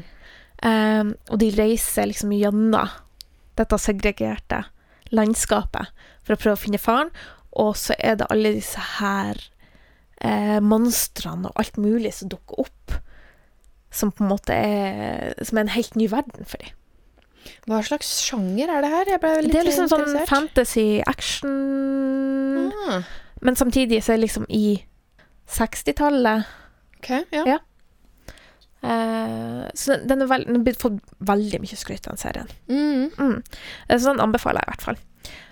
Eh, 0.64 1.04
og 1.30 1.42
de 1.42 1.52
reiser 1.54 2.10
liksom 2.10 2.34
gjennom 2.34 2.96
dette 3.58 3.80
segregerte 3.82 4.64
landskapet 5.14 5.94
for 6.26 6.36
å 6.36 6.40
prøve 6.40 6.58
å 6.58 6.64
finne 6.64 6.82
faren. 6.82 7.12
Og 7.58 7.76
så 7.80 7.96
er 7.98 8.18
det 8.20 8.30
alle 8.32 8.56
disse 8.58 8.82
her 9.00 9.40
eh, 10.22 10.58
monstrene 10.62 11.50
og 11.50 11.62
alt 11.62 11.80
mulig 11.82 12.14
som 12.18 12.32
dukker 12.32 12.66
opp. 12.68 12.98
Som 13.94 14.12
på 14.12 14.26
en 14.26 14.30
måte 14.30 14.54
er 14.54 15.32
Som 15.48 15.58
er 15.58 15.64
en 15.64 15.72
helt 15.78 15.96
ny 15.96 16.10
verden 16.12 16.46
for 16.46 16.60
dem. 16.60 16.76
Hva 17.68 17.82
slags 17.86 18.10
sjanger 18.26 18.70
er 18.70 18.82
det 18.86 18.92
her? 18.94 19.12
Det 19.48 19.56
er 19.62 19.68
liksom 19.68 19.88
sånn 19.92 20.26
fantasy, 20.30 21.02
action 21.08 22.72
Ah, 22.88 23.02
Men 23.42 23.56
samtidig 23.56 24.02
så 24.04 24.14
er 24.14 24.18
det 24.18 24.26
liksom 24.28 24.46
i 24.50 24.84
60-tallet. 25.48 26.46
ok, 27.00 27.10
ja. 27.32 27.44
Ja. 27.54 27.58
Uh, 28.84 29.66
så 29.74 29.98
den 30.08 30.22
er 30.22 30.30
veld, 30.30 30.46
den 30.48 30.62
har 30.68 30.78
fått 30.80 31.00
veldig 31.26 31.60
mye 31.64 31.78
skryt, 31.80 32.06
den 32.06 32.20
serien. 32.22 32.48
Mm. 32.70 33.10
Mm. 33.18 33.38
Eh, 33.90 33.98
Så 33.98 34.12
den 34.14 34.22
anbefaler 34.22 34.62
jeg 34.62 34.68
i 34.68 34.72
hvert 34.76 34.86
fall. 34.86 35.00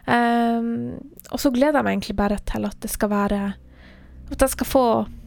Ehm, 0.07 0.99
og 1.33 1.39
så 1.41 1.49
gleder 1.51 1.79
jeg 1.79 1.83
meg 1.87 1.95
egentlig 1.97 2.15
bare 2.15 2.37
til 2.45 2.65
at 2.67 2.77
det 2.79 2.91
skal 2.93 3.09
være 3.09 3.39
At 4.31 4.41
jeg 4.45 4.49
skal 4.53 4.65
få 4.69 4.83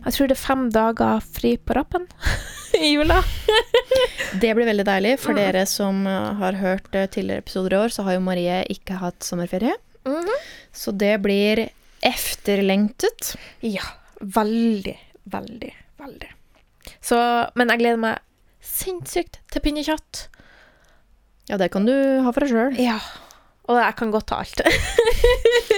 Jeg 0.08 0.14
tror 0.16 0.30
det 0.30 0.36
er 0.38 0.40
fem 0.40 0.62
dager 0.72 1.20
fri 1.20 1.50
på 1.60 1.74
rappen 1.76 2.06
i 2.78 2.94
jula. 2.94 3.18
Det 4.40 4.50
blir 4.56 4.64
veldig 4.68 4.84
deilig. 4.88 5.14
For 5.20 5.32
Mm. 5.34 5.38
dere 5.40 5.64
som 5.68 6.00
eh, 6.08 6.32
har 6.40 6.56
hørt 6.60 6.88
eh, 6.96 7.06
tidligere 7.12 7.42
episoder 7.44 7.74
i 7.76 7.78
år, 7.82 7.92
så 7.92 8.04
har 8.06 8.16
jo 8.16 8.22
Marie 8.24 8.62
ikke 8.72 8.96
hatt 9.00 9.24
sommerferie. 9.26 9.74
Så 10.72 10.92
det 10.96 11.18
blir 11.20 11.66
efterlengtet. 12.06 13.34
Ja. 13.60 13.84
Veldig, 14.20 14.94
veldig, 15.28 15.72
veldig. 16.00 16.30
Så 17.04 17.18
Men 17.58 17.68
jeg 17.74 17.82
gleder 17.82 18.00
meg 18.00 18.18
sinnssykt 18.64 19.40
til 19.52 19.62
pinnekjøtt. 19.64 20.24
Ja, 21.48 21.56
det 21.60 21.70
kan 21.72 21.84
du 21.88 21.92
ha 22.24 22.32
for 22.32 22.44
deg 22.44 22.52
sjøl. 22.52 22.78
Ja. 22.80 22.98
Og 23.68 23.76
jeg 23.76 23.96
kan 23.98 24.12
godt 24.14 24.30
ta 24.30 24.40
alt. 24.42 24.62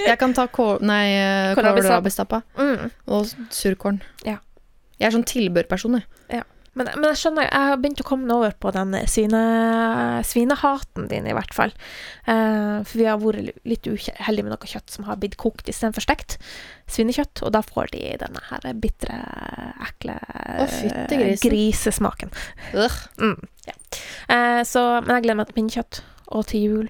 Jeg 0.01 0.17
kan 0.17 0.31
ta 0.33 0.47
kål, 0.49 0.79
nei, 0.87 1.03
eh, 1.13 1.51
Kålrabistappa. 1.55 2.41
mm. 2.57 2.87
og 3.13 3.27
surkorn. 3.53 3.99
Ja. 4.25 4.39
Jeg 4.97 5.09
er 5.09 5.13
sånn 5.13 5.27
tilbørperson, 5.27 5.99
jeg. 5.99 6.07
Ja. 6.39 6.41
Men, 6.71 6.87
men 6.95 7.09
jeg 7.09 7.19
skjønner, 7.19 7.49
jeg 7.49 7.67
har 7.67 7.79
begynt 7.83 7.99
å 7.99 8.05
komme 8.07 8.31
over 8.31 8.53
på 8.63 8.71
den 8.71 8.93
svine, 9.11 9.41
svinehaten 10.23 11.09
din, 11.11 11.25
i 11.27 11.33
hvert 11.35 11.51
fall. 11.55 11.73
Eh, 12.31 12.77
for 12.87 12.95
vi 13.01 13.07
har 13.09 13.19
vært 13.19 13.59
litt 13.67 13.89
uheldige 13.91 14.45
med 14.47 14.53
noe 14.53 14.69
kjøtt 14.71 14.93
som 14.93 15.03
har 15.09 15.19
blitt 15.19 15.35
kokt 15.41 15.67
istedenfor 15.67 16.05
stekt. 16.05 16.37
Svinekjøtt. 16.91 17.43
Og 17.43 17.51
da 17.57 17.59
får 17.65 17.91
de 17.91 18.05
denne 18.23 18.45
her 18.47 18.69
bitre, 18.79 19.19
ekle 19.83 20.15
Å, 20.63 20.69
grisesmaken. 21.43 22.31
Mm, 23.19 23.35
ja. 23.67 23.75
eh, 24.31 24.61
så, 24.67 24.85
men 25.03 25.17
jeg 25.17 25.27
gleder 25.27 25.41
meg 25.43 25.51
til 25.51 25.59
pinnekjøtt. 25.59 26.01
Og 26.31 26.47
til 26.47 26.63
jul. 26.69 26.89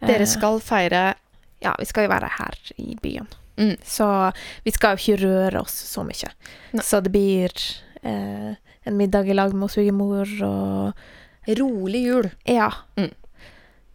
Dere 0.00 0.22
Eh, 0.22 0.30
skal 0.30 0.60
feire 0.60 1.14
Ja, 1.60 1.74
vi 1.78 1.84
skal 1.84 2.06
jo 2.06 2.12
være 2.12 2.30
her 2.38 2.54
i 2.78 2.94
byen. 3.02 3.26
Mm. 3.58 3.76
Så 3.82 4.32
vi 4.64 4.70
skal 4.70 4.94
jo 4.94 5.02
ikke 5.02 5.22
røre 5.24 5.60
oss 5.60 5.74
så 5.74 6.04
mye. 6.06 6.30
Nei. 6.72 6.82
Så 6.86 7.00
det 7.02 7.10
blir 7.10 7.50
eh, 8.06 8.54
en 8.86 8.96
middag 8.96 9.26
i 9.26 9.34
lag 9.34 9.54
med 9.54 9.72
svigermor 9.72 10.30
og 10.46 10.92
rolig 11.58 12.04
jul. 12.06 12.30
Ja. 12.46 12.70
Mm. 12.96 13.10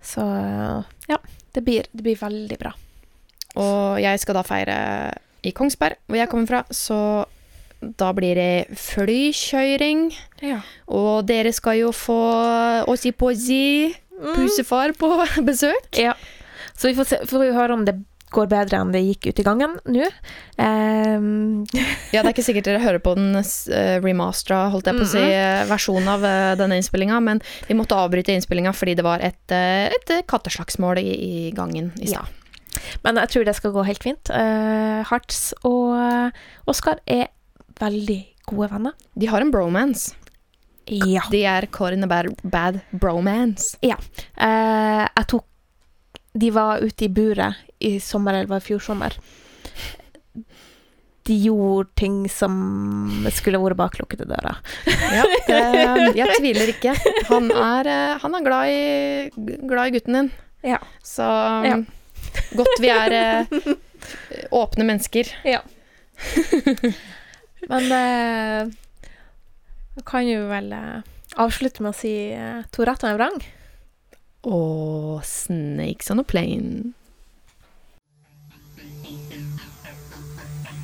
Så 0.04 0.26
ja, 1.08 1.18
det 1.56 1.64
blir, 1.64 1.88
det 1.94 2.04
blir 2.04 2.20
veldig 2.20 2.60
bra. 2.60 2.74
Og 3.56 4.02
jeg 4.02 4.20
skal 4.20 4.36
da 4.36 4.44
feire 4.44 4.78
i 5.44 5.54
Kongsberg, 5.56 6.02
hvor 6.08 6.20
jeg 6.20 6.32
kommer 6.32 6.50
fra, 6.50 6.64
så 6.74 7.00
da 8.00 8.12
blir 8.16 8.36
det 8.40 8.78
flykjøring. 8.80 10.08
Ja. 10.44 10.62
Og 10.88 11.26
dere 11.28 11.52
skal 11.56 11.82
jo 11.82 11.92
få 11.96 12.20
Ossi 12.92 13.12
Possi, 13.12 13.92
pusefar, 14.36 14.96
på 14.98 15.12
besøk. 15.50 15.92
ja. 16.00 16.16
Så 16.74 16.90
vi 16.90 16.96
får, 16.98 17.06
se, 17.06 17.18
får 17.30 17.44
vi 17.44 17.52
høre 17.54 17.76
om 17.76 17.84
det 17.86 17.94
går 18.34 18.48
bedre 18.50 18.80
enn 18.82 18.90
det 18.90 19.04
gikk 19.04 19.28
ut 19.30 19.40
i 19.40 19.44
gangen 19.46 19.76
nå. 19.94 20.08
Um. 20.58 21.66
Ja, 22.14 22.22
det 22.24 22.30
er 22.30 22.34
ikke 22.34 22.46
sikkert 22.46 22.66
dere 22.66 22.82
hører 22.82 23.02
på 23.04 23.14
den 23.18 23.36
uh, 23.38 23.98
remastera, 24.02 24.64
holdt 24.74 24.90
jeg 24.90 24.98
på 24.98 25.06
å 25.06 25.10
si, 25.12 25.22
eh, 25.22 25.62
versjonen 25.70 26.10
av 26.16 26.26
eh, 26.26 26.54
denne 26.60 26.78
innspillinga, 26.82 27.20
men 27.26 27.42
vi 27.68 27.78
måtte 27.78 27.98
avbryte 27.98 28.34
innspillinga 28.34 28.74
fordi 28.78 28.96
det 29.00 29.06
var 29.06 29.22
et, 29.26 29.42
eh, 29.54 29.94
et 29.94 30.14
eh, 30.14 30.24
katteslagsmål 30.30 31.02
i, 31.02 31.14
i 31.14 31.52
gangen 31.58 31.92
i 32.02 32.10
Ja. 32.14 32.26
men 33.06 33.22
jeg 33.22 33.30
tror 33.34 33.46
det 33.46 33.56
skal 33.58 33.74
gå 33.78 33.86
helt 33.86 34.04
fint. 34.06 34.34
Uh, 34.34 35.02
Harts 35.10 35.54
og 35.62 35.94
eh, 36.02 36.44
Oskar 36.70 37.02
er 37.06 37.30
veldig 37.82 38.20
gode 38.50 38.70
venner. 38.74 38.98
De 39.18 39.30
har 39.30 39.42
en 39.46 39.54
bromance. 39.54 40.14
Ja. 40.92 41.22
De 41.32 41.44
er 41.48 41.66
caught 41.72 41.94
in 41.96 42.04
a 42.04 42.08
bad, 42.08 42.34
bad 42.44 42.80
bromance. 42.92 43.78
Ja. 43.82 43.96
Eh, 44.36 45.08
jeg 45.16 45.28
tok 45.32 45.46
De 46.34 46.50
var 46.52 46.82
ute 46.82 47.06
i 47.06 47.10
buret 47.14 47.56
i 47.80 48.00
sommer, 48.02 48.34
eller 48.34 48.50
var 48.50 48.60
det 48.60 48.66
fjor 48.66 48.80
sommer. 48.82 49.14
De 51.24 51.36
gjorde 51.46 51.88
ting 51.96 52.16
som 52.32 52.56
skulle 53.32 53.60
vært 53.62 53.78
bak 53.80 54.00
lukkede 54.02 54.26
dører. 54.28 54.58
Ja, 55.14 55.24
det, 55.48 55.60
jeg 56.20 56.36
tviler 56.40 56.72
ikke. 56.74 56.96
Han 57.30 57.48
er, 57.54 57.88
eh, 57.94 58.18
han 58.24 58.36
er 58.40 58.44
glad, 58.48 58.72
i, 58.74 59.62
glad 59.70 59.88
i 59.88 59.94
gutten 60.00 60.18
din. 60.20 60.32
Ja. 60.66 60.82
Så 61.06 61.24
Ja. 61.68 61.78
godt 62.58 62.82
vi 62.82 62.90
er 62.92 63.16
eh, 63.20 63.46
åpne 64.52 64.84
mennesker. 64.90 65.30
Ja. 65.48 65.62
Men 67.70 67.92
eh, 69.98 70.04
kan 70.06 70.28
jo 70.28 70.48
vel 70.50 70.72
eh, 70.74 71.02
avslutte 71.40 71.84
med 71.84 71.94
å 71.94 71.98
si 71.98 72.14
eh, 72.34 72.64
to 72.72 72.86
rett 72.86 73.04
og 73.04 73.14
en 73.14 73.20
vrang. 73.20 73.40
Og 74.44 75.24
snakes 75.24 76.12
on 76.12 76.20
a 76.20 76.24
plane. 76.24 76.94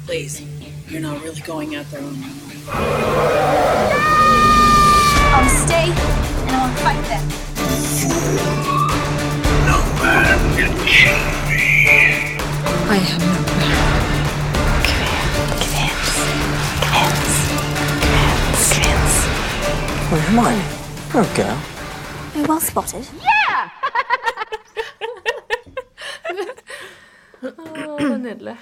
Please, 0.05 0.41
you're 0.89 1.01
not 1.01 1.21
really 1.21 1.41
going 1.41 1.75
out 1.75 1.85
there 1.91 2.01
on 2.01 2.15
I'll 5.31 5.49
stay 5.49 5.85
and 5.85 6.55
I'll 6.55 6.73
fight 6.81 7.03
them. 7.09 7.25
No 9.67 9.77
man 10.01 10.39
can 10.57 10.73
kill 10.87 11.19
me. 11.47 12.37
I 12.89 12.95
have 12.95 13.21
no 13.21 13.88
Where 20.09 20.21
am 20.21 20.39
I? 20.39 20.55
Oh, 21.13 21.33
girl. 21.35 21.57
You're 22.35 22.47
well 22.47 22.59
spotted. 22.59 23.07
Yeah! 23.21 23.69
oh, 27.43 28.17
nydelig. 28.17 28.57